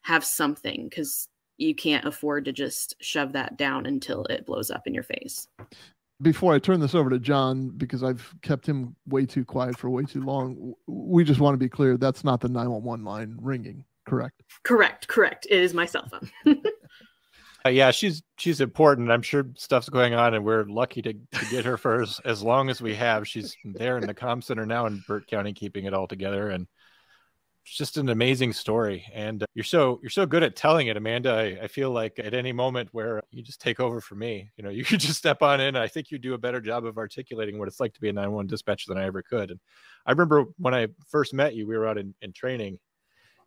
have 0.02 0.26
something 0.26 0.90
because 0.90 1.30
you 1.58 1.74
can't 1.74 2.04
afford 2.04 2.44
to 2.44 2.52
just 2.52 2.94
shove 3.00 3.32
that 3.32 3.58
down 3.58 3.86
until 3.86 4.26
it 4.26 4.46
blows 4.46 4.70
up 4.70 4.88
in 4.88 4.94
your 4.94 5.04
face 5.04 5.48
before 6.22 6.54
I 6.54 6.60
turn 6.60 6.80
this 6.80 6.96
over 6.96 7.10
to 7.10 7.20
John, 7.20 7.70
because 7.70 8.04
I've 8.04 8.34
kept 8.42 8.66
him 8.66 8.96
way 9.08 9.26
too 9.26 9.44
quiet 9.44 9.78
for 9.78 9.90
way 9.90 10.04
too 10.04 10.22
long, 10.22 10.74
we 10.88 11.24
just 11.24 11.40
want 11.40 11.54
to 11.54 11.58
be 11.58 11.70
clear 11.70 11.98
that's 11.98 12.24
not 12.24 12.42
the 12.42 12.50
911 12.50 13.04
line 13.04 13.38
ringing, 13.42 13.84
correct? 14.06 14.44
Correct, 14.64 15.08
correct. 15.08 15.46
It 15.50 15.60
is 15.60 15.74
my 15.74 15.86
cell 15.86 16.08
phone. 16.10 16.62
uh, 17.66 17.70
yeah, 17.70 17.92
she's 17.92 18.24
she's 18.38 18.62
important. 18.62 19.12
I'm 19.12 19.22
sure 19.22 19.46
stuff's 19.58 19.90
going 19.90 20.14
on, 20.14 20.34
and 20.34 20.46
we're 20.46 20.64
lucky 20.66 21.02
to, 21.02 21.14
to 21.14 21.46
get 21.52 21.66
her 21.66 21.78
for 21.78 22.02
as, 22.02 22.22
as 22.24 22.42
long 22.42 22.70
as 22.70 22.82
we 22.82 22.96
have. 22.96 23.28
She's 23.28 23.56
there 23.64 23.98
in 23.98 24.08
the 24.08 24.14
com 24.14 24.42
center 24.42 24.66
now 24.66 24.86
in 24.86 25.04
Burt 25.08 25.28
County, 25.28 25.54
keeping 25.54 25.86
it 25.86 25.94
all 25.94 26.08
together. 26.08 26.50
And 26.50 26.68
it's 27.66 27.78
just 27.78 27.98
an 27.98 28.10
amazing 28.10 28.54
story 28.54 29.06
and 29.12 29.42
uh, 29.42 29.46
you're 29.56 29.64
so 29.64 30.00
you're 30.04 30.10
so 30.12 30.26
good 30.26 30.44
at 30.44 30.56
telling 30.56 30.88
it 30.88 30.98
amanda. 30.98 31.32
I, 31.32 31.64
I, 31.64 31.68
feel 31.68 31.90
like 31.90 32.20
at 32.20 32.36
any 32.36 32.52
moment 32.52 32.90
where 32.92 33.24
you 33.32 33.42
just 33.42 33.60
take 33.60 33.80
over 33.80 34.00
for 34.02 34.14
me 34.14 34.52
you 34.56 34.64
know 34.64 34.70
you 34.78 34.84
could 34.84 35.00
just 35.00 35.18
step 35.18 35.42
on 35.42 35.60
in 35.60 35.76
i 35.76 35.88
think 35.88 36.12
you 36.12 36.20
do 36.20 36.36
a 36.36 36.38
better 36.38 36.62
job 36.62 36.86
of 36.86 36.98
articulating 36.98 37.58
what 37.58 37.68
it's 37.68 37.80
like 37.80 37.94
to 37.94 38.02
be 38.02 38.10
a 38.10 38.14
911 38.14 38.48
dispatcher 38.48 38.86
than 38.88 39.02
i 39.02 39.06
ever 39.06 39.24
could 39.24 39.52
and 39.52 39.60
i 40.06 40.12
remember 40.12 40.46
when 40.58 40.76
i 40.76 40.88
first 41.08 41.34
met 41.34 41.56
you 41.56 41.66
we 41.66 41.78
were 41.78 41.88
out 41.88 41.98
in, 41.98 42.14
in 42.22 42.32
training 42.32 42.78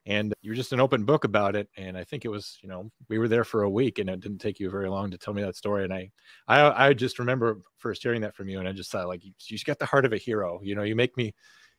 and 0.07 0.33
you 0.43 0.51
were 0.51 0.57
just 0.57 0.73
an 0.73 0.81
open 0.81 1.05
book 1.05 1.23
about 1.23 1.55
it 1.55 1.69
and 1.77 1.97
i 1.97 2.03
think 2.03 2.25
it 2.25 2.29
was 2.29 2.59
you 2.61 2.69
know 2.69 2.91
we 3.09 3.19
were 3.19 3.29
there 3.29 3.45
for 3.45 3.63
a 3.63 3.71
week 3.71 4.01
and 4.01 4.11
it 4.11 4.21
didn't 4.21 4.39
take 4.39 4.59
you 4.59 4.69
very 4.69 4.89
long 4.89 5.11
to 5.11 5.19
tell 5.19 5.35
me 5.35 5.43
that 5.43 5.57
story 5.57 5.85
and 5.85 5.93
i 5.93 6.11
i, 6.49 6.89
I 6.89 6.93
just 6.93 7.21
remember 7.21 7.61
first 7.77 8.03
hearing 8.03 8.23
that 8.23 8.35
from 8.35 8.49
you 8.49 8.59
and 8.59 8.67
i 8.67 8.73
just 8.73 8.91
thought 8.91 9.07
like 9.07 9.25
you, 9.25 9.33
you 9.47 9.59
got 9.65 9.79
the 9.79 9.87
heart 9.87 10.05
of 10.05 10.13
a 10.13 10.19
hero 10.19 10.61
you 10.63 10.75
know 10.75 10.83
you 10.83 10.97
make 10.97 11.17
me 11.17 11.35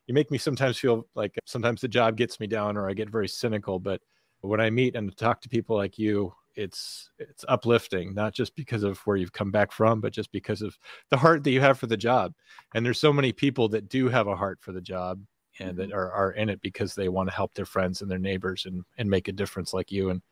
you 0.06 0.14
make 0.14 0.30
me 0.30 0.38
sometimes 0.38 0.78
feel 0.78 1.06
like 1.14 1.38
sometimes 1.44 1.80
the 1.80 1.88
job 1.88 2.16
gets 2.16 2.40
me 2.40 2.46
down 2.46 2.76
or 2.76 2.88
I 2.88 2.94
get 2.94 3.10
very 3.10 3.28
cynical. 3.28 3.78
But 3.78 4.00
when 4.40 4.60
I 4.60 4.70
meet 4.70 4.96
and 4.96 5.16
talk 5.16 5.40
to 5.42 5.48
people 5.48 5.76
like 5.76 5.98
you, 5.98 6.34
it's 6.56 7.10
it's 7.18 7.44
uplifting, 7.48 8.12
not 8.14 8.34
just 8.34 8.54
because 8.56 8.82
of 8.82 8.98
where 9.00 9.16
you've 9.16 9.32
come 9.32 9.50
back 9.50 9.72
from, 9.72 10.00
but 10.00 10.12
just 10.12 10.32
because 10.32 10.62
of 10.62 10.76
the 11.10 11.16
heart 11.16 11.44
that 11.44 11.52
you 11.52 11.60
have 11.60 11.78
for 11.78 11.86
the 11.86 11.96
job. 11.96 12.34
And 12.74 12.84
there's 12.84 13.00
so 13.00 13.12
many 13.12 13.32
people 13.32 13.68
that 13.70 13.88
do 13.88 14.08
have 14.08 14.26
a 14.26 14.36
heart 14.36 14.58
for 14.60 14.72
the 14.72 14.80
job 14.80 15.22
and 15.58 15.76
that 15.76 15.88
mm-hmm. 15.88 15.98
are, 15.98 16.10
are 16.12 16.32
in 16.32 16.48
it 16.48 16.60
because 16.60 16.94
they 16.94 17.08
want 17.08 17.28
to 17.28 17.34
help 17.34 17.54
their 17.54 17.64
friends 17.64 18.02
and 18.02 18.10
their 18.10 18.18
neighbors 18.18 18.66
and, 18.66 18.84
and 18.98 19.08
make 19.08 19.28
a 19.28 19.32
difference 19.32 19.72
like 19.72 19.92
you. 19.92 20.10
And 20.10 20.22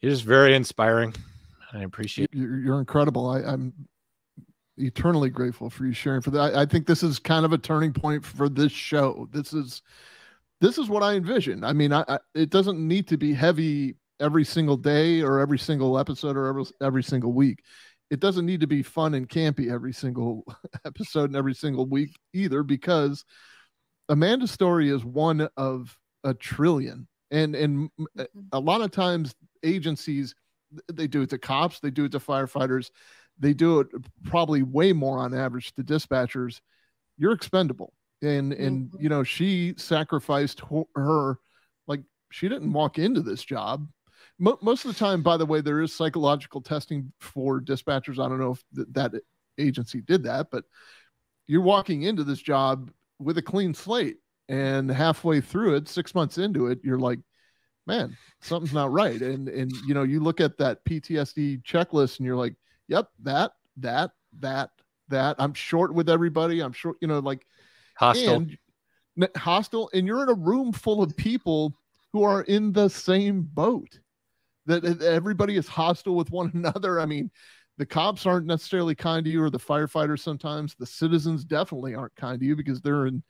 you're 0.00 0.12
just 0.12 0.24
very 0.24 0.54
inspiring. 0.54 1.14
I 1.72 1.82
appreciate 1.82 2.30
you're, 2.32 2.58
you're 2.58 2.78
incredible. 2.78 3.28
I, 3.28 3.40
I'm 3.40 3.72
eternally 4.78 5.30
grateful 5.30 5.70
for 5.70 5.86
you 5.86 5.92
sharing 5.92 6.20
for 6.20 6.30
that. 6.30 6.54
I, 6.54 6.62
I, 6.62 6.66
think 6.66 6.86
this 6.86 7.02
is 7.02 7.18
kind 7.18 7.44
of 7.44 7.52
a 7.52 7.58
turning 7.58 7.92
point 7.92 8.24
for 8.24 8.48
this 8.48 8.72
show. 8.72 9.28
This 9.32 9.52
is 9.52 9.82
this 10.60 10.78
is 10.78 10.88
what 10.88 11.02
I 11.02 11.14
envision. 11.14 11.64
I 11.64 11.72
mean, 11.72 11.92
I, 11.92 12.04
I, 12.08 12.18
it 12.34 12.50
doesn't 12.50 12.78
need 12.78 13.06
to 13.08 13.16
be 13.16 13.32
heavy 13.32 13.96
every 14.20 14.44
single 14.44 14.76
day 14.76 15.20
or 15.22 15.38
every 15.38 15.58
single 15.58 15.98
episode 15.98 16.36
or 16.36 16.46
every, 16.46 16.64
every 16.82 17.02
single 17.02 17.32
week. 17.32 17.62
It 18.10 18.20
doesn't 18.20 18.46
need 18.46 18.60
to 18.60 18.66
be 18.66 18.82
fun 18.82 19.14
and 19.14 19.28
campy 19.28 19.70
every 19.70 19.92
single 19.92 20.44
episode 20.84 21.30
and 21.30 21.36
every 21.36 21.54
single 21.54 21.86
week 21.86 22.16
either, 22.32 22.62
because 22.62 23.24
Amanda's 24.08 24.50
story 24.50 24.88
is 24.88 25.04
one 25.04 25.48
of 25.56 25.96
a 26.24 26.34
trillion. 26.34 27.06
And 27.30 27.54
and 27.54 27.90
mm-hmm. 28.00 28.22
a 28.52 28.58
lot 28.58 28.80
of 28.80 28.90
times 28.90 29.34
agencies 29.62 30.34
they 30.92 31.06
do 31.06 31.22
it 31.22 31.30
to 31.30 31.38
cops, 31.38 31.80
they 31.80 31.90
do 31.90 32.04
it 32.04 32.12
to 32.12 32.18
firefighters, 32.18 32.90
they 33.38 33.54
do 33.54 33.80
it 33.80 33.88
probably 34.24 34.62
way 34.62 34.92
more 34.92 35.18
on 35.18 35.34
average 35.34 35.74
to 35.74 35.82
dispatchers 35.82 36.60
you're 37.18 37.32
expendable. 37.32 37.92
And 38.22 38.52
and 38.52 38.88
mm-hmm. 38.88 39.02
you 39.02 39.08
know 39.08 39.22
she 39.22 39.74
sacrificed 39.76 40.62
her 40.94 41.38
like 41.86 42.00
she 42.30 42.48
didn't 42.48 42.72
walk 42.72 42.98
into 42.98 43.20
this 43.20 43.44
job. 43.44 43.86
Mo- 44.38 44.58
most 44.62 44.84
of 44.84 44.92
the 44.92 44.98
time 44.98 45.22
by 45.22 45.36
the 45.36 45.46
way 45.46 45.60
there 45.60 45.80
is 45.82 45.92
psychological 45.92 46.60
testing 46.60 47.12
for 47.20 47.60
dispatchers. 47.60 48.24
I 48.24 48.28
don't 48.28 48.40
know 48.40 48.52
if 48.52 48.64
th- 48.74 48.88
that 48.92 49.12
agency 49.58 50.00
did 50.00 50.22
that 50.22 50.46
but 50.52 50.62
you're 51.48 51.60
walking 51.60 52.02
into 52.02 52.22
this 52.22 52.40
job 52.40 52.92
with 53.18 53.36
a 53.38 53.42
clean 53.42 53.74
slate 53.74 54.18
and 54.48 54.88
halfway 54.88 55.40
through 55.40 55.74
it 55.74 55.88
six 55.88 56.14
months 56.14 56.38
into 56.38 56.68
it 56.68 56.78
you're 56.84 56.98
like 56.98 57.18
man 57.88 58.16
something's 58.40 58.72
not 58.72 58.92
right. 58.92 59.20
And 59.20 59.48
and 59.48 59.72
you 59.84 59.94
know 59.94 60.04
you 60.04 60.20
look 60.20 60.40
at 60.40 60.58
that 60.58 60.84
ptsd 60.84 61.62
checklist 61.64 62.18
and 62.18 62.26
you're 62.26 62.36
like 62.36 62.54
yep, 62.88 63.08
that, 63.22 63.52
that, 63.78 64.10
that, 64.40 64.70
that. 65.08 65.36
I'm 65.38 65.54
short 65.54 65.94
with 65.94 66.08
everybody. 66.08 66.60
I'm 66.60 66.72
short, 66.72 66.96
you 67.00 67.08
know, 67.08 67.20
like 67.20 67.46
hostile. 67.96 68.46
And, 69.16 69.28
hostile. 69.36 69.90
And 69.94 70.06
you're 70.06 70.22
in 70.22 70.28
a 70.28 70.34
room 70.34 70.72
full 70.72 71.02
of 71.02 71.16
people 71.16 71.74
who 72.12 72.22
are 72.22 72.42
in 72.42 72.72
the 72.72 72.88
same 72.88 73.42
boat. 73.42 73.98
That 74.66 75.02
everybody 75.02 75.56
is 75.56 75.66
hostile 75.66 76.14
with 76.14 76.30
one 76.30 76.50
another. 76.54 77.00
I 77.00 77.06
mean, 77.06 77.30
the 77.78 77.86
cops 77.86 78.26
aren't 78.26 78.46
necessarily 78.46 78.94
kind 78.94 79.24
to 79.24 79.30
you, 79.30 79.42
or 79.42 79.50
the 79.50 79.58
firefighters 79.58 80.20
sometimes. 80.20 80.74
The 80.74 80.86
citizens 80.86 81.44
definitely 81.44 81.94
aren't 81.94 82.16
kind 82.16 82.40
to 82.40 82.46
you 82.46 82.56
because 82.56 82.80
they're 82.80 83.06
in 83.06 83.22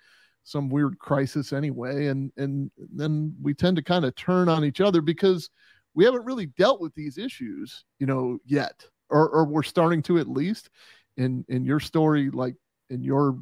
some 0.42 0.68
weird 0.68 0.98
crisis 0.98 1.52
anyway. 1.52 2.06
And 2.06 2.32
and 2.36 2.70
then 2.76 3.34
we 3.40 3.54
tend 3.54 3.76
to 3.76 3.82
kind 3.82 4.04
of 4.04 4.14
turn 4.16 4.48
on 4.48 4.64
each 4.64 4.80
other 4.80 5.00
because 5.00 5.50
we 5.94 6.04
haven't 6.04 6.24
really 6.24 6.46
dealt 6.46 6.80
with 6.80 6.94
these 6.94 7.18
issues, 7.18 7.84
you 7.98 8.06
know, 8.06 8.38
yet 8.46 8.84
or, 9.10 9.28
or 9.28 9.44
we're 9.44 9.62
starting 9.62 10.02
to 10.02 10.18
at 10.18 10.28
least 10.28 10.70
in 11.16 11.44
in 11.48 11.64
your 11.64 11.80
story 11.80 12.30
like 12.30 12.54
in 12.90 13.02
your 13.02 13.38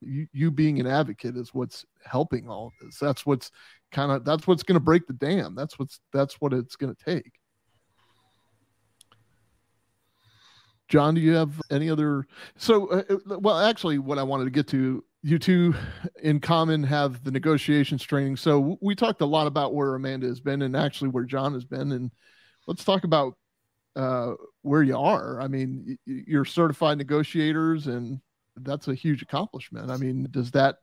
you, 0.00 0.26
you 0.32 0.50
being 0.50 0.80
an 0.80 0.86
advocate 0.86 1.36
is 1.36 1.54
what's 1.54 1.84
helping 2.04 2.48
all 2.48 2.66
of 2.66 2.72
this. 2.80 2.98
That's 2.98 3.24
what's 3.24 3.50
kind 3.90 4.12
of 4.12 4.24
that's 4.24 4.46
what's 4.46 4.62
going 4.62 4.74
to 4.74 4.80
break 4.80 5.06
the 5.06 5.14
dam. 5.14 5.54
That's 5.54 5.78
what's 5.78 6.00
that's 6.12 6.34
what 6.40 6.52
it's 6.52 6.76
going 6.76 6.94
to 6.94 7.04
take. 7.04 7.32
John 10.88 11.14
do 11.14 11.20
you 11.20 11.32
have 11.32 11.60
any 11.70 11.88
other 11.88 12.26
so 12.56 12.86
uh, 12.88 13.02
uh, 13.08 13.38
well 13.38 13.58
actually 13.58 13.98
what 13.98 14.18
i 14.18 14.22
wanted 14.22 14.44
to 14.44 14.50
get 14.50 14.68
to 14.68 15.02
you 15.22 15.38
two 15.38 15.74
in 16.22 16.38
common 16.38 16.82
have 16.82 17.24
the 17.24 17.30
negotiations 17.30 18.02
training 18.02 18.36
so 18.36 18.76
we 18.82 18.94
talked 18.94 19.22
a 19.22 19.26
lot 19.26 19.46
about 19.46 19.74
where 19.74 19.94
amanda 19.94 20.26
has 20.26 20.40
been 20.40 20.60
and 20.60 20.76
actually 20.76 21.08
where 21.08 21.24
john 21.24 21.54
has 21.54 21.64
been. 21.64 21.92
And 21.92 22.10
let's 22.66 22.84
talk 22.84 23.04
about 23.04 23.34
uh, 23.96 24.32
where 24.62 24.82
you 24.82 24.96
are. 24.96 25.40
I 25.40 25.48
mean, 25.48 25.98
you're 26.06 26.44
certified 26.44 26.98
negotiators, 26.98 27.86
and 27.86 28.20
that's 28.56 28.88
a 28.88 28.94
huge 28.94 29.22
accomplishment. 29.22 29.90
I 29.90 29.96
mean, 29.96 30.28
does 30.30 30.50
that 30.52 30.76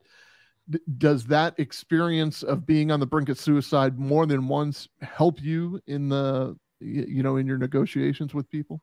does 0.98 1.26
that 1.26 1.60
experience 1.60 2.44
of 2.44 2.66
being 2.66 2.92
on 2.92 3.00
the 3.00 3.06
brink 3.06 3.28
of 3.30 3.40
suicide 3.40 4.00
more 4.00 4.26
than 4.26 4.48
once 4.48 4.88
help 5.02 5.42
you 5.42 5.82
in 5.88 6.08
the 6.08 6.56
you 6.80 7.24
know 7.24 7.38
in 7.38 7.48
your 7.48 7.58
negotiations 7.58 8.34
with 8.34 8.50
people? 8.50 8.82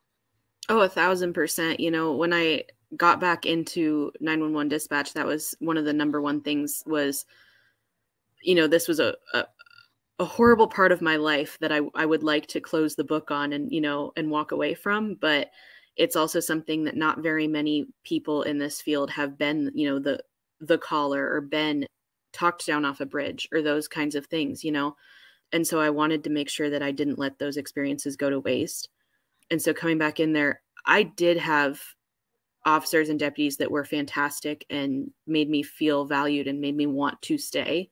Oh, 0.68 0.80
a 0.80 0.88
thousand 0.88 1.32
percent. 1.32 1.80
You 1.80 1.90
know, 1.90 2.14
when 2.14 2.32
I 2.32 2.64
got 2.96 3.20
back 3.20 3.46
into 3.46 4.12
911 4.20 4.68
dispatch, 4.68 5.12
that 5.14 5.26
was 5.26 5.55
one 5.60 5.76
of 5.76 5.84
the 5.84 5.92
number 5.92 6.20
one 6.20 6.40
things 6.40 6.82
was, 6.86 7.26
you 8.42 8.55
know, 8.55 8.66
this 8.66 8.88
was 8.88 9.00
a, 9.00 9.14
a, 9.34 9.44
a 10.19 10.24
horrible 10.24 10.66
part 10.66 10.93
of 10.93 11.01
my 11.01 11.16
life 11.16 11.57
that 11.61 11.73
I, 11.73 11.81
I 11.95 12.05
would 12.05 12.23
like 12.23 12.47
to 12.49 12.61
close 12.61 12.95
the 12.95 13.05
book 13.05 13.31
on 13.31 13.53
and, 13.53 13.70
you 13.70 13.81
know, 13.81 14.12
and 14.16 14.31
walk 14.31 14.53
away 14.53 14.74
from. 14.74 15.15
But 15.15 15.51
it's 15.97 16.16
also 16.16 16.40
something 16.40 16.85
that 16.85 16.97
not 16.97 17.23
very 17.23 17.47
many 17.47 17.86
people 18.05 18.43
in 18.43 18.59
this 18.59 18.81
field 18.81 19.11
have 19.11 19.39
been, 19.39 19.70
you 19.74 19.89
know, 19.89 19.99
the, 19.99 20.20
the 20.61 20.78
caller 20.78 21.32
or 21.32 21.40
been 21.40 21.86
talked 22.32 22.66
down 22.66 22.85
off 22.85 23.01
a 23.01 23.07
bridge 23.07 23.49
or 23.53 23.62
those 23.62 23.89
kinds 23.89 24.15
of 24.15 24.27
things, 24.27 24.65
you 24.65 24.73
know? 24.73 24.97
And 25.53 25.66
so 25.66 25.81
I 25.81 25.90
wanted 25.90 26.24
to 26.24 26.31
make 26.31 26.49
sure 26.49 26.70
that 26.70 26.82
I 26.82 26.90
didn't 26.90 27.19
let 27.19 27.39
those 27.39 27.57
experiences 27.57 28.16
go 28.16 28.28
to 28.28 28.40
waste. 28.40 28.89
And 29.51 29.62
so 29.62 29.73
coming 29.73 29.99
back 29.99 30.20
in 30.20 30.32
there, 30.32 30.62
I 30.85 31.05
did 31.05 31.39
have 31.39 31.81
officers 32.65 33.09
and 33.09 33.19
deputies 33.19 33.57
that 33.57 33.70
were 33.70 33.85
fantastic 33.85 34.66
and 34.69 35.11
made 35.27 35.49
me 35.49 35.62
feel 35.62 36.05
valued 36.05 36.47
and 36.49 36.61
made 36.61 36.77
me 36.77 36.86
want 36.86 37.20
to 37.23 37.39
stay. 37.39 37.89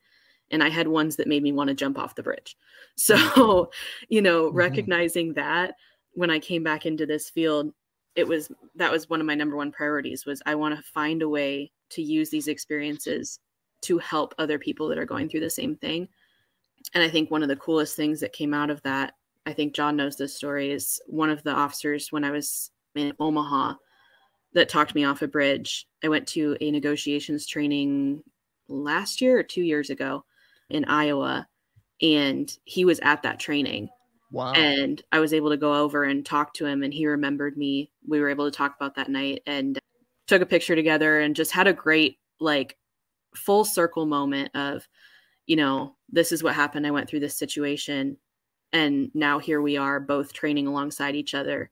And 0.51 0.63
I 0.63 0.69
had 0.69 0.87
ones 0.87 1.17
that 1.17 1.27
made 1.27 1.43
me 1.43 1.51
want 1.51 1.67
to 1.69 1.73
jump 1.73 1.97
off 1.97 2.15
the 2.15 2.23
bridge. 2.23 2.55
So, 2.95 3.69
you 4.09 4.21
know, 4.21 4.47
mm-hmm. 4.47 4.57
recognizing 4.57 5.33
that 5.33 5.75
when 6.13 6.31
I 6.31 6.39
came 6.39 6.63
back 6.63 6.85
into 6.85 7.05
this 7.05 7.29
field, 7.29 7.73
it 8.15 8.27
was 8.27 8.51
that 8.75 8.91
was 8.91 9.09
one 9.09 9.21
of 9.21 9.27
my 9.27 9.35
number 9.35 9.55
one 9.55 9.71
priorities 9.71 10.25
was 10.25 10.41
I 10.45 10.55
want 10.55 10.75
to 10.75 10.91
find 10.91 11.21
a 11.21 11.29
way 11.29 11.71
to 11.91 12.01
use 12.01 12.29
these 12.31 12.47
experiences 12.47 13.39
to 13.81 13.99
help 13.99 14.33
other 14.37 14.57
people 14.57 14.87
that 14.87 14.97
are 14.97 15.05
going 15.05 15.29
through 15.29 15.41
the 15.41 15.49
same 15.49 15.75
thing. 15.75 16.07
And 16.93 17.03
I 17.03 17.09
think 17.09 17.29
one 17.29 17.43
of 17.43 17.49
the 17.49 17.55
coolest 17.55 17.95
things 17.95 18.19
that 18.21 18.33
came 18.33 18.53
out 18.53 18.71
of 18.71 18.81
that, 18.81 19.13
I 19.45 19.53
think 19.53 19.75
John 19.75 19.95
knows 19.95 20.17
this 20.17 20.33
story, 20.33 20.71
is 20.71 20.99
one 21.05 21.29
of 21.29 21.43
the 21.43 21.51
officers 21.51 22.11
when 22.11 22.23
I 22.23 22.31
was 22.31 22.71
in 22.95 23.13
Omaha 23.19 23.75
that 24.53 24.69
talked 24.69 24.95
me 24.95 25.03
off 25.03 25.21
a 25.21 25.27
bridge. 25.27 25.87
I 26.03 26.07
went 26.07 26.27
to 26.29 26.57
a 26.59 26.71
negotiations 26.71 27.45
training 27.45 28.23
last 28.67 29.21
year 29.21 29.37
or 29.37 29.43
two 29.43 29.61
years 29.61 29.89
ago 29.89 30.25
in 30.69 30.85
Iowa, 30.85 31.47
and 32.01 32.55
he 32.65 32.85
was 32.85 32.99
at 32.99 33.23
that 33.23 33.39
training. 33.39 33.89
Wow. 34.31 34.53
And 34.53 35.01
I 35.11 35.19
was 35.19 35.33
able 35.33 35.49
to 35.49 35.57
go 35.57 35.73
over 35.73 36.03
and 36.03 36.25
talk 36.25 36.53
to 36.55 36.65
him, 36.65 36.83
and 36.83 36.93
he 36.93 37.07
remembered 37.07 37.57
me. 37.57 37.91
We 38.07 38.19
were 38.19 38.29
able 38.29 38.49
to 38.49 38.55
talk 38.55 38.75
about 38.75 38.95
that 38.95 39.09
night 39.09 39.41
and 39.45 39.79
took 40.27 40.41
a 40.41 40.45
picture 40.45 40.75
together 40.75 41.21
and 41.21 41.35
just 41.35 41.51
had 41.51 41.67
a 41.67 41.73
great, 41.73 42.17
like, 42.39 42.77
full 43.35 43.63
circle 43.63 44.05
moment 44.05 44.51
of, 44.55 44.87
you 45.45 45.55
know, 45.55 45.95
this 46.09 46.31
is 46.31 46.43
what 46.43 46.55
happened. 46.55 46.85
I 46.85 46.91
went 46.91 47.09
through 47.09 47.21
this 47.21 47.37
situation. 47.37 48.17
And 48.73 49.09
now 49.13 49.39
here 49.39 49.61
we 49.61 49.77
are 49.77 49.99
both 49.99 50.33
training 50.33 50.67
alongside 50.67 51.15
each 51.15 51.33
other 51.33 51.71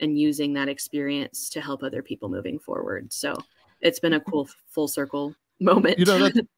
and 0.00 0.18
using 0.18 0.52
that 0.54 0.68
experience 0.68 1.48
to 1.50 1.60
help 1.60 1.82
other 1.82 2.02
people 2.02 2.28
moving 2.28 2.58
forward. 2.58 3.12
So 3.12 3.34
it's 3.80 3.98
been 3.98 4.12
a 4.12 4.20
mm-hmm. 4.20 4.30
cool 4.30 4.48
full 4.68 4.88
circle 4.88 5.34
moment. 5.60 5.98
You 5.98 6.04
know, 6.04 6.18
that's, 6.18 6.38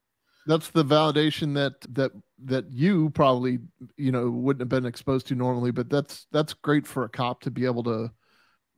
that's 0.49 0.69
the 0.69 0.83
validation 0.83 1.53
that, 1.53 1.73
that, 1.93 2.11
that 2.45 2.71
you 2.71 3.09
probably, 3.11 3.59
you 3.97 4.11
know, 4.11 4.29
wouldn't 4.29 4.61
have 4.61 4.69
been 4.69 4.85
exposed 4.85 5.27
to 5.27 5.35
normally, 5.35 5.71
but 5.71 5.89
that's, 5.89 6.27
that's 6.31 6.53
great 6.53 6.85
for 6.85 7.03
a 7.03 7.09
cop 7.09 7.41
to 7.41 7.51
be 7.51 7.65
able 7.65 7.83
to 7.83 8.11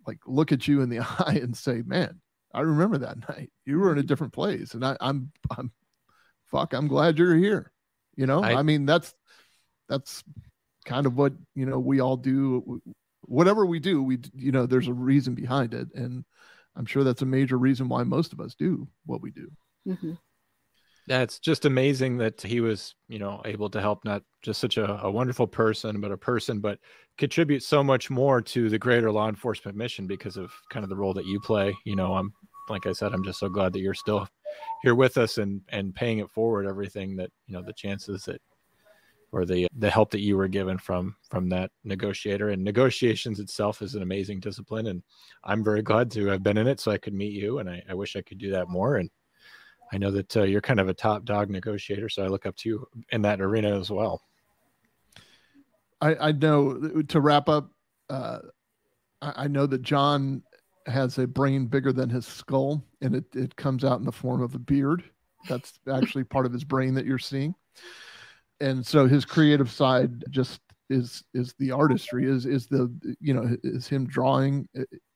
like 0.06 0.20
look 0.26 0.52
at 0.52 0.68
you 0.68 0.82
in 0.82 0.90
the 0.90 1.00
eye 1.20 1.40
and 1.42 1.56
say, 1.56 1.82
man, 1.86 2.20
I 2.54 2.62
remember 2.62 2.98
that 3.00 3.30
night. 3.30 3.52
You 3.66 3.80
were 3.80 3.92
in 3.92 3.98
a 3.98 4.04
different 4.04 4.34
place, 4.34 4.74
and 4.74 4.86
I, 4.86 4.98
I'm, 5.00 5.32
I'm, 5.58 5.72
fuck. 6.46 6.74
I'm 6.74 6.88
glad 6.88 7.18
you're 7.18 7.36
here. 7.36 7.72
You 8.16 8.26
know, 8.26 8.44
I, 8.44 8.60
I 8.60 8.62
mean, 8.62 8.86
that's 8.86 9.14
that's 9.88 10.24
kind 10.86 11.06
of 11.06 11.16
what 11.16 11.34
you 11.56 11.66
know 11.66 11.80
we 11.80 12.02
all 12.02 12.18
do. 12.18 12.82
Whatever 13.22 13.66
we 13.66 13.80
do, 13.80 14.04
we 14.04 14.20
you 14.34 14.52
know, 14.52 14.66
there's 14.66 14.90
a 14.90 14.94
reason 14.94 15.34
behind 15.34 15.74
it, 15.74 15.88
and 15.96 16.26
I'm 16.76 16.86
sure 16.86 17.04
that's 17.04 17.22
a 17.22 17.26
major 17.26 17.58
reason 17.58 17.88
why 17.88 18.04
most 18.04 18.34
of 18.34 18.42
us 18.42 18.54
do 18.54 18.88
what 19.06 19.22
we 19.22 19.32
do. 19.32 19.52
Mm-hmm. 19.88 20.14
It's 21.08 21.40
just 21.40 21.66
amazing 21.66 22.18
that 22.18 22.42
he 22.42 22.62
was, 22.62 22.96
you 23.08 23.20
know, 23.20 23.42
able 23.46 23.70
to 23.72 23.82
help 23.82 24.06
not 24.06 24.24
just 24.42 24.62
such 24.62 24.78
a, 24.78 25.02
a, 25.04 25.12
wonderful 25.12 25.48
person, 25.48 26.00
but 26.00 26.12
a 26.12 26.18
person, 26.18 26.60
but 26.60 26.80
contribute 27.18 27.64
so 27.64 27.84
much 27.84 28.10
more 28.10 28.42
to 28.42 28.70
the 28.70 28.80
greater 28.80 29.12
law 29.12 29.28
enforcement 29.28 29.78
mission 29.78 30.08
because 30.08 30.38
of 30.38 30.52
kind 30.70 30.84
of 30.84 30.90
the 30.90 30.96
role 30.96 31.14
that 31.14 31.26
you 31.26 31.40
play. 31.40 31.76
You 31.86 31.96
know, 31.96 32.14
I'm 32.14 32.34
like 32.70 32.86
I 32.86 32.94
said, 32.94 33.14
I'm 33.14 33.24
just 33.24 33.40
so 33.40 33.50
glad 33.50 33.74
that 33.74 33.80
you're 33.80 33.94
still 33.94 34.28
here 34.84 34.96
with 34.96 35.18
us 35.18 35.38
and 35.38 35.62
and 35.70 35.94
paying 35.94 36.20
it 36.20 36.30
forward. 36.30 36.68
Everything 36.68 37.16
that 37.18 37.32
you 37.48 37.56
know, 37.56 37.64
the 37.64 37.74
chances 37.74 38.24
that 38.26 38.42
or 39.32 39.46
the 39.46 39.68
the 39.78 39.90
help 39.90 40.12
that 40.12 40.22
you 40.22 40.38
were 40.38 40.48
given 40.48 40.78
from 40.78 41.16
from 41.30 41.50
that 41.50 41.72
negotiator 41.84 42.50
and 42.50 42.64
negotiations 42.64 43.40
itself 43.40 43.82
is 43.82 43.96
an 43.96 44.04
amazing 44.04 44.40
discipline 44.40 44.88
and 44.88 45.02
i'm 45.44 45.64
very 45.64 45.82
glad 45.82 46.12
to 46.12 46.26
have 46.26 46.44
been 46.44 46.58
in 46.58 46.68
it 46.68 46.80
so 46.80 46.92
i 46.92 46.98
could 46.98 47.14
meet 47.14 47.32
you 47.32 47.60
and 47.60 47.70
i, 47.70 47.82
I 47.90 47.94
wish 47.94 48.16
i 48.16 48.22
could 48.22 48.38
do 48.38 48.52
that 48.52 48.68
more 48.68 48.98
and 48.98 49.10
I 49.92 49.98
know 49.98 50.12
that 50.12 50.38
uh, 50.38 50.44
you're 50.44 50.62
kind 50.62 50.80
of 50.80 50.88
a 50.88 50.94
top 50.94 51.26
dog 51.26 51.50
negotiator, 51.50 52.10
so 52.10 52.24
I 52.24 52.28
look 52.28 52.46
up 52.46 52.56
to 52.58 52.70
you 52.70 52.88
in 53.12 53.22
that 53.24 53.42
arena 53.42 53.78
as 53.78 53.90
well. 53.90 54.22
I, 56.00 56.16
I 56.16 56.32
know 56.32 57.02
to 57.10 57.22
wrap 57.22 57.50
up, 57.50 57.72
uh, 58.10 58.40
I, 59.22 59.34
I 59.36 59.48
know 59.48 59.66
that 59.66 59.82
John 59.82 60.44
has 60.88 61.18
a 61.18 61.28
brain 61.28 61.68
bigger 61.68 61.94
than 61.94 62.10
his 62.10 62.26
skull, 62.26 62.84
and 63.02 63.16
it, 63.16 63.26
it 63.36 63.56
comes 63.56 63.84
out 63.84 64.00
in 64.00 64.06
the 64.06 64.12
form 64.12 64.42
of 64.42 64.56
a 64.56 64.60
beard. 64.60 65.04
That's 65.48 65.74
actually 65.92 66.24
part 66.24 66.46
of 66.46 66.54
his 66.54 66.64
brain 66.64 66.94
that 66.96 67.06
you're 67.06 67.20
seeing. 67.20 67.54
And 68.60 68.86
so 68.86 69.08
his 69.08 69.26
creative 69.26 69.72
side 69.72 70.24
just 70.30 70.62
is 70.90 71.24
is 71.34 71.54
the 71.58 71.72
artistry 71.72 72.30
is 72.30 72.46
is 72.46 72.68
the 72.68 72.94
you 73.22 73.34
know 73.34 73.56
is 73.64 73.88
him 73.88 74.06
drawing 74.06 74.68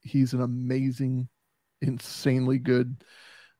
he's 0.01 0.33
an 0.33 0.41
amazing 0.41 1.27
insanely 1.81 2.57
good 2.57 3.03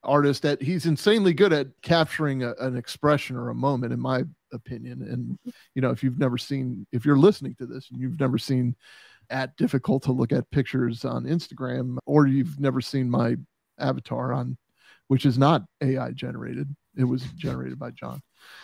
artist 0.06 0.44
that 0.44 0.62
he's 0.62 0.86
insanely 0.86 1.34
good 1.34 1.54
at 1.54 1.68
capturing 1.82 2.44
a, 2.44 2.54
an 2.60 2.78
expression 2.78 3.36
or 3.36 3.50
a 3.50 3.56
moment 3.56 3.94
in 3.94 4.00
my 4.00 4.24
opinion. 4.54 5.02
And 5.02 5.54
you 5.74 5.82
know 5.82 5.92
if 5.92 6.04
you've 6.04 6.20
never 6.20 6.38
seen 6.38 6.88
if 6.92 7.06
you're 7.06 7.18
listening 7.18 7.56
to 7.56 7.66
this 7.66 7.90
and 7.92 8.00
you've 8.00 8.20
never 8.20 8.38
seen 8.38 8.76
at 9.30 9.56
difficult 9.58 10.04
to 10.04 10.12
look 10.12 10.32
at 10.32 10.50
pictures 10.52 11.04
on 11.04 11.26
instagram 11.26 11.98
or 12.06 12.28
you've 12.28 12.60
never 12.60 12.80
seen 12.80 13.10
my 13.10 13.36
avatar 13.80 14.32
on 14.32 14.56
which 15.08 15.26
is 15.26 15.36
not 15.36 15.64
ai 15.82 16.12
generated 16.12 16.70
it 16.96 17.06
was 17.06 17.24
generated 17.36 17.80
by 17.80 17.90
john. 17.90 18.22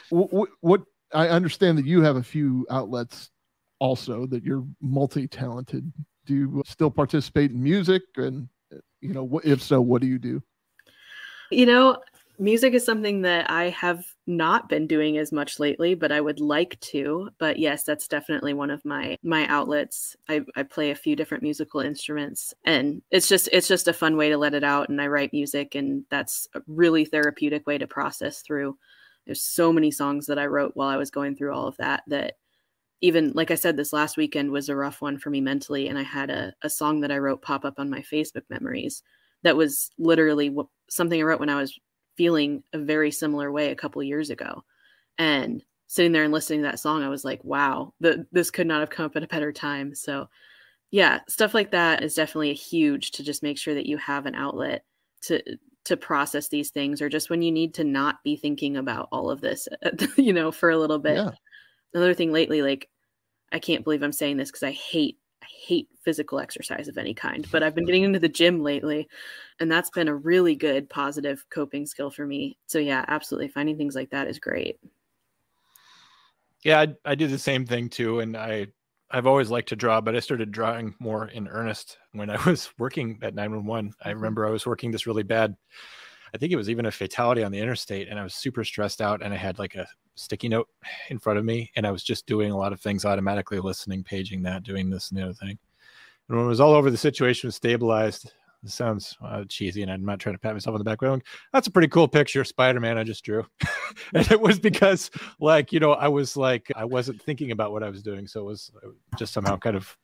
What, 0.09 0.49
what 0.59 0.83
i 1.13 1.29
understand 1.29 1.79
that 1.79 1.87
you 1.87 2.03
have 2.03 2.15
a 2.15 2.23
few 2.23 2.67
outlets 2.69 3.31
also 3.79 4.27
that 4.27 4.43
you're 4.43 4.63
multi-talented. 4.79 5.91
Do 6.27 6.35
you 6.35 6.63
still 6.67 6.91
participate 6.91 7.49
in 7.49 7.61
music? 7.61 8.03
And 8.15 8.47
you 9.01 9.13
know 9.13 9.41
if 9.43 9.61
so 9.61 9.81
what 9.81 10.01
do 10.01 10.07
you 10.07 10.19
do 10.19 10.41
you 11.51 11.65
know, 11.65 11.97
music 12.41 12.73
is 12.73 12.83
something 12.83 13.21
that 13.21 13.49
I 13.49 13.69
have 13.69 14.03
not 14.25 14.67
been 14.67 14.87
doing 14.87 15.17
as 15.17 15.31
much 15.31 15.59
lately, 15.59 15.93
but 15.93 16.11
I 16.11 16.19
would 16.19 16.39
like 16.39 16.79
to. 16.81 17.29
But 17.37 17.59
yes, 17.59 17.83
that's 17.83 18.07
definitely 18.07 18.53
one 18.53 18.71
of 18.71 18.83
my 18.83 19.17
my 19.23 19.45
outlets. 19.47 20.15
I, 20.27 20.41
I 20.55 20.63
play 20.63 20.91
a 20.91 20.95
few 20.95 21.15
different 21.15 21.43
musical 21.43 21.81
instruments 21.81 22.53
and 22.65 23.01
it's 23.11 23.27
just 23.27 23.47
it's 23.51 23.67
just 23.67 23.87
a 23.87 23.93
fun 23.93 24.17
way 24.17 24.29
to 24.29 24.37
let 24.37 24.53
it 24.55 24.63
out 24.63 24.89
and 24.89 25.01
I 25.01 25.07
write 25.07 25.33
music 25.33 25.75
and 25.75 26.03
that's 26.09 26.47
a 26.55 26.61
really 26.67 27.05
therapeutic 27.05 27.67
way 27.67 27.77
to 27.77 27.87
process 27.87 28.41
through. 28.41 28.77
There's 29.25 29.41
so 29.43 29.71
many 29.71 29.91
songs 29.91 30.25
that 30.25 30.39
I 30.39 30.47
wrote 30.47 30.71
while 30.75 30.89
I 30.89 30.97
was 30.97 31.11
going 31.11 31.35
through 31.35 31.53
all 31.53 31.67
of 31.67 31.77
that 31.77 32.03
that 32.07 32.35
even 33.01 33.31
like 33.33 33.51
I 33.51 33.55
said, 33.55 33.77
this 33.77 33.93
last 33.93 34.17
weekend 34.17 34.51
was 34.51 34.69
a 34.69 34.75
rough 34.75 35.01
one 35.01 35.17
for 35.17 35.29
me 35.29 35.41
mentally. 35.41 35.87
And 35.87 35.97
I 35.97 36.03
had 36.03 36.29
a, 36.29 36.53
a 36.63 36.69
song 36.69 37.01
that 37.01 37.11
I 37.11 37.17
wrote 37.17 37.41
pop 37.41 37.65
up 37.65 37.75
on 37.79 37.89
my 37.89 38.01
Facebook 38.01 38.43
memories 38.49 39.03
that 39.43 39.57
was 39.57 39.91
literally 39.97 40.55
something 40.89 41.19
I 41.19 41.23
wrote 41.23 41.39
when 41.39 41.49
I 41.49 41.59
was 41.59 41.77
feeling 42.15 42.63
a 42.73 42.79
very 42.79 43.11
similar 43.11 43.51
way 43.51 43.71
a 43.71 43.75
couple 43.75 44.03
years 44.03 44.29
ago. 44.29 44.63
And 45.17 45.63
sitting 45.87 46.11
there 46.11 46.23
and 46.23 46.33
listening 46.33 46.59
to 46.59 46.67
that 46.67 46.79
song, 46.79 47.03
I 47.03 47.09
was 47.09 47.25
like, 47.25 47.43
wow, 47.43 47.93
the, 47.99 48.25
this 48.31 48.51
could 48.51 48.67
not 48.67 48.79
have 48.79 48.89
come 48.89 49.05
up 49.05 49.15
at 49.15 49.23
a 49.23 49.27
better 49.27 49.51
time. 49.51 49.95
So, 49.95 50.29
yeah, 50.91 51.19
stuff 51.27 51.53
like 51.53 51.71
that 51.71 52.03
is 52.03 52.15
definitely 52.15 52.51
a 52.51 52.55
huge 52.55 53.11
to 53.11 53.23
just 53.23 53.43
make 53.43 53.57
sure 53.57 53.73
that 53.73 53.85
you 53.85 53.97
have 53.97 54.25
an 54.25 54.35
outlet 54.35 54.83
to 55.23 55.41
to 55.83 55.97
process 55.97 56.47
these 56.47 56.69
things 56.69 57.01
or 57.01 57.09
just 57.09 57.29
when 57.29 57.41
you 57.41 57.51
need 57.51 57.73
to 57.73 57.83
not 57.83 58.23
be 58.23 58.35
thinking 58.35 58.77
about 58.77 59.07
all 59.11 59.29
of 59.29 59.41
this 59.41 59.67
you 60.15 60.33
know 60.33 60.51
for 60.51 60.69
a 60.69 60.77
little 60.77 60.99
bit 60.99 61.15
yeah. 61.15 61.31
another 61.93 62.13
thing 62.13 62.31
lately 62.31 62.61
like 62.61 62.87
i 63.51 63.59
can't 63.59 63.83
believe 63.83 64.03
i'm 64.03 64.11
saying 64.11 64.37
this 64.37 64.49
because 64.49 64.63
i 64.63 64.71
hate 64.71 65.17
hate 65.51 65.87
physical 66.01 66.39
exercise 66.39 66.87
of 66.87 66.97
any 66.97 67.13
kind, 67.13 67.47
but 67.51 67.63
I've 67.63 67.75
been 67.75 67.85
getting 67.85 68.03
into 68.03 68.19
the 68.19 68.29
gym 68.29 68.61
lately, 68.61 69.07
and 69.59 69.71
that's 69.71 69.89
been 69.89 70.07
a 70.07 70.15
really 70.15 70.55
good 70.55 70.89
positive 70.89 71.45
coping 71.49 71.85
skill 71.85 72.09
for 72.09 72.25
me. 72.25 72.57
So 72.67 72.79
yeah, 72.79 73.05
absolutely, 73.07 73.49
finding 73.49 73.77
things 73.77 73.95
like 73.95 74.09
that 74.11 74.27
is 74.27 74.39
great. 74.39 74.79
Yeah, 76.63 76.79
I, 76.79 76.95
I 77.05 77.15
do 77.15 77.27
the 77.27 77.39
same 77.39 77.65
thing 77.65 77.89
too, 77.89 78.19
and 78.19 78.37
I 78.37 78.67
I've 79.13 79.27
always 79.27 79.49
liked 79.49 79.69
to 79.69 79.75
draw, 79.75 79.99
but 79.99 80.15
I 80.15 80.19
started 80.19 80.51
drawing 80.51 80.95
more 80.99 81.27
in 81.27 81.47
earnest 81.47 81.97
when 82.13 82.29
I 82.29 82.41
was 82.49 82.71
working 82.77 83.19
at 83.21 83.35
911. 83.35 83.93
I 84.01 84.09
mm-hmm. 84.09 84.17
remember 84.17 84.47
I 84.47 84.51
was 84.51 84.65
working 84.65 84.91
this 84.91 85.05
really 85.07 85.23
bad. 85.23 85.55
I 86.33 86.37
think 86.37 86.51
it 86.51 86.57
was 86.57 86.69
even 86.69 86.85
a 86.85 86.91
fatality 86.91 87.43
on 87.43 87.51
the 87.51 87.59
interstate, 87.59 88.07
and 88.07 88.19
I 88.19 88.23
was 88.23 88.33
super 88.33 88.63
stressed 88.63 89.01
out, 89.01 89.21
and 89.21 89.33
I 89.33 89.37
had 89.37 89.59
like 89.59 89.75
a 89.75 89.87
sticky 90.15 90.49
note 90.49 90.67
in 91.09 91.19
front 91.19 91.39
of 91.39 91.45
me 91.45 91.71
and 91.75 91.85
I 91.85 91.91
was 91.91 92.03
just 92.03 92.25
doing 92.25 92.51
a 92.51 92.57
lot 92.57 92.73
of 92.73 92.81
things 92.81 93.05
automatically 93.05 93.59
listening, 93.59 94.03
paging 94.03 94.43
that, 94.43 94.63
doing 94.63 94.89
this 94.89 95.09
and 95.09 95.19
the 95.19 95.23
other 95.23 95.33
thing. 95.33 95.57
And 96.29 96.37
when 96.37 96.45
it 96.45 96.49
was 96.49 96.59
all 96.61 96.73
over, 96.73 96.89
the 96.89 96.97
situation 96.97 97.47
was 97.47 97.55
stabilized. 97.55 98.31
It 98.63 98.69
sounds 98.69 99.17
uh, 99.23 99.43
cheesy, 99.49 99.81
and 99.81 99.91
I'm 99.91 100.05
not 100.05 100.19
trying 100.19 100.35
to 100.35 100.39
pat 100.39 100.53
myself 100.53 100.75
on 100.75 100.79
the 100.79 100.85
back. 100.85 100.99
Going, 100.99 101.23
that's 101.51 101.65
a 101.65 101.71
pretty 101.71 101.87
cool 101.87 102.07
picture, 102.07 102.43
Spider-Man. 102.43 102.95
I 102.95 103.03
just 103.03 103.25
drew, 103.25 103.43
and 104.13 104.31
it 104.31 104.39
was 104.39 104.59
because, 104.59 105.09
like, 105.39 105.73
you 105.73 105.79
know, 105.79 105.93
I 105.93 106.07
was 106.07 106.37
like, 106.37 106.71
I 106.75 106.85
wasn't 106.85 107.19
thinking 107.23 107.49
about 107.49 107.71
what 107.71 107.81
I 107.81 107.89
was 107.89 108.03
doing, 108.03 108.27
so 108.27 108.41
it 108.41 108.45
was 108.45 108.71
just 109.17 109.33
somehow 109.33 109.57
kind 109.57 109.75
of, 109.75 109.97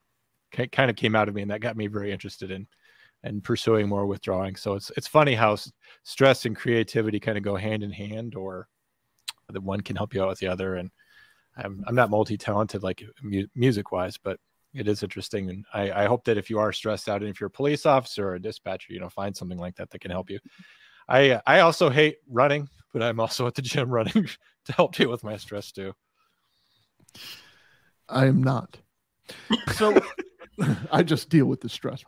kind 0.51 0.89
of 0.89 0.95
came 0.95 1.15
out 1.15 1.29
of 1.29 1.35
me, 1.35 1.43
and 1.43 1.51
that 1.51 1.61
got 1.61 1.77
me 1.77 1.85
very 1.85 2.11
interested 2.11 2.49
in, 2.49 2.65
and 3.23 3.43
pursuing 3.43 3.87
more 3.87 4.05
withdrawing. 4.05 4.55
So 4.55 4.73
it's 4.73 4.91
it's 4.97 5.07
funny 5.07 5.35
how 5.35 5.57
stress 6.03 6.45
and 6.45 6.55
creativity 6.55 7.19
kind 7.19 7.37
of 7.37 7.43
go 7.43 7.55
hand 7.55 7.83
in 7.83 7.91
hand, 7.91 8.35
or 8.35 8.67
the 9.49 9.61
one 9.61 9.81
can 9.81 9.95
help 9.95 10.13
you 10.13 10.21
out 10.21 10.29
with 10.29 10.39
the 10.39 10.47
other. 10.47 10.75
And 10.75 10.91
I'm 11.57 11.83
I'm 11.87 11.95
not 11.95 12.09
multi-talented 12.09 12.83
like 12.83 13.03
mu- 13.21 13.47
music-wise, 13.55 14.17
but 14.17 14.39
it 14.73 14.87
is 14.87 15.03
interesting. 15.03 15.49
And 15.49 15.65
I, 15.73 16.03
I, 16.03 16.05
hope 16.05 16.25
that 16.25 16.37
if 16.37 16.49
you 16.49 16.59
are 16.59 16.71
stressed 16.71 17.09
out 17.09 17.21
and 17.21 17.29
if 17.29 17.39
you're 17.39 17.47
a 17.47 17.51
police 17.51 17.85
officer 17.85 18.29
or 18.29 18.35
a 18.35 18.41
dispatcher 18.41 18.93
you 18.93 18.99
know 18.99 19.09
find 19.09 19.35
something 19.35 19.57
like 19.57 19.75
that 19.77 19.89
that 19.89 19.99
can 19.99 20.11
help 20.11 20.29
you. 20.29 20.39
I 21.09 21.41
i 21.47 21.61
also 21.61 21.89
hate 21.89 22.17
running 22.29 22.67
but 22.91 23.01
i'm 23.01 23.19
also 23.19 23.47
at 23.47 23.55
the 23.55 23.61
gym 23.61 23.89
running 23.99 24.27
to 24.65 24.73
help 24.73 24.95
deal 24.95 25.09
with 25.09 25.23
my 25.23 25.37
stress 25.37 25.71
too. 25.71 25.93
I 28.09 28.25
am 28.27 28.43
not. 28.43 28.77
So 29.73 29.99
i 30.91 31.03
just 31.03 31.29
deal 31.29 31.45
with 31.45 31.61
the 31.61 31.69
stress 31.69 32.03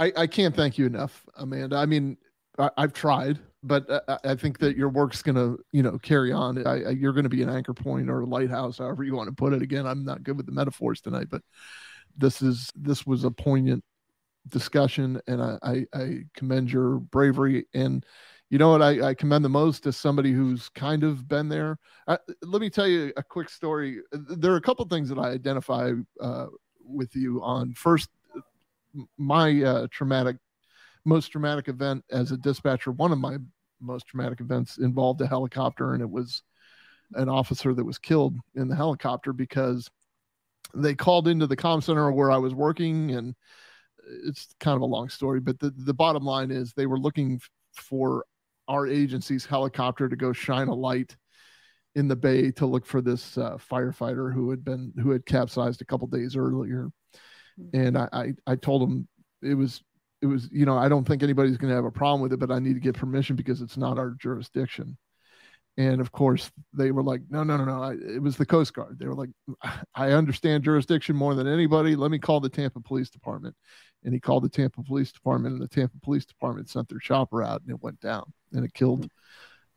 i 0.00 0.12
i 0.16 0.26
can't 0.26 0.56
thank 0.56 0.76
you 0.76 0.86
enough 0.86 1.24
amanda 1.36 1.76
i 1.76 1.86
mean 1.86 2.16
I, 2.58 2.70
have 2.76 2.92
tried 2.92 3.38
but 3.62 3.86
I, 4.08 4.18
I, 4.24 4.34
think 4.34 4.58
that 4.58 4.76
your 4.76 4.88
work's 4.88 5.22
to, 5.22 5.58
you 5.72 5.82
know, 5.82 5.98
carry 5.98 6.32
on. 6.32 6.66
I, 6.66 6.90
you're 6.90 7.12
going 7.12 7.24
to 7.24 7.30
be 7.30 7.42
an 7.42 7.50
anchor 7.50 7.74
point 7.74 8.08
or 8.08 8.20
a 8.20 8.26
lighthouse, 8.26 8.78
however 8.78 9.04
you 9.04 9.14
want 9.14 9.28
to 9.28 9.34
put 9.34 9.52
it. 9.52 9.62
Again, 9.62 9.86
I'm 9.86 10.04
not 10.04 10.22
good 10.22 10.36
with 10.36 10.46
the 10.46 10.52
metaphors 10.52 11.00
tonight, 11.00 11.28
but 11.30 11.42
this 12.16 12.42
is 12.42 12.70
this 12.74 13.06
was 13.06 13.24
a 13.24 13.30
poignant 13.30 13.84
discussion, 14.48 15.20
and 15.26 15.42
I, 15.42 15.86
I, 15.94 16.20
commend 16.34 16.72
your 16.72 16.98
bravery. 16.98 17.66
And 17.74 18.04
you 18.48 18.58
know 18.58 18.70
what 18.70 18.82
I, 18.82 19.14
commend 19.14 19.44
the 19.44 19.50
most 19.50 19.86
is 19.86 19.96
somebody 19.96 20.32
who's 20.32 20.68
kind 20.70 21.04
of 21.04 21.28
been 21.28 21.48
there. 21.48 21.78
let 22.06 22.60
me 22.60 22.70
tell 22.70 22.88
you 22.88 23.12
a 23.16 23.22
quick 23.22 23.48
story. 23.48 24.00
There 24.12 24.52
are 24.52 24.56
a 24.56 24.62
couple 24.62 24.84
things 24.86 25.08
that 25.10 25.18
I 25.18 25.28
identify 25.28 25.92
uh, 26.20 26.46
with 26.82 27.14
you 27.14 27.42
on. 27.42 27.74
First, 27.74 28.08
my 29.18 29.62
uh, 29.62 29.86
traumatic 29.90 30.36
most 31.04 31.28
traumatic 31.28 31.68
event 31.68 32.04
as 32.10 32.30
a 32.30 32.36
dispatcher, 32.36 32.92
one 32.92 33.12
of 33.12 33.18
my 33.18 33.36
most 33.80 34.06
traumatic 34.06 34.40
events 34.40 34.78
involved 34.78 35.20
a 35.20 35.26
helicopter, 35.26 35.94
and 35.94 36.02
it 36.02 36.10
was 36.10 36.42
an 37.14 37.28
officer 37.28 37.74
that 37.74 37.84
was 37.84 37.98
killed 37.98 38.36
in 38.54 38.68
the 38.68 38.76
helicopter 38.76 39.32
because 39.32 39.88
they 40.74 40.94
called 40.94 41.26
into 41.26 41.46
the 41.46 41.56
com 41.56 41.80
center 41.80 42.12
where 42.12 42.30
I 42.30 42.36
was 42.36 42.54
working, 42.54 43.12
and 43.12 43.34
it's 44.24 44.48
kind 44.60 44.76
of 44.76 44.82
a 44.82 44.86
long 44.86 45.08
story, 45.08 45.40
but 45.40 45.58
the, 45.58 45.70
the 45.70 45.94
bottom 45.94 46.24
line 46.24 46.50
is 46.50 46.72
they 46.72 46.86
were 46.86 46.98
looking 46.98 47.40
for 47.74 48.24
our 48.68 48.86
agency's 48.86 49.46
helicopter 49.46 50.08
to 50.08 50.16
go 50.16 50.32
shine 50.32 50.68
a 50.68 50.74
light 50.74 51.16
in 51.96 52.06
the 52.06 52.16
bay 52.16 52.52
to 52.52 52.66
look 52.66 52.86
for 52.86 53.00
this 53.00 53.36
uh, 53.36 53.56
firefighter 53.56 54.32
who 54.32 54.50
had 54.50 54.64
been 54.64 54.92
who 55.02 55.10
had 55.10 55.26
capsized 55.26 55.82
a 55.82 55.84
couple 55.84 56.06
days 56.06 56.36
earlier 56.36 56.88
and 57.72 57.96
I, 57.96 58.08
I, 58.12 58.34
I 58.46 58.56
told 58.56 58.82
him 58.82 59.08
it 59.42 59.54
was 59.54 59.82
it 60.22 60.26
was 60.26 60.48
you 60.52 60.66
know 60.66 60.76
i 60.76 60.88
don't 60.88 61.06
think 61.06 61.22
anybody's 61.22 61.56
going 61.56 61.70
to 61.70 61.74
have 61.74 61.84
a 61.84 61.90
problem 61.90 62.20
with 62.20 62.32
it 62.32 62.38
but 62.38 62.50
i 62.50 62.58
need 62.58 62.74
to 62.74 62.80
get 62.80 62.94
permission 62.94 63.36
because 63.36 63.60
it's 63.60 63.76
not 63.76 63.98
our 63.98 64.10
jurisdiction. 64.18 64.96
And 65.76 66.00
of 66.00 66.12
course 66.12 66.50
they 66.74 66.90
were 66.90 67.02
like 67.02 67.22
no 67.30 67.42
no 67.42 67.56
no 67.56 67.64
no 67.64 67.82
I, 67.82 67.92
it 67.92 68.20
was 68.20 68.36
the 68.36 68.44
coast 68.44 68.74
guard. 68.74 68.98
They 68.98 69.06
were 69.06 69.14
like 69.14 69.30
i 69.94 70.10
understand 70.10 70.64
jurisdiction 70.64 71.16
more 71.16 71.34
than 71.34 71.46
anybody. 71.46 71.96
Let 71.96 72.10
me 72.10 72.18
call 72.18 72.40
the 72.40 72.50
tampa 72.50 72.80
police 72.80 73.08
department. 73.08 73.54
And 74.04 74.12
he 74.12 74.20
called 74.20 74.44
the 74.44 74.48
tampa 74.48 74.82
police 74.82 75.12
department 75.12 75.54
and 75.54 75.62
the 75.62 75.68
tampa 75.68 75.96
police 76.02 76.26
department 76.26 76.68
sent 76.68 76.88
their 76.88 76.98
chopper 76.98 77.42
out 77.42 77.62
and 77.62 77.70
it 77.70 77.82
went 77.82 78.00
down 78.00 78.30
and 78.52 78.64
it 78.64 78.74
killed 78.74 79.08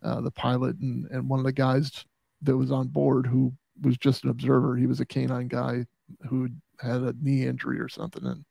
uh, 0.01 0.19
the 0.19 0.31
pilot 0.31 0.77
and, 0.79 1.05
and 1.11 1.29
one 1.29 1.39
of 1.39 1.45
the 1.45 1.53
guys 1.53 2.03
that 2.41 2.57
was 2.57 2.71
on 2.71 2.87
board 2.87 3.25
who 3.25 3.53
was 3.81 3.97
just 3.97 4.23
an 4.23 4.29
observer. 4.29 4.75
He 4.75 4.87
was 4.87 4.99
a 4.99 5.05
canine 5.05 5.47
guy 5.47 5.85
who 6.27 6.49
had 6.79 7.01
a 7.01 7.13
knee 7.21 7.45
injury 7.45 7.79
or 7.79 7.89
something 7.89 8.25
and 8.25 8.45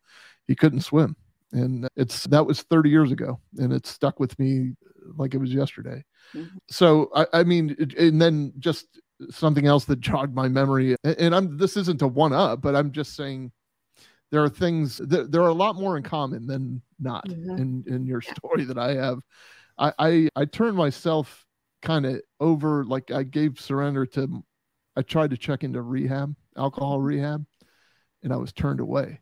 he 0.47 0.55
couldn't 0.55 0.81
swim 0.81 1.17
and 1.53 1.89
it's 1.97 2.25
that 2.25 2.47
was 2.47 2.63
30 2.63 2.91
years 2.91 3.13
ago 3.13 3.39
and 3.59 3.73
it 3.73 3.87
stuck 3.87 4.19
with 4.19 4.39
me 4.39 4.73
like 5.17 5.35
it 5.35 5.39
was 5.39 5.53
yesterday 5.53 6.03
mm-hmm. 6.35 6.57
so 6.69 7.11
I, 7.15 7.27
I, 7.33 7.45
mean 7.45 7.77
and 7.99 8.21
then 8.21 8.53
just 8.59 8.87
something 9.31 9.67
else 9.67 9.85
that 9.87 10.01
jogged 10.01 10.35
my 10.35 10.49
memory 10.49 10.97
and 11.05 11.35
i'm 11.35 11.57
this 11.57 11.77
isn't 11.77 12.03
a 12.03 12.07
one 12.07 12.33
up 12.33 12.63
but 12.63 12.75
i'm 12.75 12.93
just 12.93 13.15
saying 13.15 13.53
there 14.31 14.43
are 14.43 14.49
things 14.49 14.97
that 14.99 15.31
there 15.31 15.43
are 15.43 15.49
a 15.49 15.55
lot 15.55 15.77
more 15.77 15.97
in 15.97 16.03
common 16.03 16.47
than 16.47 16.83
not 16.99 17.27
mm-hmm. 17.29 17.59
in 17.59 17.85
in 17.87 18.07
your 18.07 18.21
story 18.21 18.65
that 18.65 18.79
i 18.79 18.95
have 18.95 19.19
i 19.79 19.93
i, 19.99 20.29
I 20.35 20.45
turned 20.47 20.77
myself 20.77 21.45
kind 21.83 22.07
of 22.07 22.21
over 22.41 22.85
like 22.85 23.11
i 23.11 23.23
gave 23.23 23.61
surrender 23.61 24.07
to 24.07 24.43
i 24.97 25.03
tried 25.03 25.31
to 25.31 25.37
check 25.37 25.65
into 25.65 25.83
rehab 25.83 26.35
alcohol 26.57 27.01
rehab 27.01 27.45
and 28.23 28.33
i 28.33 28.37
was 28.37 28.53
turned 28.53 28.81
away 28.81 29.21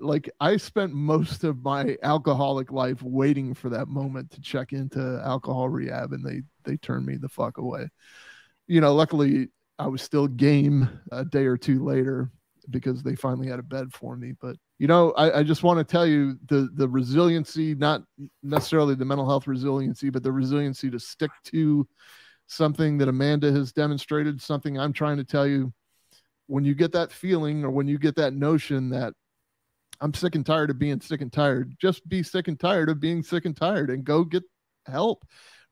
like 0.00 0.30
I 0.40 0.56
spent 0.56 0.92
most 0.92 1.44
of 1.44 1.62
my 1.62 1.96
alcoholic 2.02 2.70
life 2.70 3.02
waiting 3.02 3.54
for 3.54 3.68
that 3.70 3.88
moment 3.88 4.30
to 4.32 4.40
check 4.40 4.72
into 4.72 5.20
alcohol 5.24 5.68
rehab 5.68 6.12
and 6.12 6.24
they 6.24 6.42
they 6.64 6.76
turned 6.76 7.06
me 7.06 7.16
the 7.16 7.28
fuck 7.28 7.58
away. 7.58 7.88
You 8.66 8.80
know, 8.80 8.94
luckily 8.94 9.48
I 9.78 9.86
was 9.86 10.02
still 10.02 10.26
game 10.26 10.88
a 11.12 11.24
day 11.24 11.46
or 11.46 11.56
two 11.56 11.84
later 11.84 12.30
because 12.70 13.02
they 13.02 13.14
finally 13.14 13.48
had 13.48 13.58
a 13.58 13.62
bed 13.62 13.92
for 13.92 14.16
me. 14.16 14.32
But 14.40 14.56
you 14.78 14.86
know, 14.86 15.12
I, 15.12 15.38
I 15.38 15.42
just 15.42 15.62
want 15.62 15.78
to 15.78 15.84
tell 15.84 16.06
you 16.06 16.38
the 16.46 16.68
the 16.74 16.88
resiliency, 16.88 17.74
not 17.74 18.02
necessarily 18.42 18.94
the 18.94 19.04
mental 19.04 19.28
health 19.28 19.46
resiliency, 19.46 20.10
but 20.10 20.22
the 20.22 20.32
resiliency 20.32 20.90
to 20.90 21.00
stick 21.00 21.30
to 21.46 21.88
something 22.46 22.98
that 22.98 23.08
Amanda 23.08 23.52
has 23.52 23.72
demonstrated, 23.72 24.40
something 24.40 24.78
I'm 24.78 24.92
trying 24.92 25.16
to 25.16 25.24
tell 25.24 25.46
you. 25.46 25.72
When 26.48 26.64
you 26.64 26.74
get 26.74 26.92
that 26.92 27.12
feeling 27.12 27.64
or 27.64 27.70
when 27.70 27.86
you 27.86 27.98
get 27.98 28.16
that 28.16 28.34
notion 28.34 28.90
that 28.90 29.14
I'm 30.00 30.14
sick 30.14 30.34
and 30.34 30.46
tired 30.46 30.70
of 30.70 30.78
being 30.78 31.00
sick 31.00 31.20
and 31.20 31.32
tired. 31.32 31.74
Just 31.80 32.08
be 32.08 32.22
sick 32.22 32.48
and 32.48 32.58
tired 32.58 32.88
of 32.88 33.00
being 33.00 33.22
sick 33.22 33.44
and 33.44 33.56
tired 33.56 33.90
and 33.90 34.04
go 34.04 34.24
get 34.24 34.44
help. 34.86 35.24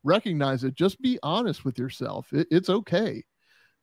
Recognize 0.02 0.64
it. 0.64 0.74
Just 0.74 1.00
be 1.00 1.18
honest 1.22 1.64
with 1.64 1.78
yourself. 1.78 2.32
It, 2.32 2.48
it's 2.50 2.68
okay. 2.68 3.24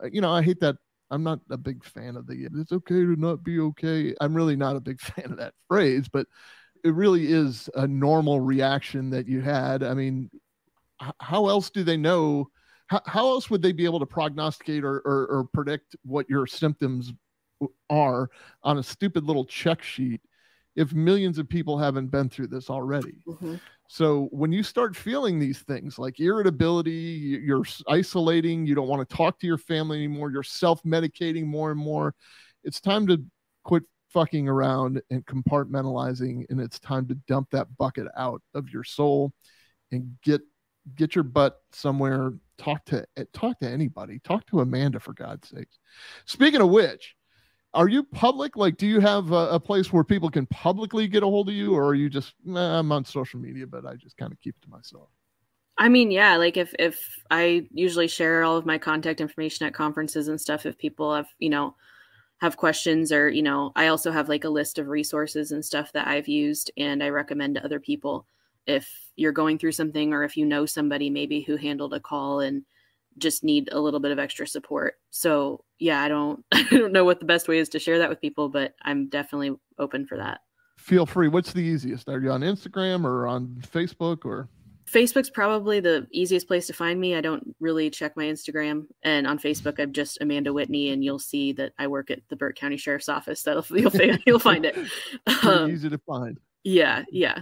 Uh, 0.04 0.10
you 0.12 0.22
know, 0.22 0.32
I 0.32 0.42
hate 0.42 0.60
that. 0.62 0.76
I'm 1.12 1.24
not 1.24 1.40
a 1.52 1.58
big 1.58 1.84
fan 1.84 2.16
of 2.16 2.26
the 2.26 2.48
it's 2.56 2.72
okay 2.72 2.96
to 3.02 3.16
not 3.16 3.44
be 3.44 3.60
okay. 3.60 4.16
I'm 4.20 4.34
really 4.34 4.56
not 4.56 4.76
a 4.76 4.82
big 4.82 5.00
fan 5.02 5.32
of 5.32 5.38
that 5.38 5.54
phrase, 5.68 6.08
but 6.12 6.28
it 6.84 6.94
really 6.94 7.32
is 7.32 7.70
a 7.76 7.88
normal 7.88 8.40
reaction 8.42 9.12
that 9.12 9.28
you 9.28 9.42
had. 9.42 9.84
I 9.84 9.94
mean, 9.94 10.30
how 11.20 11.48
else 11.48 11.70
do 11.70 11.84
they 11.84 11.98
know? 11.98 12.50
How, 12.88 13.02
how 13.06 13.30
else 13.30 13.50
would 13.50 13.62
they 13.62 13.72
be 13.72 13.86
able 13.86 14.00
to 14.00 14.06
prognosticate 14.06 14.84
or, 14.84 14.98
or, 15.06 15.28
or 15.28 15.48
predict 15.54 15.96
what 16.04 16.30
your 16.30 16.46
symptoms 16.46 17.14
are 17.90 18.30
on 18.64 18.78
a 18.78 18.84
stupid 18.84 19.24
little 19.24 19.46
check 19.46 19.82
sheet 19.82 20.22
if 20.76 20.94
millions 20.94 21.38
of 21.38 21.48
people 21.48 21.78
haven't 21.78 22.08
been 22.08 22.30
through 22.30 22.48
this 22.48 22.70
already. 22.70 23.24
Mm-hmm. 23.28 23.56
So 23.88 24.28
when 24.32 24.52
you 24.52 24.64
start 24.64 24.96
feeling 24.96 25.38
these 25.38 25.60
things 25.60 26.00
like 26.00 26.20
irritability, 26.20 27.40
you're 27.44 27.66
isolating, 27.88 28.66
you 28.66 28.74
don't 28.74 28.88
want 28.88 29.08
to 29.08 29.16
talk 29.16 29.40
to 29.40 29.48
your 29.48 29.60
family 29.60 29.98
anymore, 29.98 30.32
you're 30.32 30.42
self-medicating 30.42 31.46
more 31.46 31.70
and 31.70 31.80
more, 31.80 32.16
it's 32.64 32.82
time 32.82 33.06
to 33.08 33.24
quit 33.64 33.84
fucking 34.10 34.48
around 34.48 35.02
and 35.10 35.26
compartmentalizing 35.26 36.46
and 36.50 36.60
it's 36.60 36.80
time 36.80 37.08
to 37.08 37.16
dump 37.28 37.50
that 37.52 37.68
bucket 37.78 38.08
out 38.16 38.42
of 38.54 38.70
your 38.70 38.84
soul 38.84 39.34
and 39.92 40.16
get 40.24 40.42
get 40.96 41.16
your 41.16 41.24
butt 41.24 41.62
somewhere 41.72 42.34
talk 42.58 42.86
to 42.86 43.06
eh, 43.18 43.24
talk 43.34 43.60
to 43.60 43.68
anybody 43.68 44.20
talk 44.20 44.46
to 44.46 44.60
amanda 44.60 45.00
for 45.00 45.14
god's 45.14 45.50
sakes 45.50 45.80
speaking 46.26 46.62
of 46.62 46.70
which 46.70 47.16
are 47.74 47.88
you 47.88 48.04
public? 48.04 48.56
Like, 48.56 48.78
do 48.78 48.86
you 48.86 49.00
have 49.00 49.32
a, 49.32 49.50
a, 49.50 49.60
place 49.60 49.92
where 49.92 50.04
people 50.04 50.30
can 50.30 50.46
publicly 50.48 51.08
get 51.08 51.24
a 51.24 51.26
hold 51.26 51.50
of 51.50 51.56
you, 51.56 51.74
or 51.74 51.86
are 51.86 51.96
you 51.96 52.10
just 52.10 52.36
nah, 52.46 52.80
I'm 52.80 52.92
on 52.92 53.04
social 53.04 53.40
media, 53.40 53.66
but 53.66 53.86
I 53.86 53.96
just 53.96 54.16
kind 54.18 54.32
of 54.32 54.40
keep 54.40 54.56
it 54.56 54.62
to 54.66 54.70
myself? 54.70 55.10
I 55.78 55.90
mean, 55.90 56.12
yeah, 56.12 56.38
like 56.38 56.56
if 56.56 56.74
if 56.78 57.04
I 57.32 57.68
usually 57.72 58.08
share 58.08 58.44
all 58.44 58.58
of 58.58 58.66
my 58.66 58.78
contact 58.78 59.22
information 59.22 59.66
at 59.66 59.74
conferences 59.74 60.28
and 60.28 60.40
stuff, 60.40 60.66
if 60.66 60.78
people 60.78 61.16
have 61.16 61.28
you 61.40 61.50
know 61.50 61.76
have 62.38 62.58
questions 62.58 63.12
or 63.12 63.30
you 63.30 63.42
know, 63.42 63.72
I 63.76 63.88
also 63.88 64.12
have 64.12 64.30
like 64.30 64.44
a 64.44 64.50
list 64.50 64.78
of 64.78 64.88
resources 64.88 65.52
and 65.52 65.66
stuff 65.66 65.92
that 65.94 66.08
I've 66.08 66.28
used 66.28 66.72
and 66.78 67.02
I 67.02 67.10
recommend 67.10 67.56
to 67.56 67.66
other 67.66 67.80
people 67.80 68.28
if 68.68 69.03
you're 69.16 69.32
going 69.32 69.58
through 69.58 69.72
something 69.72 70.14
or 70.14 70.24
if 70.24 70.36
you 70.38 70.46
know 70.46 70.66
somebody 70.66 71.10
maybe 71.10 71.42
who 71.42 71.56
handled 71.56 71.94
a 71.94 72.00
call 72.00 72.40
and 72.40 72.64
just 73.18 73.44
need 73.44 73.70
a 73.72 73.80
little 73.80 74.00
bit 74.00 74.12
of 74.12 74.20
extra 74.20 74.48
support. 74.48 74.96
So 75.12 75.64
yeah, 75.80 76.02
I 76.02 76.08
don't 76.08 76.44
I 76.52 76.64
don't 76.72 76.94
know 76.94 77.06
what 77.06 77.20
the 77.20 77.26
best 77.26 77.48
way 77.48 77.60
is 77.60 77.70
to 77.70 77.80
share 77.80 78.00
that 78.00 78.10
with 78.10 78.22
people, 78.22 78.50
but 78.50 78.74
I'm 78.82 79.10
definitely 79.10 79.56
open 79.78 80.06
for 80.06 80.18
that. 80.18 80.42
Feel 80.78 81.06
free. 81.06 81.28
What's 81.28 81.54
the 81.54 81.62
easiest? 81.62 82.10
Are 82.10 82.20
you 82.20 82.32
on 82.32 82.42
Instagram 82.42 83.06
or 83.06 83.28
on 83.28 83.62
Facebook 83.72 84.26
or? 84.26 84.50
Facebook's 84.86 85.30
probably 85.30 85.80
the 85.80 86.06
easiest 86.12 86.46
place 86.48 86.68
to 86.68 86.74
find 86.74 87.00
me. 87.00 87.16
I 87.16 87.22
don't 87.22 87.56
really 87.60 87.90
check 87.90 88.18
my 88.18 88.26
Instagram, 88.26 88.86
and 89.02 89.26
on 89.26 89.40
Facebook, 89.40 89.80
I'm 89.80 89.94
just 89.94 90.22
Amanda 90.22 90.52
Whitney, 90.52 90.90
and 90.90 91.04
you'll 91.04 91.20
see 91.20 91.54
that 91.54 91.72
I 91.80 91.88
work 91.88 92.12
at 92.12 92.20
the 92.30 92.36
Burt 92.36 92.58
County 92.58 92.78
Sheriff's 92.78 93.10
Office. 93.10 93.44
That'll 93.44 93.66
you'll 93.70 94.18
you'll 94.26 94.40
find 94.40 94.66
it. 94.66 94.78
Um, 95.44 95.72
easy 95.72 95.90
to 95.90 95.98
find. 96.00 96.40
Yeah, 96.64 97.04
yeah. 97.12 97.40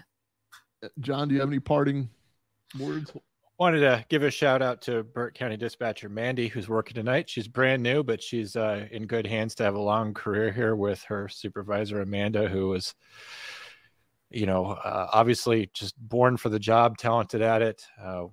John, 0.99 1.27
do 1.27 1.35
you 1.35 1.41
have 1.41 1.49
any 1.49 1.59
parting 1.59 2.09
words? 2.79 3.11
Wanted 3.59 3.81
to 3.81 4.03
give 4.09 4.23
a 4.23 4.31
shout 4.31 4.61
out 4.61 4.81
to 4.83 5.03
Burt 5.03 5.35
County 5.35 5.55
Dispatcher 5.55 6.09
Mandy, 6.09 6.47
who's 6.47 6.67
working 6.67 6.95
tonight. 6.95 7.29
She's 7.29 7.47
brand 7.47 7.83
new, 7.83 8.03
but 8.03 8.21
she's 8.23 8.55
uh, 8.55 8.87
in 8.89 9.05
good 9.05 9.27
hands 9.27 9.53
to 9.55 9.63
have 9.63 9.75
a 9.75 9.81
long 9.81 10.15
career 10.15 10.51
here 10.51 10.75
with 10.75 11.03
her 11.03 11.29
supervisor 11.29 12.01
Amanda, 12.01 12.47
who 12.47 12.69
was 12.69 12.95
you 14.31 14.45
know, 14.45 14.67
uh, 14.67 15.07
obviously 15.11 15.69
just 15.73 15.97
born 15.99 16.37
for 16.37 16.49
the 16.49 16.59
job, 16.59 16.97
talented 16.97 17.41
at 17.41 17.61
it. 17.61 17.85
Uh, 18.01 18.25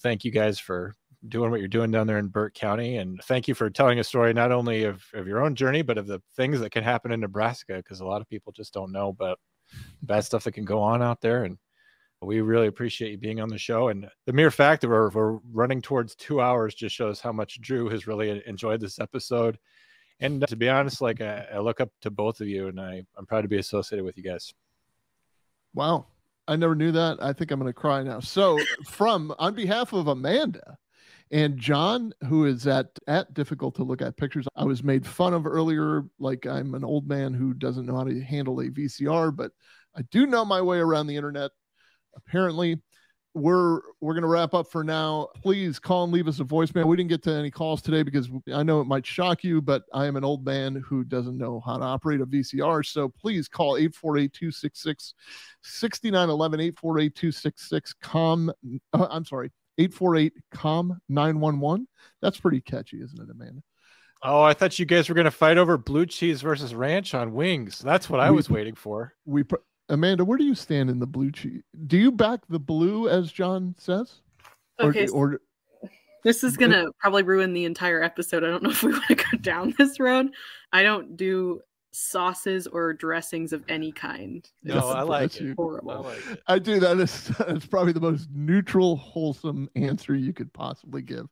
thank 0.00 0.24
you 0.24 0.30
guys 0.30 0.58
for 0.58 0.94
doing 1.28 1.50
what 1.50 1.60
you're 1.60 1.68
doing 1.68 1.90
down 1.90 2.06
there 2.06 2.18
in 2.18 2.28
Burt 2.28 2.54
County. 2.54 2.96
And 2.96 3.20
thank 3.24 3.48
you 3.48 3.54
for 3.54 3.68
telling 3.68 3.98
a 3.98 4.04
story 4.04 4.32
not 4.32 4.52
only 4.52 4.84
of, 4.84 5.04
of 5.12 5.26
your 5.26 5.42
own 5.42 5.54
journey, 5.54 5.82
but 5.82 5.98
of 5.98 6.06
the 6.06 6.22
things 6.36 6.60
that 6.60 6.70
can 6.70 6.84
happen 6.84 7.12
in 7.12 7.20
Nebraska, 7.20 7.76
because 7.76 8.00
a 8.00 8.06
lot 8.06 8.20
of 8.20 8.28
people 8.28 8.52
just 8.52 8.72
don't 8.72 8.92
know 8.92 9.08
about 9.08 9.38
bad 10.02 10.24
stuff 10.24 10.44
that 10.44 10.52
can 10.52 10.64
go 10.64 10.80
on 10.80 11.02
out 11.02 11.20
there. 11.20 11.44
And 11.44 11.58
we 12.20 12.40
really 12.40 12.68
appreciate 12.68 13.10
you 13.10 13.18
being 13.18 13.40
on 13.40 13.48
the 13.48 13.58
show. 13.58 13.88
And 13.88 14.08
the 14.26 14.32
mere 14.32 14.50
fact 14.50 14.82
that 14.82 14.88
we're, 14.88 15.10
we're 15.10 15.38
running 15.52 15.82
towards 15.82 16.14
two 16.14 16.40
hours 16.40 16.74
just 16.74 16.94
shows 16.94 17.20
how 17.20 17.32
much 17.32 17.60
Drew 17.60 17.88
has 17.88 18.06
really 18.06 18.42
enjoyed 18.46 18.80
this 18.80 18.98
episode. 19.00 19.58
And 20.20 20.46
to 20.46 20.56
be 20.56 20.68
honest, 20.68 21.00
like 21.00 21.20
I, 21.20 21.46
I 21.54 21.58
look 21.58 21.80
up 21.80 21.90
to 22.02 22.10
both 22.10 22.40
of 22.40 22.46
you 22.46 22.68
and 22.68 22.80
I, 22.80 23.02
I'm 23.16 23.26
proud 23.26 23.42
to 23.42 23.48
be 23.48 23.58
associated 23.58 24.04
with 24.04 24.16
you 24.16 24.22
guys. 24.22 24.54
Wow. 25.74 26.06
I 26.46 26.56
never 26.56 26.74
knew 26.74 26.92
that. 26.92 27.18
I 27.20 27.32
think 27.32 27.50
I'm 27.50 27.60
going 27.60 27.72
to 27.72 27.78
cry 27.78 28.02
now. 28.02 28.20
So, 28.20 28.58
from 28.86 29.34
on 29.38 29.54
behalf 29.54 29.92
of 29.92 30.08
Amanda 30.08 30.76
and 31.32 31.56
John, 31.58 32.12
who 32.28 32.44
is 32.44 32.66
at 32.66 32.90
at 33.06 33.32
difficult 33.32 33.74
to 33.76 33.84
look 33.84 34.02
at 34.02 34.18
pictures, 34.18 34.46
I 34.54 34.64
was 34.64 34.84
made 34.84 35.06
fun 35.06 35.32
of 35.32 35.46
earlier, 35.46 36.04
like 36.18 36.46
I'm 36.46 36.74
an 36.74 36.84
old 36.84 37.08
man 37.08 37.32
who 37.32 37.54
doesn't 37.54 37.86
know 37.86 37.96
how 37.96 38.04
to 38.04 38.20
handle 38.20 38.60
a 38.60 38.68
VCR, 38.68 39.34
but 39.34 39.50
I 39.96 40.02
do 40.10 40.26
know 40.26 40.44
my 40.44 40.60
way 40.60 40.78
around 40.78 41.06
the 41.06 41.16
internet. 41.16 41.50
Apparently, 42.14 42.82
we're 43.34 43.80
we're 44.00 44.12
to 44.20 44.26
wrap 44.26 44.52
up 44.52 44.70
for 44.70 44.84
now. 44.84 45.28
Please 45.36 45.78
call 45.78 46.04
and 46.04 46.12
leave 46.12 46.28
us 46.28 46.40
a 46.40 46.44
voicemail. 46.44 46.84
We 46.84 46.98
didn't 46.98 47.08
get 47.08 47.22
to 47.22 47.32
any 47.32 47.50
calls 47.50 47.80
today 47.80 48.02
because 48.02 48.28
I 48.52 48.62
know 48.62 48.82
it 48.82 48.86
might 48.86 49.06
shock 49.06 49.42
you, 49.42 49.62
but 49.62 49.84
I 49.94 50.04
am 50.04 50.16
an 50.16 50.24
old 50.24 50.44
man 50.44 50.84
who 50.86 51.02
doesn't 51.02 51.38
know 51.38 51.62
how 51.64 51.78
to 51.78 51.84
operate 51.84 52.20
a 52.20 52.26
VCR. 52.26 52.84
So 52.84 53.08
please 53.08 53.48
call 53.48 53.78
848-266-6911 53.80 55.14
848-266 56.74 57.94
com 58.02 58.52
uh, 58.92 59.06
I'm 59.10 59.24
sorry, 59.24 59.50
848 59.78 60.32
com 60.52 61.00
911. 61.08 61.86
That's 62.20 62.38
pretty 62.38 62.60
catchy, 62.60 63.02
isn't 63.02 63.20
it, 63.20 63.28
Amanda? 63.30 63.62
Oh, 64.22 64.42
I 64.42 64.54
thought 64.54 64.78
you 64.78 64.86
guys 64.86 65.08
were 65.08 65.14
going 65.16 65.24
to 65.24 65.32
fight 65.32 65.58
over 65.58 65.76
blue 65.76 66.06
cheese 66.06 66.42
versus 66.42 66.74
ranch 66.74 67.12
on 67.14 67.34
wings. 67.34 67.80
That's 67.80 68.08
what 68.08 68.20
I 68.20 68.30
was 68.30 68.48
waiting 68.48 68.74
for. 68.74 69.14
We 69.24 69.44
Amanda, 69.88 70.24
where 70.24 70.38
do 70.38 70.44
you 70.44 70.54
stand 70.54 70.90
in 70.90 71.00
the 71.00 71.06
blue 71.06 71.32
cheese? 71.32 71.62
Do 71.86 71.98
you 71.98 72.12
back 72.12 72.40
the 72.48 72.60
blue, 72.60 73.08
as 73.08 73.32
John 73.32 73.74
says? 73.78 74.20
Okay. 74.80 75.08
Or, 75.08 75.34
or 75.34 75.40
this 76.24 76.44
is 76.44 76.56
gonna 76.56 76.86
probably 77.00 77.24
ruin 77.24 77.52
the 77.52 77.64
entire 77.64 78.02
episode. 78.02 78.44
I 78.44 78.46
don't 78.46 78.62
know 78.62 78.70
if 78.70 78.82
we 78.82 78.92
want 78.92 79.08
to 79.08 79.14
go 79.16 79.38
down 79.40 79.74
this 79.76 79.98
road. 79.98 80.28
I 80.72 80.82
don't 80.82 81.16
do 81.16 81.60
sauces 81.92 82.66
or 82.66 82.92
dressings 82.92 83.52
of 83.52 83.62
any 83.68 83.92
kind. 83.92 84.48
No, 84.62 84.78
it's, 84.78 84.86
I 84.86 85.02
like 85.02 85.36
it. 85.40 85.54
Horrible. 85.56 85.90
I, 85.90 85.96
like 85.96 86.30
it. 86.30 86.42
I 86.46 86.58
do. 86.58 86.80
That 86.80 86.98
is 86.98 87.30
it's 87.40 87.66
probably 87.66 87.92
the 87.92 88.00
most 88.00 88.28
neutral, 88.34 88.96
wholesome 88.96 89.68
answer 89.76 90.14
you 90.14 90.32
could 90.32 90.52
possibly 90.52 91.02
give. 91.02 91.26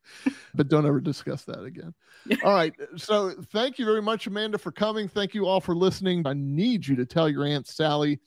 but 0.55 0.69
don't 0.69 0.87
ever 0.87 1.01
discuss 1.01 1.45
that 1.45 1.63
again. 1.65 1.95
all 2.45 2.55
right. 2.55 2.75
So 2.97 3.33
thank 3.53 3.79
you 3.79 3.85
very 3.85 4.03
much, 4.03 4.27
Amanda, 4.27 4.59
for 4.59 4.73
coming. 4.73 5.09
Thank 5.09 5.35
you 5.35 5.47
all 5.47 5.61
for 5.61 5.75
listening. 5.75 6.27
I 6.27 6.35
need 6.35 6.87
you 6.87 6.97
to 6.97 7.07
tell 7.07 7.29
your 7.29 7.45
Aunt 7.45 7.67
Sally 7.67 8.21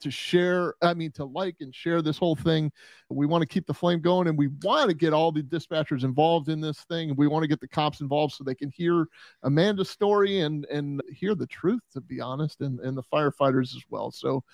to 0.00 0.10
share, 0.10 0.74
I 0.82 0.94
mean, 0.94 1.12
to 1.12 1.24
like 1.24 1.56
and 1.60 1.74
share 1.74 2.02
this 2.02 2.18
whole 2.18 2.36
thing. 2.36 2.70
We 3.08 3.26
want 3.26 3.42
to 3.42 3.46
keep 3.46 3.66
the 3.66 3.74
flame 3.74 4.00
going 4.00 4.28
and 4.28 4.38
we 4.38 4.48
want 4.62 4.90
to 4.90 4.96
get 4.96 5.12
all 5.12 5.32
the 5.32 5.42
dispatchers 5.42 6.04
involved 6.04 6.48
in 6.48 6.60
this 6.60 6.80
thing. 6.82 7.14
We 7.16 7.26
want 7.26 7.42
to 7.42 7.48
get 7.48 7.60
the 7.60 7.68
cops 7.68 8.00
involved 8.00 8.34
so 8.34 8.44
they 8.44 8.54
can 8.54 8.70
hear 8.70 9.06
Amanda's 9.42 9.90
story 9.90 10.40
and, 10.40 10.64
and 10.66 11.02
hear 11.12 11.34
the 11.34 11.46
truth, 11.46 11.82
to 11.92 12.00
be 12.00 12.20
honest, 12.20 12.60
and, 12.60 12.80
and 12.80 12.96
the 12.96 13.02
firefighters 13.12 13.74
as 13.76 13.82
well. 13.90 14.10
So 14.10 14.44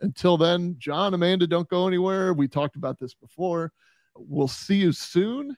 until 0.00 0.36
then, 0.36 0.76
John, 0.78 1.14
Amanda, 1.14 1.46
don't 1.46 1.68
go 1.68 1.86
anywhere. 1.86 2.32
We 2.32 2.48
talked 2.48 2.76
about 2.76 2.98
this 2.98 3.14
before. 3.14 3.72
We'll 4.14 4.48
see 4.48 4.76
you 4.76 4.92
soon. 4.92 5.56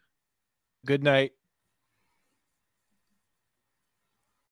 Good 0.87 1.03
night. 1.03 1.33